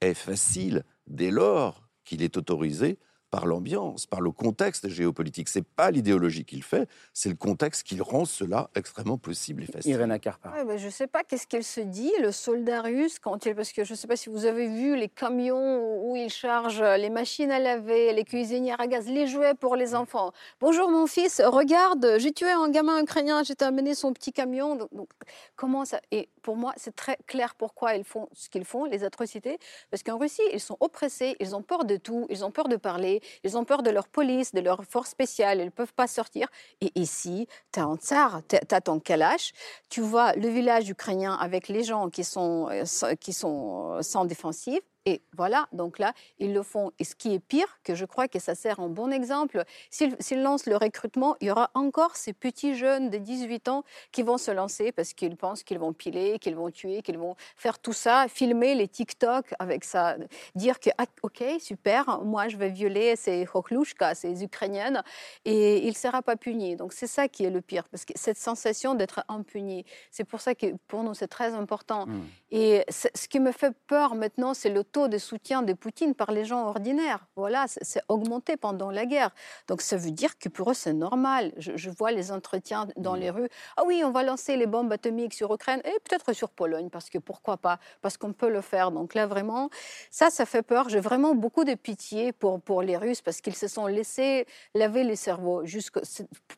est 0.01 0.13
facile 0.13 0.83
dès 1.07 1.31
lors 1.31 1.87
qu'il 2.03 2.21
est 2.21 2.37
autorisé 2.37 2.99
par 3.33 3.47
l'ambiance, 3.47 4.05
par 4.05 4.21
le 4.21 4.29
contexte 4.29 4.89
géopolitique. 4.89 5.49
C'est 5.49 5.65
pas 5.65 5.89
l'idéologie 5.89 6.45
qu'il 6.45 6.61
fait, 6.61 6.87
c'est 7.13 7.29
le 7.29 7.35
contexte 7.35 7.81
qui 7.81 7.99
rend 7.99 8.25
cela 8.25 8.69
extrêmement 8.75 9.17
possible 9.17 9.63
et 9.63 9.65
facile. 9.65 9.89
Irène 9.89 10.19
Carpa. 10.19 10.51
Ouais, 10.63 10.77
je 10.77 10.85
ne 10.85 10.91
sais 10.91 11.07
pas 11.07 11.23
qu'est-ce 11.23 11.47
qu'elle 11.47 11.63
se 11.63 11.81
dit, 11.81 12.11
le 12.21 12.31
soldat 12.31 12.83
russe, 12.83 13.17
quand 13.17 13.43
il, 13.47 13.55
parce 13.55 13.71
que 13.71 13.83
je 13.85 13.93
ne 13.93 13.97
sais 13.97 14.05
pas 14.05 14.17
si 14.17 14.29
vous 14.29 14.45
avez 14.45 14.67
vu 14.67 14.95
les 14.95 15.09
camions 15.09 16.07
où 16.07 16.15
il 16.15 16.29
charge 16.29 16.83
les 16.83 17.09
machines 17.09 17.49
à 17.49 17.57
laver, 17.57 18.13
les 18.13 18.23
cuisinières 18.23 18.79
à 18.79 18.85
gaz, 18.85 19.07
les 19.07 19.25
jouets 19.25 19.55
pour 19.55 19.75
les 19.75 19.95
enfants. 19.95 20.31
Bonjour 20.61 20.91
mon 20.91 21.07
fils, 21.07 21.41
regarde, 21.43 22.17
j'ai 22.19 22.33
tué 22.33 22.51
un 22.51 22.69
gamin 22.69 23.01
ukrainien, 23.01 23.41
j'ai 23.41 23.55
amené 23.61 23.95
son 23.95 24.13
petit 24.13 24.31
camion. 24.31 24.75
Donc, 24.75 25.09
comment 25.55 25.85
ça 25.85 25.99
Et 26.11 26.29
pour 26.43 26.55
moi, 26.55 26.73
c'est 26.77 26.95
très 26.95 27.17
clair 27.25 27.55
pourquoi 27.55 27.95
ils 27.95 28.03
font 28.03 28.29
ce 28.33 28.47
qu'ils 28.49 28.65
font, 28.65 28.85
les 28.85 29.03
atrocités, 29.03 29.57
parce 29.89 30.03
qu'en 30.03 30.19
Russie, 30.19 30.43
ils 30.53 30.59
sont 30.59 30.77
oppressés, 30.81 31.35
ils 31.39 31.55
ont 31.55 31.63
peur 31.63 31.85
de 31.85 31.97
tout, 31.97 32.27
ils 32.29 32.45
ont 32.45 32.51
peur 32.51 32.67
de 32.67 32.75
parler, 32.75 33.22
ils 33.43 33.57
ont 33.57 33.65
peur 33.65 33.83
de 33.83 33.89
leur 33.89 34.07
police, 34.07 34.53
de 34.53 34.59
leur 34.61 34.83
force 34.85 35.09
spéciale, 35.09 35.59
ils 35.59 35.65
ne 35.65 35.69
peuvent 35.69 35.93
pas 35.93 36.07
sortir. 36.07 36.47
Et 36.81 36.91
ici, 36.95 37.47
tu 37.71 37.79
as 37.79 37.83
un 37.83 37.97
tsar, 37.97 38.41
tu 38.47 38.57
as 38.57 38.81
ton 38.81 38.99
kalash, 38.99 39.51
tu 39.89 40.01
vois 40.01 40.33
le 40.33 40.47
village 40.47 40.89
ukrainien 40.89 41.33
avec 41.33 41.67
les 41.67 41.83
gens 41.83 42.09
qui 42.09 42.23
sont, 42.23 42.69
euh, 42.71 43.15
qui 43.15 43.33
sont 43.33 44.01
sans 44.01 44.25
défensive, 44.25 44.81
et 45.05 45.21
voilà, 45.35 45.67
donc 45.73 45.99
là, 45.99 46.13
ils 46.39 46.53
le 46.53 46.63
font. 46.63 46.91
Et 46.99 47.03
ce 47.03 47.15
qui 47.15 47.33
est 47.33 47.39
pire, 47.39 47.67
que 47.83 47.95
je 47.95 48.05
crois 48.05 48.27
que 48.27 48.39
ça 48.39 48.55
sert 48.55 48.79
en 48.79 48.89
bon 48.89 49.11
exemple, 49.11 49.63
s'ils 49.89 50.41
lancent 50.41 50.65
le 50.65 50.77
recrutement, 50.77 51.35
il 51.41 51.47
y 51.47 51.51
aura 51.51 51.71
encore 51.73 52.15
ces 52.15 52.31
petits 52.31 52.75
jeunes 52.75 53.09
de 53.09 53.17
18 53.17 53.67
ans 53.67 53.83
qui 54.11 54.23
vont 54.23 54.37
se 54.37 54.51
lancer 54.51 54.91
parce 54.91 55.13
qu'ils 55.13 55.35
pensent 55.35 55.63
qu'ils 55.63 55.79
vont 55.79 55.93
piler, 55.93 56.39
qu'ils 56.39 56.55
vont 56.55 56.71
tuer, 56.71 57.01
qu'ils 57.01 57.17
vont 57.17 57.35
faire 57.57 57.79
tout 57.79 57.93
ça, 57.93 58.27
filmer 58.29 58.75
les 58.75 58.87
TikTok 58.87 59.53
avec 59.59 59.83
ça, 59.83 60.15
dire 60.55 60.79
que, 60.79 60.89
ah, 60.97 61.05
OK, 61.21 61.43
super, 61.59 62.21
moi 62.23 62.47
je 62.47 62.57
vais 62.57 62.69
violer 62.69 63.15
ces 63.15 63.45
Hokhlushka, 63.53 64.15
ces 64.15 64.43
Ukrainiennes, 64.43 65.03
et 65.43 65.79
il 65.79 65.89
ne 65.89 65.93
sera 65.93 66.21
pas 66.21 66.37
puni. 66.37 66.75
Donc 66.75 66.93
c'est 66.93 67.07
ça 67.07 67.27
qui 67.27 67.43
est 67.43 67.49
le 67.49 67.61
pire, 67.61 67.89
parce 67.89 68.05
que 68.05 68.13
cette 68.15 68.37
sensation 68.37 68.95
d'être 68.95 69.23
impuni, 69.27 69.85
c'est 70.11 70.23
pour 70.23 70.39
ça 70.39 70.55
que 70.55 70.67
pour 70.87 71.03
nous 71.03 71.13
c'est 71.13 71.27
très 71.27 71.53
important. 71.53 72.05
Mmh. 72.07 72.21
Et 72.51 72.85
ce 72.89 73.27
qui 73.27 73.39
me 73.39 73.51
fait 73.51 73.75
peur 73.87 74.15
maintenant, 74.15 74.53
c'est 74.53 74.69
le 74.69 74.83
taux 74.93 75.07
de 75.09 75.17
soutien 75.17 75.63
de 75.63 75.73
Poutine 75.73 76.13
par 76.13 76.31
les 76.31 76.45
gens 76.45 76.67
ordinaires. 76.67 77.25
Voilà, 77.35 77.65
c'est 77.67 78.01
augmenté 78.07 78.55
pendant 78.55 78.91
la 78.91 79.05
guerre. 79.05 79.31
Donc 79.67 79.81
ça 79.81 79.97
veut 79.97 80.11
dire 80.11 80.37
que 80.37 80.47
pour 80.47 80.71
eux, 80.71 80.75
c'est 80.75 80.93
normal. 80.93 81.51
Je, 81.57 81.89
vois 81.89 82.11
les 82.11 82.31
entretiens 82.31 82.87
dans 82.95 83.15
les 83.15 83.29
rues. 83.29 83.49
Ah 83.75 83.83
oui, 83.85 84.03
on 84.05 84.11
va 84.11 84.23
lancer 84.23 84.55
les 84.55 84.67
bombes 84.67 84.91
atomiques 84.91 85.33
sur 85.33 85.53
Ukraine 85.53 85.81
et 85.83 85.99
peut-être 86.05 86.31
sur 86.33 86.49
Pologne, 86.49 86.89
parce 86.89 87.09
que 87.09 87.17
pourquoi 87.17 87.57
pas 87.57 87.79
Parce 88.01 88.17
qu'on 88.17 88.33
peut 88.33 88.49
le 88.49 88.61
faire. 88.61 88.91
Donc 88.91 89.15
là, 89.15 89.25
vraiment, 89.25 89.69
ça, 90.11 90.29
ça 90.29 90.45
fait 90.45 90.61
peur. 90.61 90.89
J'ai 90.89 90.99
vraiment 90.99 91.33
beaucoup 91.33 91.65
de 91.65 91.73
pitié 91.73 92.31
pour, 92.31 92.61
pour 92.61 92.83
les 92.83 92.95
Russes, 92.95 93.21
parce 93.21 93.41
qu'ils 93.41 93.55
se 93.55 93.67
sont 93.67 93.87
laissés 93.87 94.45
laver 94.75 95.03
les 95.03 95.15
cerveaux 95.15 95.63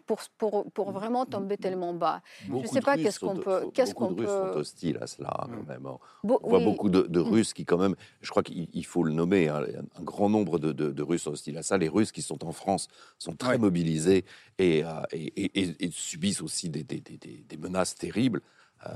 pour, 0.06 0.20
pour, 0.38 0.72
pour 0.72 0.92
vraiment 0.92 1.26
tomber 1.26 1.58
tellement 1.58 1.94
bas. 1.94 2.22
je 2.48 2.54
ne 2.54 2.68
sais 2.68 2.82
pas 2.82 2.98
qu'est-ce 2.98 3.20
qu'on 3.20 3.38
peut... 3.38 3.70
Qu'est-ce 3.74 3.96
qu'on 3.96 4.14
peut... 4.14 4.28
sont 4.28 4.58
hostiles 4.58 5.00
à 5.02 5.08
cela, 5.08 5.32
quand 5.44 5.64
mm. 5.64 5.68
même. 5.68 5.88
On 6.24 6.50
voit 6.50 6.60
beaucoup 6.60 6.90
de, 6.90 7.04
de 7.04 7.22
mm. 7.22 7.24
Russes 7.24 7.54
qui, 7.54 7.66
quand 7.66 7.78
même, 7.78 7.96
je 8.26 8.30
crois 8.32 8.44
qu'il 8.44 8.86
faut 8.86 9.04
le 9.04 9.14
nommer, 9.14 9.48
hein, 9.48 9.64
un 9.98 10.04
grand 10.04 10.30
nombre 10.30 10.60
de, 10.60 11.02
Russes 11.04 11.28
hostiles 11.28 11.58
à 11.58 11.64
ça. 11.64 11.78
Les 11.78 11.88
Russes 11.88 12.12
qui 12.12 12.22
sont 12.22 12.44
en 12.44 12.52
France 12.52 12.88
sont 13.20 13.36
très 13.36 13.58
mobilisés 13.58 14.26
et, 14.58 14.84
euh, 14.84 14.90
et, 15.14 15.90
subissent 15.92 16.42
aussi 16.42 16.70
des, 16.70 16.84
des, 16.84 17.00
des 17.00 17.58
menaces 17.58 17.96
terribles. 17.96 18.42
Euh, 18.88 18.90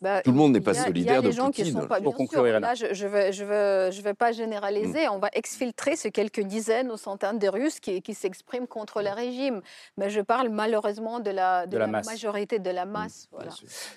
bah, 0.00 0.22
tout 0.22 0.30
le 0.30 0.36
monde 0.36 0.52
n'est 0.52 0.60
pas 0.60 0.72
solidaire 0.72 1.22
de 1.22 1.30
Poutine. 1.30 1.50
Qui 1.52 1.72
sont 1.72 1.86
pas, 1.86 2.00
Pour 2.00 2.14
conclure, 2.14 2.44
là, 2.44 2.74
je 2.74 2.86
ne 2.86 3.08
vais, 3.08 3.32
je 3.32 3.44
vais, 3.44 3.92
je 3.92 4.00
vais 4.00 4.14
pas 4.14 4.32
généraliser. 4.32 5.06
Mm. 5.06 5.12
On 5.12 5.18
va 5.18 5.28
exfiltrer 5.32 5.96
ces 5.96 6.10
quelques 6.10 6.40
dizaines 6.40 6.90
ou 6.90 6.96
centaines 6.96 7.38
de 7.38 7.48
Russes 7.48 7.80
qui, 7.80 8.00
qui 8.00 8.14
s'expriment 8.14 8.66
contre 8.66 9.02
le 9.02 9.10
régime. 9.10 9.60
Mais 9.96 10.10
je 10.10 10.20
parle 10.20 10.48
malheureusement 10.48 11.20
de 11.20 11.30
la, 11.30 11.66
de, 11.66 11.76
la, 11.76 11.86
majorité 11.86 12.58
de 12.58 12.70
la 12.70 12.86
mm, 12.86 12.90
masse. 12.90 13.28
Voilà. 13.32 13.50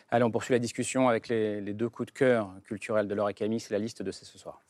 Allez, 0.09 0.23
on 0.23 0.31
poursuit 0.31 0.53
la 0.53 0.59
discussion 0.59 1.07
avec 1.07 1.27
les, 1.27 1.61
les 1.61 1.73
deux 1.73 1.89
coups 1.89 2.07
de 2.07 2.17
cœur 2.17 2.51
culturels 2.65 3.07
de 3.07 3.13
Laure 3.13 3.29
et 3.29 3.33
Camille. 3.33 3.59
C'est 3.59 3.73
la 3.73 3.79
liste 3.79 4.01
de 4.01 4.11
ce 4.11 4.25
soir. 4.25 4.61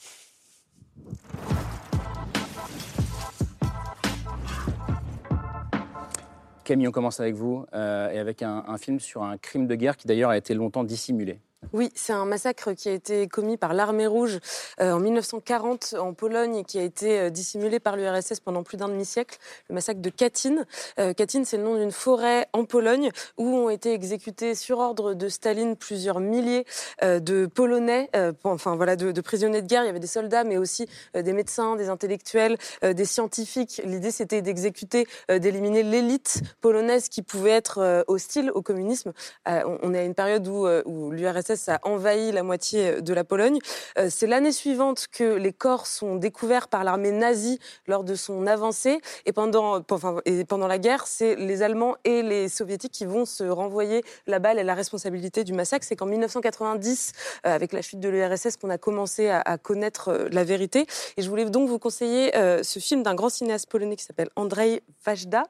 Camille, 6.64 6.88
on 6.88 6.92
commence 6.92 7.20
avec 7.20 7.36
vous 7.36 7.66
euh, 7.74 8.12
et 8.12 8.20
avec 8.20 8.44
un, 8.44 8.64
un, 8.68 8.78
film 8.78 9.00
sur 9.00 9.24
un 9.24 9.38
crime 9.38 9.68
de 9.68 9.76
guerre 9.76 9.98
qui 9.98 10.08
d'ailleurs 10.08 10.30
a 10.30 10.38
été 10.38 10.54
longtemps 10.54 10.84
dissimulé. 10.84 11.40
Oui, 11.74 11.92
c'est 11.96 12.12
un 12.12 12.26
massacre 12.26 12.74
qui 12.74 12.90
a 12.90 12.92
été 12.92 13.28
commis 13.28 13.56
par 13.56 13.74
l'armée 13.74 14.08
rouge 14.08 14.40
euh, 14.82 14.92
en 14.92 15.00
1940 15.00 15.96
en 16.00 16.14
Pologne 16.14 16.56
et 16.56 16.64
qui 16.64 16.80
a 16.80 16.84
été 16.84 17.20
euh, 17.20 17.30
dissimulé 17.30 17.80
par 17.80 17.96
l'URSS 17.96 18.40
pendant 18.42 18.64
plus 18.64 18.78
d'un 18.78 18.90
demi-siècle, 18.90 19.38
le 19.70 19.76
massacre 19.76 20.02
de 20.02 20.10
Katyn. 20.10 20.66
Euh, 21.00 21.14
Katyn, 21.14 21.46
c'est 21.46 21.58
le 21.58 21.64
nom 21.64 21.78
d'une 21.78 21.92
forêt 21.92 22.48
en 22.52 22.66
Pologne 22.66 23.12
où 23.38 23.46
ont 23.46 23.70
été 23.70 23.94
exécutés 23.94 24.56
sur 24.56 24.80
ordre 24.80 25.14
de 25.14 25.30
Staline 25.30 25.78
plusieurs 25.78 26.20
milliers 26.20 26.66
de 27.02 27.46
Polonais, 27.46 28.10
enfin 28.44 28.76
voilà, 28.76 28.96
de, 28.96 29.22
prisonniers 29.22 29.62
de 29.62 29.68
guerre. 29.68 29.84
Il 29.84 29.88
y 29.88 29.90
avait 29.90 30.00
des 30.00 30.08
soldats, 30.08 30.44
mais 30.44 30.58
aussi 30.58 30.88
des 31.14 31.34
médecins, 31.34 31.76
des 31.76 31.90
intellectuels, 31.90 32.58
des 32.84 33.06
scientifiques. 33.06 33.82
L'idée, 33.86 34.12
c'était 34.12 34.42
d'exécuter, 34.42 35.08
d'éliminer 35.30 35.84
l'élite 35.84 36.42
polonaise 36.62 37.10
qui 37.10 37.22
pouvait 37.22 37.52
être 37.52 38.04
hostile 38.08 38.52
au 38.52 38.62
communisme. 38.62 39.14
on 39.46 39.94
est 39.94 40.00
à 40.00 40.04
une 40.04 40.16
période 40.16 40.48
où 40.48 41.12
l'URSS 41.12 41.51
a 41.68 41.80
envahi 41.84 42.32
la 42.32 42.44
moitié 42.44 43.02
de 43.02 43.14
la 43.14 43.24
Pologne. 43.24 43.60
Euh, 43.98 44.08
c'est 44.10 44.28
l'année 44.28 44.52
suivante 44.52 45.08
que 45.12 45.36
les 45.36 45.54
corps 45.54 45.88
sont 45.88 46.16
découverts 46.16 46.68
par 46.68 46.84
l'armée 46.84 47.12
nazie 47.12 47.60
lors 47.88 48.04
de 48.04 48.16
son 48.16 48.48
avancée. 48.48 49.00
Et 49.26 49.34
pendant, 49.34 49.84
et 50.26 50.46
pendant 50.46 50.68
la 50.68 50.78
guerre, 50.78 51.08
c'est 51.08 51.36
les 51.36 51.62
Allemands 51.62 51.96
et 52.04 52.22
les 52.22 52.50
Soviétiques 52.50 52.92
qui 52.92 53.06
vont 53.06 53.26
se 53.26 53.44
renvoyer 53.44 54.04
la 54.28 54.40
balle 54.40 54.60
et 54.60 54.64
la 54.64 54.76
responsabilité 54.76 55.44
du 55.44 55.54
massacre. 55.54 55.86
C'est 55.88 55.96
qu'en 55.96 56.06
1990, 56.06 57.12
euh, 57.46 57.54
avec 57.54 57.74
la 57.74 57.82
chute 57.82 58.00
de 58.00 58.10
l'URSS, 58.10 58.58
qu'on 58.58 58.70
a 58.70 58.78
commencé 58.78 59.30
à, 59.30 59.58
connaître 59.58 60.10
euh, 60.10 60.28
la 60.32 60.44
vérité. 60.44 60.86
Et 61.18 61.22
je 61.22 61.30
voulais 61.30 61.46
donc 61.46 61.68
vous 61.68 61.80
conseiller 61.80 62.32
ce 62.64 62.80
film 62.80 63.04
d'un 63.04 63.16
grand 63.16 63.30
cinéaste 63.30 63.70
polonais 63.70 63.96
qui 63.96 64.04
s'appelle 64.04 64.30
Andrzej 64.36 64.82
Wajda, 65.06 65.44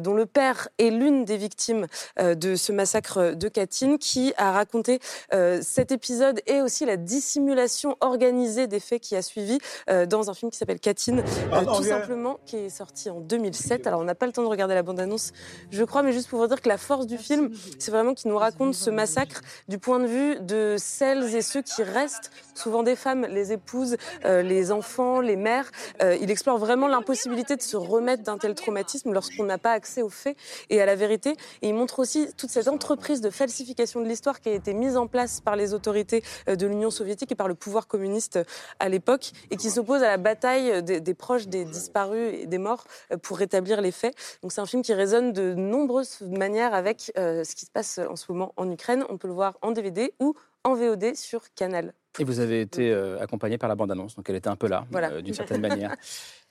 dont 0.00 0.14
le 0.14 0.26
père 0.26 0.68
est 0.78 0.90
l'une 0.90 1.24
des 1.24 1.36
victimes 1.36 1.86
de 2.18 2.56
ce 2.56 2.72
massacre 2.72 3.34
de 3.34 3.48
Katyn, 3.48 3.96
qui 3.98 4.32
a 4.36 4.52
raconté 4.52 5.00
euh, 5.46 5.60
cet 5.62 5.92
épisode 5.92 6.40
et 6.46 6.60
aussi 6.60 6.84
la 6.84 6.96
dissimulation 6.96 7.96
organisée 8.00 8.66
des 8.66 8.80
faits 8.80 9.00
qui 9.00 9.16
a 9.16 9.22
suivi 9.22 9.58
euh, 9.88 10.06
dans 10.06 10.30
un 10.30 10.34
film 10.34 10.50
qui 10.50 10.58
s'appelle 10.58 10.80
Katyn, 10.80 11.18
euh, 11.18 11.64
tout 11.64 11.84
simplement, 11.84 12.38
qui 12.46 12.56
est 12.56 12.68
sorti 12.68 13.10
en 13.10 13.20
2007. 13.20 13.86
Alors 13.86 14.00
on 14.00 14.04
n'a 14.04 14.14
pas 14.14 14.26
le 14.26 14.32
temps 14.32 14.42
de 14.42 14.48
regarder 14.48 14.74
la 14.74 14.82
bande-annonce, 14.82 15.32
je 15.70 15.84
crois, 15.84 16.02
mais 16.02 16.12
juste 16.12 16.28
pour 16.28 16.40
vous 16.40 16.46
dire 16.46 16.60
que 16.60 16.68
la 16.68 16.78
force 16.78 17.06
du 17.06 17.18
film, 17.18 17.50
c'est 17.78 17.90
vraiment 17.90 18.14
qu'il 18.14 18.30
nous 18.30 18.38
raconte 18.38 18.74
ce 18.74 18.90
massacre 18.90 19.40
du 19.68 19.78
point 19.78 20.00
de 20.00 20.06
vue 20.06 20.40
de 20.40 20.76
celles 20.78 21.34
et 21.34 21.42
ceux 21.42 21.62
qui 21.62 21.82
restent, 21.82 22.30
souvent 22.54 22.82
des 22.82 22.96
femmes, 22.96 23.26
les 23.30 23.52
épouses, 23.52 23.96
les 24.24 24.72
enfants, 24.72 25.20
les 25.20 25.36
mères. 25.36 25.70
il 26.00 26.30
explore 26.30 26.58
vraiment 26.58 26.88
l'impossibilité 26.88 27.56
de 27.56 27.62
se 27.62 27.76
remettre 27.76 28.22
d'un 28.22 28.38
tel 28.38 28.54
traumatisme 28.54 29.12
lorsqu'on 29.12 29.44
n'a 29.44 29.58
pas 29.58 29.72
accès 29.72 30.02
aux 30.02 30.08
faits 30.08 30.36
et 30.70 30.80
à 30.80 30.86
la 30.86 30.94
vérité. 30.94 31.36
Et 31.62 31.68
il 31.68 31.74
montre 31.74 31.98
aussi 31.98 32.28
toute 32.36 32.50
cette 32.50 32.68
entreprise 32.68 33.20
de 33.20 33.30
falsification 33.30 34.00
de 34.00 34.08
l'histoire 34.08 34.40
qui 34.40 34.48
a 34.48 34.52
été 34.52 34.74
mise 34.74 34.96
en 34.96 35.06
place 35.06 35.35
par 35.40 35.56
les 35.56 35.74
autorités 35.74 36.22
euh, 36.48 36.56
de 36.56 36.66
l'Union 36.66 36.90
soviétique 36.90 37.32
et 37.32 37.34
par 37.34 37.48
le 37.48 37.54
pouvoir 37.54 37.86
communiste 37.86 38.36
euh, 38.36 38.44
à 38.78 38.88
l'époque, 38.88 39.32
et 39.50 39.56
qui 39.56 39.70
s'oppose 39.70 40.02
à 40.02 40.08
la 40.08 40.16
bataille 40.16 40.70
euh, 40.70 40.80
des, 40.80 41.14
proches 41.14 41.46
des 41.46 41.64
disparus 41.64 42.34
et 42.34 42.46
des 42.46 42.58
morts 42.58 42.84
pour 43.22 43.38
rétablir 43.38 43.80
les 43.80 43.92
faits. 43.92 44.14
Donc 44.42 44.52
c'est 44.52 44.60
un 44.60 44.66
film 44.66 44.82
qui 44.82 44.94
résonne 44.94 45.32
de 45.32 45.54
nombreuses 45.54 46.20
manières 46.20 46.74
avec 46.74 47.12
ce 47.16 47.54
qui 47.54 47.64
se 47.64 47.70
passe 47.70 47.98
en 47.98 48.16
ce 48.16 48.30
moment 48.30 48.52
en 48.56 48.70
Ukraine. 48.70 49.04
On 49.08 49.16
peut 49.16 49.28
le 49.28 49.34
voir 49.34 49.56
en 49.62 49.72
DVD 49.72 50.12
ou 50.20 50.34
en 50.64 50.74
VOD 50.74 51.14
sur 51.14 51.42
Canal. 51.54 51.92
Et 52.18 52.24
vous 52.24 52.40
avez 52.40 52.60
été 52.60 52.92
accompagné 53.20 53.58
par 53.58 53.68
la 53.68 53.74
bande-annonce, 53.74 54.16
donc 54.16 54.28
elle 54.28 54.36
était 54.36 54.48
un 54.48 54.56
peu 54.56 54.68
là, 54.68 54.86
d'une 55.22 55.34
certaine 55.34 55.60
manière. 55.60 55.94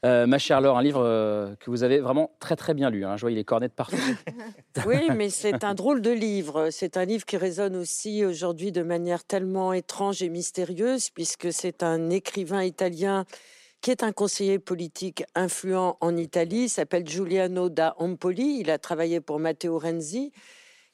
Euh, 0.05 0.27
ma 0.27 0.37
chère 0.37 0.61
Laure, 0.61 0.77
un 0.77 0.83
livre 0.83 1.01
euh, 1.03 1.55
que 1.59 1.71
vous 1.71 1.81
avez 1.81 1.99
vraiment 1.99 2.29
très 2.39 2.55
très 2.55 2.75
bien 2.75 2.91
lu. 2.91 3.05
Hein. 3.05 3.17
Je 3.17 3.21
vois, 3.21 3.31
il 3.31 3.39
est 3.39 3.43
corné 3.43 3.67
de 3.67 3.73
partout. 3.73 3.95
oui, 4.85 5.07
mais 5.15 5.29
c'est 5.29 5.63
un 5.63 5.73
drôle 5.73 6.01
de 6.01 6.11
livre. 6.11 6.69
C'est 6.69 6.97
un 6.97 7.05
livre 7.05 7.25
qui 7.25 7.37
résonne 7.37 7.75
aussi 7.75 8.23
aujourd'hui 8.23 8.71
de 8.71 8.83
manière 8.83 9.23
tellement 9.23 9.73
étrange 9.73 10.21
et 10.21 10.29
mystérieuse, 10.29 11.09
puisque 11.09 11.51
c'est 11.51 11.81
un 11.81 12.11
écrivain 12.11 12.63
italien 12.63 13.25
qui 13.81 13.89
est 13.89 14.03
un 14.03 14.11
conseiller 14.11 14.59
politique 14.59 15.23
influent 15.33 15.97
en 16.01 16.15
Italie. 16.17 16.65
Il 16.65 16.69
s'appelle 16.69 17.07
Giuliano 17.07 17.69
da 17.69 17.95
Empoli. 17.97 18.59
Il 18.59 18.69
a 18.69 18.77
travaillé 18.77 19.21
pour 19.21 19.39
Matteo 19.39 19.79
Renzi 19.79 20.31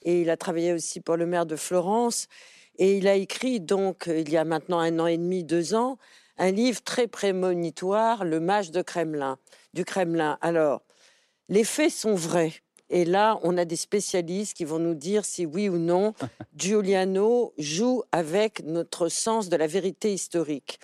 et 0.03 0.21
il 0.21 0.29
a 0.29 0.37
travaillé 0.37 0.71
aussi 0.71 1.01
pour 1.01 1.17
le 1.17 1.25
maire 1.25 1.45
de 1.45 1.57
Florence. 1.57 2.27
Et 2.77 2.97
il 2.97 3.07
a 3.07 3.15
écrit 3.15 3.59
donc, 3.59 4.05
il 4.07 4.29
y 4.29 4.37
a 4.37 4.45
maintenant 4.45 4.79
un 4.79 4.99
an 4.99 5.07
et 5.07 5.17
demi, 5.17 5.43
deux 5.43 5.73
ans, 5.75 5.97
un 6.37 6.51
livre 6.51 6.81
très 6.81 7.07
prémonitoire, 7.07 8.25
Le 8.25 8.39
mage 8.39 8.71
de 8.71 8.81
Kremlin, 8.81 9.37
du 9.73 9.85
Kremlin. 9.85 10.37
Alors, 10.41 10.81
les 11.49 11.63
faits 11.63 11.91
sont 11.91 12.15
vrais. 12.15 12.53
Et 12.89 13.05
là, 13.05 13.39
on 13.43 13.57
a 13.57 13.65
des 13.65 13.75
spécialistes 13.77 14.55
qui 14.55 14.65
vont 14.65 14.79
nous 14.79 14.95
dire 14.95 15.23
si 15.23 15.45
oui 15.45 15.69
ou 15.69 15.77
non 15.77 16.13
Giuliano 16.55 17.53
joue 17.57 18.03
avec 18.11 18.63
notre 18.65 19.07
sens 19.07 19.49
de 19.49 19.55
la 19.55 19.67
vérité 19.67 20.13
historique. 20.13 20.79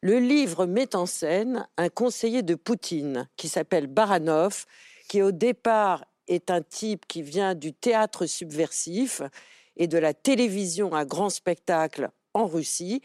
Le 0.00 0.18
livre 0.18 0.64
met 0.64 0.96
en 0.96 1.04
scène 1.04 1.68
un 1.76 1.90
conseiller 1.90 2.42
de 2.42 2.54
Poutine 2.54 3.28
qui 3.36 3.48
s'appelle 3.48 3.86
Baranov, 3.86 4.64
qui 5.08 5.20
au 5.20 5.32
départ 5.32 6.04
est 6.28 6.50
un 6.50 6.62
type 6.62 7.06
qui 7.06 7.20
vient 7.20 7.54
du 7.54 7.74
théâtre 7.74 8.24
subversif 8.24 9.20
et 9.80 9.88
de 9.88 9.98
la 9.98 10.14
télévision 10.14 10.94
à 10.94 11.04
grand 11.04 11.30
spectacle 11.30 12.10
en 12.34 12.46
Russie 12.46 13.00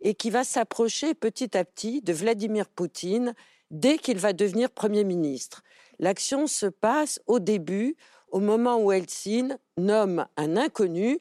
et 0.00 0.14
qui 0.14 0.28
va 0.28 0.44
s'approcher 0.44 1.14
petit 1.14 1.56
à 1.56 1.64
petit 1.64 2.02
de 2.02 2.12
Vladimir 2.12 2.68
Poutine 2.68 3.32
dès 3.70 3.96
qu'il 3.96 4.18
va 4.18 4.32
devenir 4.34 4.70
Premier 4.70 5.04
ministre. 5.04 5.62
L'action 5.98 6.48
se 6.48 6.66
passe 6.66 7.20
au 7.26 7.38
début, 7.38 7.96
au 8.28 8.40
moment 8.40 8.76
où 8.78 8.92
Helsinki 8.92 9.54
nomme 9.78 10.26
un 10.36 10.56
inconnu, 10.56 11.20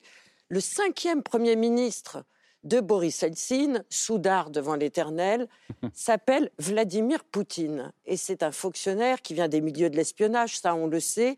le 0.49 0.59
cinquième 0.59 1.21
Premier 1.23 1.55
ministre 1.55 2.25
de 2.63 2.79
Boris 2.79 3.21
Eltsine, 3.21 3.85
soudard 3.91 4.49
devant 4.49 4.75
l'Éternel, 4.75 5.47
s'appelle 5.93 6.49
Vladimir 6.57 7.23
Poutine. 7.25 7.93
Et 8.05 8.17
c'est 8.17 8.41
un 8.41 8.51
fonctionnaire 8.51 9.21
qui 9.21 9.35
vient 9.35 9.47
des 9.47 9.61
milieux 9.61 9.91
de 9.91 9.95
l'espionnage, 9.95 10.59
ça 10.59 10.73
on 10.73 10.87
le 10.87 10.99
sait, 10.99 11.37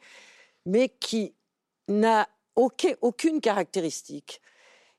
mais 0.65 0.87
qui 0.87 1.35
n'a 1.89 2.29
aucune 2.57 3.41
caractéristique. 3.41 4.41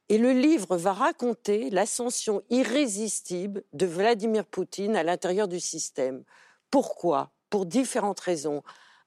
Et 0.09 0.16
le 0.16 0.32
livre 0.32 0.76
va 0.76 0.93
raconter 0.93 1.68
l'ascension 1.68 2.43
irrésistible 2.48 3.62
de 3.74 3.85
Vladimir 3.85 4.47
Poutine 4.47 4.97
à 4.97 5.02
l'intérieur 5.02 5.48
du 5.48 5.60
système. 5.60 6.24
Pourquoi? 6.70 7.30
Pour 7.51 7.66
différentes 7.66 8.20
raisons. 8.20 8.62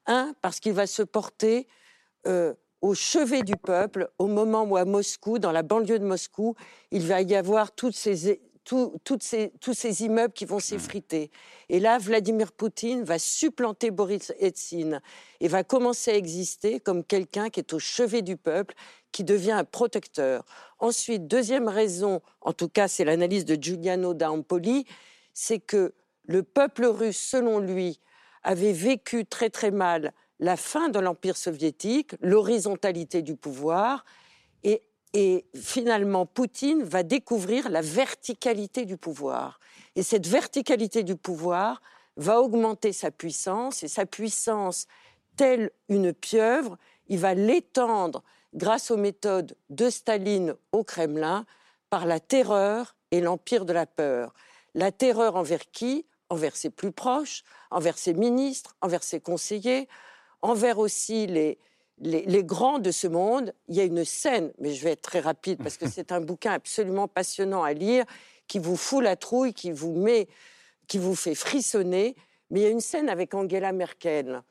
Un, 0.06 0.36
parce 0.42 0.60
qu'il 0.60 0.74
va 0.74 0.86
se 0.86 1.02
porter 1.02 1.68
euh, 2.28 2.54
au 2.82 2.94
chevet 2.94 3.42
du 3.42 3.56
peuple 3.56 4.12
au 4.20 4.28
moment 4.28 4.64
où 4.64 4.76
à 4.76 4.86
Moscou, 4.86 5.40
dans 5.40 5.52
la 5.52 5.64
banlieue 5.64 6.00
de 6.00 6.06
Moscou, 6.06 6.56
il 6.92 7.08
va 7.08 7.22
y 7.22 7.36
avoir 7.36 7.72
toutes 7.72 7.96
ces, 7.96 8.42
toutes 8.64 9.24
ces, 9.24 9.52
tous 9.60 9.74
ces 9.74 10.04
immeubles 10.04 10.34
qui 10.34 10.46
vont 10.46 10.58
mmh. 10.58 10.62
s'effriter. 10.62 11.32
Et 11.70 11.80
là, 11.80 11.98
Vladimir 11.98 12.52
Poutine 12.52 13.04
va 13.04 13.20
supplanter 13.20 13.92
Boris 13.92 14.32
Eltsine 14.40 15.02
et 15.40 15.48
va 15.48 15.64
commencer 15.64 16.12
à 16.12 16.16
exister 16.16 16.80
comme 16.80 17.04
quelqu'un 17.04 17.50
qui 17.50 17.60
est 17.60 17.74
au 17.74 17.80
chevet 17.80 18.22
du 18.22 18.38
peuple, 18.38 18.76
qui 19.12 19.24
devient 19.24 19.52
un 19.52 19.64
protecteur. 19.64 20.46
Ensuite, 20.80 21.28
deuxième 21.28 21.68
raison, 21.68 22.22
en 22.42 22.54
tout 22.54 22.70
cas 22.70 22.88
c'est 22.88 23.04
l'analyse 23.04 23.46
de 23.46 23.56
Giuliano 23.62 24.14
D'Ampoli, 24.14 24.86
c'est 25.34 25.60
que 25.60 25.94
le 26.26 26.44
peuple 26.44 26.86
russe, 26.86 27.18
selon 27.18 27.60
lui, 27.60 28.00
avait 28.44 28.74
vécu 28.74 29.26
très 29.26 29.50
très 29.50 29.72
mal 29.72 30.14
la 30.40 30.58
fin 30.58 30.90
de 30.90 31.00
l'Empire 31.00 31.38
soviétique, 31.38 32.16
l'horizontalité 32.20 33.22
du 33.22 33.36
pouvoir, 33.36 34.06
et, 34.64 34.82
finalement 35.56 36.26
Poutine 36.26 36.84
va 36.84 37.04
découvrir 37.04 37.70
la 37.70 37.82
verticalité 37.82 38.86
du 38.86 38.98
pouvoir. 38.98 39.60
Et 39.96 40.04
cette 40.04 40.28
verticalité 40.28 41.04
du 41.04 41.16
pouvoir 41.16 41.82
va 42.18 42.42
augmenter 42.42 42.94
sa 42.94 43.12
puissance, 43.12 43.84
et 43.84 43.88
sa 43.88 44.06
puissance, 44.06 44.88
telle 45.36 45.72
une 45.90 46.14
pieuvre, 46.14 46.78
il 47.08 47.20
va 47.20 47.34
l'étendre 47.34 48.24
grâce 48.54 48.92
aux 48.92 48.98
méthodes 48.98 49.56
de 49.70 49.90
Staline 49.90 50.56
au 50.72 50.84
Kremlin 50.84 51.46
par 51.90 52.06
la 52.06 52.20
terreur 52.20 52.96
et 53.12 53.22
l'empire 53.22 53.66
de 53.66 53.74
la 53.74 53.86
peur. 53.86 54.34
La 54.76 54.92
terreur 54.92 55.36
envers 55.36 55.72
qui? 55.72 56.06
Envers 56.30 56.56
ses 56.56 56.70
plus 56.70 56.94
proches, 56.94 57.44
envers 57.72 57.98
ses 57.98 58.14
ministres, 58.14 58.78
envers 58.80 59.04
ses 59.04 59.20
conseillers, 59.20 59.90
envers 60.42 60.80
aussi 60.80 61.28
les, 61.28 61.60
les, 62.02 62.44
grands 62.44 62.80
de 62.80 62.92
ce 62.92 63.08
monde. 63.08 63.54
Il 63.68 63.76
y 63.76 63.80
a 63.80 63.84
une 63.84 64.04
scène, 64.04 64.52
mais 64.60 64.74
je 64.74 64.84
vais 64.84 64.92
être 64.92 65.02
très 65.02 65.20
rapide 65.20 65.60
parce 65.62 65.78
que 65.78 65.90
c'est 65.90 66.12
un 66.12 66.22
bouquin 66.22 66.52
absolument 66.52 67.08
passionnant 67.08 67.64
à 67.64 67.74
lire, 67.74 68.06
qui 68.48 68.60
vous 68.60 68.76
fout 68.76 69.04
la 69.04 69.16
trouille, 69.16 69.54
qui 69.54 69.72
vous 69.72 69.94
met, 69.94 70.28
qui 70.88 70.98
vous 70.98 71.16
fait 71.16 71.36
frissonner. 71.36 72.16
Mais 72.50 72.62
il 72.62 72.64
y 72.64 72.68
a 72.68 72.70
une 72.70 72.82
scène 72.82 73.10
avec 73.10 73.34
Angela 73.34 73.72
Merkel. 73.72 74.42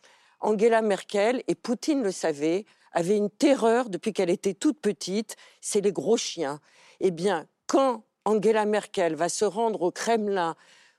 Angela 0.40 0.80
Merkel, 0.80 1.42
et 1.48 1.54
Poutine 1.54 2.02
le 2.02 2.12
savait, 2.12 2.64
avait 2.92 3.16
une 3.16 3.30
terreur 3.30 3.90
depuis 3.90 4.12
qu'elle 4.12 4.30
était 4.30 4.54
toute 4.54 4.80
petite, 4.80 5.36
c'est 5.60 5.82
les 5.82 5.92
gros 5.92 6.16
chiens. 6.16 6.60
Eh 7.00 7.10
bien, 7.10 7.46
quand 7.66 8.04
Angela 8.24 8.64
Merkel 8.64 9.14
va 9.14 9.28
se 9.28 9.44
rendre 9.44 9.82
au 9.82 9.90
Kremlin 9.90 10.56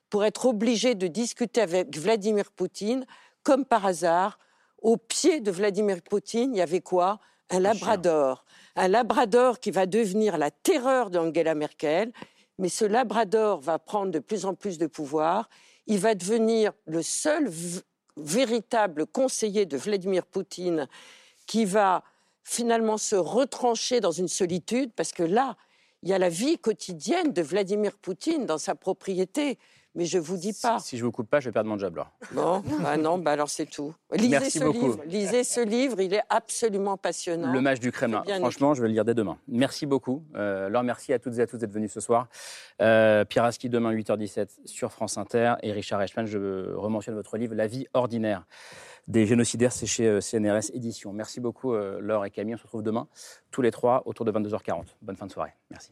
pour 0.10 0.24
être 0.26 0.46
obligée 0.46 0.94
de 0.94 1.08
discuter 1.08 1.62
avec 1.62 1.98
Vladimir 1.98 2.52
Poutine, 2.52 3.06
comme 3.44 3.66
par 3.66 3.86
hasard, 3.86 4.38
au 4.82 4.98
pied 4.98 5.40
de 5.40 5.52
Vladimir 5.52 6.02
Poutine, 6.02 6.54
il 6.56 6.58
y 6.58 6.62
avait 6.62 6.82
quoi? 6.82 7.20
Un 7.50 7.60
labrador. 7.60 8.46
Un 8.76 8.88
labrador 8.88 9.60
qui 9.60 9.72
va 9.72 9.86
devenir 9.86 10.38
la 10.38 10.52
terreur 10.52 11.10
d'Angela 11.10 11.56
Merkel. 11.56 12.12
Mais 12.58 12.70
ce 12.70 12.86
labrador 12.86 13.60
va 13.62 13.80
prendre 13.80 14.12
de 14.12 14.20
plus 14.20 14.46
en 14.46 14.54
plus 14.54 14.78
de 14.78 14.88
pouvoir. 14.88 15.50
Il 15.88 16.00
va 16.00 16.16
devenir 16.16 16.74
le 16.86 17.02
seul 17.02 17.50
véritable 18.18 19.06
conseiller 19.06 19.66
de 19.66 19.78
Vladimir 19.78 20.26
Poutine 20.26 20.88
qui 21.48 21.66
va 21.66 22.04
finalement 22.44 22.98
se 22.98 23.16
retrancher 23.16 24.00
dans 24.00 24.12
une 24.12 24.28
solitude 24.28 24.92
parce 24.96 25.12
que 25.12 25.24
là, 25.24 25.58
il 26.04 26.10
y 26.10 26.14
a 26.14 26.20
la 26.20 26.30
vie 26.30 26.58
quotidienne 26.58 27.32
de 27.32 27.42
Vladimir 27.42 27.98
Poutine 27.98 28.46
dans 28.46 28.58
sa 28.58 28.76
propriété 28.76 29.60
mais 29.96 30.06
je 30.06 30.18
vous 30.18 30.38
dis 30.38 30.54
pas. 30.54 30.80
Si, 30.80 30.98
je 30.98 31.04
vous 31.04 31.12
coupe 31.12 31.30
pas, 31.30 31.40
je 31.40 31.50
vais 31.50 31.52
perdre 31.52 31.70
mon 31.70 31.78
job 31.78 31.96
là. 31.96 32.12
Bon, 32.32 32.64
bah 32.82 32.98
non, 32.98 33.18
bah 33.18 33.32
alors 33.32 33.50
c'est 33.50 33.66
tout. 33.66 33.94
Lisez 34.14 34.30
Merci 34.30 34.60
ce 34.60 34.64
beaucoup. 34.64 34.88
livre. 34.88 35.00
Lisez 35.06 35.44
ce 35.44 35.62
livre, 35.62 36.00
il 36.02 36.14
est 36.14 36.24
absolument 36.30 36.98
passionnant. 36.98 37.52
Le 37.52 37.62
match 37.62 37.80
du 37.80 37.92
Kremlin. 37.92 38.24
Franchement, 38.40 38.74
je 38.74 38.82
vais 38.82 38.88
le 38.88 38.94
lire 38.94 39.06
dès 39.06 39.14
demain. 39.14 39.38
Merci 39.48 39.86
beaucoup. 39.86 40.24
Euh, 40.36 40.68
alors 40.68 40.84
merci 40.84 41.14
à 41.14 41.20
toutes 41.20 41.38
et 41.38 41.42
à 41.42 41.48
tous 41.48 41.58
d'être 41.58 41.74
venus 41.74 41.92
ce 41.92 42.00
soir. 42.00 42.28
Euh, 42.82 43.26
Pierre 43.26 43.46
Aski, 43.46 43.70
demain 43.70 43.94
8h17 43.94 44.48
sur 44.66 44.92
France 44.92 45.18
Inter 45.18 45.56
et 45.64 45.72
Richard 45.72 46.02
Eichmann, 46.02 46.26
je 46.26 46.74
rementionne 46.74 47.16
votre 47.16 47.38
livre 47.38 47.56
La 47.56 47.68
vie 47.68 47.88
ordinaire 47.94 48.46
des 49.08 49.26
génocidaires, 49.26 49.72
c'est 49.72 49.86
chez 49.86 50.08
euh, 50.08 50.22
CNRS 50.22 50.74
Édition. 50.74 51.14
Merci 51.14 51.40
beaucoup 51.40 51.74
euh, 51.74 52.00
Laure 52.02 52.26
et 52.26 52.32
Camille. 52.32 52.56
On 52.56 52.58
se 52.58 52.64
retrouve 52.64 52.84
demain 52.84 53.08
tous 53.52 53.62
les 53.62 53.72
trois 53.72 54.04
autour 54.06 54.26
de 54.26 54.32
22h40. 54.32 54.86
Bonne 55.02 55.18
fin 55.18 55.28
de 55.28 55.32
soirée. 55.32 55.54
Merci. 55.70 55.92